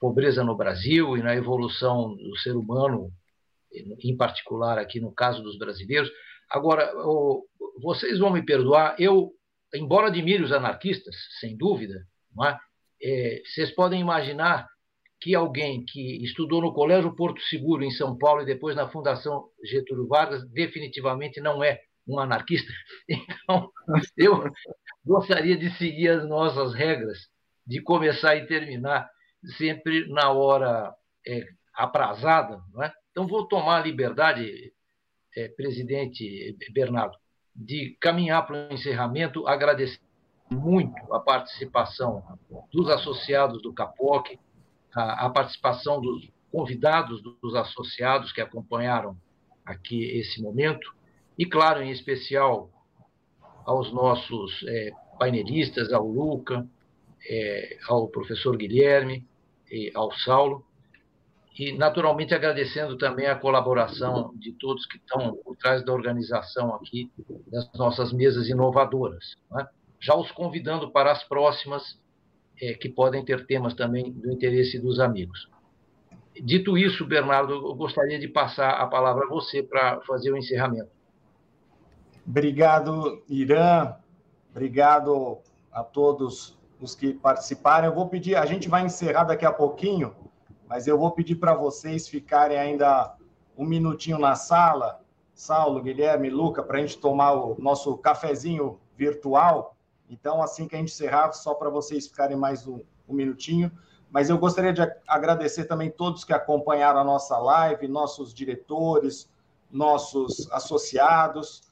pobreza 0.00 0.44
no 0.44 0.56
Brasil 0.56 1.16
e 1.16 1.22
na 1.22 1.34
evolução 1.34 2.14
do 2.16 2.36
ser 2.38 2.56
humano, 2.56 3.10
em 3.72 4.16
particular 4.16 4.78
aqui 4.78 5.00
no 5.00 5.12
caso 5.12 5.42
dos 5.42 5.58
brasileiros. 5.58 6.10
Agora, 6.50 6.92
vocês 7.82 8.18
vão 8.18 8.30
me 8.30 8.44
perdoar, 8.44 8.96
eu, 8.98 9.32
embora 9.74 10.08
admire 10.08 10.42
os 10.42 10.52
anarquistas, 10.52 11.14
sem 11.40 11.56
dúvida, 11.56 12.06
é? 12.42 12.58
É, 13.02 13.42
vocês 13.44 13.70
podem 13.72 14.00
imaginar 14.00 14.66
que 15.20 15.34
alguém 15.34 15.84
que 15.84 16.22
estudou 16.24 16.60
no 16.60 16.72
Colégio 16.72 17.14
Porto 17.14 17.40
Seguro, 17.42 17.84
em 17.84 17.90
São 17.90 18.16
Paulo, 18.16 18.42
e 18.42 18.46
depois 18.46 18.76
na 18.76 18.88
Fundação 18.88 19.48
Getúlio 19.62 20.06
Vargas, 20.06 20.46
definitivamente 20.50 21.40
não 21.40 21.62
é 21.62 21.80
um 22.06 22.18
anarquista. 22.18 22.72
Então, 23.44 23.70
eu 24.16 24.50
gostaria 25.04 25.56
de 25.56 25.70
seguir 25.76 26.08
as 26.08 26.28
nossas 26.28 26.74
regras, 26.74 27.18
de 27.66 27.80
começar 27.82 28.36
e 28.36 28.46
terminar 28.46 29.08
sempre 29.58 30.06
na 30.08 30.30
hora 30.30 30.94
é, 31.26 31.46
aprazada, 31.74 32.60
não 32.72 32.82
é? 32.82 32.92
Então, 33.10 33.26
vou 33.26 33.46
tomar 33.46 33.80
a 33.80 33.84
liberdade, 33.84 34.72
é, 35.36 35.48
presidente 35.48 36.56
Bernardo, 36.72 37.16
de 37.54 37.96
caminhar 38.00 38.46
para 38.46 38.68
o 38.68 38.72
encerramento, 38.72 39.46
agradecer 39.46 40.00
muito 40.50 41.12
a 41.12 41.20
participação 41.20 42.22
dos 42.72 42.88
associados 42.88 43.62
do 43.62 43.72
CAPOC, 43.72 44.38
a, 44.94 45.26
a 45.26 45.30
participação 45.30 46.00
dos 46.00 46.28
convidados 46.50 47.22
dos 47.22 47.54
associados 47.54 48.32
que 48.32 48.40
acompanharam 48.40 49.16
aqui 49.64 50.04
esse 50.18 50.40
momento, 50.42 50.94
e, 51.38 51.44
claro, 51.44 51.82
em 51.82 51.90
especial 51.90 52.70
aos 53.64 53.92
nossos 53.92 54.62
é, 54.68 54.92
painelistas, 55.18 55.92
ao 55.92 56.06
Luca, 56.06 56.66
é, 57.28 57.78
ao 57.88 58.06
professor 58.08 58.56
Guilherme, 58.56 59.26
e 59.70 59.90
ao 59.94 60.12
Saulo, 60.12 60.64
e 61.56 61.72
naturalmente 61.72 62.34
agradecendo 62.34 62.98
também 62.98 63.26
a 63.26 63.36
colaboração 63.36 64.34
de 64.36 64.52
todos 64.52 64.86
que 64.86 64.96
estão 64.96 65.36
por 65.36 65.56
trás 65.56 65.84
da 65.84 65.92
organização 65.92 66.74
aqui 66.74 67.10
das 67.46 67.70
nossas 67.74 68.12
mesas 68.12 68.48
inovadoras. 68.48 69.36
Né? 69.50 69.66
Já 70.00 70.16
os 70.16 70.32
convidando 70.32 70.90
para 70.90 71.12
as 71.12 71.22
próximas, 71.22 71.98
é, 72.60 72.74
que 72.74 72.88
podem 72.88 73.24
ter 73.24 73.46
temas 73.46 73.74
também 73.74 74.12
do 74.12 74.32
interesse 74.32 74.78
dos 74.78 74.98
amigos. 74.98 75.48
Dito 76.42 76.76
isso, 76.76 77.06
Bernardo, 77.06 77.52
eu 77.52 77.74
gostaria 77.74 78.18
de 78.18 78.26
passar 78.26 78.70
a 78.70 78.86
palavra 78.86 79.24
a 79.24 79.28
você 79.28 79.62
para 79.62 80.00
fazer 80.02 80.32
o 80.32 80.36
encerramento. 80.36 80.90
Obrigado, 82.26 83.22
Irã. 83.28 83.94
Obrigado 84.50 85.38
a 85.70 85.84
todos 85.84 86.58
os 86.80 86.94
que 86.94 87.12
participaram. 87.12 87.88
Eu 87.88 87.94
vou 87.94 88.08
pedir, 88.08 88.34
a 88.34 88.46
gente 88.46 88.68
vai 88.68 88.84
encerrar 88.84 89.24
daqui 89.24 89.44
a 89.44 89.52
pouquinho, 89.52 90.14
mas 90.68 90.86
eu 90.86 90.98
vou 90.98 91.10
pedir 91.10 91.36
para 91.36 91.54
vocês 91.54 92.08
ficarem 92.08 92.58
ainda 92.58 93.16
um 93.56 93.64
minutinho 93.64 94.18
na 94.18 94.34
sala, 94.34 95.00
Saulo, 95.34 95.82
Guilherme, 95.82 96.30
Luca, 96.30 96.62
para 96.62 96.78
a 96.78 96.80
gente 96.80 96.98
tomar 96.98 97.32
o 97.32 97.56
nosso 97.58 97.96
cafezinho 97.98 98.78
virtual. 98.96 99.76
Então, 100.08 100.42
assim 100.42 100.68
que 100.68 100.74
a 100.74 100.78
gente 100.78 100.92
encerrar, 100.92 101.32
só 101.32 101.54
para 101.54 101.70
vocês 101.70 102.06
ficarem 102.06 102.36
mais 102.36 102.66
um, 102.66 102.80
um 103.08 103.14
minutinho. 103.14 103.70
Mas 104.10 104.30
eu 104.30 104.38
gostaria 104.38 104.72
de 104.72 104.80
agradecer 105.08 105.64
também 105.64 105.90
todos 105.90 106.24
que 106.24 106.32
acompanharam 106.32 107.00
a 107.00 107.04
nossa 107.04 107.36
live, 107.36 107.88
nossos 107.88 108.32
diretores, 108.32 109.28
nossos 109.70 110.50
associados, 110.52 111.62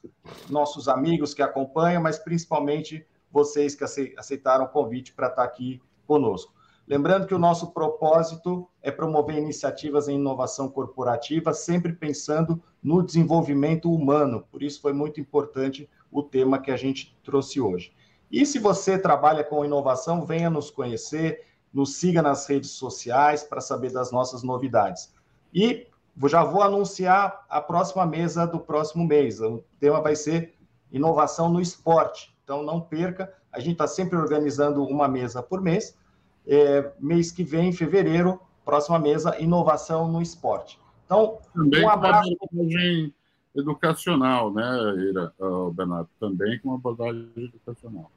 nossos 0.49 0.89
amigos 0.89 1.33
que 1.33 1.41
acompanham, 1.41 2.01
mas 2.01 2.19
principalmente 2.19 3.07
vocês 3.31 3.75
que 3.75 3.83
aceitaram 4.17 4.65
o 4.65 4.69
convite 4.69 5.13
para 5.13 5.27
estar 5.27 5.43
aqui 5.43 5.81
conosco. 6.05 6.52
Lembrando 6.87 7.25
que 7.25 7.33
o 7.33 7.39
nosso 7.39 7.71
propósito 7.71 8.69
é 8.81 8.91
promover 8.91 9.37
iniciativas 9.37 10.07
em 10.07 10.15
inovação 10.15 10.69
corporativa, 10.69 11.53
sempre 11.53 11.93
pensando 11.93 12.61
no 12.81 13.01
desenvolvimento 13.01 13.91
humano. 13.91 14.45
Por 14.51 14.61
isso 14.61 14.81
foi 14.81 14.91
muito 14.91 15.19
importante 15.21 15.89
o 16.11 16.21
tema 16.21 16.59
que 16.59 16.71
a 16.71 16.75
gente 16.77 17.17
trouxe 17.23 17.61
hoje. 17.61 17.93
E 18.29 18.45
se 18.45 18.59
você 18.59 18.97
trabalha 18.97 19.43
com 19.43 19.63
inovação, 19.63 20.25
venha 20.25 20.49
nos 20.49 20.69
conhecer, 20.69 21.45
nos 21.73 21.95
siga 21.95 22.21
nas 22.21 22.45
redes 22.47 22.71
sociais 22.71 23.43
para 23.43 23.61
saber 23.61 23.91
das 23.93 24.11
nossas 24.11 24.43
novidades. 24.43 25.13
E 25.53 25.87
já 26.25 26.43
vou 26.43 26.61
anunciar 26.61 27.45
a 27.49 27.61
próxima 27.61 28.05
mesa 28.05 28.45
do 28.45 28.59
próximo 28.59 29.05
mês. 29.05 29.39
O 29.39 29.63
tema 29.79 30.01
vai 30.01 30.15
ser 30.15 30.55
inovação 30.91 31.49
no 31.49 31.61
esporte. 31.61 32.35
Então 32.43 32.61
não 32.61 32.81
perca, 32.81 33.33
a 33.51 33.59
gente 33.59 33.73
está 33.73 33.87
sempre 33.87 34.17
organizando 34.17 34.83
uma 34.83 35.07
mesa 35.07 35.41
por 35.41 35.61
mês. 35.61 35.97
É, 36.45 36.91
mês 36.99 37.31
que 37.31 37.43
vem, 37.43 37.69
em 37.69 37.73
fevereiro, 37.73 38.39
próxima 38.65 38.99
mesa, 38.99 39.39
inovação 39.39 40.11
no 40.11 40.21
esporte. 40.21 40.79
Então, 41.05 41.39
Também 41.53 41.83
um 41.83 41.89
abraço. 41.89 42.35
Com 42.37 42.47
uma 42.51 42.63
abordagem 42.63 43.13
educacional, 43.55 44.53
né, 44.53 44.95
Ira, 44.97 45.33
uh, 45.39 45.71
Bernardo? 45.71 46.09
Também 46.19 46.59
com 46.59 46.69
uma 46.69 46.77
abordagem 46.77 47.31
educacional. 47.37 48.09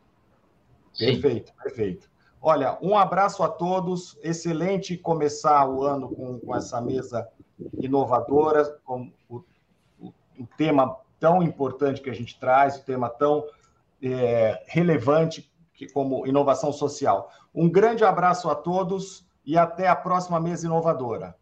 Perfeito, 0.98 1.52
perfeito. 1.62 2.08
Olha, 2.40 2.78
um 2.80 2.96
abraço 2.96 3.42
a 3.42 3.48
todos. 3.48 4.18
Excelente 4.22 4.96
começar 4.96 5.68
o 5.68 5.82
ano 5.84 6.08
com, 6.08 6.38
com 6.38 6.54
essa 6.54 6.80
mesa 6.80 7.28
inovadora, 7.78 8.64
com 8.84 9.10
o, 9.28 9.42
o, 9.98 10.12
o, 10.38 10.46
tema 10.56 10.96
tão 11.18 11.42
importante 11.42 12.00
que 12.00 12.10
a 12.10 12.14
gente 12.14 12.38
traz, 12.38 12.76
o 12.76 12.84
tema 12.84 13.08
tão 13.08 13.44
é, 14.02 14.62
relevante 14.68 15.50
que, 15.76 15.86
como 15.86 16.26
inovação 16.26 16.72
social. 16.72 17.30
Um 17.54 17.70
grande 17.70 18.04
abraço 18.04 18.48
a 18.48 18.54
todos 18.54 19.24
e 19.44 19.56
até 19.56 19.86
a 19.86 19.94
próxima 19.94 20.40
mesa 20.40 20.66
inovadora. 20.66 21.36